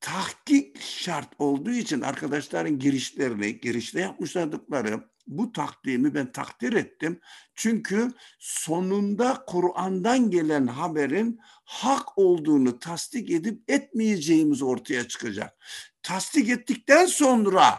Tahkik 0.00 0.80
şart 0.80 1.28
olduğu 1.38 1.70
için 1.70 2.00
arkadaşların 2.00 2.78
girişlerini, 2.78 3.60
girişte 3.60 4.00
yapmışlardıkları 4.00 5.12
bu 5.26 5.52
takdimi 5.52 6.14
ben 6.14 6.32
takdir 6.32 6.72
ettim. 6.72 7.20
Çünkü 7.54 8.12
sonunda 8.38 9.44
Kur'an'dan 9.46 10.30
gelen 10.30 10.66
haberin 10.66 11.40
hak 11.64 12.18
olduğunu 12.18 12.78
tasdik 12.78 13.30
edip 13.30 13.70
etmeyeceğimiz 13.70 14.62
ortaya 14.62 15.08
çıkacak. 15.08 15.56
Tasdik 16.02 16.48
ettikten 16.48 17.06
sonra 17.06 17.78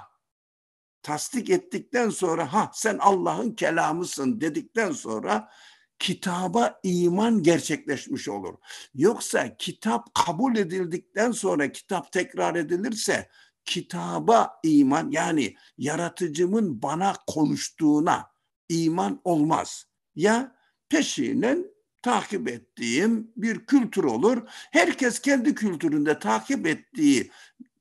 tasdik 1.03 1.49
ettikten 1.49 2.09
sonra 2.09 2.53
ha 2.53 2.71
sen 2.73 2.97
Allah'ın 2.97 3.51
kelamısın 3.51 4.41
dedikten 4.41 4.91
sonra 4.91 5.49
kitaba 5.99 6.79
iman 6.83 7.43
gerçekleşmiş 7.43 8.29
olur. 8.29 8.53
Yoksa 8.95 9.57
kitap 9.57 10.13
kabul 10.13 10.55
edildikten 10.55 11.31
sonra 11.31 11.71
kitap 11.71 12.11
tekrar 12.11 12.55
edilirse 12.55 13.29
kitaba 13.65 14.59
iman 14.63 15.11
yani 15.11 15.55
yaratıcımın 15.77 16.81
bana 16.81 17.13
konuştuğuna 17.27 18.31
iman 18.69 19.21
olmaz. 19.23 19.85
Ya 20.15 20.55
peşinen 20.89 21.65
takip 22.01 22.47
ettiğim 22.47 23.31
bir 23.37 23.65
kültür 23.65 24.03
olur. 24.03 24.41
Herkes 24.49 25.19
kendi 25.19 25.55
kültüründe 25.55 26.19
takip 26.19 26.67
ettiği 26.67 27.31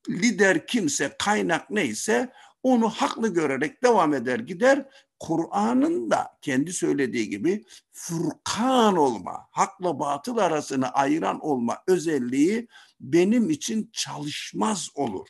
lider 0.08 0.66
kimse, 0.66 1.16
kaynak 1.18 1.70
neyse 1.70 2.32
onu 2.62 2.88
haklı 2.88 3.34
görerek 3.34 3.82
devam 3.82 4.14
eder 4.14 4.38
gider. 4.38 4.86
Kur'an'ın 5.22 6.10
da 6.10 6.38
kendi 6.40 6.72
söylediği 6.72 7.30
gibi 7.30 7.64
furkan 7.92 8.96
olma, 8.96 9.48
hakla 9.50 9.98
batıl 9.98 10.36
arasını 10.36 10.88
ayıran 10.88 11.40
olma 11.40 11.78
özelliği 11.86 12.68
benim 13.00 13.50
için 13.50 13.90
çalışmaz 13.92 14.88
olur. 14.94 15.28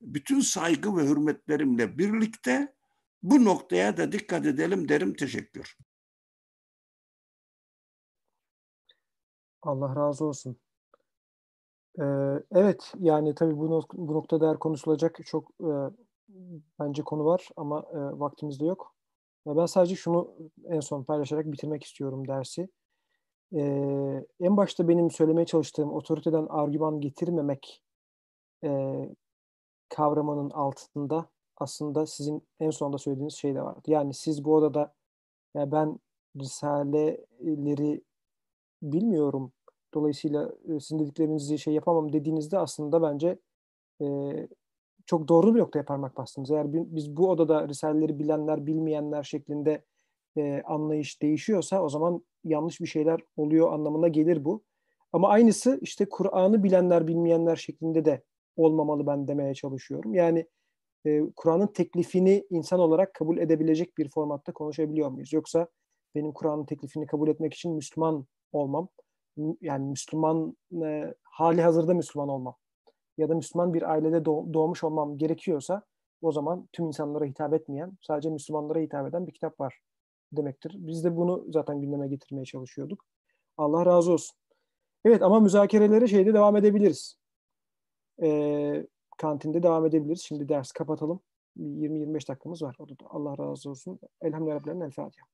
Bütün 0.00 0.40
saygı 0.40 0.96
ve 0.96 1.02
hürmetlerimle 1.02 1.98
birlikte 1.98 2.74
bu 3.22 3.44
noktaya 3.44 3.96
da 3.96 4.12
dikkat 4.12 4.46
edelim 4.46 4.88
derim. 4.88 5.14
Teşekkür. 5.14 5.76
Allah 9.62 9.96
razı 9.96 10.24
olsun. 10.24 10.56
Ee, 11.98 12.04
evet 12.52 12.92
yani 12.98 13.34
tabii 13.34 13.56
bu, 13.56 13.82
bu 13.92 14.14
noktada 14.14 14.58
konuşulacak 14.58 15.18
çok 15.24 15.50
e, 15.60 15.70
bence 16.78 17.02
konu 17.02 17.24
var 17.24 17.48
ama 17.56 17.80
e, 17.80 17.98
vaktimiz 17.98 18.60
de 18.60 18.64
yok. 18.64 18.99
Ben 19.56 19.66
sadece 19.66 19.96
şunu 19.96 20.34
en 20.64 20.80
son 20.80 21.04
paylaşarak 21.04 21.46
bitirmek 21.52 21.84
istiyorum 21.84 22.28
dersi. 22.28 22.68
Ee, 23.54 24.24
en 24.40 24.56
başta 24.56 24.88
benim 24.88 25.10
söylemeye 25.10 25.46
çalıştığım 25.46 25.92
otoriteden 25.92 26.46
argüman 26.50 27.00
getirmemek 27.00 27.82
e, 28.64 28.70
kavramının 29.88 30.50
altında 30.50 31.28
aslında 31.56 32.06
sizin 32.06 32.48
en 32.60 32.70
sonunda 32.70 32.98
söylediğiniz 32.98 33.34
şey 33.34 33.54
de 33.54 33.62
vardı. 33.62 33.82
Yani 33.86 34.14
siz 34.14 34.44
bu 34.44 34.54
odada 34.54 34.94
ya 35.54 35.72
ben 35.72 35.98
risaleleri 36.36 38.02
bilmiyorum. 38.82 39.52
Dolayısıyla 39.94 40.52
e, 40.68 40.80
sizin 40.80 40.98
dediklerinizi 40.98 41.58
şey 41.58 41.74
yapamam 41.74 42.12
dediğinizde 42.12 42.58
aslında 42.58 43.02
bence 43.02 43.38
e, 44.00 44.06
çok 45.06 45.28
doğru 45.28 45.54
bir 45.54 45.60
noktaya 45.60 45.84
parmak 45.84 46.16
bastınız. 46.16 46.50
Eğer 46.50 46.72
biz 46.72 47.16
bu 47.16 47.30
odada 47.30 47.68
risaleleri 47.68 48.18
bilenler, 48.18 48.66
bilmeyenler 48.66 49.22
şeklinde 49.22 49.84
e, 50.36 50.62
anlayış 50.62 51.22
değişiyorsa 51.22 51.82
o 51.82 51.88
zaman 51.88 52.24
yanlış 52.44 52.80
bir 52.80 52.86
şeyler 52.86 53.20
oluyor 53.36 53.72
anlamına 53.72 54.08
gelir 54.08 54.44
bu. 54.44 54.62
Ama 55.12 55.28
aynısı 55.28 55.78
işte 55.82 56.08
Kur'an'ı 56.08 56.62
bilenler, 56.62 57.06
bilmeyenler 57.06 57.56
şeklinde 57.56 58.04
de 58.04 58.22
olmamalı 58.56 59.06
ben 59.06 59.28
demeye 59.28 59.54
çalışıyorum. 59.54 60.14
Yani 60.14 60.46
e, 61.06 61.22
Kur'an'ın 61.36 61.66
teklifini 61.66 62.46
insan 62.50 62.80
olarak 62.80 63.14
kabul 63.14 63.38
edebilecek 63.38 63.98
bir 63.98 64.10
formatta 64.10 64.52
konuşabiliyor 64.52 65.10
muyuz? 65.10 65.32
Yoksa 65.32 65.68
benim 66.14 66.32
Kur'an'ın 66.32 66.64
teklifini 66.64 67.06
kabul 67.06 67.28
etmek 67.28 67.54
için 67.54 67.72
Müslüman 67.72 68.26
olmam, 68.52 68.88
yani 69.60 69.90
Müslüman 69.90 70.56
e, 70.84 71.14
hali 71.22 71.62
hazırda 71.62 71.94
Müslüman 71.94 72.28
olmam 72.28 72.54
ya 73.18 73.28
da 73.28 73.34
Müslüman 73.34 73.74
bir 73.74 73.90
ailede 73.90 74.24
doğmuş 74.24 74.84
olmam 74.84 75.18
gerekiyorsa 75.18 75.82
o 76.22 76.32
zaman 76.32 76.68
tüm 76.72 76.86
insanlara 76.86 77.24
hitap 77.24 77.54
etmeyen, 77.54 77.92
sadece 78.00 78.30
Müslümanlara 78.30 78.78
hitap 78.78 79.08
eden 79.08 79.26
bir 79.26 79.32
kitap 79.32 79.60
var 79.60 79.80
demektir. 80.32 80.74
Biz 80.78 81.04
de 81.04 81.16
bunu 81.16 81.44
zaten 81.48 81.80
gündeme 81.80 82.08
getirmeye 82.08 82.44
çalışıyorduk. 82.44 83.04
Allah 83.56 83.86
razı 83.86 84.12
olsun. 84.12 84.36
Evet 85.04 85.22
ama 85.22 85.40
müzakerelere 85.40 86.06
şeyde 86.06 86.34
devam 86.34 86.56
edebiliriz. 86.56 87.16
Ee, 88.22 88.86
kantinde 89.18 89.62
devam 89.62 89.86
edebiliriz. 89.86 90.22
Şimdi 90.22 90.48
ders 90.48 90.72
kapatalım. 90.72 91.20
20-25 91.56 92.28
dakikamız 92.28 92.62
var. 92.62 92.76
Allah 93.06 93.38
razı 93.38 93.70
olsun. 93.70 93.98
Elhamdülillah. 94.22 94.84
El 94.84 94.90
Fatiha. 94.90 95.26